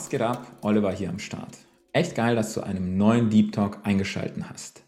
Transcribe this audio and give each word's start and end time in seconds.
Was 0.00 0.08
geht 0.08 0.22
ab? 0.22 0.46
Oliver 0.62 0.92
hier 0.92 1.10
am 1.10 1.18
Start. 1.18 1.58
Echt 1.92 2.14
geil, 2.14 2.34
dass 2.34 2.54
du 2.54 2.62
einem 2.62 2.96
neuen 2.96 3.28
Deep 3.28 3.52
Talk 3.52 3.80
eingeschalten 3.82 4.48
hast. 4.48 4.82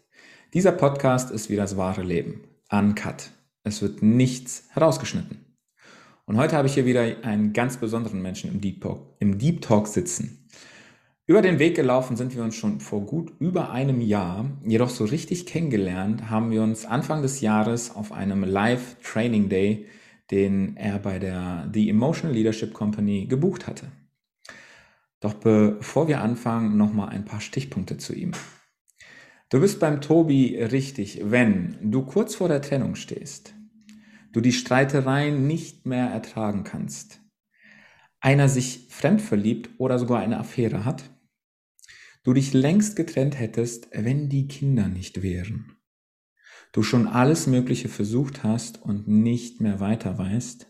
Dieser 0.55 0.71
Podcast 0.71 1.29
ist 1.29 1.51
wie 1.51 1.55
das 1.55 1.77
wahre 1.77 2.01
Leben. 2.01 2.45
Uncut. 2.71 3.29
Es 3.63 3.83
wird 3.83 4.01
nichts 4.01 4.69
herausgeschnitten. 4.71 5.45
Und 6.25 6.37
heute 6.37 6.57
habe 6.57 6.67
ich 6.67 6.73
hier 6.73 6.87
wieder 6.87 7.03
einen 7.21 7.53
ganz 7.53 7.77
besonderen 7.77 8.23
Menschen 8.23 8.51
im 8.51 8.59
Deep 8.59 8.81
Talk, 8.81 9.05
im 9.19 9.37
Deep 9.37 9.61
Talk 9.61 9.85
sitzen. 9.85 10.49
Über 11.27 11.43
den 11.43 11.59
Weg 11.59 11.75
gelaufen 11.75 12.17
sind 12.17 12.35
wir 12.35 12.43
uns 12.43 12.55
schon 12.55 12.79
vor 12.79 13.05
gut 13.05 13.33
über 13.37 13.69
einem 13.69 14.01
Jahr, 14.01 14.49
jedoch 14.65 14.89
so 14.89 15.05
richtig 15.05 15.45
kennengelernt 15.45 16.31
haben 16.31 16.49
wir 16.49 16.63
uns 16.63 16.85
Anfang 16.85 17.21
des 17.21 17.39
Jahres 17.39 17.95
auf 17.95 18.11
einem 18.11 18.43
Live 18.43 18.95
Training 19.03 19.47
Day, 19.47 19.85
den 20.31 20.75
er 20.75 20.97
bei 20.97 21.19
der 21.19 21.69
The 21.71 21.87
Emotional 21.87 22.35
Leadership 22.35 22.73
Company 22.73 23.27
gebucht 23.27 23.67
hatte. 23.67 23.91
Doch 25.23 25.35
bevor 25.35 26.09
wir 26.09 26.19
anfangen, 26.19 26.75
nochmal 26.75 27.07
ein 27.07 27.23
paar 27.23 27.39
Stichpunkte 27.39 27.97
zu 27.97 28.13
ihm. 28.13 28.33
Du 29.49 29.61
bist 29.61 29.79
beim 29.79 30.01
Tobi 30.01 30.57
richtig, 30.57 31.21
wenn 31.23 31.77
du 31.81 32.03
kurz 32.03 32.35
vor 32.35 32.49
der 32.49 32.61
Trennung 32.61 32.95
stehst, 32.95 33.55
du 34.33 34.41
die 34.41 34.51
Streitereien 34.51 35.47
nicht 35.47 35.85
mehr 35.85 36.07
ertragen 36.07 36.65
kannst, 36.65 37.21
einer 38.19 38.49
sich 38.49 38.87
fremd 38.89 39.21
verliebt 39.21 39.69
oder 39.77 39.97
sogar 39.97 40.19
eine 40.19 40.39
Affäre 40.39 40.83
hat, 40.83 41.09
du 42.23 42.33
dich 42.33 42.51
längst 42.51 42.97
getrennt 42.97 43.39
hättest, 43.39 43.87
wenn 43.93 44.27
die 44.27 44.49
Kinder 44.49 44.89
nicht 44.89 45.23
wären, 45.23 45.77
du 46.73 46.83
schon 46.83 47.07
alles 47.07 47.47
Mögliche 47.47 47.87
versucht 47.87 48.43
hast 48.43 48.81
und 48.81 49.07
nicht 49.07 49.61
mehr 49.61 49.79
weiter 49.79 50.17
weißt 50.17 50.67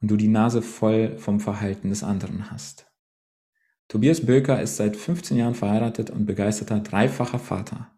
und 0.00 0.10
du 0.10 0.16
die 0.16 0.28
Nase 0.28 0.62
voll 0.62 1.18
vom 1.18 1.38
Verhalten 1.38 1.90
des 1.90 2.02
anderen 2.02 2.50
hast. 2.50 2.91
Tobias 3.92 4.24
Böker 4.24 4.62
ist 4.62 4.78
seit 4.78 4.96
15 4.96 5.36
Jahren 5.36 5.54
verheiratet 5.54 6.08
und 6.08 6.24
begeisterter 6.24 6.80
dreifacher 6.80 7.38
Vater. 7.38 7.90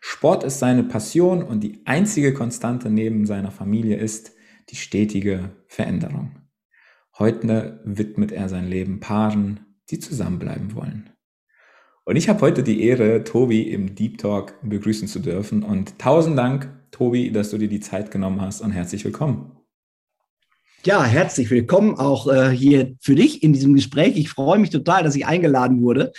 Sport 0.00 0.44
ist 0.44 0.60
seine 0.60 0.82
Passion 0.82 1.42
und 1.42 1.60
die 1.60 1.82
einzige 1.84 2.32
Konstante 2.32 2.88
neben 2.88 3.26
seiner 3.26 3.50
Familie 3.50 3.98
ist 3.98 4.32
die 4.70 4.76
stetige 4.76 5.50
Veränderung. 5.66 6.36
Heute 7.18 7.82
widmet 7.84 8.32
er 8.32 8.48
sein 8.48 8.66
Leben 8.66 8.98
Paaren, 8.98 9.60
die 9.90 9.98
zusammenbleiben 9.98 10.74
wollen. 10.74 11.10
Und 12.06 12.16
ich 12.16 12.30
habe 12.30 12.40
heute 12.40 12.62
die 12.62 12.82
Ehre, 12.84 13.22
Tobi 13.22 13.70
im 13.70 13.94
Deep 13.94 14.16
Talk 14.16 14.54
begrüßen 14.62 15.06
zu 15.06 15.18
dürfen. 15.18 15.62
Und 15.62 15.98
tausend 15.98 16.38
Dank, 16.38 16.70
Tobi, 16.92 17.30
dass 17.30 17.50
du 17.50 17.58
dir 17.58 17.68
die 17.68 17.80
Zeit 17.80 18.10
genommen 18.10 18.40
hast 18.40 18.62
und 18.62 18.70
herzlich 18.70 19.04
willkommen. 19.04 19.65
Ja, 20.84 21.04
herzlich 21.04 21.50
willkommen 21.50 21.96
auch 21.96 22.28
äh, 22.28 22.50
hier 22.50 22.94
für 23.00 23.14
dich 23.14 23.42
in 23.42 23.52
diesem 23.52 23.74
Gespräch. 23.74 24.16
Ich 24.16 24.30
freue 24.30 24.58
mich 24.58 24.70
total, 24.70 25.02
dass 25.02 25.16
ich 25.16 25.26
eingeladen 25.26 25.82
wurde 25.82 26.12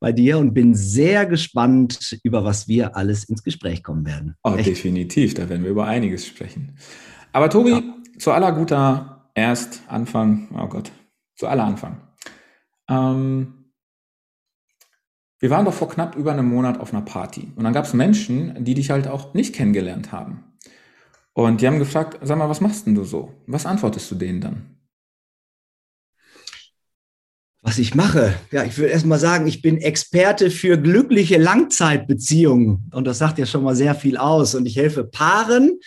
bei 0.00 0.12
dir 0.12 0.38
und 0.38 0.54
bin 0.54 0.74
sehr 0.74 1.26
gespannt, 1.26 2.18
über 2.24 2.44
was 2.44 2.66
wir 2.66 2.96
alles 2.96 3.24
ins 3.24 3.44
Gespräch 3.44 3.82
kommen 3.82 4.06
werden. 4.06 4.34
Oh, 4.42 4.56
definitiv, 4.56 5.34
da 5.34 5.48
werden 5.48 5.62
wir 5.62 5.70
über 5.70 5.86
einiges 5.86 6.26
sprechen. 6.26 6.76
Aber 7.32 7.50
Tobi, 7.50 7.70
ja. 7.70 7.82
zu 8.18 8.32
aller 8.32 8.52
guter 8.52 9.30
Erst 9.34 9.82
Anfang, 9.86 10.48
oh 10.58 10.66
Gott, 10.66 10.90
zu 11.36 11.46
aller 11.46 11.64
Anfang. 11.64 12.00
Ähm, 12.88 13.72
wir 15.38 15.50
waren 15.50 15.64
doch 15.64 15.74
vor 15.74 15.88
knapp 15.88 16.16
über 16.16 16.32
einem 16.32 16.48
Monat 16.48 16.80
auf 16.80 16.92
einer 16.92 17.02
Party 17.02 17.52
und 17.54 17.64
dann 17.64 17.72
gab 17.72 17.84
es 17.84 17.94
Menschen, 17.94 18.64
die 18.64 18.74
dich 18.74 18.90
halt 18.90 19.06
auch 19.06 19.34
nicht 19.34 19.54
kennengelernt 19.54 20.10
haben. 20.10 20.49
Und 21.32 21.60
die 21.60 21.66
haben 21.66 21.78
gefragt, 21.78 22.18
sag 22.22 22.38
mal, 22.38 22.48
was 22.48 22.60
machst 22.60 22.86
denn 22.86 22.94
du 22.94 23.04
so? 23.04 23.32
Was 23.46 23.66
antwortest 23.66 24.10
du 24.10 24.14
denen 24.16 24.40
dann? 24.40 24.76
Was 27.62 27.78
ich 27.78 27.94
mache? 27.94 28.34
Ja, 28.50 28.64
ich 28.64 28.78
würde 28.78 28.90
erst 28.90 29.04
mal 29.04 29.18
sagen, 29.18 29.46
ich 29.46 29.60
bin 29.60 29.76
Experte 29.76 30.50
für 30.50 30.78
glückliche 30.78 31.36
Langzeitbeziehungen. 31.36 32.90
Und 32.92 33.06
das 33.06 33.18
sagt 33.18 33.38
ja 33.38 33.44
schon 33.44 33.62
mal 33.62 33.76
sehr 33.76 33.94
viel 33.94 34.16
aus. 34.16 34.54
Und 34.54 34.66
ich 34.66 34.76
helfe 34.76 35.04
Paaren, 35.04 35.78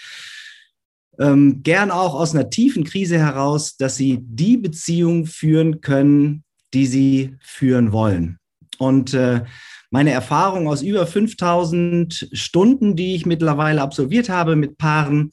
ähm, 1.19 1.61
gern 1.63 1.91
auch 1.91 2.13
aus 2.13 2.33
einer 2.33 2.49
tiefen 2.49 2.83
Krise 2.83 3.17
heraus, 3.17 3.75
dass 3.77 3.95
sie 3.95 4.19
die 4.21 4.57
Beziehung 4.57 5.25
führen 5.25 5.81
können, 5.81 6.43
die 6.73 6.85
sie 6.85 7.35
führen 7.39 7.91
wollen. 7.91 8.37
Und 8.77 9.13
äh, 9.13 9.43
meine 9.93 10.09
Erfahrung 10.09 10.67
aus 10.67 10.81
über 10.81 11.05
5000 11.05 12.29
Stunden, 12.31 12.95
die 12.95 13.13
ich 13.13 13.27
mittlerweile 13.27 13.83
absolviert 13.83 14.27
habe 14.27 14.55
mit 14.55 14.79
Paaren, 14.79 15.29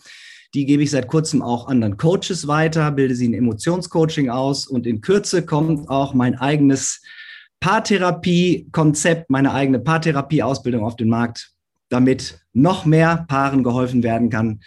die 0.52 0.66
gebe 0.66 0.82
ich 0.82 0.90
seit 0.90 1.08
kurzem 1.08 1.40
auch 1.40 1.66
anderen 1.66 1.96
Coaches 1.96 2.46
weiter, 2.46 2.90
bilde 2.92 3.14
sie 3.14 3.24
in 3.24 3.32
Emotionscoaching 3.32 4.28
aus 4.28 4.66
und 4.66 4.86
in 4.86 5.00
Kürze 5.00 5.46
kommt 5.46 5.88
auch 5.88 6.12
mein 6.12 6.34
eigenes 6.34 7.02
Paartherapie-Konzept, 7.60 9.30
meine 9.30 9.54
eigene 9.54 9.78
Paartherapie-Ausbildung 9.78 10.84
auf 10.84 10.96
den 10.96 11.08
Markt, 11.08 11.52
damit 11.88 12.44
noch 12.52 12.84
mehr 12.84 13.24
Paaren 13.28 13.64
geholfen 13.64 14.02
werden 14.02 14.28
kann, 14.28 14.60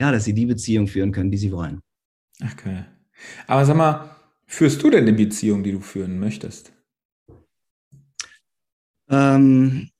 ja, 0.00 0.10
dass 0.10 0.24
sie 0.24 0.32
die 0.32 0.46
Beziehung 0.46 0.86
führen 0.86 1.12
können, 1.12 1.30
die 1.30 1.36
sie 1.36 1.52
wollen. 1.52 1.80
Okay. 2.42 2.84
Aber 3.46 3.66
sag 3.66 3.76
mal, 3.76 4.08
führst 4.46 4.82
du 4.82 4.88
denn 4.88 5.04
die 5.04 5.12
Beziehung, 5.12 5.62
die 5.62 5.72
du 5.72 5.80
führen 5.80 6.18
möchtest? 6.18 6.73
Ähm, 9.14 9.90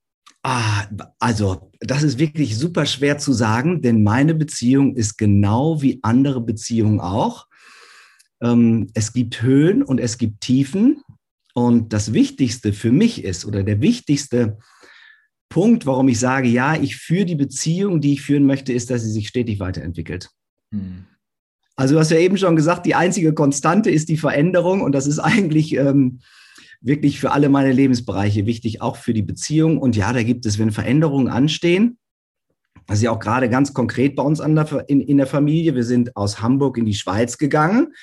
ah, 0.43 0.87
also, 1.19 1.71
das 1.81 2.03
ist 2.03 2.19
wirklich 2.19 2.57
super 2.59 2.87
schwer 2.87 3.19
zu 3.19 3.33
sagen, 3.33 3.81
denn 3.81 4.03
meine 4.03 4.35
Beziehung 4.35 4.97
ist 4.97 5.17
genau 5.17 5.83
wie 5.83 6.01
andere 6.03 6.41
Beziehungen 6.41 7.01
auch. 7.01 7.47
Ähm, 8.43 8.89
es 8.95 9.13
gibt 9.13 9.43
Höhen 9.43 9.83
und 9.83 10.01
es 10.01 10.19
gibt 10.19 10.41
Tiefen. 10.41 11.03
Und 11.55 11.93
das 11.93 12.13
Wichtigste 12.13 12.73
für 12.73 12.91
mich 12.91 13.23
ist, 13.23 13.45
oder 13.45 13.63
der 13.63 13.81
wichtigste 13.81 14.59
Punkt, 15.49 15.87
warum 15.87 16.09
ich 16.09 16.19
sage, 16.19 16.49
ja, 16.49 16.75
ich 16.75 16.97
führe 16.97 17.27
die 17.27 17.37
Beziehung, 17.37 18.01
die 18.01 18.15
ich 18.15 18.23
führen 18.23 18.45
möchte, 18.45 18.73
ist, 18.73 18.91
dass 18.91 19.03
sie 19.03 19.13
sich 19.13 19.29
stetig 19.29 19.61
weiterentwickelt. 19.61 20.31
Hm. 20.73 21.05
Also, 21.77 21.95
du 21.95 22.01
hast 22.01 22.11
ja 22.11 22.19
eben 22.19 22.39
schon 22.39 22.57
gesagt, 22.57 22.87
die 22.87 22.97
einzige 22.97 23.35
Konstante 23.35 23.91
ist 23.91 24.09
die 24.09 24.17
Veränderung 24.17 24.81
und 24.81 24.93
das 24.93 25.07
ist 25.07 25.19
eigentlich 25.21 25.77
ähm, 25.77 26.21
wirklich 26.85 27.19
für 27.19 27.33
alle 27.33 27.49
meine 27.49 27.73
Lebensbereiche 27.73 28.47
wichtig, 28.47 28.83
auch 28.83 28.97
für 28.97 29.15
die 29.15 29.23
Beziehung. 29.23 29.79
Und 29.79 29.97
ja, 29.97 30.13
da 30.13 30.23
gibt 30.23 30.47
es, 30.47 30.59
wenn 30.59 30.71
Veränderungen 30.71 31.29
anstehen, 31.29 31.99
das 32.87 32.99
ist 32.99 33.05
ja 33.05 33.11
auch 33.11 33.19
gerade 33.19 33.49
ganz 33.49 33.73
konkret 33.73 34.15
bei 34.15 34.23
uns 34.23 34.41
der, 34.41 34.85
in, 34.89 35.01
in 35.01 35.17
der 35.17 35.27
Familie. 35.27 35.75
Wir 35.75 35.85
sind 35.85 36.15
aus 36.17 36.43
Hamburg 36.43 36.77
in 36.77 36.85
die 36.85 36.95
Schweiz 36.95 37.39
gegangen 37.39 37.95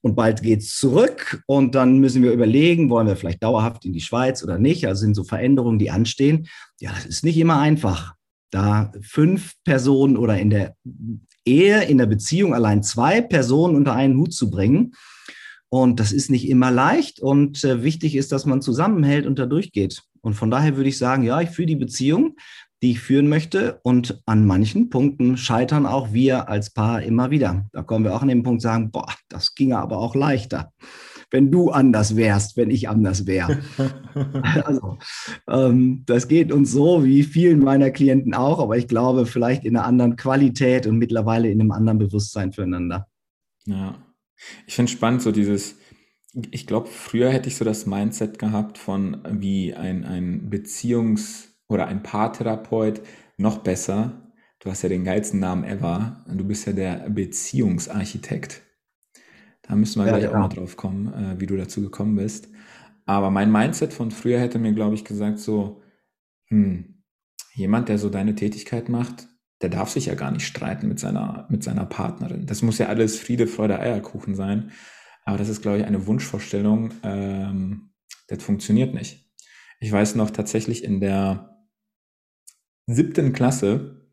und 0.00 0.16
bald 0.16 0.42
geht 0.42 0.60
es 0.60 0.76
zurück. 0.76 1.42
Und 1.46 1.76
dann 1.76 1.98
müssen 1.98 2.22
wir 2.24 2.32
überlegen, 2.32 2.90
wollen 2.90 3.06
wir 3.06 3.14
vielleicht 3.14 3.42
dauerhaft 3.42 3.84
in 3.84 3.92
die 3.92 4.00
Schweiz 4.00 4.42
oder 4.42 4.58
nicht? 4.58 4.86
Also 4.86 5.02
sind 5.02 5.14
so 5.14 5.22
Veränderungen, 5.22 5.78
die 5.78 5.90
anstehen. 5.90 6.48
Ja, 6.80 6.90
das 6.90 7.06
ist 7.06 7.24
nicht 7.24 7.38
immer 7.38 7.60
einfach. 7.60 8.14
Da 8.50 8.92
fünf 9.00 9.54
Personen 9.64 10.16
oder 10.16 10.38
in 10.38 10.50
der 10.50 10.74
Ehe, 11.44 11.84
in 11.84 11.98
der 11.98 12.06
Beziehung 12.06 12.54
allein 12.54 12.82
zwei 12.82 13.20
Personen 13.20 13.76
unter 13.76 13.94
einen 13.94 14.16
Hut 14.16 14.34
zu 14.34 14.50
bringen, 14.50 14.94
und 15.72 16.00
das 16.00 16.12
ist 16.12 16.30
nicht 16.30 16.50
immer 16.50 16.70
leicht 16.70 17.18
und 17.18 17.64
äh, 17.64 17.82
wichtig 17.82 18.14
ist, 18.14 18.30
dass 18.30 18.44
man 18.44 18.60
zusammenhält 18.60 19.24
und 19.24 19.38
da 19.38 19.46
durchgeht. 19.46 20.02
Und 20.20 20.34
von 20.34 20.50
daher 20.50 20.76
würde 20.76 20.90
ich 20.90 20.98
sagen, 20.98 21.22
ja, 21.22 21.40
ich 21.40 21.48
führe 21.48 21.64
die 21.64 21.76
Beziehung, 21.76 22.36
die 22.82 22.90
ich 22.90 23.00
führen 23.00 23.26
möchte. 23.26 23.80
Und 23.82 24.22
an 24.26 24.44
manchen 24.44 24.90
Punkten 24.90 25.38
scheitern 25.38 25.86
auch 25.86 26.12
wir 26.12 26.50
als 26.50 26.74
Paar 26.74 27.00
immer 27.00 27.30
wieder. 27.30 27.70
Da 27.72 27.82
kommen 27.82 28.04
wir 28.04 28.14
auch 28.14 28.20
an 28.20 28.28
den 28.28 28.42
Punkt 28.42 28.60
sagen, 28.60 28.90
boah, 28.90 29.08
das 29.30 29.54
ginge 29.54 29.78
aber 29.78 29.96
auch 29.96 30.14
leichter, 30.14 30.74
wenn 31.30 31.50
du 31.50 31.70
anders 31.70 32.16
wärst, 32.16 32.58
wenn 32.58 32.70
ich 32.70 32.90
anders 32.90 33.26
wäre. 33.26 33.60
also, 34.64 34.98
ähm, 35.48 36.02
das 36.04 36.28
geht 36.28 36.52
uns 36.52 36.70
so 36.70 37.02
wie 37.02 37.22
vielen 37.22 37.60
meiner 37.60 37.90
Klienten 37.90 38.34
auch, 38.34 38.58
aber 38.58 38.76
ich 38.76 38.88
glaube 38.88 39.24
vielleicht 39.24 39.64
in 39.64 39.78
einer 39.78 39.86
anderen 39.86 40.16
Qualität 40.16 40.86
und 40.86 40.98
mittlerweile 40.98 41.48
in 41.48 41.62
einem 41.62 41.72
anderen 41.72 41.98
Bewusstsein 41.98 42.52
füreinander. 42.52 43.06
Ja. 43.64 43.94
Ich 44.66 44.74
finde 44.74 44.90
spannend, 44.90 45.22
so 45.22 45.32
dieses, 45.32 45.78
ich 46.50 46.66
glaube, 46.66 46.88
früher 46.88 47.30
hätte 47.30 47.48
ich 47.48 47.56
so 47.56 47.64
das 47.64 47.86
Mindset 47.86 48.38
gehabt 48.38 48.78
von 48.78 49.22
wie 49.28 49.74
ein, 49.74 50.04
ein 50.04 50.50
Beziehungs- 50.50 51.48
oder 51.68 51.86
ein 51.86 52.02
Paartherapeut, 52.02 53.02
noch 53.36 53.58
besser. 53.58 54.32
Du 54.60 54.70
hast 54.70 54.82
ja 54.82 54.88
den 54.88 55.04
geilsten 55.04 55.40
Namen 55.40 55.64
ever. 55.64 56.24
Du 56.28 56.44
bist 56.44 56.66
ja 56.66 56.72
der 56.72 57.10
Beziehungsarchitekt. 57.10 58.62
Da 59.62 59.74
müssen 59.74 60.00
wir 60.00 60.06
ja, 60.06 60.12
gleich 60.12 60.24
ja. 60.24 60.30
auch 60.30 60.38
mal 60.38 60.48
drauf 60.48 60.76
kommen, 60.76 61.12
äh, 61.12 61.40
wie 61.40 61.46
du 61.46 61.56
dazu 61.56 61.80
gekommen 61.80 62.16
bist. 62.16 62.48
Aber 63.04 63.30
mein 63.30 63.50
Mindset 63.50 63.92
von 63.92 64.10
früher 64.10 64.38
hätte 64.38 64.58
mir, 64.58 64.72
glaube 64.72 64.94
ich, 64.94 65.04
gesagt 65.04 65.38
so, 65.38 65.82
hm, 66.46 67.02
jemand, 67.54 67.88
der 67.88 67.98
so 67.98 68.08
deine 68.08 68.34
Tätigkeit 68.34 68.88
macht, 68.88 69.28
der 69.62 69.70
darf 69.70 69.90
sich 69.90 70.06
ja 70.06 70.14
gar 70.14 70.30
nicht 70.30 70.46
streiten 70.46 70.88
mit 70.88 70.98
seiner, 70.98 71.46
mit 71.48 71.62
seiner 71.62 71.86
Partnerin. 71.86 72.46
Das 72.46 72.62
muss 72.62 72.78
ja 72.78 72.86
alles 72.86 73.18
Friede, 73.18 73.46
Freude, 73.46 73.78
Eierkuchen 73.78 74.34
sein. 74.34 74.72
Aber 75.24 75.38
das 75.38 75.48
ist, 75.48 75.62
glaube 75.62 75.78
ich, 75.78 75.84
eine 75.84 76.06
Wunschvorstellung. 76.06 76.92
Ähm, 77.04 77.92
das 78.26 78.42
funktioniert 78.42 78.92
nicht. 78.92 79.30
Ich 79.78 79.92
weiß 79.92 80.16
noch 80.16 80.30
tatsächlich 80.30 80.84
in 80.84 81.00
der 81.00 81.64
siebten 82.86 83.32
Klasse 83.32 84.08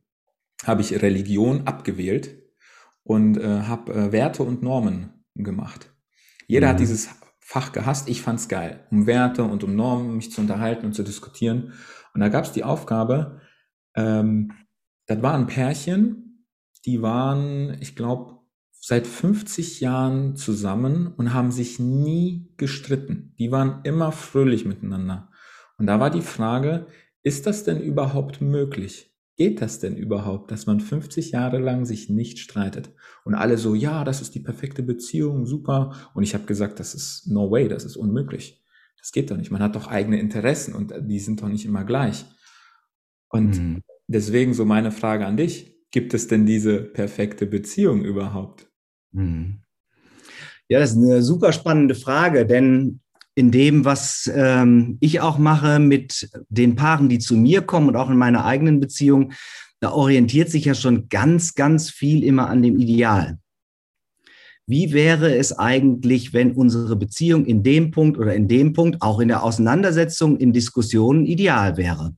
habe 0.66 0.82
ich 0.82 1.02
Religion 1.02 1.68
abgewählt 1.68 2.38
und 3.04 3.38
äh, 3.38 3.62
habe 3.62 3.94
äh, 3.94 4.12
Werte 4.12 4.44
und 4.44 4.62
Normen 4.62 5.26
gemacht. 5.36 5.92
Jeder 6.48 6.68
mhm. 6.68 6.72
hat 6.72 6.80
dieses 6.80 7.10
Fach 7.40 7.72
gehasst. 7.72 8.10
Ich 8.10 8.22
fand's 8.22 8.48
geil, 8.48 8.86
um 8.92 9.08
Werte 9.08 9.44
und 9.44 9.64
um 9.64 9.76
Normen 9.76 10.16
mich 10.16 10.32
zu 10.32 10.42
unterhalten 10.42 10.86
und 10.86 10.94
zu 10.94 11.04
diskutieren. 11.04 11.74
Und 12.14 12.22
da 12.22 12.30
gab's 12.30 12.52
die 12.52 12.64
Aufgabe, 12.64 13.42
ähm, 13.96 14.52
das 15.10 15.24
war 15.24 15.34
ein 15.34 15.48
Pärchen, 15.48 16.46
die 16.86 17.02
waren, 17.02 17.76
ich 17.82 17.96
glaube, 17.96 18.38
seit 18.72 19.08
50 19.08 19.80
Jahren 19.82 20.36
zusammen 20.36 21.08
und 21.18 21.34
haben 21.34 21.52
sich 21.52 21.80
nie 21.80 22.54
gestritten. 22.58 23.34
Die 23.40 23.52
waren 23.52 23.82
immer 23.84 24.12
fröhlich 24.12 24.66
miteinander. 24.66 25.32
Und 25.80 25.88
da 25.88 26.00
war 26.00 26.12
die 26.12 26.22
Frage, 26.22 26.86
ist 27.24 27.48
das 27.48 27.64
denn 27.64 27.82
überhaupt 27.82 28.40
möglich? 28.40 29.12
Geht 29.36 29.62
das 29.64 29.80
denn 29.80 29.98
überhaupt, 29.98 30.52
dass 30.52 30.68
man 30.68 30.80
50 30.80 31.32
Jahre 31.32 31.58
lang 31.58 31.86
sich 31.86 32.10
nicht 32.10 32.38
streitet? 32.38 32.92
Und 33.26 33.34
alle 33.34 33.58
so, 33.58 33.74
ja, 33.74 34.04
das 34.04 34.22
ist 34.22 34.36
die 34.36 34.42
perfekte 34.42 34.84
Beziehung, 34.84 35.48
super. 35.48 36.12
Und 36.14 36.22
ich 36.22 36.36
habe 36.36 36.46
gesagt, 36.46 36.80
das 36.80 36.94
ist 36.94 37.26
no 37.26 37.50
way, 37.50 37.68
das 37.68 37.84
ist 37.84 37.98
unmöglich. 37.98 38.64
Das 39.00 39.12
geht 39.12 39.32
doch 39.32 39.38
nicht. 39.38 39.50
Man 39.50 39.64
hat 39.64 39.76
doch 39.76 39.88
eigene 39.88 40.20
Interessen 40.20 40.76
und 40.76 40.94
die 41.02 41.20
sind 41.20 41.42
doch 41.42 41.48
nicht 41.48 41.66
immer 41.66 41.84
gleich. 41.84 42.26
Und 43.30 43.58
mhm. 43.58 43.82
Deswegen 44.10 44.54
so 44.54 44.66
meine 44.66 44.92
Frage 44.92 45.26
an 45.26 45.38
dich. 45.38 45.76
Gibt 45.92 46.14
es 46.14 46.28
denn 46.28 46.46
diese 46.46 46.82
perfekte 46.82 47.46
Beziehung 47.46 48.04
überhaupt? 48.04 48.70
Mhm. 49.12 49.62
Ja, 50.68 50.80
das 50.80 50.92
ist 50.92 50.98
eine 50.98 51.24
super 51.24 51.52
spannende 51.52 51.96
Frage, 51.96 52.46
denn 52.46 53.00
in 53.34 53.52
dem, 53.52 53.86
was 53.86 54.30
ähm, 54.34 54.98
ich 55.00 55.22
auch 55.22 55.38
mache 55.38 55.80
mit 55.80 56.30
den 56.50 56.76
Paaren, 56.76 57.10
die 57.10 57.20
zu 57.20 57.36
mir 57.36 57.62
kommen 57.62 57.88
und 57.88 57.96
auch 57.96 58.10
in 58.10 58.18
meiner 58.18 58.46
eigenen 58.46 58.80
Beziehung, 58.80 59.32
da 59.80 59.92
orientiert 59.92 60.50
sich 60.50 60.66
ja 60.66 60.76
schon 60.76 61.08
ganz, 61.10 61.56
ganz 61.56 61.90
viel 61.90 62.24
immer 62.24 62.50
an 62.50 62.62
dem 62.62 62.78
Ideal. 62.78 63.40
Wie 64.68 64.94
wäre 64.94 65.36
es 65.36 65.58
eigentlich, 65.58 66.34
wenn 66.34 66.52
unsere 66.52 66.96
Beziehung 66.96 67.46
in 67.46 67.64
dem 67.64 67.90
Punkt 67.90 68.20
oder 68.20 68.36
in 68.36 68.48
dem 68.48 68.74
Punkt, 68.74 69.02
auch 69.02 69.20
in 69.20 69.30
der 69.30 69.42
Auseinandersetzung, 69.42 70.38
in 70.38 70.54
Diskussionen 70.54 71.26
ideal 71.26 71.78
wäre? 71.78 72.14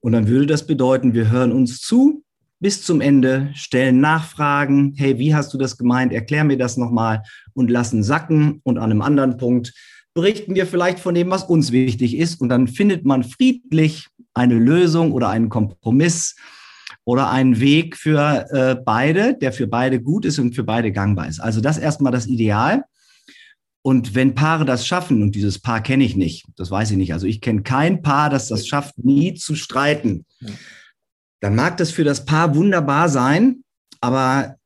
Und 0.00 0.12
dann 0.12 0.28
würde 0.28 0.46
das 0.46 0.66
bedeuten, 0.66 1.14
wir 1.14 1.30
hören 1.30 1.52
uns 1.52 1.80
zu 1.80 2.22
bis 2.60 2.82
zum 2.82 3.00
Ende, 3.00 3.50
stellen 3.54 4.00
Nachfragen. 4.00 4.94
Hey, 4.96 5.18
wie 5.18 5.34
hast 5.34 5.54
du 5.54 5.58
das 5.58 5.78
gemeint? 5.78 6.12
Erklär 6.12 6.44
mir 6.44 6.58
das 6.58 6.76
nochmal 6.76 7.22
und 7.54 7.70
lassen 7.70 8.02
sacken. 8.02 8.60
Und 8.64 8.78
an 8.78 8.90
einem 8.90 9.02
anderen 9.02 9.36
Punkt 9.36 9.74
berichten 10.14 10.54
wir 10.54 10.66
vielleicht 10.66 10.98
von 10.98 11.14
dem, 11.14 11.30
was 11.30 11.44
uns 11.44 11.70
wichtig 11.70 12.16
ist. 12.16 12.40
Und 12.40 12.48
dann 12.48 12.66
findet 12.66 13.04
man 13.04 13.22
friedlich 13.22 14.08
eine 14.34 14.54
Lösung 14.54 15.12
oder 15.12 15.28
einen 15.28 15.48
Kompromiss 15.48 16.34
oder 17.04 17.30
einen 17.30 17.60
Weg 17.60 17.96
für 17.96 18.46
äh, 18.50 18.76
beide, 18.84 19.34
der 19.34 19.52
für 19.52 19.66
beide 19.66 20.00
gut 20.00 20.24
ist 20.24 20.38
und 20.38 20.54
für 20.54 20.64
beide 20.64 20.92
gangbar 20.92 21.28
ist. 21.28 21.40
Also 21.40 21.60
das 21.60 21.78
erstmal 21.78 22.12
das 22.12 22.26
Ideal. 22.26 22.84
Und 23.88 24.14
wenn 24.14 24.34
Paare 24.34 24.66
das 24.66 24.86
schaffen, 24.86 25.22
und 25.22 25.34
dieses 25.34 25.60
Paar 25.60 25.82
kenne 25.82 26.04
ich 26.04 26.14
nicht, 26.14 26.44
das 26.56 26.70
weiß 26.70 26.90
ich 26.90 26.98
nicht, 26.98 27.14
also 27.14 27.26
ich 27.26 27.40
kenne 27.40 27.62
kein 27.62 28.02
Paar, 28.02 28.28
das 28.28 28.48
das 28.48 28.68
schafft, 28.68 28.98
nie 28.98 29.32
zu 29.32 29.54
streiten, 29.54 30.26
dann 31.40 31.54
mag 31.54 31.78
das 31.78 31.90
für 31.90 32.04
das 32.04 32.26
Paar 32.26 32.54
wunderbar 32.54 33.08
sein, 33.08 33.64
aber 34.02 34.56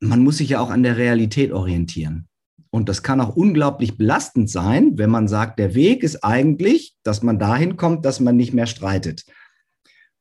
man 0.00 0.22
muss 0.22 0.36
sich 0.36 0.50
ja 0.50 0.60
auch 0.60 0.68
an 0.68 0.82
der 0.82 0.98
Realität 0.98 1.52
orientieren. 1.52 2.28
Und 2.68 2.90
das 2.90 3.02
kann 3.02 3.22
auch 3.22 3.34
unglaublich 3.34 3.96
belastend 3.96 4.50
sein, 4.50 4.98
wenn 4.98 5.08
man 5.08 5.26
sagt, 5.26 5.58
der 5.58 5.74
Weg 5.74 6.02
ist 6.02 6.22
eigentlich, 6.22 6.96
dass 7.04 7.22
man 7.22 7.38
dahin 7.38 7.78
kommt, 7.78 8.04
dass 8.04 8.20
man 8.20 8.36
nicht 8.36 8.52
mehr 8.52 8.66
streitet. 8.66 9.24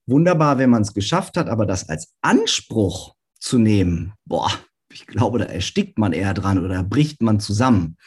Wunderbar, 0.06 0.60
wenn 0.60 0.70
man 0.70 0.84
es 0.84 0.94
geschafft 0.94 1.36
hat, 1.36 1.50
aber 1.50 1.66
das 1.66 1.90
als 1.90 2.14
Anspruch 2.22 3.16
zu 3.38 3.58
nehmen, 3.58 4.14
boah, 4.24 4.50
ich 4.98 5.08
glaube, 5.08 5.38
da 5.38 5.46
erstickt 5.46 6.00
man 6.00 6.12
eher 6.12 6.34
dran 6.34 6.64
oder 6.64 6.84
bricht 6.84 7.22
man 7.22 7.40
zusammen. 7.40 7.98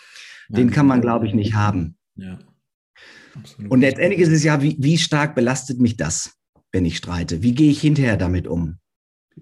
Den 0.48 0.72
kann 0.72 0.86
man, 0.86 1.00
glaube 1.00 1.28
ich, 1.28 1.34
nicht 1.34 1.54
haben. 1.54 1.96
Ja, 2.16 2.38
absolut. 3.36 3.70
Und 3.70 3.80
letztendlich 3.82 4.20
ist 4.20 4.30
es 4.30 4.42
ja, 4.42 4.60
wie, 4.62 4.76
wie 4.80 4.98
stark 4.98 5.36
belastet 5.36 5.78
mich 5.78 5.96
das, 5.96 6.34
wenn 6.72 6.84
ich 6.84 6.96
streite? 6.96 7.42
Wie 7.42 7.54
gehe 7.54 7.70
ich 7.70 7.80
hinterher 7.80 8.16
damit 8.16 8.48
um? 8.48 8.78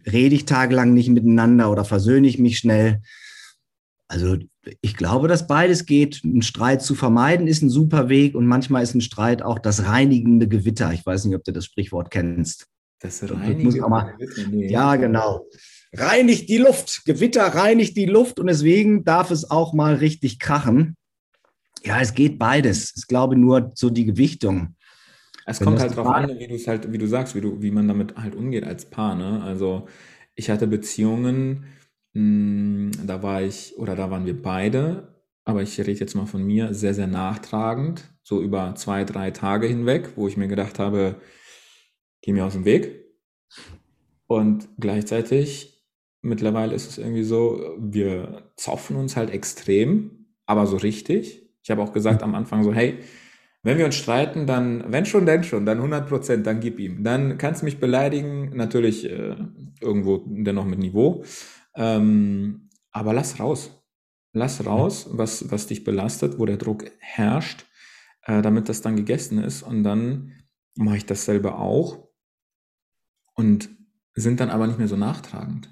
Rede 0.05 0.35
ich 0.35 0.45
tagelang 0.45 0.93
nicht 0.93 1.09
miteinander 1.09 1.71
oder 1.71 1.87
versöhne 1.87 2.29
ich 2.29 2.39
mich 2.39 2.59
schnell? 2.59 3.01
Also 4.07 4.37
ich 4.83 4.97
glaube, 4.97 5.29
dass 5.29 5.47
beides 5.47 5.87
geht. 5.87 6.23
Ein 6.25 6.43
Streit 6.43 6.83
zu 6.83 6.95
vermeiden 6.95 7.47
ist 7.47 7.63
ein 7.63 7.71
super 7.71 8.11
Weg 8.11 8.35
und 8.35 8.47
manchmal 8.47 8.83
ist 8.83 8.95
ein 8.95 9.01
Streit 9.01 9.41
auch 9.41 9.59
das 9.59 9.87
reinigende 9.87 10.47
Gewitter. 10.47 10.93
Ich 10.93 11.07
weiß 11.07 11.25
nicht, 11.25 11.35
ob 11.35 11.45
du 11.45 11.53
das 11.53 11.65
Sprichwort 11.65 12.11
kennst. 12.11 12.69
Das 13.01 13.23
reinigende 13.23 13.79
Gewitter? 13.79 14.49
Nee. 14.51 14.71
Ja, 14.71 14.97
genau. 14.97 15.47
Reinigt 15.93 16.49
die 16.49 16.59
Luft. 16.59 17.03
Gewitter 17.05 17.43
reinigt 17.43 17.97
die 17.97 18.07
Luft 18.07 18.41
und 18.41 18.49
deswegen 18.49 19.05
darf 19.05 19.31
es 19.31 19.51
auch 19.51 19.73
mal 19.73 19.95
richtig 19.95 20.39
krachen. 20.39 20.97
Ja, 21.85 22.01
es 22.01 22.15
geht 22.15 22.39
beides. 22.39 22.95
Ich 22.97 23.07
glaube 23.07 23.37
nur 23.37 23.73
so 23.75 23.89
die 23.89 24.05
Gewichtung. 24.05 24.75
Es 25.47 25.61
kommt 25.61 25.81
halt 25.81 25.93
darauf 25.93 26.09
an, 26.09 26.39
wie 26.39 26.47
du 26.47 26.57
es 26.57 26.67
halt, 26.67 26.93
wie 26.93 26.99
du 26.99 27.07
sagst, 27.07 27.35
wie 27.35 27.41
du, 27.41 27.63
wie 27.63 27.71
man 27.71 27.89
damit 27.89 28.17
halt 28.17 28.35
umgeht 28.35 28.65
als 28.65 28.85
Paar. 28.85 29.15
Ne? 29.15 29.43
Also 29.43 29.89
ich 30.35 30.51
hatte 30.51 30.67
Beziehungen, 30.67 31.65
hm, 32.15 32.91
da 33.07 33.23
war 33.23 33.43
ich, 33.43 33.79
oder 33.79 33.97
da 33.97 34.11
waren 34.11 34.27
wir 34.27 34.41
beide, 34.41 35.15
aber 35.45 35.63
ich 35.63 35.81
rede 35.81 35.93
jetzt 35.93 36.15
mal 36.15 36.27
von 36.27 36.45
mir, 36.45 36.75
sehr, 36.75 36.93
sehr 36.93 37.07
nachtragend, 37.07 38.05
so 38.23 38.43
über 38.43 38.75
zwei, 38.75 39.05
drei 39.05 39.31
Tage 39.31 39.67
hinweg, 39.67 40.11
wo 40.17 40.29
ich 40.29 40.37
mir 40.37 40.49
gedacht 40.49 40.79
habe, 40.79 41.17
geh 42.29 42.35
mir 42.35 42.45
aus 42.45 42.53
dem 42.53 42.67
Weg. 42.67 43.07
Und 44.27 44.69
gleichzeitig, 44.79 45.83
mittlerweile 46.21 46.75
ist 46.75 46.91
es 46.91 46.99
irgendwie 46.99 47.23
so, 47.23 47.75
wir 47.79 48.51
zoffen 48.55 48.97
uns 48.97 49.17
halt 49.17 49.31
extrem, 49.31 50.27
aber 50.45 50.67
so 50.67 50.77
richtig. 50.77 51.49
Ich 51.63 51.71
habe 51.71 51.81
auch 51.81 51.95
gesagt 51.95 52.23
am 52.23 52.35
Anfang 52.35 52.65
so, 52.65 52.75
hey, 52.75 52.99
wenn 53.63 53.79
wir 53.79 53.87
uns 53.87 53.95
streiten, 53.95 54.47
dann, 54.47 54.93
wenn 54.93 55.07
schon, 55.07 55.25
denn 55.25 55.43
schon, 55.43 55.65
dann 55.65 55.79
100 55.79 56.07
Prozent, 56.07 56.47
dann 56.47 56.61
gib 56.61 56.79
ihm. 56.79 57.03
Dann 57.03 57.39
kannst 57.39 57.63
du 57.63 57.65
mich 57.65 57.81
beleidigen, 57.81 58.55
natürlich 58.55 59.07
äh, 59.07 59.35
irgendwo 59.81 60.23
dennoch 60.27 60.67
mit 60.67 60.81
Niveau. 60.81 61.25
Ähm, 61.77 62.69
aber 62.91 63.15
lass 63.15 63.41
raus. 63.41 63.71
Lass 64.35 64.67
raus, 64.67 65.09
was, 65.13 65.51
was 65.51 65.67
dich 65.67 65.83
belastet, 65.83 66.39
wo 66.39 66.45
der 66.45 66.59
Druck 66.59 66.91
herrscht, 66.99 67.65
äh, 68.25 68.43
damit 68.43 68.69
das 68.69 68.83
dann 68.83 68.97
gegessen 68.97 69.43
ist. 69.43 69.63
Und 69.63 69.83
dann 69.83 70.35
mache 70.77 70.99
ich 70.99 71.07
dasselbe 71.07 71.55
auch 71.55 72.08
und 73.39 73.71
sind 74.15 74.41
dann 74.41 74.51
aber 74.51 74.67
nicht 74.67 74.79
mehr 74.79 74.89
so 74.89 74.97
nachtragend. 74.97 75.71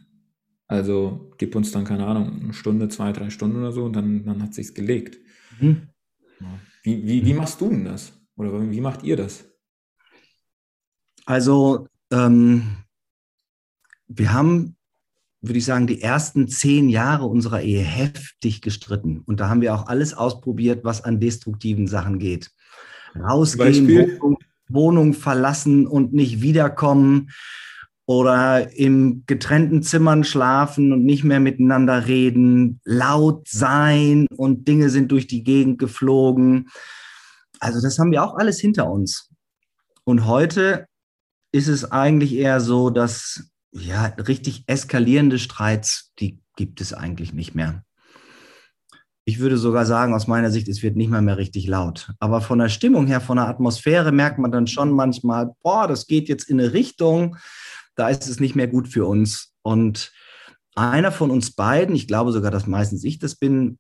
Also 0.69 1.33
gib 1.39 1.57
uns 1.57 1.73
dann, 1.73 1.85
keine 1.85 2.07
Ahnung, 2.07 2.41
eine 2.43 2.53
Stunde, 2.53 2.89
zwei, 2.89 3.13
drei 3.13 3.31
Stunden 3.31 3.59
oder 3.59 3.73
so 3.73 3.85
und 3.85 3.95
dann, 3.95 4.25
dann 4.25 4.43
hat 4.43 4.55
sich's 4.55 4.73
gelegt. 4.73 5.19
Mhm. 5.61 5.89
Wie, 6.85 7.07
wie, 7.07 7.27
wie 7.27 7.35
machst 7.35 7.61
du 7.61 7.69
denn 7.69 7.85
das? 7.85 8.13
Oder 8.37 8.71
wie 8.71 8.81
macht 8.81 9.03
ihr 9.03 9.17
das? 9.17 9.45
Also, 11.25 11.89
ähm, 12.13 12.85
wir 14.07 14.33
haben 14.33 14.77
würde 15.41 15.59
ich 15.59 15.65
sagen, 15.65 15.87
die 15.87 16.03
ersten 16.03 16.49
zehn 16.49 16.89
Jahre 16.89 17.27
unserer 17.27 17.63
Ehe 17.63 17.83
heftig 17.83 18.63
gestritten. 18.63 19.21
Und 19.27 19.41
da 19.41 19.49
haben 19.49 19.61
wir 19.61 19.75
auch 19.75 19.87
alles 19.87 20.15
ausprobiert, 20.15 20.85
was 20.85 21.05
an 21.05 21.21
destruktiven 21.21 21.87
Sachen 21.87 22.19
geht. 22.19 22.51
Rausgehen, 23.15 23.89
Wohnung, 23.89 24.39
Wohnung 24.69 25.15
verlassen 25.15 25.87
und 25.87 26.13
nicht 26.13 26.43
wiederkommen 26.43 27.31
oder 28.07 28.73
im 28.77 29.25
getrennten 29.27 29.83
Zimmern 29.83 30.23
schlafen 30.23 30.93
und 30.93 31.05
nicht 31.05 31.25
mehr 31.25 31.41
miteinander 31.41 32.07
reden, 32.07 32.81
laut 32.85 33.49
sein 33.49 34.27
und 34.37 34.69
Dinge 34.69 34.91
sind 34.91 35.11
durch 35.11 35.27
die 35.27 35.43
Gegend 35.43 35.79
geflogen. 35.79 36.69
Also 37.59 37.81
das 37.81 37.99
haben 37.99 38.13
wir 38.13 38.23
auch 38.23 38.37
alles 38.37 38.61
hinter 38.61 38.89
uns. 38.89 39.31
Und 40.05 40.25
heute 40.27 40.87
ist 41.51 41.69
es 41.69 41.91
eigentlich 41.91 42.35
eher 42.35 42.61
so, 42.61 42.91
dass 42.91 43.51
ja, 43.73 44.07
richtig 44.07 44.65
eskalierende 44.67 45.39
Streits, 45.39 46.13
die 46.19 46.41
gibt 46.57 46.81
es 46.81 46.93
eigentlich 46.93 47.33
nicht 47.33 47.55
mehr. 47.55 47.86
Ich 49.29 49.41
würde 49.41 49.59
sogar 49.59 49.85
sagen, 49.87 50.15
aus 50.15 50.29
meiner 50.29 50.53
Sicht, 50.53 50.69
es 50.69 50.85
wird 50.85 50.95
nicht 50.95 51.11
mal 51.11 51.21
mehr 51.21 51.37
richtig 51.37 51.67
laut. 51.67 52.13
Aber 52.21 52.41
von 52.41 52.61
der 52.61 52.69
Stimmung 52.69 53.09
her, 53.09 53.21
von 53.21 53.39
der 53.39 53.49
Atmosphäre 53.49 54.13
merkt 54.13 54.39
man 54.39 54.53
dann 54.53 54.69
schon 54.69 54.93
manchmal, 54.93 55.53
boah, 55.65 55.89
das 55.89 56.07
geht 56.07 56.29
jetzt 56.29 56.49
in 56.49 56.61
eine 56.61 56.73
Richtung, 56.73 57.37
da 57.97 58.09
ist 58.09 58.29
es 58.29 58.39
nicht 58.39 58.55
mehr 58.55 58.69
gut 58.69 58.87
für 58.87 59.05
uns. 59.05 59.53
Und 59.63 60.13
einer 60.77 61.11
von 61.11 61.33
uns 61.33 61.51
beiden, 61.51 61.97
ich 61.97 62.07
glaube 62.07 62.31
sogar, 62.31 62.53
dass 62.53 62.69
meistens 62.69 63.03
ich 63.03 63.19
das 63.19 63.35
bin, 63.35 63.79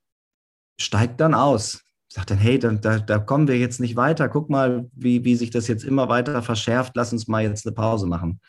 steigt 0.80 1.20
dann 1.20 1.32
aus. 1.32 1.82
Sagt 2.08 2.32
dann, 2.32 2.38
hey, 2.38 2.58
da, 2.58 2.72
da, 2.72 2.98
da 2.98 3.18
kommen 3.18 3.46
wir 3.46 3.56
jetzt 3.56 3.78
nicht 3.78 3.94
weiter. 3.94 4.28
Guck 4.28 4.50
mal, 4.50 4.90
wie, 4.92 5.24
wie 5.24 5.36
sich 5.36 5.50
das 5.50 5.68
jetzt 5.68 5.84
immer 5.84 6.08
weiter 6.08 6.42
verschärft. 6.42 6.96
Lass 6.96 7.12
uns 7.12 7.28
mal 7.28 7.44
jetzt 7.44 7.66
eine 7.66 7.74
Pause 7.74 8.06
machen 8.06 8.40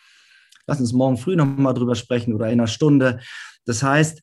lass 0.68 0.80
uns 0.80 0.94
morgen 0.94 1.18
früh 1.18 1.36
nochmal 1.36 1.74
drüber 1.74 1.96
sprechen 1.96 2.34
oder 2.34 2.48
in 2.48 2.60
einer 2.60 2.68
Stunde. 2.68 3.20
Das 3.66 3.82
heißt, 3.82 4.22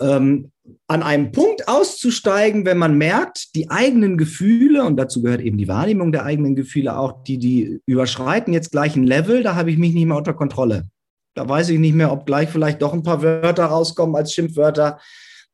ähm, 0.00 0.50
an 0.86 1.02
einem 1.02 1.32
Punkt 1.32 1.68
auszusteigen, 1.68 2.64
wenn 2.64 2.78
man 2.78 2.96
merkt, 2.96 3.54
die 3.54 3.70
eigenen 3.70 4.16
Gefühle, 4.16 4.84
und 4.84 4.96
dazu 4.96 5.22
gehört 5.22 5.40
eben 5.40 5.58
die 5.58 5.68
Wahrnehmung 5.68 6.12
der 6.12 6.24
eigenen 6.24 6.56
Gefühle 6.56 6.96
auch, 6.96 7.22
die, 7.24 7.38
die 7.38 7.80
überschreiten 7.86 8.52
jetzt 8.52 8.70
gleich 8.70 8.96
ein 8.96 9.04
Level, 9.04 9.42
da 9.42 9.54
habe 9.54 9.70
ich 9.70 9.78
mich 9.78 9.94
nicht 9.94 10.06
mehr 10.06 10.16
unter 10.16 10.34
Kontrolle. 10.34 10.88
Da 11.34 11.48
weiß 11.48 11.70
ich 11.70 11.78
nicht 11.78 11.94
mehr, 11.94 12.12
ob 12.12 12.26
gleich 12.26 12.48
vielleicht 12.48 12.82
doch 12.82 12.92
ein 12.92 13.02
paar 13.02 13.22
Wörter 13.22 13.66
rauskommen 13.66 14.16
als 14.16 14.32
Schimpfwörter. 14.32 14.98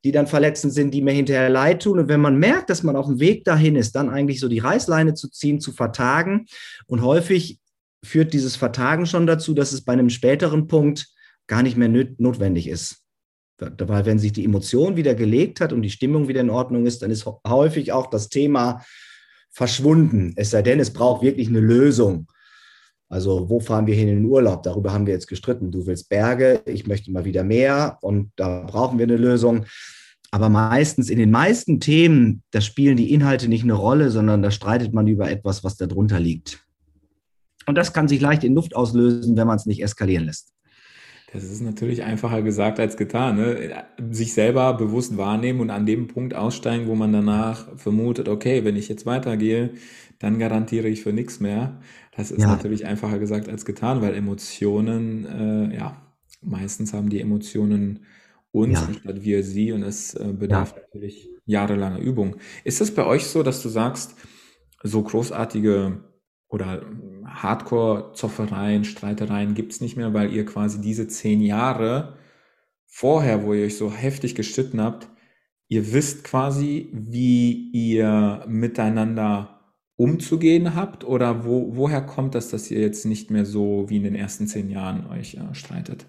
die 0.05 0.13
dann 0.13 0.29
verletzend 0.29 0.73
sind, 0.73 0.95
die 0.95 1.03
mir 1.03 1.13
hinterher 1.13 1.49
leid 1.49 1.83
tun. 1.83 1.99
Und 1.99 2.09
wenn 2.09 2.21
man 2.21 2.39
merkt, 2.39 2.71
dass 2.71 2.85
man 2.85 2.95
auf 2.95 3.07
dem 3.07 3.19
Weg 3.19 3.45
dahin 3.45 3.75
ist, 3.75 3.97
dann 3.97 4.09
eigentlich 4.09 4.39
so 4.39 4.49
die 4.49 4.61
Reißleine 4.61 5.15
zu 5.15 5.29
ziehen, 5.29 5.61
zu 5.61 5.73
vertagen. 5.73 6.47
Und 6.87 7.03
häufig 7.03 7.59
führt 8.05 8.33
dieses 8.33 8.55
Vertagen 8.55 9.07
schon 9.07 9.27
dazu, 9.27 9.53
dass 9.53 9.73
es 9.73 9.83
bei 9.83 9.95
einem 9.95 10.11
späteren 10.11 10.69
Punkt 10.69 11.09
gar 11.49 11.63
nicht 11.65 11.77
mehr 11.77 11.89
notwendig 11.89 12.69
ist. 12.69 13.06
Weil 13.59 14.05
wenn 14.07 14.19
sich 14.19 14.33
die 14.33 14.45
Emotion 14.45 14.97
wieder 14.97 15.15
gelegt 15.15 15.61
hat 15.61 15.73
und 15.73 15.83
die 15.83 15.91
Stimmung 15.91 16.29
wieder 16.29 16.43
in 16.43 16.51
Ordnung 16.51 16.87
ist, 16.87 17.03
dann 17.03 17.11
ist 17.11 17.27
häufig 17.47 17.93
auch 17.93 18.09
das 18.09 18.29
Thema 18.29 18.83
verschwunden. 19.51 20.35
Es 20.37 20.51
sei 20.51 20.63
denn, 20.63 20.81
es 20.81 20.93
braucht 20.93 21.23
wirklich 21.23 21.49
eine 21.49 21.61
Lösung. 21.61 22.31
Also 23.09 23.49
wo 23.49 23.61
fahren 23.61 23.87
wir 23.87 23.95
hin 23.95 24.09
in 24.09 24.17
den 24.17 24.25
Urlaub? 24.27 24.63
Darüber 24.63 24.93
haben 24.93 25.07
wir 25.07 25.15
jetzt 25.15 25.29
gestritten. 25.29 25.71
Du 25.71 25.87
willst 25.87 26.09
Berge, 26.09 26.63
ich 26.67 26.87
möchte 26.87 27.11
mal 27.13 27.25
wieder 27.25 27.45
mehr 27.45 27.99
und 28.03 28.33
da 28.37 28.65
brauchen 28.65 28.99
wir 28.99 29.05
eine 29.05 29.17
Lösung. 29.17 29.65
Aber 30.31 30.49
meistens, 30.49 31.09
in 31.09 31.19
den 31.19 31.31
meisten 31.31 31.81
Themen, 31.81 32.43
da 32.51 32.61
spielen 32.61 32.97
die 32.97 33.13
Inhalte 33.13 33.49
nicht 33.49 33.63
eine 33.63 33.75
Rolle, 33.75 34.11
sondern 34.11 34.43
da 34.43 34.51
streitet 34.51 34.93
man 34.93 35.07
über 35.07 35.31
etwas, 35.31 35.65
was 35.65 35.77
darunter 35.77 36.21
liegt. 36.21 36.67
Und 37.67 37.77
das 37.77 37.93
kann 37.93 38.09
sich 38.09 38.21
leicht 38.21 38.45
in 38.45 38.55
Luft 38.55 38.77
auslösen, 38.77 39.37
wenn 39.37 39.47
man 39.47 39.57
es 39.57 39.67
nicht 39.67 39.83
eskalieren 39.83 40.27
lässt. 40.27 40.53
Das 41.37 41.51
ist 41.51 41.61
natürlich 41.61 42.03
einfacher 42.03 42.41
gesagt 42.41 42.81
als 42.81 42.97
getan. 42.97 43.37
Ne? 43.37 43.85
Sich 44.11 44.33
selber 44.33 44.73
bewusst 44.75 45.19
wahrnehmen 45.19 45.61
und 45.61 45.69
an 45.69 45.85
dem 45.85 46.07
Punkt 46.07 46.35
aussteigen, 46.35 46.87
wo 46.87 46.95
man 46.95 47.13
danach 47.13 47.77
vermutet, 47.77 48.27
okay, 48.29 48.65
wenn 48.65 48.75
ich 48.75 48.89
jetzt 48.89 49.05
weitergehe, 49.05 49.75
dann 50.19 50.39
garantiere 50.39 50.89
ich 50.89 51.03
für 51.03 51.13
nichts 51.13 51.39
mehr. 51.39 51.79
Das 52.17 52.31
ist 52.31 52.41
ja. 52.41 52.49
natürlich 52.49 52.87
einfacher 52.87 53.19
gesagt 53.19 53.51
als 53.51 53.67
getan, 53.67 54.01
weil 54.01 54.15
Emotionen, 54.15 55.27
äh, 55.27 55.77
ja, 55.77 56.01
meistens 56.41 56.95
haben 56.95 57.11
die 57.11 57.21
Emotionen 57.21 58.07
uns 58.51 58.81
ja. 58.81 58.87
anstatt 58.87 59.23
wir 59.23 59.43
sie 59.43 59.73
und 59.73 59.83
es 59.83 60.15
äh, 60.15 60.33
bedarf 60.33 60.73
ja. 60.75 60.81
natürlich 60.81 61.29
jahrelanger 61.45 61.99
Übung. 61.99 62.37
Ist 62.65 62.81
es 62.81 62.95
bei 62.95 63.05
euch 63.05 63.27
so, 63.27 63.43
dass 63.43 63.63
du 63.63 63.69
sagst, 63.69 64.17
so 64.83 65.03
großartige 65.03 66.03
oder 66.49 66.83
Hardcore-Zoffereien, 67.43 68.85
Streitereien 68.85 69.55
gibt 69.55 69.73
es 69.73 69.81
nicht 69.81 69.97
mehr, 69.97 70.15
weil 70.15 70.33
ihr 70.33 70.45
quasi 70.45 70.81
diese 70.81 71.09
zehn 71.09 71.41
Jahre 71.41 72.17
vorher, 72.87 73.45
wo 73.45 73.55
ihr 73.55 73.67
euch 73.67 73.77
so 73.77 73.93
heftig 73.93 74.35
gestritten 74.35 74.81
habt, 74.81 75.09
ihr 75.69 75.93
wisst 75.93 76.25
quasi, 76.25 76.89
wie 76.93 77.71
ihr 77.73 78.45
miteinander 78.49 79.57
umzugehen 79.97 80.75
habt? 80.75 81.05
Oder 81.05 81.45
wo, 81.45 81.77
woher 81.77 82.03
kommt 82.03 82.35
das, 82.35 82.51
dass 82.51 82.71
ihr 82.71 82.81
jetzt 82.81 83.05
nicht 83.07 83.31
mehr 83.31 83.45
so 83.45 83.87
wie 83.89 83.97
in 83.97 84.05
den 84.05 84.15
ersten 84.15 84.47
zehn 84.47 84.71
Jahren 84.71 85.07
euch 85.07 85.35
äh, 85.35 85.55
streitet? 85.55 86.07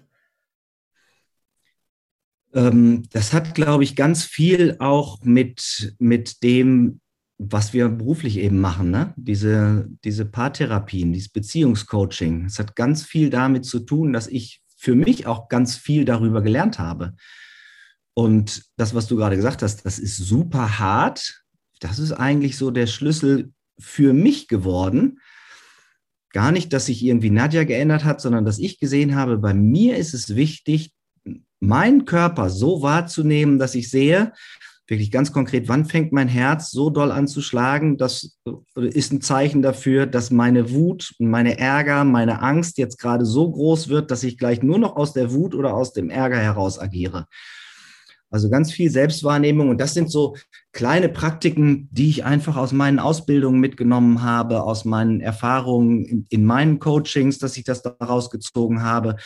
Ähm, 2.54 3.04
das 3.12 3.32
hat, 3.32 3.54
glaube 3.54 3.84
ich, 3.84 3.96
ganz 3.96 4.24
viel 4.24 4.76
auch 4.78 5.22
mit, 5.22 5.94
mit 5.98 6.42
dem, 6.42 7.00
was 7.38 7.72
wir 7.72 7.88
beruflich 7.88 8.36
eben 8.38 8.60
machen, 8.60 8.90
ne? 8.90 9.14
diese, 9.16 9.88
diese 10.04 10.24
Paartherapien, 10.24 11.12
dieses 11.12 11.28
Beziehungscoaching. 11.28 12.46
Es 12.46 12.58
hat 12.58 12.74
ganz 12.74 13.04
viel 13.04 13.30
damit 13.30 13.64
zu 13.64 13.80
tun, 13.80 14.12
dass 14.12 14.26
ich 14.26 14.60
für 14.76 14.96
mich 14.96 15.26
auch 15.26 15.48
ganz 15.48 15.76
viel 15.76 16.04
darüber 16.04 16.42
gelernt 16.42 16.80
habe. 16.80 17.14
Und 18.14 18.64
das, 18.76 18.94
was 18.94 19.06
du 19.06 19.16
gerade 19.16 19.36
gesagt 19.36 19.62
hast, 19.62 19.86
das 19.86 20.00
ist 20.00 20.16
super 20.16 20.80
hart. 20.80 21.44
Das 21.78 22.00
ist 22.00 22.10
eigentlich 22.10 22.56
so 22.56 22.72
der 22.72 22.88
Schlüssel 22.88 23.52
für 23.78 24.12
mich 24.12 24.48
geworden. 24.48 25.20
Gar 26.32 26.50
nicht, 26.50 26.72
dass 26.72 26.86
sich 26.86 27.04
irgendwie 27.04 27.30
Nadja 27.30 27.62
geändert 27.62 28.04
hat, 28.04 28.20
sondern 28.20 28.44
dass 28.44 28.58
ich 28.58 28.80
gesehen 28.80 29.14
habe, 29.14 29.38
bei 29.38 29.54
mir 29.54 29.96
ist 29.96 30.14
es 30.14 30.34
wichtig, 30.34 30.92
meinen 31.60 32.04
Körper 32.04 32.50
so 32.50 32.82
wahrzunehmen, 32.82 33.60
dass 33.60 33.76
ich 33.76 33.90
sehe, 33.90 34.32
wirklich 34.88 35.10
ganz 35.10 35.32
konkret, 35.32 35.68
wann 35.68 35.84
fängt 35.84 36.12
mein 36.12 36.28
Herz 36.28 36.70
so 36.70 36.90
doll 36.90 37.12
an 37.12 37.28
zu 37.28 37.42
schlagen? 37.42 37.98
Das 37.98 38.38
ist 38.74 39.12
ein 39.12 39.20
Zeichen 39.20 39.62
dafür, 39.62 40.06
dass 40.06 40.30
meine 40.30 40.70
Wut, 40.70 41.14
meine 41.18 41.58
Ärger, 41.58 42.04
meine 42.04 42.40
Angst 42.40 42.78
jetzt 42.78 42.98
gerade 42.98 43.26
so 43.26 43.50
groß 43.50 43.88
wird, 43.88 44.10
dass 44.10 44.24
ich 44.24 44.38
gleich 44.38 44.62
nur 44.62 44.78
noch 44.78 44.96
aus 44.96 45.12
der 45.12 45.32
Wut 45.32 45.54
oder 45.54 45.74
aus 45.74 45.92
dem 45.92 46.08
Ärger 46.08 46.38
heraus 46.38 46.78
agiere. 46.78 47.26
Also 48.30 48.50
ganz 48.50 48.72
viel 48.72 48.90
Selbstwahrnehmung. 48.90 49.70
Und 49.70 49.80
das 49.80 49.94
sind 49.94 50.10
so 50.10 50.36
kleine 50.72 51.08
Praktiken, 51.08 51.88
die 51.90 52.10
ich 52.10 52.24
einfach 52.24 52.56
aus 52.56 52.72
meinen 52.72 52.98
Ausbildungen 52.98 53.58
mitgenommen 53.58 54.22
habe, 54.22 54.62
aus 54.62 54.84
meinen 54.84 55.20
Erfahrungen 55.20 56.04
in, 56.04 56.26
in 56.28 56.44
meinen 56.44 56.78
Coachings, 56.78 57.38
dass 57.38 57.56
ich 57.56 57.64
das 57.64 57.82
daraus 57.82 58.30
gezogen 58.30 58.82
habe. 58.82 59.16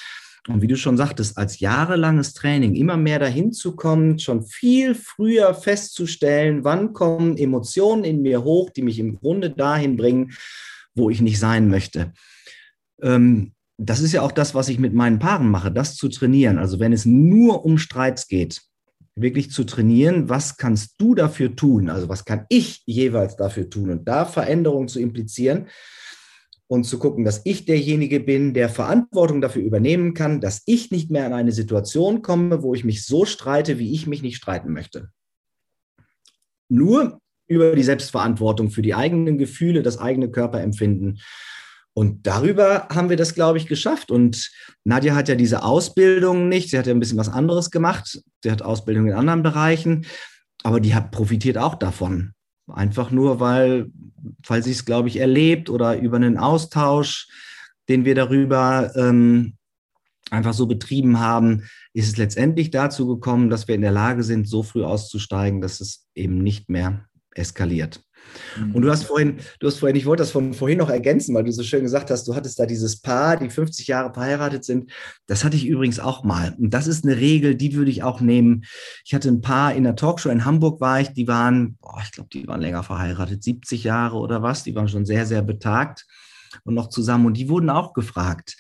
Und 0.48 0.60
wie 0.60 0.66
du 0.66 0.76
schon 0.76 0.96
sagtest, 0.96 1.38
als 1.38 1.60
jahrelanges 1.60 2.34
Training 2.34 2.74
immer 2.74 2.96
mehr 2.96 3.20
dahin 3.20 3.52
zu 3.52 3.76
kommen, 3.76 4.18
schon 4.18 4.42
viel 4.42 4.96
früher 4.96 5.54
festzustellen, 5.54 6.64
wann 6.64 6.92
kommen 6.92 7.36
Emotionen 7.36 8.02
in 8.02 8.22
mir 8.22 8.42
hoch, 8.42 8.70
die 8.70 8.82
mich 8.82 8.98
im 8.98 9.14
Grunde 9.14 9.50
dahin 9.50 9.96
bringen, 9.96 10.32
wo 10.94 11.10
ich 11.10 11.20
nicht 11.20 11.38
sein 11.38 11.68
möchte. 11.68 12.12
Ähm, 13.00 13.52
das 13.78 14.00
ist 14.00 14.12
ja 14.12 14.22
auch 14.22 14.32
das, 14.32 14.54
was 14.54 14.68
ich 14.68 14.78
mit 14.78 14.94
meinen 14.94 15.20
Paaren 15.20 15.48
mache, 15.48 15.70
das 15.70 15.96
zu 15.96 16.08
trainieren. 16.08 16.58
Also 16.58 16.80
wenn 16.80 16.92
es 16.92 17.04
nur 17.06 17.64
um 17.64 17.78
Streits 17.78 18.26
geht, 18.26 18.62
wirklich 19.14 19.50
zu 19.50 19.64
trainieren, 19.64 20.28
was 20.28 20.56
kannst 20.56 20.94
du 20.98 21.14
dafür 21.14 21.54
tun? 21.54 21.88
Also 21.88 22.08
was 22.08 22.24
kann 22.24 22.46
ich 22.48 22.82
jeweils 22.86 23.36
dafür 23.36 23.70
tun? 23.70 23.90
Und 23.90 24.08
da 24.08 24.24
Veränderungen 24.24 24.88
zu 24.88 25.00
implizieren 25.00 25.66
und 26.68 26.84
zu 26.84 26.98
gucken, 26.98 27.24
dass 27.24 27.42
ich 27.44 27.64
derjenige 27.64 28.20
bin, 28.20 28.54
der 28.54 28.68
Verantwortung 28.68 29.40
dafür 29.40 29.62
übernehmen 29.62 30.14
kann, 30.14 30.40
dass 30.40 30.62
ich 30.66 30.90
nicht 30.90 31.10
mehr 31.10 31.26
in 31.26 31.32
eine 31.32 31.52
Situation 31.52 32.22
komme, 32.22 32.62
wo 32.62 32.74
ich 32.74 32.84
mich 32.84 33.04
so 33.04 33.24
streite, 33.24 33.78
wie 33.78 33.92
ich 33.92 34.06
mich 34.06 34.22
nicht 34.22 34.36
streiten 34.36 34.72
möchte. 34.72 35.10
Nur 36.68 37.20
über 37.46 37.74
die 37.74 37.82
Selbstverantwortung 37.82 38.70
für 38.70 38.82
die 38.82 38.94
eigenen 38.94 39.36
Gefühle, 39.36 39.82
das 39.82 39.98
eigene 39.98 40.30
Körperempfinden 40.30 41.20
und 41.94 42.26
darüber 42.26 42.88
haben 42.88 43.10
wir 43.10 43.16
das, 43.16 43.34
glaube 43.34 43.58
ich, 43.58 43.66
geschafft. 43.66 44.10
Und 44.10 44.50
Nadja 44.84 45.14
hat 45.14 45.28
ja 45.28 45.34
diese 45.34 45.62
Ausbildung 45.62 46.48
nicht. 46.48 46.70
Sie 46.70 46.78
hat 46.78 46.86
ja 46.86 46.94
ein 46.94 47.00
bisschen 47.00 47.18
was 47.18 47.28
anderes 47.28 47.70
gemacht. 47.70 48.22
Sie 48.42 48.50
hat 48.50 48.62
Ausbildung 48.62 49.08
in 49.08 49.12
anderen 49.12 49.42
Bereichen, 49.42 50.06
aber 50.62 50.80
die 50.80 50.94
hat 50.94 51.10
profitiert 51.10 51.58
auch 51.58 51.74
davon. 51.74 52.32
Einfach 52.68 53.10
nur, 53.10 53.40
weil, 53.40 53.90
weil 54.46 54.62
sie 54.62 54.70
es, 54.70 54.84
glaube 54.84 55.08
ich, 55.08 55.18
erlebt 55.18 55.68
oder 55.68 55.98
über 55.98 56.16
einen 56.16 56.38
Austausch, 56.38 57.28
den 57.88 58.04
wir 58.04 58.14
darüber 58.14 58.92
ähm, 58.96 59.54
einfach 60.30 60.54
so 60.54 60.66
betrieben 60.66 61.20
haben, 61.20 61.68
ist 61.92 62.08
es 62.08 62.16
letztendlich 62.16 62.70
dazu 62.70 63.06
gekommen, 63.06 63.50
dass 63.50 63.68
wir 63.68 63.74
in 63.74 63.82
der 63.82 63.92
Lage 63.92 64.22
sind, 64.22 64.48
so 64.48 64.62
früh 64.62 64.84
auszusteigen, 64.84 65.60
dass 65.60 65.80
es 65.80 66.06
eben 66.14 66.38
nicht 66.38 66.68
mehr 66.68 67.06
eskaliert. 67.34 68.02
Und 68.74 68.82
du 68.82 68.90
hast 68.90 69.04
vorhin, 69.04 69.38
du 69.60 69.66
hast 69.66 69.78
vorhin, 69.78 69.96
ich 69.96 70.06
wollte 70.06 70.22
das 70.22 70.30
von 70.30 70.54
vorhin 70.54 70.78
noch 70.78 70.90
ergänzen, 70.90 71.34
weil 71.34 71.44
du 71.44 71.52
so 71.52 71.62
schön 71.62 71.82
gesagt 71.82 72.10
hast, 72.10 72.26
du 72.28 72.34
hattest 72.34 72.58
da 72.58 72.66
dieses 72.66 73.00
Paar, 73.00 73.36
die 73.36 73.50
50 73.50 73.86
Jahre 73.86 74.12
verheiratet 74.12 74.64
sind. 74.64 74.90
Das 75.26 75.44
hatte 75.44 75.56
ich 75.56 75.66
übrigens 75.66 76.00
auch 76.00 76.24
mal. 76.24 76.54
Und 76.58 76.74
das 76.74 76.86
ist 76.86 77.04
eine 77.04 77.16
Regel, 77.16 77.54
die 77.54 77.74
würde 77.74 77.90
ich 77.90 78.02
auch 78.02 78.20
nehmen. 78.20 78.64
Ich 79.04 79.14
hatte 79.14 79.28
ein 79.28 79.40
Paar 79.40 79.74
in 79.74 79.84
der 79.84 79.96
Talkshow 79.96 80.30
in 80.30 80.44
Hamburg 80.44 80.80
war 80.80 81.00
ich, 81.00 81.12
die 81.12 81.28
waren, 81.28 81.76
boah, 81.80 82.00
ich 82.02 82.12
glaube, 82.12 82.30
die 82.32 82.46
waren 82.46 82.60
länger 82.60 82.82
verheiratet, 82.82 83.42
70 83.42 83.84
Jahre 83.84 84.16
oder 84.16 84.42
was. 84.42 84.62
Die 84.62 84.74
waren 84.74 84.88
schon 84.88 85.06
sehr, 85.06 85.26
sehr 85.26 85.42
betagt 85.42 86.06
und 86.64 86.74
noch 86.74 86.88
zusammen. 86.88 87.26
Und 87.26 87.36
die 87.36 87.48
wurden 87.48 87.70
auch 87.70 87.92
gefragt, 87.92 88.56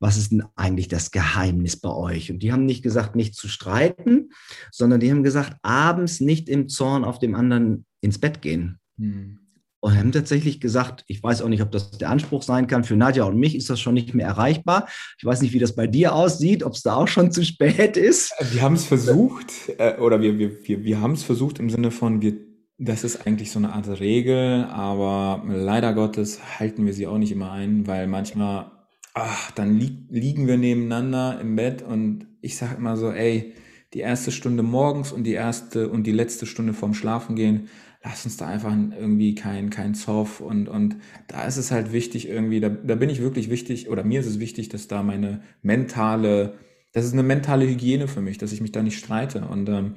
was 0.00 0.16
ist 0.16 0.32
denn 0.32 0.44
eigentlich 0.56 0.88
das 0.88 1.10
Geheimnis 1.10 1.78
bei 1.78 1.90
euch? 1.90 2.30
Und 2.30 2.42
die 2.42 2.52
haben 2.52 2.64
nicht 2.64 2.82
gesagt, 2.82 3.16
nicht 3.16 3.34
zu 3.34 3.48
streiten, 3.48 4.30
sondern 4.72 4.98
die 4.98 5.10
haben 5.10 5.22
gesagt, 5.22 5.56
abends 5.62 6.20
nicht 6.20 6.48
im 6.48 6.68
Zorn 6.68 7.04
auf 7.04 7.18
dem 7.18 7.34
anderen 7.34 7.84
ins 8.00 8.18
Bett 8.18 8.40
gehen. 8.40 8.79
Hm. 9.00 9.38
Und 9.82 9.96
haben 9.96 10.12
tatsächlich 10.12 10.60
gesagt, 10.60 11.04
ich 11.06 11.22
weiß 11.22 11.40
auch 11.40 11.48
nicht, 11.48 11.62
ob 11.62 11.70
das 11.72 11.92
der 11.92 12.10
Anspruch 12.10 12.42
sein 12.42 12.66
kann. 12.66 12.84
Für 12.84 12.96
Nadja 12.96 13.24
und 13.24 13.38
mich 13.38 13.56
ist 13.56 13.70
das 13.70 13.80
schon 13.80 13.94
nicht 13.94 14.14
mehr 14.14 14.26
erreichbar. 14.26 14.86
Ich 15.16 15.24
weiß 15.24 15.40
nicht, 15.40 15.54
wie 15.54 15.58
das 15.58 15.74
bei 15.74 15.86
dir 15.86 16.14
aussieht, 16.14 16.62
ob 16.62 16.74
es 16.74 16.82
da 16.82 16.96
auch 16.96 17.08
schon 17.08 17.32
zu 17.32 17.42
spät 17.46 17.96
ist. 17.96 18.34
Wir 18.52 18.60
haben 18.60 18.74
es 18.74 18.84
versucht, 18.84 19.50
äh, 19.78 19.96
oder 19.96 20.20
wir, 20.20 20.38
wir, 20.38 20.68
wir, 20.68 20.84
wir 20.84 21.00
haben 21.00 21.12
es 21.12 21.22
versucht 21.22 21.58
im 21.60 21.70
Sinne 21.70 21.90
von, 21.90 22.20
wir, 22.20 22.34
das 22.76 23.04
ist 23.04 23.26
eigentlich 23.26 23.50
so 23.50 23.58
eine 23.58 23.72
Art 23.72 23.88
Regel, 24.00 24.64
aber 24.64 25.42
leider 25.48 25.94
Gottes 25.94 26.40
halten 26.58 26.84
wir 26.84 26.92
sie 26.92 27.06
auch 27.06 27.18
nicht 27.18 27.32
immer 27.32 27.50
ein, 27.50 27.86
weil 27.86 28.06
manchmal, 28.06 28.70
ach, 29.14 29.50
dann 29.52 29.78
li 29.78 30.06
liegen 30.10 30.46
wir 30.46 30.58
nebeneinander 30.58 31.40
im 31.40 31.56
Bett 31.56 31.80
und 31.80 32.26
ich 32.42 32.58
sage 32.58 32.76
immer 32.76 32.98
so, 32.98 33.10
ey, 33.10 33.54
die 33.94 34.00
erste 34.00 34.30
Stunde 34.30 34.62
morgens 34.62 35.10
und 35.10 35.24
die 35.24 35.32
erste 35.32 35.88
und 35.88 36.06
die 36.06 36.12
letzte 36.12 36.44
Stunde 36.44 36.74
vorm 36.74 36.94
Schlafengehen 36.94 37.68
lass 38.02 38.24
uns 38.24 38.36
da 38.36 38.46
einfach 38.46 38.72
irgendwie 38.72 39.34
kein, 39.34 39.70
kein 39.70 39.94
Zoff 39.94 40.40
und, 40.40 40.68
und 40.68 40.96
da 41.28 41.44
ist 41.44 41.58
es 41.58 41.70
halt 41.70 41.92
wichtig 41.92 42.28
irgendwie, 42.28 42.60
da, 42.60 42.68
da 42.68 42.94
bin 42.94 43.10
ich 43.10 43.20
wirklich 43.20 43.50
wichtig 43.50 43.90
oder 43.90 44.04
mir 44.04 44.20
ist 44.20 44.26
es 44.26 44.40
wichtig, 44.40 44.68
dass 44.70 44.88
da 44.88 45.02
meine 45.02 45.42
mentale, 45.62 46.58
das 46.92 47.04
ist 47.04 47.12
eine 47.12 47.22
mentale 47.22 47.66
Hygiene 47.66 48.08
für 48.08 48.22
mich, 48.22 48.38
dass 48.38 48.52
ich 48.52 48.60
mich 48.60 48.72
da 48.72 48.82
nicht 48.82 48.98
streite 48.98 49.46
und 49.46 49.68
ähm, 49.68 49.94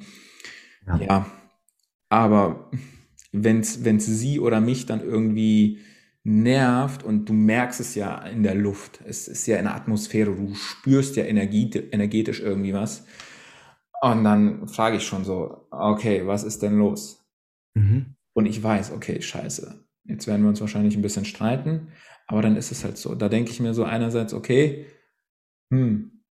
ja. 0.86 1.00
ja, 1.00 1.26
aber 2.10 2.70
wenn 3.32 3.60
es 3.60 4.06
sie 4.06 4.38
oder 4.38 4.60
mich 4.60 4.86
dann 4.86 5.00
irgendwie 5.00 5.80
nervt 6.24 7.02
und 7.02 7.28
du 7.28 7.32
merkst 7.32 7.80
es 7.80 7.94
ja 7.94 8.18
in 8.18 8.42
der 8.42 8.54
Luft, 8.54 9.00
es 9.06 9.28
ist 9.28 9.46
ja 9.46 9.56
in 9.56 9.64
der 9.64 9.74
Atmosphäre, 9.74 10.34
du 10.34 10.54
spürst 10.54 11.16
ja 11.16 11.24
Energie, 11.24 11.70
energetisch 11.90 12.40
irgendwie 12.40 12.72
was, 12.74 13.04
Und 14.02 14.24
dann 14.24 14.68
frage 14.68 14.98
ich 14.98 15.06
schon 15.06 15.24
so, 15.24 15.66
okay, 15.70 16.26
was 16.26 16.44
ist 16.44 16.62
denn 16.62 16.78
los? 16.78 17.23
Mhm. 17.74 18.16
Und 18.32 18.46
ich 18.46 18.62
weiß, 18.62 18.92
okay, 18.92 19.20
scheiße. 19.20 19.84
Jetzt 20.04 20.26
werden 20.26 20.42
wir 20.42 20.48
uns 20.48 20.60
wahrscheinlich 20.60 20.96
ein 20.96 21.02
bisschen 21.02 21.24
streiten, 21.24 21.88
aber 22.26 22.42
dann 22.42 22.56
ist 22.56 22.72
es 22.72 22.84
halt 22.84 22.98
so. 22.98 23.14
Da 23.14 23.28
denke 23.28 23.50
ich 23.50 23.60
mir 23.60 23.74
so 23.74 23.84
einerseits, 23.84 24.34
okay, 24.34 24.86
hm, 25.70 26.22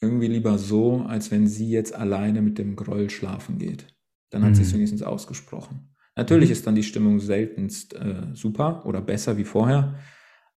irgendwie 0.00 0.26
lieber 0.26 0.58
so, 0.58 1.02
als 1.02 1.30
wenn 1.30 1.46
sie 1.46 1.70
jetzt 1.70 1.94
alleine 1.94 2.42
mit 2.42 2.58
dem 2.58 2.74
Groll 2.74 3.10
schlafen 3.10 3.58
geht. 3.58 3.86
Dann 4.30 4.42
hat 4.42 4.50
mhm. 4.50 4.54
sie 4.56 4.62
es 4.62 4.74
wenigstens 4.74 5.02
ausgesprochen. 5.02 5.94
Natürlich 6.16 6.48
mhm. 6.48 6.52
ist 6.52 6.66
dann 6.66 6.74
die 6.74 6.82
Stimmung 6.82 7.20
seltenst 7.20 7.94
äh, 7.94 8.26
super 8.34 8.84
oder 8.84 9.00
besser 9.00 9.36
wie 9.36 9.44
vorher, 9.44 9.98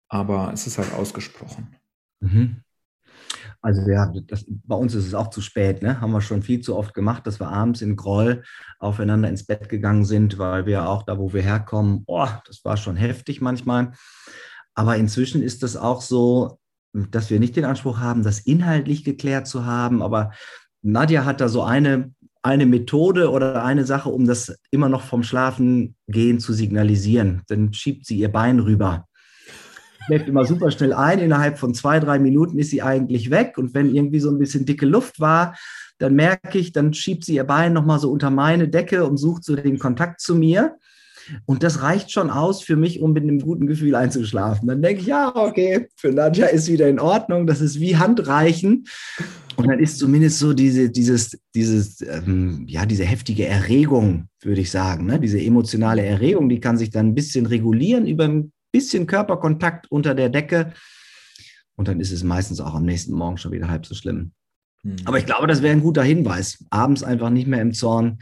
aber 0.08 0.52
es 0.52 0.66
ist 0.66 0.78
halt 0.78 0.92
ausgesprochen. 0.94 1.76
Mhm. 2.20 2.63
Also 3.64 3.80
ja, 3.90 4.12
das, 4.26 4.44
bei 4.46 4.76
uns 4.76 4.94
ist 4.94 5.06
es 5.06 5.14
auch 5.14 5.30
zu 5.30 5.40
spät, 5.40 5.82
ne? 5.82 5.98
Haben 5.98 6.12
wir 6.12 6.20
schon 6.20 6.42
viel 6.42 6.60
zu 6.60 6.76
oft 6.76 6.92
gemacht, 6.92 7.26
dass 7.26 7.40
wir 7.40 7.48
abends 7.48 7.80
in 7.80 7.96
Groll 7.96 8.42
aufeinander 8.78 9.30
ins 9.30 9.46
Bett 9.46 9.70
gegangen 9.70 10.04
sind, 10.04 10.38
weil 10.38 10.66
wir 10.66 10.86
auch 10.86 11.04
da, 11.04 11.18
wo 11.18 11.32
wir 11.32 11.40
herkommen, 11.40 12.02
oh, 12.06 12.28
das 12.46 12.62
war 12.66 12.76
schon 12.76 12.96
heftig 12.96 13.40
manchmal. 13.40 13.92
Aber 14.74 14.96
inzwischen 14.96 15.42
ist 15.42 15.62
das 15.62 15.78
auch 15.78 16.02
so, 16.02 16.58
dass 16.92 17.30
wir 17.30 17.40
nicht 17.40 17.56
den 17.56 17.64
Anspruch 17.64 18.00
haben, 18.00 18.22
das 18.22 18.40
inhaltlich 18.40 19.02
geklärt 19.02 19.46
zu 19.46 19.64
haben. 19.64 20.02
Aber 20.02 20.32
Nadja 20.82 21.24
hat 21.24 21.40
da 21.40 21.48
so 21.48 21.62
eine, 21.62 22.12
eine 22.42 22.66
Methode 22.66 23.30
oder 23.30 23.64
eine 23.64 23.86
Sache, 23.86 24.10
um 24.10 24.26
das 24.26 24.54
immer 24.72 24.90
noch 24.90 25.04
vom 25.04 25.22
Schlafengehen 25.22 26.38
zu 26.38 26.52
signalisieren. 26.52 27.40
Dann 27.46 27.72
schiebt 27.72 28.04
sie 28.04 28.18
ihr 28.18 28.30
Bein 28.30 28.60
rüber. 28.60 29.06
Schläft 30.06 30.28
immer 30.28 30.44
super 30.44 30.70
schnell 30.70 30.92
ein. 30.92 31.18
Innerhalb 31.18 31.58
von 31.58 31.74
zwei, 31.74 32.00
drei 32.00 32.18
Minuten 32.18 32.58
ist 32.58 32.70
sie 32.70 32.82
eigentlich 32.82 33.30
weg. 33.30 33.56
Und 33.56 33.74
wenn 33.74 33.94
irgendwie 33.94 34.20
so 34.20 34.30
ein 34.30 34.38
bisschen 34.38 34.66
dicke 34.66 34.86
Luft 34.86 35.20
war, 35.20 35.56
dann 35.98 36.14
merke 36.14 36.58
ich, 36.58 36.72
dann 36.72 36.92
schiebt 36.92 37.24
sie 37.24 37.36
ihr 37.36 37.44
Bein 37.44 37.72
nochmal 37.72 37.98
so 37.98 38.10
unter 38.10 38.30
meine 38.30 38.68
Decke 38.68 39.06
und 39.06 39.16
sucht 39.16 39.44
so 39.44 39.56
den 39.56 39.78
Kontakt 39.78 40.20
zu 40.20 40.34
mir. 40.34 40.76
Und 41.46 41.62
das 41.62 41.82
reicht 41.82 42.10
schon 42.10 42.30
aus 42.30 42.62
für 42.62 42.76
mich, 42.76 43.00
um 43.00 43.12
mit 43.12 43.22
einem 43.22 43.40
guten 43.40 43.66
Gefühl 43.66 43.94
einzuschlafen. 43.94 44.68
Dann 44.68 44.82
denke 44.82 45.00
ich, 45.00 45.06
ja, 45.06 45.34
okay, 45.34 45.88
für 45.96 46.12
Nadja 46.12 46.46
ist 46.46 46.68
wieder 46.68 46.88
in 46.88 47.00
Ordnung. 47.00 47.46
Das 47.46 47.60
ist 47.60 47.80
wie 47.80 47.96
Handreichen. 47.96 48.84
Und 49.56 49.68
dann 49.68 49.78
ist 49.78 49.98
zumindest 49.98 50.38
so 50.38 50.52
diese, 50.52 50.90
dieses, 50.90 51.38
dieses, 51.54 52.02
ähm, 52.02 52.64
ja, 52.68 52.86
diese 52.86 53.04
heftige 53.04 53.46
Erregung, 53.46 54.26
würde 54.42 54.60
ich 54.60 54.70
sagen, 54.70 55.06
ne? 55.06 55.20
diese 55.20 55.40
emotionale 55.40 56.04
Erregung, 56.04 56.48
die 56.48 56.60
kann 56.60 56.76
sich 56.76 56.90
dann 56.90 57.08
ein 57.08 57.14
bisschen 57.14 57.46
regulieren 57.46 58.06
über 58.06 58.24
ein 58.24 58.52
bisschen 58.74 59.06
Körperkontakt 59.06 59.88
unter 59.88 60.16
der 60.16 60.28
Decke. 60.28 60.72
Und 61.76 61.86
dann 61.86 62.00
ist 62.00 62.10
es 62.10 62.24
meistens 62.24 62.60
auch 62.60 62.74
am 62.74 62.84
nächsten 62.84 63.14
Morgen 63.14 63.38
schon 63.38 63.52
wieder 63.52 63.68
halb 63.68 63.86
so 63.86 63.94
schlimm. 63.94 64.32
Mhm. 64.82 64.96
Aber 65.04 65.16
ich 65.16 65.26
glaube, 65.26 65.46
das 65.46 65.62
wäre 65.62 65.72
ein 65.72 65.80
guter 65.80 66.02
Hinweis. 66.02 66.64
Abends 66.70 67.04
einfach 67.04 67.30
nicht 67.30 67.46
mehr 67.46 67.62
im 67.62 67.72
Zorn 67.72 68.18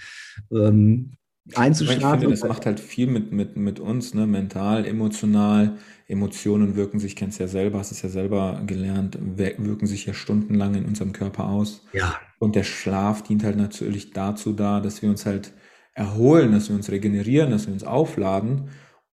ähm, 0.53 1.13
einzuschlafen. 1.55 2.19
Ich 2.19 2.21
finde, 2.21 2.37
das 2.37 2.49
macht 2.49 2.67
halt 2.67 2.81
viel 2.81 3.07
mit, 3.07 3.33
mit, 3.33 3.57
mit 3.57 3.81
uns, 3.81 4.13
ne? 4.13 4.27
mental, 4.27 4.85
emotional. 4.85 5.79
Emotionen 6.07 6.77
wirken 6.77 6.99
sich, 6.99 7.17
kennst 7.17 7.41
ja 7.41 7.49
selber, 7.49 7.79
hast 7.79 7.91
es 7.91 8.03
ja 8.03 8.11
selber 8.11 8.61
gelernt, 8.67 9.17
wirken 9.19 9.87
sich 9.87 10.05
ja 10.05 10.13
stundenlang 10.13 10.75
in 10.75 10.85
unserem 10.85 11.15
Körper 11.15 11.49
aus. 11.49 11.87
Ja. 11.95 12.21
Und 12.39 12.57
der 12.57 12.65
Schlaf 12.65 13.23
dient 13.23 13.43
halt 13.43 13.57
natürlich 13.57 14.11
dazu 14.11 14.53
da, 14.53 14.81
dass 14.81 15.01
wir 15.01 15.09
uns 15.09 15.25
halt 15.25 15.55
erholen, 15.95 16.53
dass 16.53 16.69
wir 16.69 16.77
uns 16.77 16.91
regenerieren, 16.91 17.51
dass 17.51 17.67
wir 17.67 17.73
uns 17.73 17.85
aufladen 17.85 18.69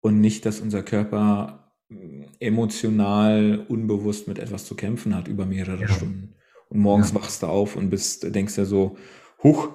und 0.05 0.21
nicht, 0.21 0.45
dass 0.45 0.59
unser 0.59 0.83
Körper 0.83 1.71
mm, 1.89 2.25
emotional 2.39 3.65
unbewusst 3.67 4.27
mit 4.27 4.38
etwas 4.38 4.65
zu 4.65 4.75
kämpfen 4.75 5.15
hat 5.15 5.27
über 5.27 5.47
mehrere 5.47 5.81
ja. 5.81 5.88
Stunden. 5.88 6.35
Und 6.69 6.79
morgens 6.79 7.09
ja. 7.09 7.15
wachst 7.15 7.41
du 7.41 7.47
auf 7.47 7.75
und 7.75 7.89
bist, 7.89 8.35
denkst 8.35 8.55
ja 8.55 8.65
so, 8.65 8.97
huch, 9.41 9.70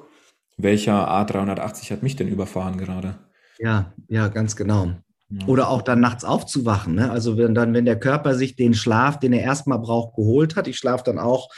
welcher 0.57 1.11
A380 1.11 1.91
hat 1.91 2.05
mich 2.05 2.15
denn 2.15 2.29
überfahren 2.29 2.79
gerade? 2.79 3.19
Ja, 3.59 3.93
ja, 4.07 4.29
ganz 4.29 4.55
genau. 4.55 4.93
Ja. 5.31 5.47
Oder 5.49 5.69
auch 5.69 5.83
dann 5.83 5.99
nachts 5.99 6.25
aufzuwachen. 6.25 6.95
Ne? 6.95 7.11
Also 7.11 7.37
wenn 7.37 7.53
dann, 7.53 7.75
wenn 7.75 7.85
der 7.85 7.99
Körper 7.99 8.37
sich 8.37 8.55
den 8.55 8.75
Schlaf, 8.75 9.19
den 9.19 9.33
er 9.33 9.43
erstmal 9.43 9.81
braucht, 9.81 10.15
geholt 10.15 10.55
hat, 10.55 10.69
ich 10.69 10.79
schlafe 10.79 11.03
dann 11.03 11.19
auch 11.19 11.49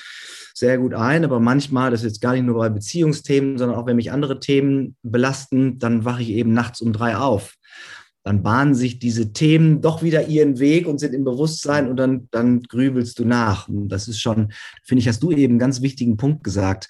sehr 0.55 0.79
gut 0.79 0.95
ein, 0.95 1.27
aber 1.27 1.41
manchmal, 1.41 1.91
das 1.91 2.01
ist 2.01 2.07
jetzt 2.07 2.21
gar 2.23 2.33
nicht 2.33 2.45
nur 2.45 2.57
bei 2.57 2.71
Beziehungsthemen, 2.71 3.59
sondern 3.59 3.79
auch 3.79 3.85
wenn 3.87 3.97
mich 3.97 4.13
andere 4.13 4.41
Themen 4.41 4.97
belasten, 5.03 5.79
dann 5.79 6.07
wache 6.07 6.23
ich 6.23 6.31
eben 6.31 6.55
nachts 6.55 6.81
um 6.81 6.95
drei 6.95 7.17
auf. 7.19 7.57
Dann 8.25 8.43
bahnen 8.43 8.75
sich 8.75 8.99
diese 8.99 9.33
Themen 9.33 9.81
doch 9.81 10.03
wieder 10.03 10.29
ihren 10.29 10.59
Weg 10.59 10.87
und 10.87 10.99
sind 10.99 11.15
im 11.15 11.25
Bewusstsein 11.25 11.89
und 11.89 11.97
dann, 11.97 12.29
dann 12.31 12.63
grübelst 12.63 13.19
du 13.19 13.25
nach. 13.25 13.69
Und 13.69 13.89
das 13.89 14.07
ist 14.07 14.21
schon, 14.21 14.53
finde 14.85 15.01
ich, 15.01 15.09
hast 15.09 15.23
du 15.23 15.33
eben 15.33 15.55
einen 15.55 15.59
ganz 15.59 15.83
wichtigen 15.83 16.17
Punkt 16.17 16.45
gesagt 16.45 16.89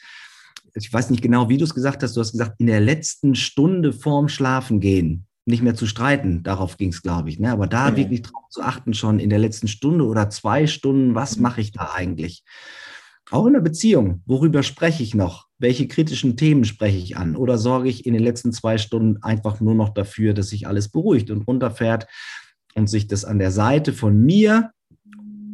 ich 0.74 0.92
weiß 0.92 1.10
nicht 1.10 1.22
genau, 1.22 1.48
wie 1.48 1.58
du 1.58 1.64
es 1.64 1.74
gesagt 1.74 2.02
hast, 2.02 2.16
du 2.16 2.20
hast 2.20 2.32
gesagt, 2.32 2.54
in 2.58 2.66
der 2.66 2.80
letzten 2.80 3.34
Stunde 3.34 3.92
vorm 3.92 4.28
Schlafengehen 4.28 5.26
nicht 5.44 5.62
mehr 5.62 5.74
zu 5.74 5.86
streiten. 5.86 6.42
Darauf 6.42 6.76
ging 6.76 6.90
es, 6.90 7.02
glaube 7.02 7.28
ich. 7.28 7.38
Ne? 7.38 7.50
Aber 7.50 7.66
da 7.66 7.90
mhm. 7.90 7.96
wirklich 7.96 8.22
drauf 8.22 8.48
zu 8.48 8.62
achten, 8.62 8.94
schon 8.94 9.18
in 9.18 9.30
der 9.30 9.40
letzten 9.40 9.68
Stunde 9.68 10.06
oder 10.06 10.30
zwei 10.30 10.66
Stunden, 10.66 11.14
was 11.14 11.36
mhm. 11.36 11.42
mache 11.42 11.60
ich 11.60 11.72
da 11.72 11.92
eigentlich? 11.94 12.44
Auch 13.30 13.46
in 13.46 13.54
der 13.54 13.60
Beziehung, 13.60 14.22
worüber 14.26 14.62
spreche 14.62 15.02
ich 15.02 15.14
noch? 15.14 15.48
Welche 15.58 15.88
kritischen 15.88 16.36
Themen 16.36 16.64
spreche 16.64 16.98
ich 16.98 17.16
an? 17.16 17.36
Oder 17.36 17.56
sorge 17.56 17.88
ich 17.88 18.04
in 18.04 18.14
den 18.14 18.22
letzten 18.22 18.52
zwei 18.52 18.78
Stunden 18.78 19.22
einfach 19.22 19.60
nur 19.60 19.74
noch 19.74 19.90
dafür, 19.90 20.34
dass 20.34 20.48
sich 20.48 20.66
alles 20.66 20.88
beruhigt 20.88 21.30
und 21.30 21.42
runterfährt 21.42 22.08
und 22.74 22.88
sich 22.88 23.06
das 23.06 23.24
an 23.24 23.38
der 23.38 23.50
Seite 23.50 23.92
von 23.92 24.20
mir 24.20 24.72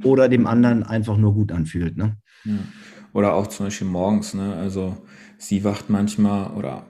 oder 0.02 0.28
dem 0.28 0.46
anderen 0.46 0.82
einfach 0.82 1.16
nur 1.16 1.34
gut 1.34 1.52
anfühlt? 1.52 1.96
Ne? 1.96 2.16
Oder 3.12 3.34
auch 3.34 3.46
zum 3.46 3.66
Beispiel 3.66 3.86
morgens, 3.86 4.34
ne? 4.34 4.54
Also 4.54 4.96
sie 5.38 5.64
wacht 5.64 5.90
manchmal 5.90 6.52
oder 6.52 6.86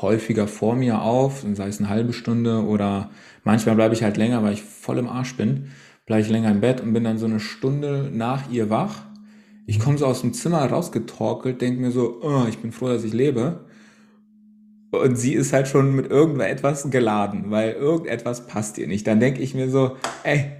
häufiger 0.00 0.48
vor 0.48 0.74
mir 0.74 1.02
auf, 1.02 1.44
sei 1.54 1.68
es 1.68 1.78
eine 1.78 1.88
halbe 1.88 2.12
Stunde 2.12 2.64
oder 2.64 3.10
manchmal 3.44 3.74
bleibe 3.74 3.94
ich 3.94 4.02
halt 4.02 4.16
länger, 4.16 4.42
weil 4.42 4.54
ich 4.54 4.62
voll 4.62 4.98
im 4.98 5.08
Arsch 5.08 5.36
bin, 5.36 5.70
bleibe 6.06 6.22
ich 6.22 6.30
länger 6.30 6.50
im 6.50 6.60
Bett 6.60 6.80
und 6.80 6.92
bin 6.92 7.04
dann 7.04 7.18
so 7.18 7.26
eine 7.26 7.40
Stunde 7.40 8.10
nach 8.12 8.50
ihr 8.50 8.70
wach. 8.70 9.02
Ich 9.66 9.80
komme 9.80 9.98
so 9.98 10.06
aus 10.06 10.20
dem 10.20 10.32
Zimmer 10.32 10.64
rausgetorkelt, 10.64 11.60
denke 11.60 11.80
mir 11.80 11.90
so, 11.90 12.20
oh, 12.22 12.44
ich 12.48 12.58
bin 12.58 12.72
froh, 12.72 12.88
dass 12.88 13.04
ich 13.04 13.12
lebe. 13.12 13.64
Und 14.90 15.16
sie 15.16 15.34
ist 15.34 15.52
halt 15.52 15.68
schon 15.68 15.94
mit 15.94 16.10
irgendetwas 16.10 16.90
geladen, 16.90 17.50
weil 17.50 17.72
irgendetwas 17.72 18.46
passt 18.46 18.78
ihr 18.78 18.86
nicht. 18.86 19.06
Dann 19.06 19.20
denke 19.20 19.40
ich 19.40 19.54
mir 19.54 19.70
so, 19.70 19.96
ey, 20.22 20.52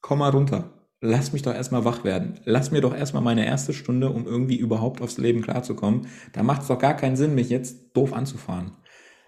komm 0.00 0.20
mal 0.20 0.30
runter 0.30 0.72
lass 1.02 1.32
mich 1.32 1.42
doch 1.42 1.52
erstmal 1.52 1.84
wach 1.84 2.04
werden. 2.04 2.40
Lass 2.44 2.70
mir 2.70 2.80
doch 2.80 2.94
erstmal 2.94 3.22
meine 3.22 3.44
erste 3.44 3.74
Stunde, 3.74 4.08
um 4.08 4.24
irgendwie 4.24 4.56
überhaupt 4.56 5.02
aufs 5.02 5.18
Leben 5.18 5.42
klarzukommen. 5.42 6.06
Da 6.32 6.42
macht 6.42 6.62
es 6.62 6.68
doch 6.68 6.78
gar 6.78 6.94
keinen 6.94 7.16
Sinn, 7.16 7.34
mich 7.34 7.50
jetzt 7.50 7.94
doof 7.94 8.14
anzufahren. 8.14 8.72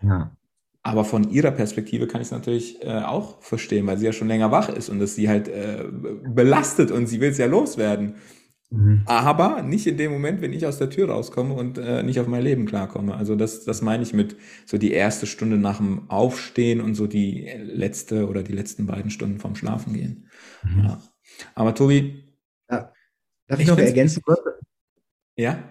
Ja. 0.00 0.34
Aber 0.82 1.04
von 1.04 1.30
ihrer 1.30 1.50
Perspektive 1.50 2.06
kann 2.06 2.20
ich 2.20 2.28
es 2.28 2.32
natürlich 2.32 2.82
äh, 2.82 3.02
auch 3.02 3.42
verstehen, 3.42 3.86
weil 3.86 3.98
sie 3.98 4.06
ja 4.06 4.12
schon 4.12 4.28
länger 4.28 4.52
wach 4.52 4.68
ist 4.68 4.88
und 4.88 5.00
dass 5.00 5.14
sie 5.14 5.28
halt 5.28 5.48
äh, 5.48 5.84
belastet 6.28 6.90
und 6.90 7.06
sie 7.06 7.20
will 7.20 7.30
es 7.30 7.38
ja 7.38 7.46
loswerden. 7.46 8.16
Mhm. 8.74 9.02
Aber 9.06 9.62
nicht 9.62 9.86
in 9.86 9.96
dem 9.96 10.10
Moment, 10.10 10.40
wenn 10.40 10.52
ich 10.52 10.66
aus 10.66 10.78
der 10.78 10.90
Tür 10.90 11.08
rauskomme 11.08 11.54
und 11.54 11.78
äh, 11.78 12.02
nicht 12.02 12.18
auf 12.18 12.26
mein 12.26 12.42
Leben 12.42 12.66
klarkomme. 12.66 13.14
Also 13.14 13.36
das, 13.36 13.64
das 13.64 13.82
meine 13.82 14.02
ich 14.02 14.12
mit 14.12 14.36
so 14.66 14.78
die 14.78 14.92
erste 14.92 15.26
Stunde 15.26 15.56
nach 15.56 15.76
dem 15.76 16.10
Aufstehen 16.10 16.80
und 16.80 16.94
so 16.94 17.06
die 17.06 17.48
letzte 17.56 18.28
oder 18.28 18.42
die 18.42 18.52
letzten 18.52 18.86
beiden 18.86 19.10
Stunden 19.12 19.38
vom 19.38 19.54
Schlafen 19.54 19.94
gehen. 19.94 20.28
Mhm. 20.64 20.84
Ja. 20.84 21.02
Aber 21.54 21.74
Tobi. 21.74 22.24
Ja. 22.68 22.92
Darf 23.46 23.60
ich, 23.60 23.66
ich 23.66 23.70
noch 23.70 23.78
ergänzen? 23.78 24.22
Ja? 25.36 25.62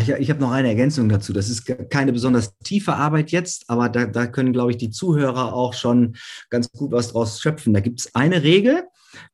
Ich, 0.00 0.08
ich 0.08 0.30
habe 0.30 0.40
noch 0.40 0.50
eine 0.52 0.68
Ergänzung 0.68 1.08
dazu. 1.08 1.32
Das 1.32 1.48
ist 1.48 1.66
keine 1.90 2.12
besonders 2.12 2.56
tiefe 2.58 2.94
Arbeit 2.94 3.30
jetzt, 3.32 3.64
aber 3.68 3.88
da, 3.88 4.06
da 4.06 4.26
können, 4.26 4.52
glaube 4.52 4.72
ich, 4.72 4.76
die 4.76 4.90
Zuhörer 4.90 5.52
auch 5.52 5.74
schon 5.74 6.16
ganz 6.50 6.70
gut 6.70 6.92
was 6.92 7.12
draus 7.12 7.40
schöpfen. 7.40 7.74
Da 7.74 7.80
gibt 7.80 8.00
es 8.00 8.14
eine 8.14 8.42
Regel, 8.42 8.84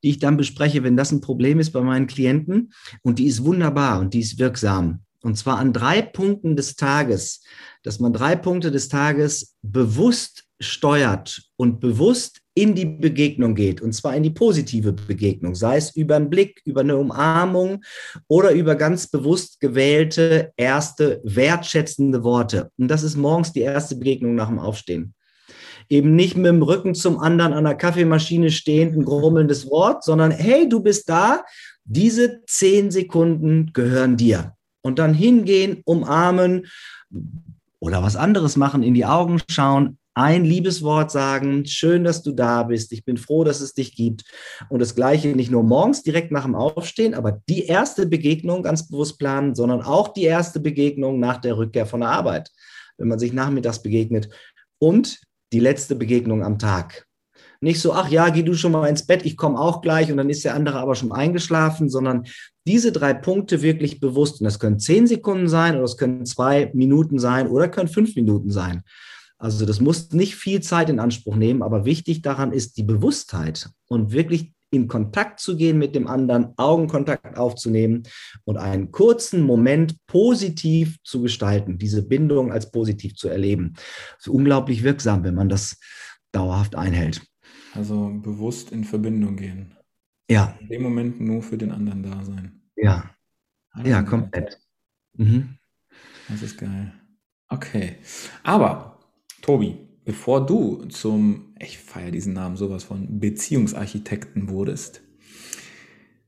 die 0.03 0.11
ich 0.11 0.19
dann 0.19 0.37
bespreche, 0.37 0.83
wenn 0.83 0.97
das 0.97 1.13
ein 1.13 1.21
Problem 1.21 1.61
ist 1.61 1.71
bei 1.71 1.81
meinen 1.81 2.07
Klienten. 2.07 2.73
Und 3.03 3.19
die 3.19 3.27
ist 3.27 3.45
wunderbar 3.45 4.01
und 4.01 4.15
die 4.15 4.21
ist 4.21 4.39
wirksam. 4.39 5.01
Und 5.23 5.37
zwar 5.37 5.59
an 5.59 5.73
drei 5.73 6.01
Punkten 6.03 6.57
des 6.57 6.77
Tages, 6.77 7.43
dass 7.83 8.01
man 8.01 8.13
drei 8.13 8.37
Punkte 8.37 8.71
des 8.71 8.89
Tages 8.89 9.55
bewusst 9.63 10.45
steuert 10.61 11.43
und 11.57 11.81
bewusst 11.81 12.41
in 12.55 12.75
die 12.75 12.85
Begegnung 12.85 13.55
geht, 13.55 13.81
und 13.81 13.93
zwar 13.93 14.15
in 14.15 14.23
die 14.23 14.31
positive 14.31 14.93
Begegnung, 14.93 15.55
sei 15.55 15.77
es 15.77 15.97
über 15.97 16.17
einen 16.17 16.29
Blick, 16.29 16.61
über 16.65 16.81
eine 16.81 16.97
Umarmung 16.97 17.83
oder 18.29 18.53
über 18.53 18.75
ganz 18.75 19.07
bewusst 19.07 19.61
gewählte 19.61 20.53
erste 20.57 21.21
wertschätzende 21.25 22.23
Worte. 22.23 22.71
Und 22.77 22.89
das 22.89 23.03
ist 23.03 23.17
morgens 23.17 23.53
die 23.53 23.61
erste 23.61 23.97
Begegnung 23.97 24.35
nach 24.35 24.49
dem 24.49 24.59
Aufstehen. 24.59 25.15
Eben 25.91 26.15
nicht 26.15 26.37
mit 26.37 26.47
dem 26.47 26.63
Rücken 26.63 26.95
zum 26.95 27.19
anderen 27.19 27.53
an 27.53 27.65
der 27.65 27.75
Kaffeemaschine 27.75 28.51
stehend 28.51 28.97
ein 28.97 29.05
grummelndes 29.05 29.69
Wort, 29.69 30.05
sondern 30.05 30.31
hey, 30.31 30.69
du 30.69 30.81
bist 30.81 31.09
da, 31.09 31.45
diese 31.85 32.43
zehn 32.47 32.91
Sekunden 32.91 33.73
gehören 33.73 34.17
dir. 34.17 34.55
Und 34.83 34.99
dann 34.99 35.13
hingehen, 35.13 35.83
umarmen, 35.85 36.67
oder 37.81 38.03
was 38.03 38.17
anderes 38.17 38.57
machen, 38.57 38.83
in 38.83 38.95
die 38.95 39.05
Augen 39.05 39.41
schauen, 39.51 39.99
ein 40.15 40.45
Liebeswort 40.45 41.11
sagen, 41.11 41.65
schön, 41.67 42.05
dass 42.05 42.23
du 42.23 42.33
da 42.33 42.65
bist, 42.65 42.93
ich 42.93 43.05
bin 43.05 43.17
froh, 43.17 43.45
dass 43.45 43.61
es 43.61 43.75
dich 43.75 43.95
gibt. 43.95 44.25
Und 44.69 44.81
das 44.81 44.95
gleiche 44.95 45.29
nicht 45.29 45.51
nur 45.51 45.63
morgens 45.63 46.03
direkt 46.03 46.33
nach 46.33 46.45
dem 46.45 46.55
Aufstehen, 46.55 47.15
aber 47.15 47.41
die 47.49 47.65
erste 47.67 48.07
Begegnung 48.07 48.63
ganz 48.63 48.89
bewusst 48.89 49.19
planen, 49.19 49.55
sondern 49.55 49.83
auch 49.83 50.09
die 50.09 50.25
erste 50.25 50.61
Begegnung 50.61 51.21
nach 51.21 51.39
der 51.39 51.57
Rückkehr 51.57 51.87
von 51.87 52.01
der 52.01 52.11
Arbeit, 52.11 52.51
wenn 52.99 53.09
man 53.09 53.19
sich 53.19 53.33
nachmittags 53.33 53.83
begegnet. 53.83 54.29
Und 54.79 55.21
die 55.53 55.61
letzte 55.61 55.95
Begegnung 55.95 56.45
am 56.45 56.59
Tag. 56.59 57.07
Nicht 57.63 57.81
so, 57.81 57.93
ach 57.93 58.09
ja, 58.09 58.31
geh 58.31 58.43
du 58.43 58.55
schon 58.55 58.73
mal 58.73 58.89
ins 58.89 59.07
Bett, 59.07 59.27
ich 59.27 59.37
komme 59.37 59.59
auch 59.59 59.83
gleich 59.83 60.11
und 60.11 60.17
dann 60.17 60.31
ist 60.31 60.45
der 60.45 60.55
andere 60.55 60.79
aber 60.79 60.95
schon 60.95 61.13
eingeschlafen, 61.13 61.91
sondern 61.91 62.25
diese 62.67 62.91
drei 62.91 63.13
Punkte 63.13 63.61
wirklich 63.61 64.01
bewusst. 64.01 64.41
Und 64.41 64.45
das 64.45 64.59
können 64.59 64.79
zehn 64.79 65.07
Sekunden 65.07 65.49
sein 65.49 65.75
oder 65.75 65.85
es 65.85 65.99
können 65.99 66.25
zwei 66.25 66.71
Minuten 66.73 67.19
sein 67.19 67.49
oder 67.49 67.69
können 67.69 67.89
fünf 67.89 68.17
Minuten 68.17 68.51
sein. 68.51 68.83
Also 69.37 69.67
das 69.67 69.81
muss 69.81 70.13
nicht 70.13 70.37
viel 70.37 70.61
Zeit 70.61 70.89
in 70.89 71.01
Anspruch 71.01 71.37
nehmen, 71.37 71.63
aber 71.63 71.85
wichtig 71.85 72.23
daran 72.23 72.53
ist 72.53 72.77
die 72.77 72.83
Bewusstheit 72.83 73.71
und 73.89 74.13
wirklich 74.13 74.53
in 74.71 74.89
Kontakt 74.89 75.41
zu 75.41 75.57
gehen 75.57 75.79
mit 75.79 75.95
dem 75.95 76.07
anderen, 76.07 76.55
Augenkontakt 76.57 77.37
aufzunehmen 77.37 78.05
und 78.45 78.57
einen 78.57 78.93
kurzen 78.93 79.43
Moment 79.43 79.97
positiv 80.07 80.99
zu 81.03 81.23
gestalten, 81.23 81.79
diese 81.79 82.07
Bindung 82.07 82.53
als 82.53 82.71
positiv 82.71 83.17
zu 83.17 83.29
erleben. 83.29 83.73
Das 83.75 84.27
ist 84.27 84.29
unglaublich 84.29 84.83
wirksam, 84.83 85.25
wenn 85.25 85.35
man 85.35 85.49
das 85.49 85.79
dauerhaft 86.33 86.77
einhält. 86.77 87.23
Also 87.75 88.11
bewusst 88.23 88.73
in 88.73 88.85
Verbindung 88.85 89.37
gehen. 89.37 89.77
Ja. 90.29 90.57
In 90.61 90.69
dem 90.69 90.83
Moment 90.83 91.21
nur 91.21 91.43
für 91.43 91.59
den 91.59 91.73
anderen 91.73 92.03
da 92.03 92.25
sein. 92.25 92.63
Ja. 92.77 93.11
Ah, 93.73 93.83
Ja, 93.85 94.03
komplett. 94.03 94.59
Mhm. 95.15 95.57
Das 96.29 96.43
ist 96.43 96.59
geil. 96.59 96.93
Okay. 97.49 97.97
Aber, 98.45 99.01
Tobi, 99.43 99.90
bevor 100.11 100.45
du 100.45 100.87
zum, 100.87 101.55
ich 101.61 101.79
feiere 101.79 102.11
diesen 102.11 102.33
Namen 102.33 102.57
sowas 102.57 102.83
von, 102.83 103.21
Beziehungsarchitekten 103.21 104.49
wurdest, 104.49 105.03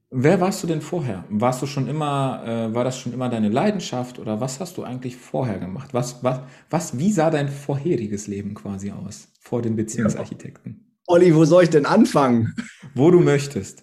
wer 0.08 0.40
warst 0.40 0.62
du 0.62 0.68
denn 0.68 0.80
vorher? 0.80 1.24
Warst 1.30 1.62
du 1.62 1.66
schon 1.66 1.88
immer, 1.88 2.44
äh, 2.46 2.72
war 2.72 2.84
das 2.84 2.96
schon 2.96 3.12
immer 3.12 3.28
deine 3.28 3.48
Leidenschaft 3.48 4.20
oder 4.20 4.40
was 4.40 4.60
hast 4.60 4.76
du 4.76 4.84
eigentlich 4.84 5.16
vorher 5.16 5.58
gemacht? 5.58 5.88
Was, 5.92 6.22
was, 6.22 6.42
was, 6.70 6.96
wie 6.96 7.10
sah 7.10 7.30
dein 7.30 7.48
vorheriges 7.48 8.28
Leben 8.28 8.54
quasi 8.54 8.92
aus, 8.92 9.32
vor 9.40 9.62
dem 9.62 9.74
Beziehungsarchitekten? 9.74 10.94
Olli, 11.08 11.34
wo 11.34 11.44
soll 11.44 11.64
ich 11.64 11.70
denn 11.70 11.84
anfangen? 11.84 12.54
Wo 12.94 13.10
du 13.10 13.18
möchtest. 13.18 13.82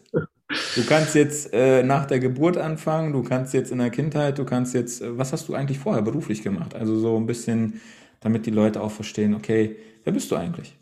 Du 0.76 0.86
kannst 0.88 1.14
jetzt 1.14 1.54
äh, 1.54 1.84
nach 1.84 2.06
der 2.06 2.20
Geburt 2.20 2.56
anfangen, 2.56 3.12
du 3.12 3.22
kannst 3.22 3.54
jetzt 3.54 3.72
in 3.72 3.80
der 3.80 3.90
Kindheit, 3.90 4.40
du 4.40 4.46
kannst 4.46 4.74
jetzt, 4.74 5.02
äh, 5.02 5.18
was 5.18 5.34
hast 5.34 5.50
du 5.50 5.56
eigentlich 5.56 5.78
vorher 5.78 6.04
beruflich 6.04 6.42
gemacht? 6.42 6.74
Also 6.74 6.98
so 6.98 7.18
ein 7.18 7.26
bisschen, 7.26 7.82
damit 8.20 8.46
die 8.46 8.52
Leute 8.52 8.82
auch 8.82 8.92
verstehen, 8.92 9.34
okay, 9.34 9.78
wer 10.04 10.14
bist 10.14 10.32
du 10.32 10.36
eigentlich? 10.36 10.78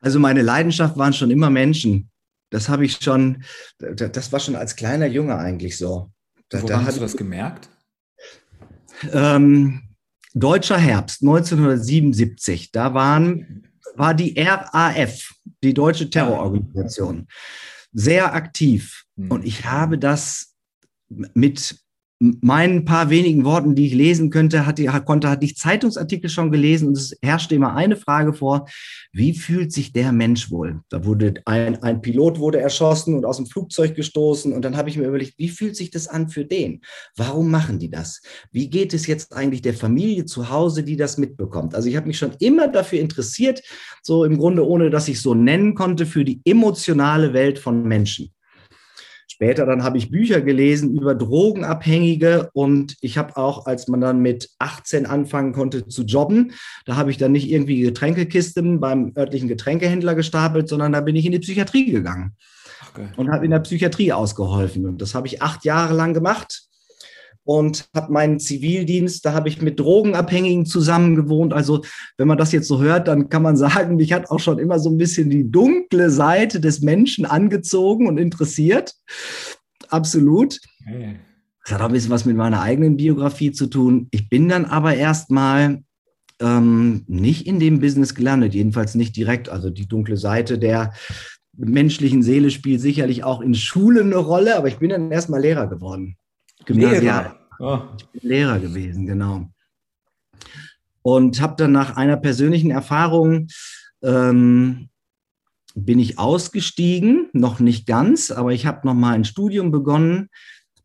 Also 0.00 0.18
meine 0.18 0.42
Leidenschaft 0.42 0.96
waren 0.96 1.12
schon 1.12 1.30
immer 1.30 1.50
Menschen. 1.50 2.10
Das 2.50 2.68
habe 2.68 2.84
ich 2.84 2.98
schon, 3.00 3.42
das 3.78 4.32
war 4.32 4.40
schon 4.40 4.54
als 4.54 4.76
kleiner 4.76 5.06
Junge 5.06 5.36
eigentlich 5.36 5.76
so. 5.76 6.10
Da, 6.50 6.62
Woran 6.62 6.68
da 6.68 6.78
hast 6.80 6.86
hat, 6.88 6.96
du 6.96 7.00
das 7.00 7.16
gemerkt? 7.16 7.68
ähm, 9.12 9.82
Deutscher 10.34 10.78
Herbst 10.78 11.22
1977, 11.22 12.72
da 12.72 12.92
waren, 12.92 13.68
war 13.94 14.14
die 14.14 14.34
RAF, 14.36 15.32
die 15.62 15.72
deutsche 15.72 16.10
Terrororganisation, 16.10 17.28
sehr 17.92 18.34
aktiv. 18.34 19.04
Hm. 19.16 19.30
Und 19.30 19.44
ich 19.44 19.64
habe 19.64 19.96
das 19.98 20.54
mit 21.08 21.83
meinen 22.20 22.84
paar 22.84 23.10
wenigen 23.10 23.44
Worten, 23.44 23.74
die 23.74 23.86
ich 23.86 23.94
lesen 23.94 24.30
könnte, 24.30 24.66
hatte, 24.66 24.84
konnte, 25.04 25.28
hatte 25.28 25.44
ich 25.44 25.56
Zeitungsartikel 25.56 26.30
schon 26.30 26.52
gelesen 26.52 26.88
und 26.88 26.96
es 26.96 27.16
herrschte 27.22 27.54
immer 27.54 27.74
eine 27.74 27.96
Frage 27.96 28.32
vor, 28.32 28.68
wie 29.12 29.34
fühlt 29.34 29.72
sich 29.72 29.92
der 29.92 30.12
Mensch 30.12 30.50
wohl? 30.50 30.80
Da 30.90 31.04
wurde 31.04 31.34
ein, 31.44 31.82
ein 31.82 32.00
Pilot 32.00 32.38
wurde 32.38 32.60
erschossen 32.60 33.14
und 33.14 33.24
aus 33.24 33.36
dem 33.36 33.46
Flugzeug 33.46 33.94
gestoßen 33.94 34.52
und 34.52 34.64
dann 34.64 34.76
habe 34.76 34.88
ich 34.88 34.96
mir 34.96 35.08
überlegt, 35.08 35.38
wie 35.38 35.48
fühlt 35.48 35.76
sich 35.76 35.90
das 35.90 36.06
an 36.06 36.28
für 36.28 36.44
den? 36.44 36.80
Warum 37.16 37.50
machen 37.50 37.78
die 37.78 37.90
das? 37.90 38.22
Wie 38.52 38.70
geht 38.70 38.94
es 38.94 39.06
jetzt 39.06 39.32
eigentlich 39.34 39.62
der 39.62 39.74
Familie 39.74 40.24
zu 40.24 40.50
Hause, 40.50 40.84
die 40.84 40.96
das 40.96 41.18
mitbekommt? 41.18 41.74
Also 41.74 41.88
ich 41.88 41.96
habe 41.96 42.06
mich 42.06 42.18
schon 42.18 42.32
immer 42.38 42.68
dafür 42.68 43.00
interessiert, 43.00 43.60
so 44.02 44.24
im 44.24 44.38
Grunde 44.38 44.66
ohne, 44.66 44.90
dass 44.90 45.08
ich 45.08 45.20
so 45.20 45.34
nennen 45.34 45.74
konnte, 45.74 46.06
für 46.06 46.24
die 46.24 46.40
emotionale 46.44 47.32
Welt 47.32 47.58
von 47.58 47.82
Menschen. 47.82 48.33
Später 49.34 49.66
dann 49.66 49.82
habe 49.82 49.98
ich 49.98 50.12
Bücher 50.12 50.40
gelesen 50.40 50.94
über 50.94 51.16
Drogenabhängige 51.16 52.50
und 52.52 52.94
ich 53.00 53.18
habe 53.18 53.36
auch, 53.36 53.66
als 53.66 53.88
man 53.88 54.00
dann 54.00 54.20
mit 54.20 54.48
18 54.60 55.06
anfangen 55.06 55.52
konnte 55.52 55.88
zu 55.88 56.04
jobben, 56.04 56.52
da 56.86 56.94
habe 56.94 57.10
ich 57.10 57.18
dann 57.18 57.32
nicht 57.32 57.50
irgendwie 57.50 57.80
Getränkekisten 57.80 58.78
beim 58.78 59.12
örtlichen 59.18 59.48
Getränkehändler 59.48 60.14
gestapelt, 60.14 60.68
sondern 60.68 60.92
da 60.92 61.00
bin 61.00 61.16
ich 61.16 61.26
in 61.26 61.32
die 61.32 61.40
Psychiatrie 61.40 61.90
gegangen 61.90 62.36
geil. 62.94 63.12
und 63.16 63.28
habe 63.28 63.44
in 63.44 63.50
der 63.50 63.58
Psychiatrie 63.58 64.12
ausgeholfen. 64.12 64.86
Und 64.86 65.02
das 65.02 65.16
habe 65.16 65.26
ich 65.26 65.42
acht 65.42 65.64
Jahre 65.64 65.94
lang 65.94 66.14
gemacht 66.14 66.68
und 67.44 67.88
habe 67.94 68.12
meinen 68.12 68.40
Zivildienst, 68.40 69.24
da 69.24 69.34
habe 69.34 69.48
ich 69.48 69.60
mit 69.60 69.78
Drogenabhängigen 69.78 70.66
zusammen 70.66 71.14
gewohnt. 71.14 71.52
Also 71.52 71.84
wenn 72.16 72.26
man 72.26 72.38
das 72.38 72.52
jetzt 72.52 72.68
so 72.68 72.80
hört, 72.80 73.06
dann 73.06 73.28
kann 73.28 73.42
man 73.42 73.56
sagen, 73.58 73.96
mich 73.96 74.12
hat 74.12 74.30
auch 74.30 74.40
schon 74.40 74.58
immer 74.58 74.78
so 74.78 74.90
ein 74.90 74.98
bisschen 74.98 75.30
die 75.30 75.50
dunkle 75.50 76.10
Seite 76.10 76.60
des 76.60 76.80
Menschen 76.80 77.26
angezogen 77.26 78.08
und 78.08 78.18
interessiert. 78.18 78.94
Absolut. 79.88 80.58
Das 81.64 81.74
hat 81.74 81.80
auch 81.80 81.86
ein 81.86 81.92
bisschen 81.92 82.10
was 82.10 82.24
mit 82.24 82.36
meiner 82.36 82.60
eigenen 82.60 82.96
Biografie 82.96 83.52
zu 83.52 83.66
tun. 83.66 84.08
Ich 84.10 84.28
bin 84.28 84.48
dann 84.48 84.64
aber 84.64 84.94
erstmal 84.96 85.82
ähm, 86.40 87.04
nicht 87.06 87.46
in 87.46 87.60
dem 87.60 87.80
Business 87.80 88.14
gelandet, 88.14 88.54
jedenfalls 88.54 88.94
nicht 88.94 89.16
direkt. 89.16 89.48
Also 89.48 89.70
die 89.70 89.86
dunkle 89.86 90.16
Seite 90.16 90.58
der 90.58 90.92
menschlichen 91.56 92.22
Seele 92.22 92.50
spielt 92.50 92.80
sicherlich 92.80 93.22
auch 93.22 93.40
in 93.40 93.54
Schulen 93.54 94.12
eine 94.12 94.16
Rolle, 94.16 94.56
aber 94.56 94.68
ich 94.68 94.78
bin 94.78 94.90
dann 94.90 95.12
erstmal 95.12 95.40
Lehrer 95.40 95.68
geworden. 95.68 96.16
Gymnasial. 96.64 97.00
Lehrer. 97.00 97.38
Oh, 97.58 97.80
Ich 97.98 98.20
bin 98.20 98.30
Lehrer 98.30 98.58
gewesen, 98.58 99.06
genau. 99.06 99.48
Und 101.02 101.40
habe 101.40 101.54
dann 101.56 101.72
nach 101.72 101.96
einer 101.96 102.16
persönlichen 102.16 102.70
Erfahrung 102.70 103.48
ähm, 104.02 104.88
bin 105.74 105.98
ich 105.98 106.18
ausgestiegen, 106.18 107.28
noch 107.32 107.60
nicht 107.60 107.86
ganz, 107.86 108.30
aber 108.30 108.52
ich 108.52 108.66
habe 108.66 108.86
noch 108.86 108.94
mal 108.94 109.14
ein 109.14 109.24
Studium 109.24 109.70
begonnen, 109.70 110.28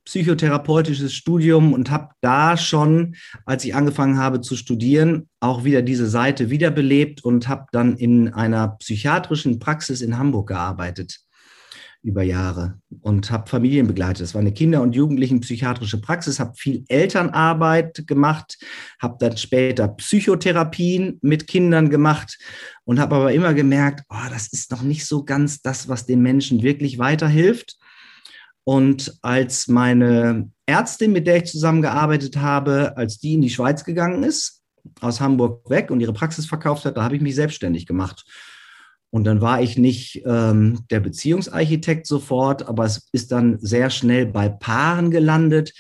psychotherapeutisches 0.05 1.13
Studium 1.13 1.73
und 1.73 1.91
habe 1.91 2.09
da 2.21 2.57
schon, 2.57 3.15
als 3.45 3.63
ich 3.63 3.75
angefangen 3.75 4.17
habe 4.17 4.41
zu 4.41 4.55
studieren, 4.55 5.29
auch 5.39 5.63
wieder 5.63 5.83
diese 5.83 6.07
Seite 6.07 6.49
wiederbelebt 6.49 7.23
und 7.23 7.47
habe 7.47 7.67
dann 7.71 7.95
in 7.95 8.33
einer 8.33 8.69
psychiatrischen 8.79 9.59
Praxis 9.59 10.01
in 10.01 10.17
Hamburg 10.17 10.47
gearbeitet 10.47 11.19
über 12.01 12.23
Jahre 12.23 12.79
und 13.01 13.29
habe 13.29 13.49
Familien 13.49 13.88
begleitet. 13.88 14.21
Das 14.21 14.33
war 14.33 14.41
eine 14.41 14.53
Kinder- 14.53 14.81
und 14.81 14.95
Jugendlichen-psychiatrische 14.95 15.99
Praxis, 15.99 16.39
habe 16.39 16.55
viel 16.55 16.85
Elternarbeit 16.88 18.07
gemacht, 18.07 18.57
habe 19.01 19.17
dann 19.19 19.38
später 19.38 19.89
Psychotherapien 19.89 21.19
mit 21.21 21.47
Kindern 21.47 21.89
gemacht 21.89 22.38
und 22.85 22.99
habe 22.99 23.15
aber 23.15 23.33
immer 23.33 23.53
gemerkt, 23.53 24.03
oh, 24.09 24.29
das 24.29 24.47
ist 24.47 24.71
noch 24.71 24.81
nicht 24.81 25.05
so 25.05 25.25
ganz 25.25 25.62
das, 25.62 25.89
was 25.89 26.05
den 26.05 26.21
Menschen 26.21 26.63
wirklich 26.63 26.99
weiterhilft. 26.99 27.77
Und 28.63 29.17
als 29.21 29.67
meine 29.67 30.51
Ärztin, 30.65 31.12
mit 31.12 31.27
der 31.27 31.38
ich 31.38 31.45
zusammengearbeitet 31.45 32.38
habe, 32.38 32.95
als 32.95 33.19
die 33.19 33.33
in 33.33 33.41
die 33.41 33.49
Schweiz 33.49 33.83
gegangen 33.83 34.23
ist, 34.23 34.63
aus 35.01 35.19
Hamburg 35.19 35.69
weg 35.69 35.91
und 35.91 35.99
ihre 35.99 36.13
Praxis 36.13 36.45
verkauft 36.45 36.85
hat, 36.85 36.95
da 36.95 37.03
habe 37.03 37.15
ich 37.15 37.21
mich 37.21 37.35
selbstständig 37.35 37.85
gemacht. 37.85 38.23
Und 39.11 39.23
dann 39.23 39.41
war 39.41 39.61
ich 39.61 39.77
nicht 39.77 40.21
ähm, 40.25 40.81
der 40.91 40.99
Beziehungsarchitekt 40.99 42.05
sofort, 42.05 42.67
aber 42.67 42.85
es 42.85 43.09
ist 43.11 43.31
dann 43.31 43.57
sehr 43.59 43.89
schnell 43.89 44.27
bei 44.27 44.49
Paaren 44.49 45.09
gelandet. 45.09 45.73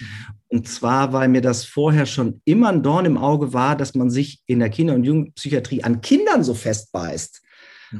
Und 0.47 0.67
zwar, 0.67 1.13
weil 1.13 1.27
mir 1.27 1.41
das 1.41 1.63
vorher 1.63 2.07
schon 2.07 2.41
immer 2.43 2.69
ein 2.69 2.81
Dorn 2.81 3.05
im 3.05 3.17
Auge 3.17 3.53
war, 3.53 3.75
dass 3.75 3.93
man 3.93 4.09
sich 4.09 4.41
in 4.47 4.59
der 4.59 4.69
Kinder- 4.69 4.95
und 4.95 5.03
Jugendpsychiatrie 5.03 5.83
an 5.83 6.01
Kindern 6.01 6.43
so 6.43 6.55
festbeißt. 6.55 7.41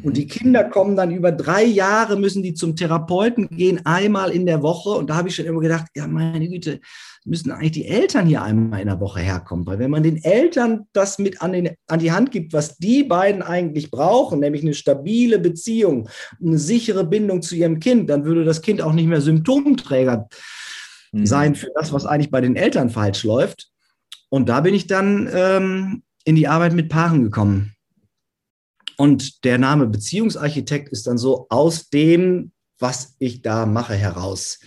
Und 0.04 0.18
die 0.18 0.28
Kinder 0.28 0.64
kommen 0.64 0.96
dann 0.96 1.12
über 1.12 1.32
drei 1.32 1.64
Jahre, 1.64 2.16
müssen 2.16 2.44
die 2.44 2.54
zum 2.54 2.76
Therapeuten 2.76 3.50
gehen, 3.50 3.86
einmal 3.86 4.32
in 4.32 4.46
der 4.46 4.62
Woche. 4.62 4.90
Und 4.92 5.10
da 5.10 5.16
habe 5.16 5.30
ich 5.30 5.36
schon 5.36 5.46
immer 5.46 5.62
gedacht, 5.62 5.88
ja, 5.96 6.08
meine 6.08 6.48
Güte, 6.48 6.80
müssen 7.26 7.52
eigentlich 7.52 7.72
die 7.72 7.86
Eltern 7.86 8.26
hier 8.26 8.42
einmal 8.42 8.82
in 8.82 8.88
der 8.88 9.00
Woche 9.00 9.20
herkommen. 9.20 9.66
Weil 9.66 9.80
wenn 9.80 9.92
man 9.92 10.04
den 10.04 10.24
Eltern 10.24 10.88
das 10.94 11.20
mit 11.20 11.42
an, 11.42 11.54
den, 11.54 11.70
an 11.88 12.00
die 12.00 12.12
Hand 12.12 12.32
gibt, 12.32 12.54
was 12.54 12.78
die 12.78 13.04
beiden 13.04 13.42
eigentlich 13.42 13.92
brauchen, 13.92 14.40
nämlich 14.40 14.62
eine 14.62 14.74
stabile 14.74 15.40
Beziehung, 15.40 16.10
eine 16.44 16.58
sichere 16.58 17.06
Bindung 17.06 17.42
zu 17.42 17.56
ihrem 17.56 17.80
Kind, 17.80 18.10
dann 18.10 18.26
würde 18.26 18.46
das 18.46 18.62
Kind 18.62 18.82
auch 18.82 18.94
nicht 18.94 19.08
mehr 19.08 19.22
Symptomträger 19.22 20.28
Mhm. 21.12 21.26
sein 21.26 21.56
für 21.56 21.72
das, 21.76 21.92
was 21.92 22.06
eigentlich 22.06 22.32
bei 22.32 22.42
den 22.42 22.56
Eltern 22.56 22.90
falsch 22.90 23.24
läuft. 23.24 23.70
Und 24.30 24.50
da 24.50 24.62
bin 24.62 24.74
ich 24.74 24.88
dann 24.88 25.30
ähm, 25.34 26.04
in 26.24 26.36
die 26.36 26.48
Arbeit 26.48 26.74
mit 26.74 26.90
Paaren 26.90 27.24
gekommen. 27.24 27.74
Und 28.98 29.44
der 29.44 29.58
Name 29.58 29.88
Beziehungsarchitekt 29.88 30.90
ist 30.90 31.08
dann 31.08 31.18
so 31.18 31.48
aus 31.50 31.90
dem, 31.90 32.52
was 32.80 33.16
ich 33.20 33.42
da 33.42 33.66
mache, 33.66 33.96
heraus 33.96 34.60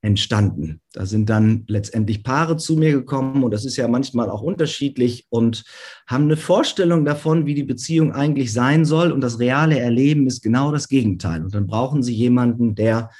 entstanden. 0.00 0.80
Da 0.92 1.06
sind 1.06 1.28
dann 1.28 1.64
letztendlich 1.66 2.22
Paare 2.22 2.56
zu 2.56 2.76
mir 2.76 2.92
gekommen 2.92 3.42
und 3.42 3.50
das 3.50 3.64
ist 3.64 3.76
ja 3.76 3.88
manchmal 3.88 4.30
auch 4.30 4.42
unterschiedlich 4.42 5.26
und 5.28 5.64
haben 6.06 6.24
eine 6.24 6.36
Vorstellung 6.36 7.04
davon, 7.04 7.46
wie 7.46 7.54
die 7.54 7.64
Beziehung 7.64 8.12
eigentlich 8.12 8.52
sein 8.52 8.84
soll 8.84 9.10
und 9.10 9.20
das 9.20 9.40
reale 9.40 9.78
Erleben 9.78 10.26
ist 10.28 10.42
genau 10.42 10.70
das 10.70 10.88
Gegenteil. 10.88 11.42
Und 11.42 11.54
dann 11.54 11.66
brauchen 11.66 12.02
sie 12.02 12.14
jemanden, 12.14 12.76
der 12.76 13.10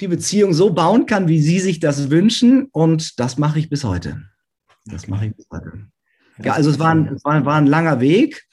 die 0.00 0.08
Beziehung 0.08 0.52
so 0.52 0.72
bauen 0.72 1.06
kann, 1.06 1.28
wie 1.28 1.40
sie 1.40 1.58
sich 1.58 1.80
das 1.80 2.10
wünschen 2.10 2.68
und 2.70 3.18
das 3.18 3.36
mache 3.36 3.58
ich 3.58 3.68
bis 3.68 3.82
heute. 3.82 4.22
Das 4.86 5.08
mache 5.08 5.26
ich 5.26 5.36
bis 5.36 5.46
heute. 5.50 5.86
Ja, 6.42 6.52
also 6.52 6.70
es 6.70 6.78
war, 6.78 6.90
ein, 6.90 7.08
es 7.14 7.24
war, 7.24 7.44
war 7.44 7.56
ein 7.56 7.66
langer 7.66 8.00
Weg, 8.00 8.44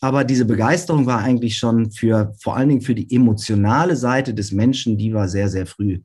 aber 0.00 0.24
diese 0.24 0.44
Begeisterung 0.44 1.06
war 1.06 1.20
eigentlich 1.20 1.56
schon 1.56 1.90
für, 1.92 2.34
vor 2.40 2.56
allen 2.56 2.68
Dingen 2.68 2.80
für 2.80 2.94
die 2.94 3.14
emotionale 3.14 3.96
Seite 3.96 4.34
des 4.34 4.52
Menschen, 4.52 4.98
die 4.98 5.14
war 5.14 5.28
sehr, 5.28 5.48
sehr 5.48 5.66
früh 5.66 6.00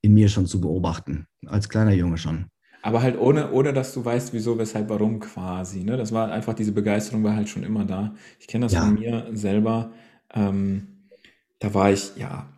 in 0.00 0.14
mir 0.14 0.28
schon 0.28 0.46
zu 0.46 0.60
beobachten, 0.60 1.26
als 1.46 1.68
kleiner 1.68 1.92
Junge 1.92 2.18
schon. 2.18 2.46
Aber 2.82 3.02
halt 3.02 3.18
ohne, 3.18 3.50
ohne 3.52 3.72
dass 3.72 3.92
du 3.92 4.04
weißt, 4.04 4.32
wieso, 4.32 4.56
weshalb, 4.58 4.88
warum 4.88 5.18
quasi. 5.18 5.82
Ne? 5.82 5.96
Das 5.96 6.12
war 6.12 6.30
einfach, 6.30 6.54
diese 6.54 6.72
Begeisterung 6.72 7.24
war 7.24 7.34
halt 7.34 7.48
schon 7.48 7.64
immer 7.64 7.84
da. 7.84 8.14
Ich 8.38 8.46
kenne 8.46 8.66
das 8.66 8.72
ja. 8.72 8.82
von 8.82 8.94
mir 8.94 9.26
selber. 9.32 9.92
Ähm, 10.32 11.08
da 11.58 11.74
war 11.74 11.90
ich, 11.90 12.12
ja, 12.16 12.48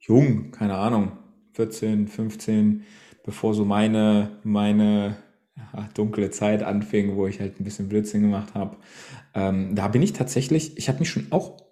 jung, 0.00 0.50
keine 0.50 0.74
Ahnung, 0.74 1.12
14, 1.52 2.08
15, 2.08 2.82
bevor 3.24 3.54
so 3.54 3.64
meine, 3.64 4.40
meine 4.42 5.16
ja, 5.56 5.88
dunkle 5.94 6.30
Zeit 6.30 6.62
anfing, 6.62 7.16
wo 7.16 7.26
ich 7.26 7.40
halt 7.40 7.60
ein 7.60 7.64
bisschen 7.64 7.88
Blödsinn 7.88 8.22
gemacht 8.22 8.54
habe. 8.54 8.76
Ähm, 9.34 9.74
da 9.74 9.88
bin 9.88 10.02
ich 10.02 10.12
tatsächlich, 10.12 10.76
ich 10.76 10.88
habe 10.88 10.98
mich 10.98 11.10
schon 11.10 11.28
auch, 11.30 11.62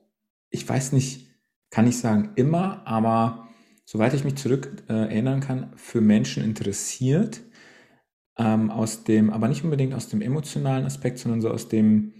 ich 0.50 0.68
weiß 0.68 0.92
nicht, 0.92 1.28
kann 1.70 1.88
ich 1.88 1.98
sagen 1.98 2.30
immer, 2.36 2.86
aber 2.86 3.48
soweit 3.84 4.14
ich 4.14 4.24
mich 4.24 4.36
zurück 4.36 4.82
äh, 4.88 4.92
erinnern 4.92 5.40
kann, 5.40 5.72
für 5.76 6.00
Menschen 6.00 6.44
interessiert. 6.44 7.40
Ähm, 8.38 8.70
aus 8.70 9.04
dem, 9.04 9.30
aber 9.30 9.48
nicht 9.48 9.62
unbedingt 9.62 9.92
aus 9.92 10.08
dem 10.08 10.22
emotionalen 10.22 10.86
Aspekt, 10.86 11.18
sondern 11.18 11.42
so 11.42 11.50
aus 11.50 11.68
dem, 11.68 12.14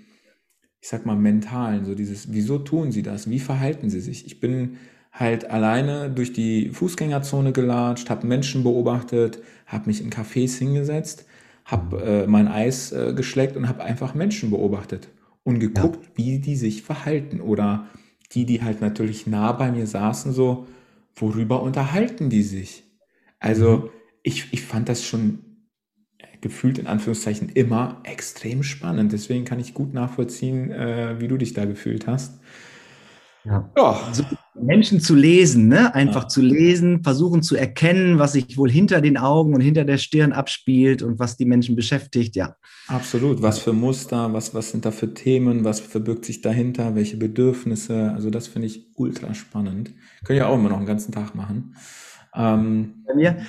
ich 0.81 0.89
sag 0.89 1.07
mal, 1.07 1.17
mentalen, 1.17 1.87
so 1.87 1.95
dieses, 1.95 2.33
wieso 2.33 2.59
tun 2.59 2.93
sie 2.93 3.03
das? 3.03 3.31
Wie 3.31 3.39
verhalten 3.39 3.89
sie 3.89 4.01
sich? 4.01 4.27
Ich 4.27 4.39
bin 4.39 4.77
halt 5.11 5.51
alleine 5.51 6.11
durch 6.11 6.33
die 6.33 6.71
Fußgängerzone 6.71 7.53
gelatscht, 7.53 8.11
habe 8.11 8.27
Menschen 8.27 8.63
beobachtet, 8.63 9.43
habe 9.67 9.87
mich 9.87 10.03
in 10.03 10.11
Cafés 10.11 10.59
hingesetzt, 10.59 11.27
habe 11.65 12.03
äh, 12.03 12.27
mein 12.27 12.49
Eis 12.49 12.93
äh, 12.93 13.13
geschleckt 13.15 13.57
und 13.57 13.69
habe 13.69 13.83
einfach 13.83 14.15
Menschen 14.15 14.51
beobachtet 14.51 15.09
und 15.45 15.61
geguckt, 15.61 16.05
ja. 16.05 16.11
wie 16.17 16.39
die 16.39 16.57
sich 16.57 16.83
verhalten 16.83 17.41
oder 17.41 17.87
die, 18.33 18.47
die 18.47 18.63
halt 18.63 18.81
natürlich 18.81 19.27
nah 19.27 19.53
bei 19.53 19.71
mir 19.71 19.87
saßen, 19.87 20.33
so, 20.33 20.67
worüber 21.15 21.63
unterhalten 21.63 22.31
die 22.31 22.43
sich? 22.43 22.85
Also 23.39 23.77
mhm. 23.77 23.91
ich, 24.23 24.53
ich 24.53 24.63
fand 24.63 24.89
das 24.89 25.05
schon 25.05 25.53
gefühlt 26.41 26.79
in 26.79 26.87
Anführungszeichen 26.87 27.49
immer 27.51 28.01
extrem 28.05 28.63
spannend. 28.63 29.13
Deswegen 29.13 29.45
kann 29.45 29.61
ich 29.61 29.75
gut 29.75 29.95
nachvollziehen, 29.95 30.71
äh, 30.71 31.21
wie 31.21 31.29
du 31.29 31.39
dich 31.39 31.55
da 31.55 31.65
gefühlt 31.65 32.07
hast. 32.07 32.41
Ja. 33.45 33.71
ja. 33.77 34.13
So 34.13 34.25
Menschen 34.55 35.01
zu 35.01 35.15
lesen, 35.15 35.69
ne? 35.69 35.95
einfach 35.95 36.25
ja. 36.25 36.29
zu 36.29 36.43
lesen, 36.43 37.03
versuchen 37.03 37.43
zu 37.43 37.57
erkennen, 37.57 38.19
was 38.19 38.33
sich 38.33 38.57
wohl 38.59 38.71
hinter 38.71 39.01
den 39.01 39.17
Augen 39.17 39.55
und 39.55 39.61
hinter 39.61 39.85
der 39.85 39.99
Stirn 39.99 40.33
abspielt 40.33 41.03
und 41.03 41.19
was 41.19 41.37
die 41.37 41.47
Menschen 41.47 41.75
beschäftigt, 41.75 42.37
ja. 42.37 42.57
Absolut. 42.87 43.41
Was 43.41 43.59
für 43.59 43.73
Muster, 43.73 44.33
was, 44.33 44.55
was 44.55 44.71
sind 44.71 44.85
da 44.85 44.91
für 44.91 45.15
Themen, 45.15 45.65
was 45.65 45.81
verbirgt 45.81 46.25
sich 46.25 46.43
dahinter, 46.43 46.95
welche 46.95 47.17
Bedürfnisse. 47.17 48.13
Also 48.13 48.31
das 48.31 48.47
finde 48.47 48.67
ich 48.67 48.89
ultra 48.95 49.35
spannend. 49.35 49.93
Können 50.25 50.39
ja 50.39 50.47
auch 50.49 50.59
immer 50.59 50.69
noch 50.69 50.79
einen 50.79 50.87
ganzen 50.87 51.13
Tag 51.13 51.35
machen. 51.35 51.77
Ähm, 52.35 53.05
bei, 53.07 53.15
mir, 53.15 53.47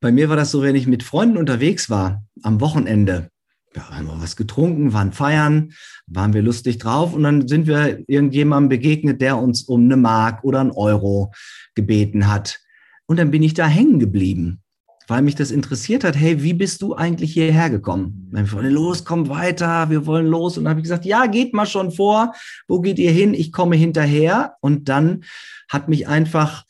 bei 0.00 0.12
mir 0.12 0.28
war 0.28 0.36
das 0.36 0.50
so, 0.50 0.62
wenn 0.62 0.76
ich 0.76 0.86
mit 0.86 1.02
Freunden 1.02 1.36
unterwegs 1.36 1.90
war, 1.90 2.24
am 2.42 2.60
Wochenende, 2.60 3.29
ja, 3.74 3.88
haben 3.90 4.06
wir 4.06 4.20
was 4.20 4.36
getrunken, 4.36 4.92
waren 4.92 5.12
feiern, 5.12 5.72
waren 6.06 6.32
wir 6.32 6.42
lustig 6.42 6.78
drauf 6.78 7.14
und 7.14 7.22
dann 7.22 7.46
sind 7.46 7.66
wir 7.66 8.02
irgendjemandem 8.08 8.68
begegnet, 8.68 9.20
der 9.20 9.38
uns 9.38 9.62
um 9.62 9.84
eine 9.84 9.96
Mark 9.96 10.42
oder 10.42 10.60
einen 10.60 10.72
Euro 10.72 11.32
gebeten 11.74 12.28
hat. 12.28 12.60
Und 13.06 13.18
dann 13.18 13.30
bin 13.30 13.42
ich 13.42 13.54
da 13.54 13.66
hängen 13.66 13.98
geblieben, 13.98 14.60
weil 15.06 15.22
mich 15.22 15.34
das 15.34 15.50
interessiert 15.50 16.04
hat. 16.04 16.16
Hey, 16.16 16.42
wie 16.42 16.54
bist 16.54 16.82
du 16.82 16.94
eigentlich 16.94 17.32
hierher 17.32 17.70
gekommen? 17.70 18.28
Wir 18.32 18.50
wollen 18.52 18.72
los, 18.72 19.04
komm 19.04 19.28
weiter, 19.28 19.90
wir 19.90 20.06
wollen 20.06 20.26
los. 20.26 20.56
Und 20.56 20.64
dann 20.64 20.70
habe 20.70 20.80
ich 20.80 20.84
gesagt, 20.84 21.04
ja, 21.04 21.26
geht 21.26 21.52
mal 21.54 21.66
schon 21.66 21.90
vor. 21.90 22.32
Wo 22.68 22.80
geht 22.80 22.98
ihr 22.98 23.10
hin? 23.10 23.34
Ich 23.34 23.52
komme 23.52 23.76
hinterher. 23.76 24.54
Und 24.60 24.88
dann 24.88 25.24
hat 25.68 25.88
mich 25.88 26.06
einfach 26.06 26.64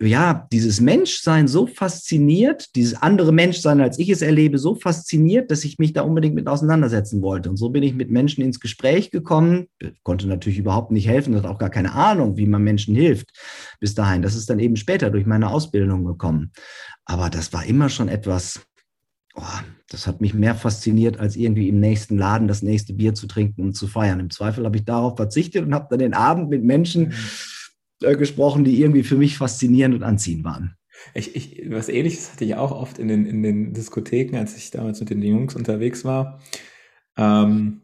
ja, 0.00 0.46
dieses 0.52 0.80
Menschsein 0.80 1.48
so 1.48 1.66
fasziniert, 1.66 2.74
dieses 2.76 2.94
andere 2.94 3.32
Menschsein, 3.32 3.80
als 3.80 3.98
ich 3.98 4.08
es 4.08 4.22
erlebe, 4.22 4.58
so 4.58 4.74
fasziniert, 4.74 5.50
dass 5.50 5.64
ich 5.64 5.78
mich 5.78 5.92
da 5.92 6.02
unbedingt 6.02 6.34
mit 6.34 6.46
auseinandersetzen 6.46 7.22
wollte. 7.22 7.50
Und 7.50 7.56
so 7.56 7.70
bin 7.70 7.82
ich 7.82 7.94
mit 7.94 8.10
Menschen 8.10 8.42
ins 8.42 8.60
Gespräch 8.60 9.10
gekommen, 9.10 9.66
konnte 10.02 10.26
natürlich 10.26 10.58
überhaupt 10.58 10.90
nicht 10.90 11.08
helfen, 11.08 11.34
hatte 11.36 11.50
auch 11.50 11.58
gar 11.58 11.70
keine 11.70 11.92
Ahnung, 11.92 12.36
wie 12.36 12.46
man 12.46 12.62
Menschen 12.62 12.94
hilft 12.94 13.30
bis 13.80 13.94
dahin. 13.94 14.22
Das 14.22 14.34
ist 14.34 14.48
dann 14.50 14.58
eben 14.58 14.76
später 14.76 15.10
durch 15.10 15.26
meine 15.26 15.50
Ausbildung 15.50 16.04
gekommen. 16.04 16.52
Aber 17.04 17.30
das 17.30 17.52
war 17.52 17.64
immer 17.64 17.88
schon 17.88 18.08
etwas, 18.08 18.60
oh, 19.34 19.42
das 19.88 20.06
hat 20.06 20.20
mich 20.20 20.34
mehr 20.34 20.54
fasziniert, 20.54 21.18
als 21.18 21.36
irgendwie 21.36 21.68
im 21.68 21.80
nächsten 21.80 22.16
Laden 22.16 22.48
das 22.48 22.62
nächste 22.62 22.94
Bier 22.94 23.14
zu 23.14 23.26
trinken 23.26 23.62
und 23.62 23.74
zu 23.74 23.86
feiern. 23.86 24.20
Im 24.20 24.30
Zweifel 24.30 24.64
habe 24.64 24.76
ich 24.76 24.84
darauf 24.84 25.16
verzichtet 25.16 25.64
und 25.66 25.74
habe 25.74 25.86
dann 25.90 25.98
den 25.98 26.14
Abend 26.14 26.48
mit 26.48 26.64
Menschen 26.64 27.08
mhm 27.08 27.14
äh, 28.02 28.16
gesprochen, 28.16 28.64
die 28.64 28.80
irgendwie 28.80 29.02
für 29.02 29.16
mich 29.16 29.36
faszinierend 29.36 29.94
und 29.94 30.02
anziehend 30.02 30.44
waren. 30.44 30.76
Ich, 31.12 31.34
ich, 31.36 31.70
was 31.70 31.88
ähnliches 31.88 32.32
hatte 32.32 32.44
ich 32.44 32.54
auch 32.54 32.70
oft 32.70 32.98
in 32.98 33.08
den, 33.08 33.26
in 33.26 33.42
den 33.42 33.72
Diskotheken, 33.74 34.38
als 34.38 34.56
ich 34.56 34.70
damals 34.70 35.00
mit 35.00 35.10
den 35.10 35.22
Jungs 35.22 35.54
unterwegs 35.54 36.04
war. 36.04 36.40
Ähm, 37.16 37.82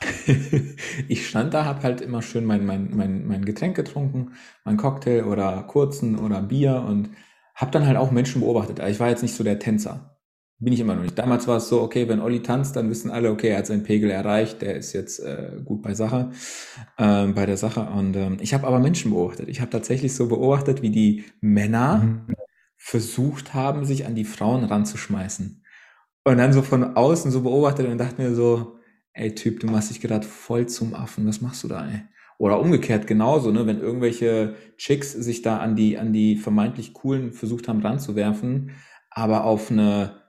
ich 1.08 1.28
stand 1.28 1.54
da, 1.54 1.64
habe 1.64 1.82
halt 1.82 2.00
immer 2.00 2.22
schön 2.22 2.44
mein, 2.44 2.64
mein, 2.66 2.96
mein, 2.96 3.26
mein 3.26 3.44
Getränk 3.44 3.76
getrunken, 3.76 4.32
mein 4.64 4.76
Cocktail 4.76 5.24
oder 5.24 5.62
kurzen 5.64 6.18
oder 6.18 6.42
Bier 6.42 6.84
und 6.86 7.10
habe 7.54 7.70
dann 7.70 7.86
halt 7.86 7.96
auch 7.96 8.10
Menschen 8.10 8.40
beobachtet. 8.40 8.80
Also 8.80 8.92
ich 8.92 9.00
war 9.00 9.10
jetzt 9.10 9.22
nicht 9.22 9.34
so 9.34 9.44
der 9.44 9.58
Tänzer. 9.58 10.09
Bin 10.62 10.74
ich 10.74 10.80
immer 10.80 10.94
noch 10.94 11.02
nicht. 11.02 11.18
Damals 11.18 11.48
war 11.48 11.56
es 11.56 11.70
so, 11.70 11.80
okay, 11.80 12.06
wenn 12.06 12.20
Olli 12.20 12.42
tanzt, 12.42 12.76
dann 12.76 12.90
wissen 12.90 13.10
alle, 13.10 13.30
okay, 13.30 13.48
er 13.48 13.58
hat 13.58 13.66
seinen 13.66 13.82
Pegel 13.82 14.10
erreicht, 14.10 14.60
der 14.60 14.76
ist 14.76 14.92
jetzt 14.92 15.18
äh, 15.20 15.52
gut 15.64 15.80
bei 15.80 15.94
Sache, 15.94 16.32
äh, 16.98 17.28
bei 17.28 17.46
der 17.46 17.56
Sache. 17.56 17.80
Und 17.80 18.14
ähm, 18.14 18.36
ich 18.40 18.52
habe 18.52 18.66
aber 18.66 18.78
Menschen 18.78 19.10
beobachtet. 19.10 19.48
Ich 19.48 19.62
habe 19.62 19.70
tatsächlich 19.70 20.14
so 20.14 20.28
beobachtet, 20.28 20.82
wie 20.82 20.90
die 20.90 21.24
Männer 21.40 21.96
mhm. 21.96 22.34
versucht 22.76 23.54
haben, 23.54 23.86
sich 23.86 24.04
an 24.04 24.14
die 24.14 24.26
Frauen 24.26 24.64
ranzuschmeißen. 24.64 25.64
Und 26.24 26.36
dann 26.36 26.52
so 26.52 26.60
von 26.60 26.94
außen 26.94 27.30
so 27.30 27.40
beobachtet 27.40 27.88
und 27.88 27.96
dachte 27.96 28.20
mir 28.20 28.34
so, 28.34 28.76
ey 29.14 29.34
Typ, 29.34 29.60
du 29.60 29.66
machst 29.66 29.88
dich 29.88 30.02
gerade 30.02 30.26
voll 30.26 30.66
zum 30.66 30.94
Affen, 30.94 31.26
was 31.26 31.40
machst 31.40 31.64
du 31.64 31.68
da, 31.68 31.88
ey? 31.88 32.02
Oder 32.36 32.60
umgekehrt 32.60 33.06
genauso, 33.06 33.50
ne, 33.50 33.66
wenn 33.66 33.80
irgendwelche 33.80 34.56
Chicks 34.76 35.12
sich 35.12 35.40
da 35.40 35.58
an 35.58 35.74
die, 35.76 35.98
an 35.98 36.12
die 36.12 36.36
vermeintlich 36.36 36.92
coolen 36.92 37.32
versucht 37.32 37.68
haben 37.68 37.80
ranzuwerfen, 37.80 38.72
aber 39.10 39.44
auf 39.44 39.70
eine 39.70 40.20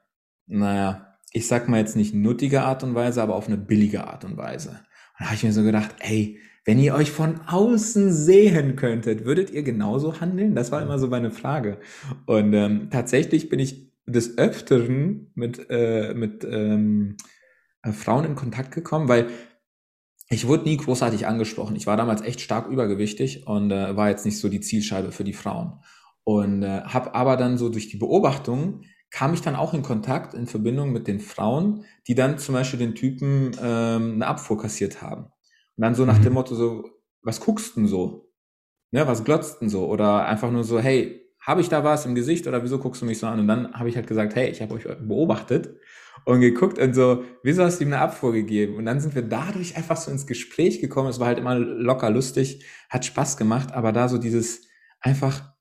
naja, 0.48 1.18
ich 1.34 1.48
sag 1.48 1.70
mal 1.70 1.80
jetzt 1.80 1.96
nicht 1.96 2.14
nuttige 2.14 2.64
Art 2.64 2.84
und 2.84 2.96
Weise, 2.96 3.22
aber 3.22 3.36
auf 3.36 3.48
eine 3.48 3.58
billige 3.58 4.06
Art 4.08 4.26
und 4.26 4.38
Weise. 4.38 4.70
Und 4.70 5.20
da 5.20 5.26
habe 5.26 5.36
ich 5.36 5.44
mir 5.44 5.54
so 5.54 5.64
gedacht, 5.64 5.96
ey, 6.00 6.40
wenn 6.66 6.80
ihr 6.80 6.94
euch 6.94 7.12
von 7.12 7.42
außen 7.48 8.14
sehen 8.14 8.76
könntet, 8.76 9.26
würdet 9.26 9.50
ihr 9.50 9.64
genauso 9.64 10.22
handeln? 10.22 10.54
Das 10.56 10.72
war 10.72 10.82
immer 10.82 11.00
so 11.00 11.08
meine 11.08 11.32
Frage. 11.32 11.80
Und 12.28 12.54
ähm, 12.54 12.90
tatsächlich 12.92 13.50
bin 13.50 13.60
ich 13.60 13.92
des 14.06 14.38
Öfteren 14.38 15.32
mit, 15.34 15.68
äh, 15.70 16.14
mit 16.14 16.44
ähm, 16.44 17.18
äh, 17.84 17.92
Frauen 17.92 18.26
in 18.26 18.36
Kontakt 18.36 18.74
gekommen, 18.74 19.08
weil 19.08 19.30
ich 20.30 20.48
wurde 20.48 20.64
nie 20.64 20.78
großartig 20.78 21.28
angesprochen. 21.28 21.76
Ich 21.76 21.88
war 21.88 21.98
damals 21.98 22.22
echt 22.22 22.42
stark 22.42 22.68
übergewichtig 22.68 23.48
und 23.48 23.72
äh, 23.72 23.96
war 23.98 24.10
jetzt 24.10 24.26
nicht 24.26 24.40
so 24.40 24.48
die 24.48 24.62
Zielscheibe 24.62 25.12
für 25.12 25.24
die 25.24 25.34
Frauen. 25.34 25.80
Und 26.24 26.64
äh, 26.64 26.82
habe 26.82 27.16
aber 27.16 27.38
dann 27.38 27.58
so 27.58 27.70
durch 27.70 27.90
die 27.90 27.98
Beobachtung 27.98 28.84
kam 29.12 29.34
ich 29.34 29.42
dann 29.42 29.56
auch 29.56 29.74
in 29.74 29.84
Kontakt, 29.84 30.34
in 30.34 30.48
Verbindung 30.48 30.92
mit 30.94 31.08
den 31.08 31.20
Frauen, 31.20 31.86
die 32.08 32.16
dann 32.16 32.40
zum 32.40 32.56
Beispiel 32.56 32.80
den 32.80 32.96
Typen 32.96 33.52
ähm, 33.62 34.14
eine 34.14 34.28
Abfuhr 34.28 34.58
kassiert 34.58 35.02
haben. 35.02 35.26
Und 35.76 35.84
dann 35.84 35.96
so 35.96 36.06
nach 36.06 36.18
mhm. 36.20 36.24
dem 36.24 36.34
Motto 36.34 36.56
so, 36.56 36.90
was 37.22 37.42
guckst 37.42 37.76
denn 37.76 37.88
so? 37.88 38.32
Ne, 38.92 39.06
was 39.08 39.24
glotzt 39.24 39.62
denn 39.62 39.70
so? 39.70 39.86
Oder 39.88 40.26
einfach 40.26 40.52
nur 40.52 40.64
so, 40.64 40.80
hey, 40.80 41.22
habe 41.40 41.62
ich 41.62 41.70
da 41.70 41.84
was 41.84 42.06
im 42.06 42.16
Gesicht 42.16 42.48
oder 42.48 42.64
wieso 42.64 42.80
guckst 42.80 43.02
du 43.02 43.06
mich 43.06 43.20
so 43.20 43.28
an? 43.28 43.40
Und 43.40 43.48
dann 43.48 43.74
habe 43.74 43.90
ich 43.90 43.96
halt 43.96 44.08
gesagt, 44.08 44.36
hey, 44.36 44.50
ich 44.50 44.62
habe 44.62 44.76
euch 44.76 44.84
beobachtet 44.84 45.76
und 46.26 46.40
geguckt 46.40 46.78
und 46.78 46.94
so, 46.94 47.24
wieso 47.44 47.64
hast 47.64 47.80
du 47.80 47.84
ihm 47.84 47.94
eine 47.94 48.02
Abfuhr 48.02 48.32
gegeben? 48.32 48.76
Und 48.76 48.86
dann 48.86 49.00
sind 49.00 49.16
wir 49.16 49.24
dadurch 49.24 49.76
einfach 49.76 49.98
so 49.98 50.12
ins 50.12 50.28
Gespräch 50.28 50.80
gekommen. 50.80 51.10
Es 51.10 51.20
war 51.20 51.28
halt 51.28 51.40
immer 51.40 51.56
locker 51.56 52.10
lustig, 52.10 52.66
hat 52.90 53.06
Spaß 53.06 53.38
gemacht, 53.38 53.74
aber 53.74 53.92
da 53.92 54.08
so 54.08 54.18
dieses 54.18 54.68
einfach, 55.00 55.54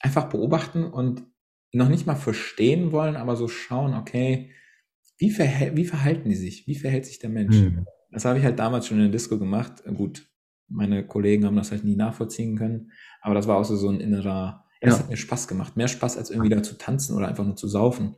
einfach 0.00 0.24
beobachten 0.24 0.84
und 0.84 1.24
noch 1.72 1.88
nicht 1.88 2.06
mal 2.06 2.16
verstehen 2.16 2.92
wollen, 2.92 3.16
aber 3.16 3.36
so 3.36 3.48
schauen, 3.48 3.94
okay, 3.94 4.50
wie, 5.18 5.30
verhält, 5.30 5.76
wie 5.76 5.84
verhalten 5.84 6.28
die 6.28 6.36
sich? 6.36 6.66
Wie 6.66 6.76
verhält 6.76 7.06
sich 7.06 7.18
der 7.18 7.30
Mensch? 7.30 7.56
Mhm. 7.56 7.86
Das 8.10 8.24
habe 8.24 8.38
ich 8.38 8.44
halt 8.44 8.58
damals 8.58 8.86
schon 8.86 8.98
in 8.98 9.04
der 9.04 9.12
Disco 9.12 9.38
gemacht. 9.38 9.82
Gut, 9.96 10.26
meine 10.68 11.06
Kollegen 11.06 11.44
haben 11.44 11.56
das 11.56 11.70
halt 11.70 11.84
nie 11.84 11.96
nachvollziehen 11.96 12.56
können, 12.56 12.92
aber 13.20 13.34
das 13.34 13.46
war 13.46 13.56
auch 13.56 13.64
so, 13.64 13.76
so 13.76 13.88
ein 13.88 14.00
innerer, 14.00 14.64
Das 14.80 14.94
ja. 14.94 14.98
hat 15.00 15.10
mir 15.10 15.16
Spaß 15.16 15.48
gemacht. 15.48 15.76
Mehr 15.76 15.88
Spaß 15.88 16.16
als 16.16 16.30
irgendwie 16.30 16.50
da 16.50 16.62
zu 16.62 16.78
tanzen 16.78 17.16
oder 17.16 17.28
einfach 17.28 17.44
nur 17.44 17.56
zu 17.56 17.68
saufen. 17.68 18.16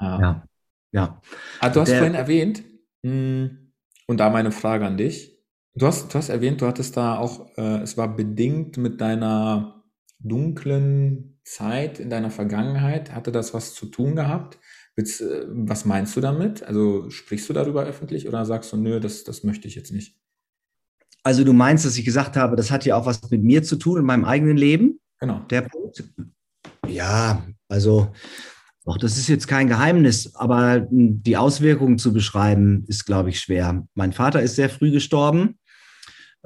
Ja. 0.00 0.46
Ja. 0.92 1.22
Ah, 1.60 1.70
du 1.70 1.80
hast 1.80 1.88
Der, 1.88 1.98
vorhin 1.98 2.14
erwähnt, 2.14 2.64
hm, 3.02 3.72
und 4.06 4.18
da 4.18 4.30
meine 4.30 4.52
Frage 4.52 4.84
an 4.84 4.96
dich. 4.96 5.38
Du 5.74 5.86
hast, 5.86 6.12
du 6.12 6.18
hast 6.18 6.28
erwähnt, 6.28 6.60
du 6.60 6.66
hattest 6.66 6.96
da 6.96 7.16
auch, 7.16 7.48
äh, 7.56 7.78
es 7.78 7.96
war 7.96 8.14
bedingt 8.14 8.76
mit 8.76 9.00
deiner 9.00 9.84
dunklen 10.18 11.31
Zeit 11.44 12.00
in 12.00 12.10
deiner 12.10 12.30
Vergangenheit. 12.30 13.12
Hatte 13.12 13.32
das 13.32 13.54
was 13.54 13.74
zu 13.74 13.86
tun 13.86 14.16
gehabt? 14.16 14.58
Äh, 14.96 15.04
was 15.48 15.84
meinst 15.84 16.16
du 16.16 16.20
damit? 16.20 16.62
Also 16.62 17.08
sprichst 17.10 17.48
du 17.48 17.52
darüber 17.52 17.84
öffentlich 17.84 18.28
oder 18.28 18.44
sagst 18.44 18.72
du, 18.72 18.76
nö, 18.76 19.00
das, 19.00 19.24
das 19.24 19.44
möchte 19.44 19.68
ich 19.68 19.74
jetzt 19.74 19.92
nicht? 19.92 20.16
Also 21.22 21.44
du 21.44 21.52
meinst, 21.52 21.84
dass 21.84 21.96
ich 21.96 22.04
gesagt 22.04 22.36
habe, 22.36 22.56
das 22.56 22.70
hat 22.70 22.84
ja 22.84 22.96
auch 22.96 23.06
was 23.06 23.30
mit 23.30 23.42
mir 23.42 23.62
zu 23.62 23.76
tun 23.76 24.00
in 24.00 24.04
meinem 24.04 24.24
eigenen 24.24 24.56
Leben? 24.56 25.00
Genau. 25.20 25.40
Der 25.50 25.62
Punkt. 25.62 26.02
Ja, 26.88 27.46
also 27.68 28.12
auch 28.84 28.98
das 28.98 29.16
ist 29.16 29.28
jetzt 29.28 29.46
kein 29.46 29.68
Geheimnis, 29.68 30.34
aber 30.34 30.84
die 30.90 31.36
Auswirkungen 31.36 31.98
zu 31.98 32.12
beschreiben, 32.12 32.84
ist, 32.88 33.06
glaube 33.06 33.30
ich, 33.30 33.38
schwer. 33.38 33.86
Mein 33.94 34.12
Vater 34.12 34.42
ist 34.42 34.56
sehr 34.56 34.68
früh 34.68 34.90
gestorben, 34.90 35.58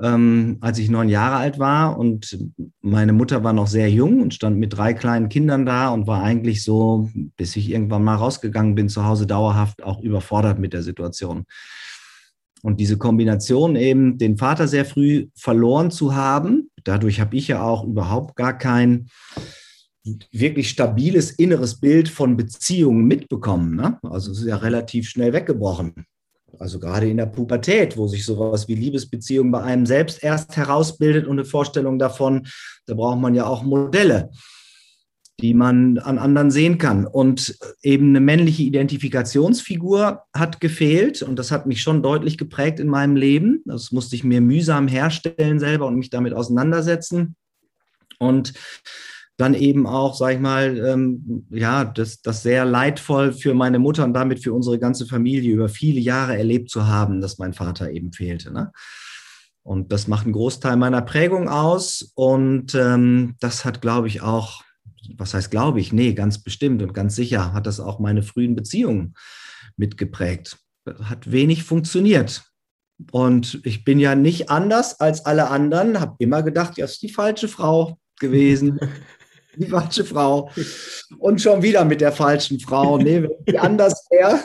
ähm, 0.03 0.59
als 0.61 0.79
ich 0.79 0.91
neun 0.91 1.09
Jahre 1.09 1.37
alt 1.37 1.59
war 1.59 1.99
und 1.99 2.39
meine 2.83 3.13
Mutter 3.13 3.45
war 3.45 3.53
noch 3.53 3.67
sehr 3.67 3.91
jung 3.91 4.21
und 4.21 4.35
stand 4.35 4.59
mit 4.59 4.77
drei 4.77 4.93
kleinen 4.93 5.29
Kindern 5.29 5.65
da 5.65 5.89
und 5.89 6.07
war 6.07 6.23
eigentlich 6.23 6.63
so, 6.63 7.11
bis 7.37 7.57
ich 7.57 7.71
irgendwann 7.71 8.05
mal 8.05 8.17
rausgegangen 8.17 8.75
bin, 8.75 8.89
zu 8.89 9.05
Hause 9.05 9.27
dauerhaft 9.27 9.83
auch 9.83 10.01
überfordert 10.01 10.59
mit 10.59 10.73
der 10.73 10.83
Situation. 10.83 11.45
Und 12.63 12.81
diese 12.81 12.99
Kombination 12.99 13.77
eben, 13.77 14.19
den 14.19 14.37
Vater 14.37 14.67
sehr 14.67 14.85
früh 14.85 15.29
verloren 15.35 15.91
zu 15.91 16.15
haben, 16.15 16.71
dadurch 16.85 17.21
habe 17.21 17.37
ich 17.37 17.49
ja 17.49 17.63
auch 17.63 17.85
überhaupt 17.85 18.37
gar 18.37 18.57
kein 18.57 19.09
wirklich 20.31 20.71
stabiles 20.71 21.31
inneres 21.33 21.81
Bild 21.81 22.09
von 22.09 22.37
Beziehungen 22.37 23.07
mitbekommen. 23.07 23.75
Ne? 23.77 23.99
Also 24.03 24.31
es 24.31 24.41
ist 24.41 24.47
ja 24.47 24.57
relativ 24.57 25.09
schnell 25.09 25.33
weggebrochen. 25.33 26.07
Also 26.61 26.79
gerade 26.79 27.09
in 27.09 27.17
der 27.17 27.27
Pubertät, 27.27 27.97
wo 27.97 28.07
sich 28.07 28.25
sowas 28.25 28.69
wie 28.69 28.75
Liebesbeziehungen 28.75 29.53
bei 29.53 29.63
einem 29.63 29.87
selbst 29.87 30.23
erst 30.23 30.57
herausbildet 30.57 31.27
und 31.27 31.39
eine 31.39 31.45
Vorstellung 31.45 31.99
davon, 31.99 32.47
da 32.87 32.95
braucht 32.95 33.21
man 33.21 33.35
ja 33.35 33.47
auch 33.47 33.63
Modelle, 33.63 34.31
die 35.41 35.55
man 35.55 35.99
an 35.99 36.19
anderen 36.19 36.51
sehen 36.51 36.79
kann. 36.79 37.07
Und 37.07 37.59
eben 37.83 38.11
eine 38.11 38.21
männliche 38.21 38.63
Identifikationsfigur 38.63 40.23
hat 40.33 40.61
gefehlt 40.61 41.23
und 41.23 41.39
das 41.39 41.51
hat 41.51 41.67
mich 41.67 41.83
schon 41.83 42.03
deutlich 42.03 42.39
geprägt 42.39 42.81
in 42.81 42.89
meinem 42.89 43.17
Leben. 43.17 43.63
Das 43.67 43.93
musste 43.93 44.17
ich 44.17 44.25
mir 44.25 44.41
mühsam 44.41 44.89
herstellen 44.89 45.59
selber 45.59 45.87
und 45.87 45.97
mich 45.97 46.11
damit 46.11 46.33
auseinandersetzen. 46.33 47.37
Und 48.19 48.55
dann 49.37 49.55
eben 49.55 49.87
auch, 49.87 50.15
sag 50.15 50.35
ich 50.35 50.41
mal, 50.41 50.79
ähm, 50.79 51.47
ja, 51.51 51.85
das, 51.85 52.23
das 52.23 52.43
sehr 52.43 52.65
leidvoll 52.65 53.33
für 53.33 53.53
meine 53.53 53.79
Mutter 53.79 54.05
und 54.05 54.15
damit 54.15 54.43
für 54.43 54.53
unsere 54.53 54.79
ganze 54.79 55.07
Familie 55.07 55.53
über 55.53 55.69
viele 55.69 56.01
Jahre 56.01 56.37
erlebt 56.39 56.71
zu 56.71 56.87
haben, 56.87 57.21
dass 57.21 57.39
mein 57.39 57.53
Vater 57.53 57.91
eben 57.91 58.13
fehlte. 58.13 58.51
Ne? 58.51 58.73
Und 59.63 59.93
das 59.93 60.07
macht 60.07 60.25
einen 60.25 60.33
Großteil 60.33 60.77
meiner 60.77 61.03
Prägung 61.03 61.49
aus. 61.49 62.13
Und 62.15 62.75
ähm, 62.75 63.35
das 63.41 63.65
hat, 63.65 63.83
glaube 63.83 64.07
ich, 64.07 64.23
auch, 64.23 64.63
was 65.17 65.35
heißt 65.35 65.51
glaube 65.51 65.81
ich, 65.81 65.93
nee, 65.93 66.15
ganz 66.15 66.43
bestimmt 66.43 66.83
und 66.83 66.95
ganz 66.95 67.15
sicher 67.15 67.53
hat 67.53 67.67
das 67.67 67.79
auch 67.79 67.99
meine 67.99 68.23
frühen 68.23 68.55
Beziehungen 68.55 69.15
mitgeprägt. 69.77 70.57
Hat 71.03 71.31
wenig 71.31 71.65
funktioniert. 71.65 72.45
Und 73.11 73.61
ich 73.65 73.85
bin 73.85 73.99
ja 73.99 74.15
nicht 74.15 74.51
anders 74.51 75.01
als 75.01 75.27
alle 75.27 75.51
anderen, 75.51 76.01
habe 76.01 76.15
immer 76.21 76.43
gedacht, 76.43 76.79
ja, 76.79 76.87
ist 76.87 77.03
die 77.03 77.13
falsche 77.13 77.49
Frau 77.49 77.99
gewesen. 78.19 78.81
die 79.57 79.67
falsche 79.67 80.05
Frau. 80.05 80.51
Und 81.19 81.41
schon 81.41 81.63
wieder 81.63 81.85
mit 81.85 82.01
der 82.01 82.13
falschen 82.13 82.61
Frau. 82.61 82.99
Nee, 82.99 83.23
wenn 83.23 83.45
die 83.49 83.59
anders 83.59 84.07
wäre. 84.11 84.41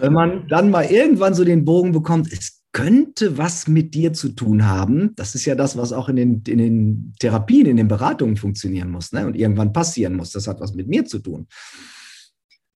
Wenn 0.00 0.12
man 0.12 0.46
dann 0.48 0.70
mal 0.70 0.84
irgendwann 0.84 1.34
so 1.34 1.44
den 1.44 1.64
Bogen 1.64 1.92
bekommt, 1.92 2.32
es 2.32 2.62
könnte 2.76 3.38
was 3.38 3.68
mit 3.68 3.94
dir 3.94 4.12
zu 4.12 4.28
tun 4.28 4.66
haben. 4.66 5.14
Das 5.16 5.34
ist 5.34 5.46
ja 5.46 5.54
das, 5.54 5.78
was 5.78 5.94
auch 5.94 6.10
in 6.10 6.16
den, 6.16 6.42
in 6.46 6.58
den 6.58 7.14
Therapien, 7.18 7.66
in 7.66 7.78
den 7.78 7.88
Beratungen 7.88 8.36
funktionieren 8.36 8.90
muss 8.90 9.12
ne? 9.12 9.26
und 9.26 9.34
irgendwann 9.34 9.72
passieren 9.72 10.14
muss. 10.14 10.32
Das 10.32 10.46
hat 10.46 10.60
was 10.60 10.74
mit 10.74 10.86
mir 10.86 11.06
zu 11.06 11.20
tun. 11.20 11.46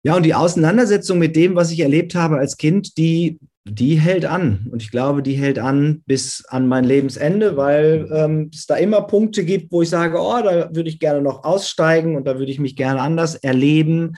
Ja, 0.02 0.16
und 0.16 0.22
die 0.24 0.34
Auseinandersetzung 0.34 1.18
mit 1.18 1.36
dem, 1.36 1.54
was 1.54 1.70
ich 1.70 1.80
erlebt 1.80 2.14
habe 2.14 2.38
als 2.38 2.56
Kind, 2.56 2.96
die 2.96 3.38
die 3.64 3.96
hält 3.96 4.24
an. 4.24 4.66
Und 4.70 4.82
ich 4.82 4.90
glaube, 4.90 5.22
die 5.22 5.34
hält 5.34 5.58
an 5.58 6.02
bis 6.06 6.44
an 6.46 6.66
mein 6.66 6.84
Lebensende, 6.84 7.56
weil 7.56 8.08
ähm, 8.12 8.50
es 8.52 8.66
da 8.66 8.76
immer 8.76 9.02
Punkte 9.02 9.44
gibt, 9.44 9.70
wo 9.70 9.82
ich 9.82 9.90
sage, 9.90 10.18
oh, 10.18 10.40
da 10.42 10.74
würde 10.74 10.88
ich 10.88 10.98
gerne 10.98 11.20
noch 11.20 11.44
aussteigen 11.44 12.16
und 12.16 12.26
da 12.26 12.38
würde 12.38 12.50
ich 12.50 12.58
mich 12.58 12.76
gerne 12.76 13.00
anders 13.00 13.34
erleben 13.34 14.16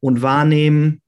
und 0.00 0.22
wahrnehmen. 0.22 1.00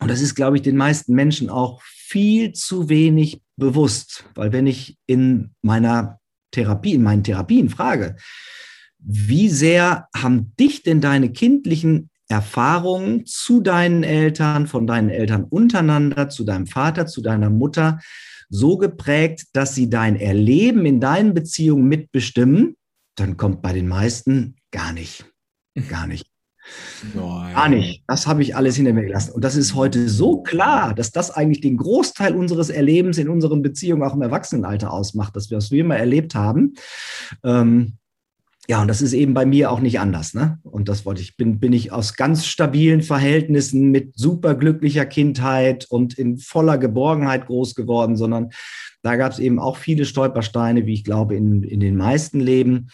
Und 0.00 0.10
das 0.10 0.20
ist, 0.20 0.34
glaube 0.34 0.56
ich, 0.56 0.62
den 0.62 0.76
meisten 0.76 1.14
Menschen 1.14 1.50
auch 1.50 1.80
viel 1.82 2.52
zu 2.52 2.88
wenig 2.88 3.42
bewusst, 3.56 4.24
weil 4.34 4.52
wenn 4.52 4.66
ich 4.66 4.96
in 5.06 5.50
meiner 5.62 6.20
Therapie, 6.52 6.94
in 6.94 7.02
meinen 7.02 7.24
Therapien 7.24 7.68
frage, 7.68 8.16
wie 8.98 9.48
sehr 9.48 10.08
haben 10.16 10.52
dich 10.58 10.82
denn 10.82 11.00
deine 11.00 11.30
kindlichen 11.32 12.10
Erfahrungen 12.28 13.24
zu 13.26 13.60
deinen 13.60 14.02
Eltern, 14.02 14.66
von 14.66 14.86
deinen 14.86 15.10
Eltern 15.10 15.44
untereinander, 15.44 16.28
zu 16.28 16.44
deinem 16.44 16.66
Vater, 16.66 17.06
zu 17.06 17.22
deiner 17.22 17.50
Mutter 17.50 17.98
so 18.50 18.76
geprägt, 18.76 19.46
dass 19.52 19.74
sie 19.74 19.90
dein 19.90 20.16
Erleben 20.16 20.86
in 20.86 21.00
deinen 21.00 21.34
Beziehungen 21.34 21.84
mitbestimmen, 21.88 22.76
dann 23.14 23.36
kommt 23.36 23.62
bei 23.62 23.72
den 23.72 23.88
meisten 23.88 24.56
gar 24.70 24.92
nicht. 24.92 25.26
Gar 25.88 26.06
nicht. 26.06 26.26
Nein. 27.14 27.54
Gar 27.54 27.68
nicht. 27.68 28.04
Das 28.06 28.26
habe 28.26 28.42
ich 28.42 28.56
alles 28.56 28.76
hinter 28.76 28.92
mir 28.92 29.04
gelassen. 29.04 29.32
Und 29.32 29.44
das 29.44 29.56
ist 29.56 29.74
heute 29.74 30.08
so 30.08 30.42
klar, 30.42 30.94
dass 30.94 31.12
das 31.12 31.30
eigentlich 31.30 31.60
den 31.60 31.76
Großteil 31.76 32.34
unseres 32.34 32.68
Erlebens 32.70 33.18
in 33.18 33.28
unseren 33.28 33.62
Beziehungen 33.62 34.02
auch 34.02 34.14
im 34.14 34.22
Erwachsenenalter 34.22 34.92
ausmacht, 34.92 35.36
dass 35.36 35.50
wir, 35.50 35.58
was 35.58 35.70
wir 35.70 35.80
immer 35.80 35.96
erlebt 35.96 36.34
haben. 36.34 36.74
Ähm, 37.44 37.97
ja, 38.70 38.82
und 38.82 38.88
das 38.88 39.00
ist 39.00 39.14
eben 39.14 39.32
bei 39.32 39.46
mir 39.46 39.70
auch 39.70 39.80
nicht 39.80 39.98
anders. 39.98 40.34
Ne? 40.34 40.58
Und 40.62 40.90
das 40.90 41.06
wollte 41.06 41.22
ich, 41.22 41.38
bin, 41.38 41.58
bin 41.58 41.72
ich 41.72 41.90
aus 41.90 42.14
ganz 42.14 42.44
stabilen 42.44 43.00
Verhältnissen 43.00 43.90
mit 43.90 44.18
superglücklicher 44.18 45.06
Kindheit 45.06 45.86
und 45.88 46.18
in 46.18 46.36
voller 46.36 46.76
Geborgenheit 46.76 47.46
groß 47.46 47.74
geworden, 47.74 48.16
sondern 48.16 48.50
da 49.02 49.16
gab 49.16 49.32
es 49.32 49.38
eben 49.38 49.58
auch 49.58 49.78
viele 49.78 50.04
Stolpersteine, 50.04 50.84
wie 50.84 50.92
ich 50.92 51.04
glaube, 51.04 51.34
in, 51.34 51.62
in 51.62 51.80
den 51.80 51.96
meisten 51.96 52.40
Leben. 52.40 52.90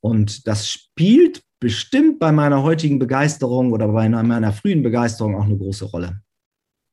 Und 0.00 0.48
das 0.48 0.68
spielt 0.68 1.42
bestimmt 1.60 2.18
bei 2.18 2.32
meiner 2.32 2.64
heutigen 2.64 2.98
Begeisterung 2.98 3.72
oder 3.72 3.86
bei 3.86 4.08
meiner 4.08 4.52
frühen 4.52 4.82
Begeisterung 4.82 5.36
auch 5.36 5.44
eine 5.44 5.56
große 5.56 5.84
Rolle. 5.84 6.20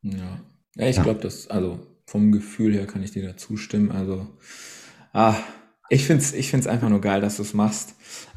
Ja, 0.04 0.40
ja 0.76 0.88
ich 0.88 0.98
ja. 0.98 1.04
glaube, 1.04 1.22
das, 1.22 1.48
also 1.48 1.80
vom 2.06 2.32
Gefühl 2.32 2.76
her 2.76 2.86
kann 2.86 3.02
ich 3.02 3.12
dir 3.12 3.26
da 3.26 3.38
zustimmen. 3.38 3.92
Also, 3.92 4.28
ah, 5.14 5.36
ich 5.94 6.06
finde 6.06 6.24
es 6.24 6.34
ich 6.34 6.50
find's 6.50 6.68
einfach 6.68 6.90
nur 6.90 7.02
geil, 7.02 7.22
dass 7.22 7.38
du 7.38 7.44
es 7.44 7.54
machst. 7.54 7.96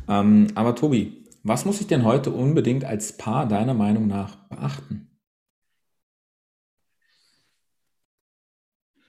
Ähm, 0.09 0.49
aber 0.55 0.75
Tobi, 0.75 1.25
was 1.43 1.65
muss 1.65 1.81
ich 1.81 1.87
denn 1.87 2.05
heute 2.05 2.31
unbedingt 2.31 2.85
als 2.85 3.17
Paar 3.17 3.49
deiner 3.49 3.75
Meinung 3.75 4.07
nach 4.07 4.37
beachten? 4.49 5.09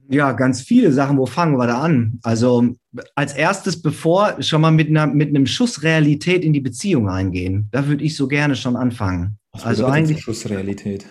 Ja, 0.10 0.32
ganz 0.32 0.62
viele 0.62 0.94
Sachen. 0.94 1.18
Wo 1.18 1.26
fangen 1.26 1.58
wir 1.58 1.68
da 1.68 1.82
an? 1.82 2.20
Also 2.24 2.76
als 3.16 3.34
erstes, 3.34 3.82
bevor 3.82 4.42
schon 4.42 4.62
mal 4.62 4.72
mit, 4.72 4.88
einer, 4.88 5.08
mit 5.08 5.30
einem 5.30 5.46
Schuss 5.46 5.84
Realität 5.84 6.46
in 6.46 6.54
die 6.54 6.62
Beziehung 6.62 7.10
eingehen, 7.10 7.68
da 7.72 7.88
würde 7.88 8.06
ich 8.06 8.16
so 8.16 8.30
gerne 8.30 8.56
schon 8.56 8.78
anfangen. 8.78 9.38
Was 9.52 9.66
also 9.66 9.86
eigentlich 9.88 10.22
Schuss 10.22 10.50
Realität. 10.50 11.06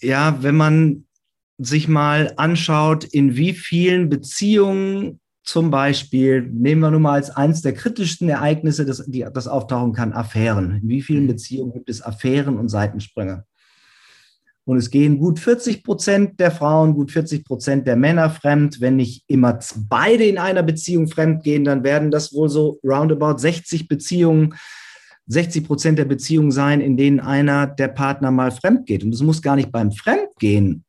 Ja, 0.00 0.42
wenn 0.42 0.56
man 0.56 1.04
sich 1.58 1.86
mal 1.86 2.32
anschaut, 2.36 3.04
in 3.04 3.36
wie 3.36 3.52
vielen 3.52 4.08
Beziehungen 4.08 5.20
zum 5.48 5.70
Beispiel, 5.70 6.42
nehmen 6.42 6.82
wir 6.82 6.90
nun 6.90 7.00
mal 7.00 7.14
als 7.14 7.30
eines 7.30 7.62
der 7.62 7.72
kritischsten 7.72 8.28
Ereignisse, 8.28 8.84
das, 8.84 9.02
die, 9.06 9.24
das 9.32 9.48
auftauchen 9.48 9.94
kann, 9.94 10.12
Affären. 10.12 10.78
In 10.82 10.88
wie 10.90 11.00
vielen 11.00 11.22
mhm. 11.22 11.28
Beziehungen 11.28 11.72
gibt 11.72 11.88
es 11.88 12.02
Affären 12.02 12.58
und 12.58 12.68
Seitensprünge? 12.68 13.44
Und 14.66 14.76
es 14.76 14.90
gehen 14.90 15.18
gut 15.18 15.38
40 15.38 15.84
Prozent 15.84 16.38
der 16.38 16.50
Frauen, 16.50 16.92
gut 16.92 17.12
40 17.12 17.46
Prozent 17.46 17.86
der 17.86 17.96
Männer 17.96 18.28
fremd. 18.28 18.82
Wenn 18.82 18.96
nicht 18.96 19.24
immer 19.26 19.58
beide 19.88 20.24
in 20.24 20.36
einer 20.36 20.62
Beziehung 20.62 21.08
fremd 21.08 21.42
gehen, 21.42 21.64
dann 21.64 21.82
werden 21.82 22.10
das 22.10 22.34
wohl 22.34 22.50
so 22.50 22.78
roundabout 22.84 23.38
60 23.38 23.88
Beziehungen, 23.88 24.54
60 25.28 25.66
Prozent 25.66 25.98
der 25.98 26.04
Beziehungen 26.04 26.50
sein, 26.50 26.82
in 26.82 26.98
denen 26.98 27.20
einer 27.20 27.66
der 27.66 27.88
Partner 27.88 28.30
mal 28.30 28.50
fremd 28.50 28.84
geht. 28.84 29.02
Und 29.02 29.14
es 29.14 29.22
muss 29.22 29.40
gar 29.40 29.56
nicht 29.56 29.72
beim 29.72 29.92
Fremdgehen 29.92 30.84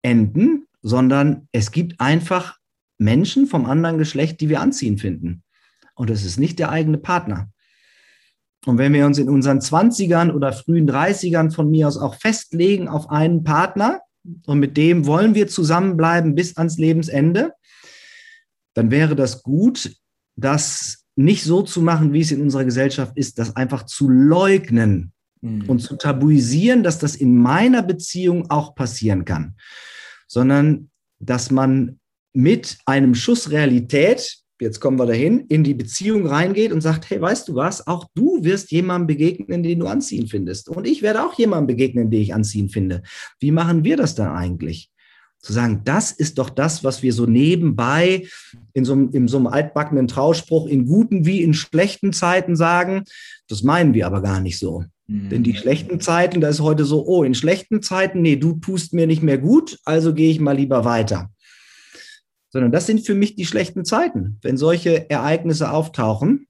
enden, 0.00 0.68
sondern 0.80 1.48
es 1.52 1.70
gibt 1.70 2.00
einfach 2.00 2.56
Menschen 2.98 3.46
vom 3.46 3.66
anderen 3.66 3.98
Geschlecht, 3.98 4.40
die 4.40 4.48
wir 4.48 4.60
anziehen 4.60 4.98
finden. 4.98 5.42
Und 5.94 6.10
das 6.10 6.24
ist 6.24 6.38
nicht 6.38 6.58
der 6.58 6.70
eigene 6.70 6.98
Partner. 6.98 7.48
Und 8.66 8.78
wenn 8.78 8.92
wir 8.92 9.06
uns 9.06 9.18
in 9.18 9.28
unseren 9.28 9.58
20ern 9.58 10.32
oder 10.32 10.52
frühen 10.52 10.88
30ern 10.88 11.52
von 11.52 11.70
mir 11.70 11.86
aus 11.86 11.98
auch 11.98 12.14
festlegen 12.14 12.88
auf 12.88 13.10
einen 13.10 13.44
Partner 13.44 14.00
und 14.46 14.58
mit 14.58 14.76
dem 14.76 15.06
wollen 15.06 15.34
wir 15.34 15.48
zusammenbleiben 15.48 16.34
bis 16.34 16.56
ans 16.56 16.78
Lebensende, 16.78 17.52
dann 18.74 18.90
wäre 18.90 19.14
das 19.14 19.42
gut, 19.42 19.94
das 20.36 21.04
nicht 21.16 21.44
so 21.44 21.62
zu 21.62 21.80
machen, 21.82 22.12
wie 22.12 22.20
es 22.20 22.32
in 22.32 22.42
unserer 22.42 22.64
Gesellschaft 22.64 23.12
ist, 23.16 23.38
das 23.38 23.54
einfach 23.54 23.84
zu 23.84 24.08
leugnen 24.08 25.12
mhm. 25.42 25.68
und 25.68 25.80
zu 25.80 25.96
tabuisieren, 25.96 26.82
dass 26.82 26.98
das 26.98 27.14
in 27.14 27.36
meiner 27.36 27.82
Beziehung 27.82 28.50
auch 28.50 28.74
passieren 28.74 29.24
kann, 29.24 29.56
sondern 30.26 30.90
dass 31.20 31.50
man 31.50 32.00
mit 32.34 32.78
einem 32.84 33.14
Schuss 33.14 33.50
Realität, 33.50 34.38
jetzt 34.60 34.80
kommen 34.80 34.98
wir 34.98 35.06
dahin, 35.06 35.46
in 35.48 35.64
die 35.64 35.74
Beziehung 35.74 36.26
reingeht 36.26 36.72
und 36.72 36.80
sagt, 36.80 37.08
hey, 37.10 37.20
weißt 37.20 37.48
du 37.48 37.54
was, 37.54 37.86
auch 37.86 38.06
du 38.14 38.42
wirst 38.44 38.70
jemandem 38.70 39.06
begegnen, 39.06 39.62
den 39.62 39.80
du 39.80 39.86
anziehen 39.86 40.26
findest. 40.26 40.68
Und 40.68 40.86
ich 40.86 41.02
werde 41.02 41.24
auch 41.24 41.34
jemandem 41.34 41.68
begegnen, 41.68 42.10
den 42.10 42.20
ich 42.20 42.34
anziehen 42.34 42.68
finde. 42.68 43.02
Wie 43.40 43.50
machen 43.50 43.84
wir 43.84 43.96
das 43.96 44.14
dann 44.14 44.34
eigentlich? 44.34 44.90
Zu 45.40 45.52
sagen, 45.52 45.82
das 45.84 46.10
ist 46.10 46.38
doch 46.38 46.48
das, 46.48 46.84
was 46.84 47.02
wir 47.02 47.12
so 47.12 47.26
nebenbei 47.26 48.26
in 48.72 48.84
so, 48.86 48.94
in 48.94 49.28
so 49.28 49.36
einem 49.36 49.46
altbackenen 49.46 50.08
Trauspruch 50.08 50.66
in 50.66 50.86
guten 50.86 51.26
wie 51.26 51.42
in 51.42 51.52
schlechten 51.52 52.14
Zeiten 52.14 52.56
sagen. 52.56 53.04
Das 53.46 53.62
meinen 53.62 53.92
wir 53.92 54.06
aber 54.06 54.22
gar 54.22 54.40
nicht 54.40 54.58
so. 54.58 54.84
Mhm. 55.06 55.28
Denn 55.28 55.42
die 55.42 55.54
schlechten 55.54 56.00
Zeiten, 56.00 56.40
da 56.40 56.48
ist 56.48 56.60
heute 56.60 56.86
so, 56.86 57.06
oh, 57.06 57.24
in 57.24 57.34
schlechten 57.34 57.82
Zeiten, 57.82 58.22
nee, 58.22 58.36
du 58.36 58.54
tust 58.54 58.94
mir 58.94 59.06
nicht 59.06 59.22
mehr 59.22 59.36
gut, 59.36 59.78
also 59.84 60.14
gehe 60.14 60.30
ich 60.30 60.40
mal 60.40 60.56
lieber 60.56 60.86
weiter. 60.86 61.30
Sondern 62.54 62.70
das 62.70 62.86
sind 62.86 63.04
für 63.04 63.16
mich 63.16 63.34
die 63.34 63.46
schlechten 63.46 63.84
Zeiten, 63.84 64.38
wenn 64.42 64.56
solche 64.56 65.10
Ereignisse 65.10 65.72
auftauchen. 65.72 66.46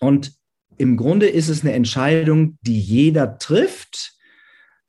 Und 0.00 0.32
im 0.78 0.96
Grunde 0.96 1.26
ist 1.26 1.50
es 1.50 1.60
eine 1.60 1.74
Entscheidung, 1.74 2.56
die 2.62 2.80
jeder 2.80 3.36
trifft, 3.36 4.14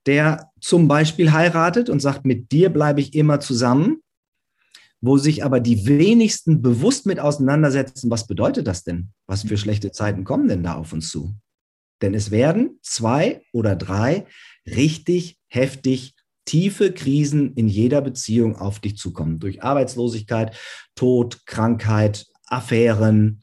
der 0.06 0.50
zum 0.62 0.88
Beispiel 0.88 1.34
heiratet 1.34 1.90
und 1.90 2.00
sagt, 2.00 2.24
mit 2.26 2.54
dir 2.54 2.70
bleibe 2.70 3.02
ich 3.02 3.14
immer 3.14 3.42
zusammen, 3.42 3.98
wo 5.02 5.18
sich 5.18 5.44
aber 5.44 5.60
die 5.60 5.86
wenigsten 5.86 6.62
bewusst 6.62 7.06
mit 7.06 7.20
auseinandersetzen, 7.20 8.10
was 8.10 8.26
bedeutet 8.26 8.68
das 8.68 8.86
denn? 8.86 9.10
Was 9.28 9.44
für 9.44 9.58
schlechte 9.58 9.92
Zeiten 9.92 10.24
kommen 10.24 10.48
denn 10.48 10.64
da 10.64 10.76
auf 10.76 10.94
uns 10.94 11.10
zu? 11.10 11.36
Denn 12.02 12.14
es 12.14 12.32
werden 12.32 12.80
zwei 12.82 13.42
oder 13.52 13.76
drei 13.76 14.26
richtig 14.66 15.38
heftig 15.48 16.16
tiefe 16.46 16.92
Krisen 16.92 17.54
in 17.54 17.68
jeder 17.68 18.02
Beziehung 18.02 18.56
auf 18.56 18.80
dich 18.80 18.98
zukommen. 18.98 19.40
Durch 19.40 19.64
Arbeitslosigkeit, 19.64 20.56
Tod, 20.96 21.46
Krankheit, 21.46 22.26
Affären, 22.48 23.42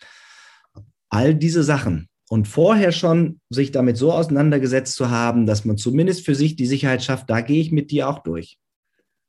all 1.09 1.35
diese 1.35 1.63
Sachen. 1.63 2.09
Und 2.29 2.47
vorher 2.47 2.93
schon 2.93 3.41
sich 3.49 3.73
damit 3.73 3.97
so 3.97 4.13
auseinandergesetzt 4.13 4.95
zu 4.95 5.11
haben, 5.11 5.47
dass 5.47 5.65
man 5.65 5.79
zumindest 5.79 6.27
für 6.27 6.35
sich 6.35 6.57
die 6.57 6.67
Sicherheit 6.67 7.03
schafft, 7.03 7.31
da 7.31 7.41
gehe 7.41 7.61
ich 7.61 7.73
mit 7.73 7.91
dir 7.91 8.09
auch 8.09 8.19
durch. 8.19 8.59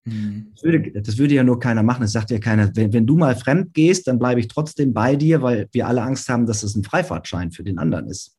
Mhm. 0.03 0.51
Das, 0.53 0.63
würde, 0.63 1.01
das 1.01 1.17
würde, 1.17 1.33
ja 1.35 1.43
nur 1.43 1.59
keiner 1.59 1.83
machen. 1.83 2.03
Es 2.03 2.11
sagt 2.11 2.31
ja 2.31 2.39
keiner, 2.39 2.75
wenn, 2.75 2.91
wenn, 2.91 3.07
du 3.07 3.15
mal 3.15 3.35
fremd 3.35 3.73
gehst, 3.73 4.07
dann 4.07 4.19
bleibe 4.19 4.41
ich 4.41 4.49
trotzdem 4.49 4.93
bei 4.93 5.15
dir, 5.15 5.41
weil 5.41 5.69
wir 5.71 5.87
alle 5.87 6.01
Angst 6.01 6.27
haben, 6.27 6.45
dass 6.45 6.63
es 6.63 6.75
ein 6.75 6.83
Freifahrtschein 6.83 7.51
für 7.51 7.63
den 7.63 7.77
anderen 7.77 8.07
ist. 8.07 8.35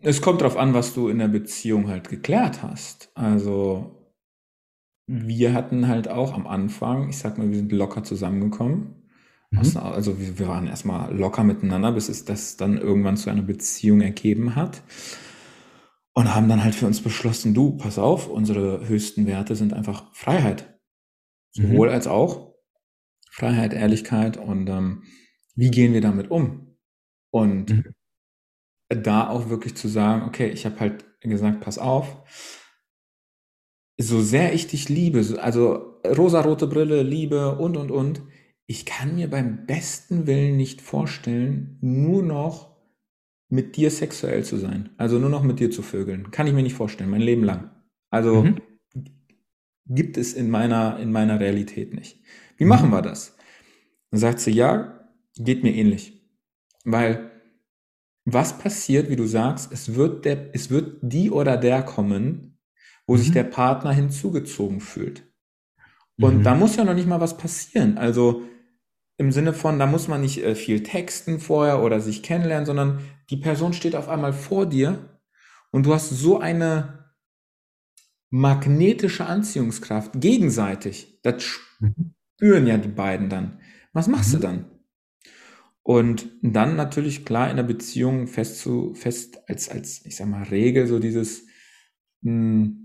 Es 0.00 0.20
kommt 0.20 0.40
darauf 0.40 0.56
an, 0.56 0.74
was 0.74 0.92
du 0.92 1.08
in 1.08 1.18
der 1.18 1.28
Beziehung 1.28 1.88
halt 1.88 2.08
geklärt 2.08 2.62
hast. 2.62 3.10
Also 3.14 4.03
wir 5.06 5.52
hatten 5.52 5.88
halt 5.88 6.08
auch 6.08 6.32
am 6.34 6.46
Anfang, 6.46 7.08
ich 7.10 7.18
sag 7.18 7.38
mal, 7.38 7.48
wir 7.48 7.56
sind 7.56 7.72
locker 7.72 8.04
zusammengekommen. 8.04 9.08
Mhm. 9.50 9.76
Also 9.76 10.18
wir, 10.18 10.38
wir 10.38 10.48
waren 10.48 10.66
erstmal 10.66 11.14
locker 11.14 11.44
miteinander, 11.44 11.92
bis 11.92 12.08
es 12.08 12.24
das 12.24 12.56
dann 12.56 12.78
irgendwann 12.78 13.16
zu 13.16 13.30
einer 13.30 13.42
Beziehung 13.42 14.00
ergeben 14.00 14.56
hat. 14.56 14.82
Und 16.16 16.32
haben 16.32 16.48
dann 16.48 16.62
halt 16.62 16.76
für 16.76 16.86
uns 16.86 17.00
beschlossen, 17.00 17.54
du, 17.54 17.76
pass 17.76 17.98
auf, 17.98 18.28
unsere 18.28 18.86
höchsten 18.86 19.26
Werte 19.26 19.56
sind 19.56 19.72
einfach 19.72 20.12
Freiheit. 20.12 20.78
Sowohl 21.50 21.88
mhm. 21.88 21.94
als 21.94 22.06
auch 22.06 22.54
Freiheit, 23.30 23.74
Ehrlichkeit 23.74 24.36
und 24.36 24.68
ähm, 24.68 25.02
wie 25.56 25.70
gehen 25.70 25.92
wir 25.92 26.00
damit 26.00 26.30
um? 26.30 26.76
Und 27.30 27.70
mhm. 27.70 27.94
da 28.88 29.28
auch 29.28 29.48
wirklich 29.48 29.76
zu 29.76 29.88
sagen, 29.88 30.22
okay, 30.22 30.48
ich 30.48 30.66
habe 30.66 30.78
halt 30.78 31.04
gesagt, 31.20 31.60
pass 31.60 31.78
auf, 31.78 32.22
so 33.96 34.20
sehr 34.20 34.54
ich 34.54 34.66
dich 34.66 34.88
liebe, 34.88 35.24
also 35.40 36.00
rosarote 36.04 36.66
Brille, 36.66 37.02
Liebe 37.02 37.56
und, 37.56 37.76
und, 37.76 37.90
und, 37.90 38.22
ich 38.66 38.86
kann 38.86 39.16
mir 39.16 39.28
beim 39.28 39.66
besten 39.66 40.26
Willen 40.26 40.56
nicht 40.56 40.80
vorstellen, 40.80 41.78
nur 41.80 42.22
noch 42.22 42.74
mit 43.50 43.76
dir 43.76 43.90
sexuell 43.90 44.42
zu 44.42 44.56
sein. 44.56 44.90
Also 44.96 45.18
nur 45.18 45.28
noch 45.28 45.42
mit 45.42 45.60
dir 45.60 45.70
zu 45.70 45.82
vögeln. 45.82 46.30
Kann 46.30 46.46
ich 46.46 46.54
mir 46.54 46.62
nicht 46.62 46.74
vorstellen, 46.74 47.10
mein 47.10 47.20
Leben 47.20 47.44
lang. 47.44 47.70
Also 48.10 48.42
mhm. 48.42 48.60
gibt 49.86 50.16
es 50.16 50.32
in 50.32 50.50
meiner, 50.50 50.98
in 50.98 51.12
meiner 51.12 51.40
Realität 51.40 51.94
nicht. 51.94 52.22
Wie 52.56 52.64
mhm. 52.64 52.70
machen 52.70 52.90
wir 52.90 53.02
das? 53.02 53.36
Dann 54.10 54.20
sagt 54.20 54.40
sie, 54.40 54.52
ja, 54.52 55.10
geht 55.36 55.62
mir 55.62 55.74
ähnlich. 55.74 56.26
Weil 56.84 57.30
was 58.24 58.58
passiert, 58.58 59.10
wie 59.10 59.16
du 59.16 59.26
sagst, 59.26 59.72
es 59.72 59.94
wird, 59.94 60.24
der, 60.24 60.54
es 60.54 60.70
wird 60.70 60.98
die 61.02 61.30
oder 61.30 61.56
der 61.58 61.82
kommen, 61.82 62.53
wo 63.06 63.14
mhm. 63.14 63.18
sich 63.18 63.32
der 63.32 63.44
Partner 63.44 63.92
hinzugezogen 63.92 64.80
fühlt. 64.80 65.24
Und 66.18 66.38
mhm. 66.38 66.42
da 66.42 66.54
muss 66.54 66.76
ja 66.76 66.84
noch 66.84 66.94
nicht 66.94 67.08
mal 67.08 67.20
was 67.20 67.36
passieren. 67.36 67.98
Also 67.98 68.42
im 69.16 69.32
Sinne 69.32 69.52
von, 69.52 69.78
da 69.78 69.86
muss 69.86 70.08
man 70.08 70.20
nicht 70.20 70.42
äh, 70.42 70.54
viel 70.54 70.82
texten 70.82 71.40
vorher 71.40 71.82
oder 71.82 72.00
sich 72.00 72.22
kennenlernen, 72.22 72.66
sondern 72.66 73.00
die 73.30 73.36
Person 73.36 73.72
steht 73.72 73.96
auf 73.96 74.08
einmal 74.08 74.32
vor 74.32 74.66
dir 74.66 75.20
und 75.70 75.86
du 75.86 75.94
hast 75.94 76.10
so 76.10 76.38
eine 76.38 77.12
magnetische 78.30 79.26
Anziehungskraft 79.26 80.12
gegenseitig. 80.20 81.20
Das 81.22 81.44
mhm. 81.80 82.14
spüren 82.34 82.66
ja 82.66 82.76
die 82.78 82.88
beiden 82.88 83.28
dann. 83.28 83.60
Was 83.92 84.08
machst 84.08 84.30
mhm. 84.30 84.36
du 84.36 84.42
dann? 84.42 84.64
Und 85.82 86.28
dann 86.42 86.76
natürlich 86.76 87.24
klar 87.24 87.50
in 87.50 87.56
der 87.56 87.62
Beziehung 87.62 88.26
fest 88.26 88.58
zu, 88.58 88.94
fest 88.94 89.48
als, 89.48 89.68
als, 89.68 90.04
ich 90.06 90.16
sag 90.16 90.26
mal, 90.28 90.42
Regel 90.44 90.86
so 90.86 90.98
dieses, 90.98 91.46
mh, 92.22 92.30
hm, 92.32 92.83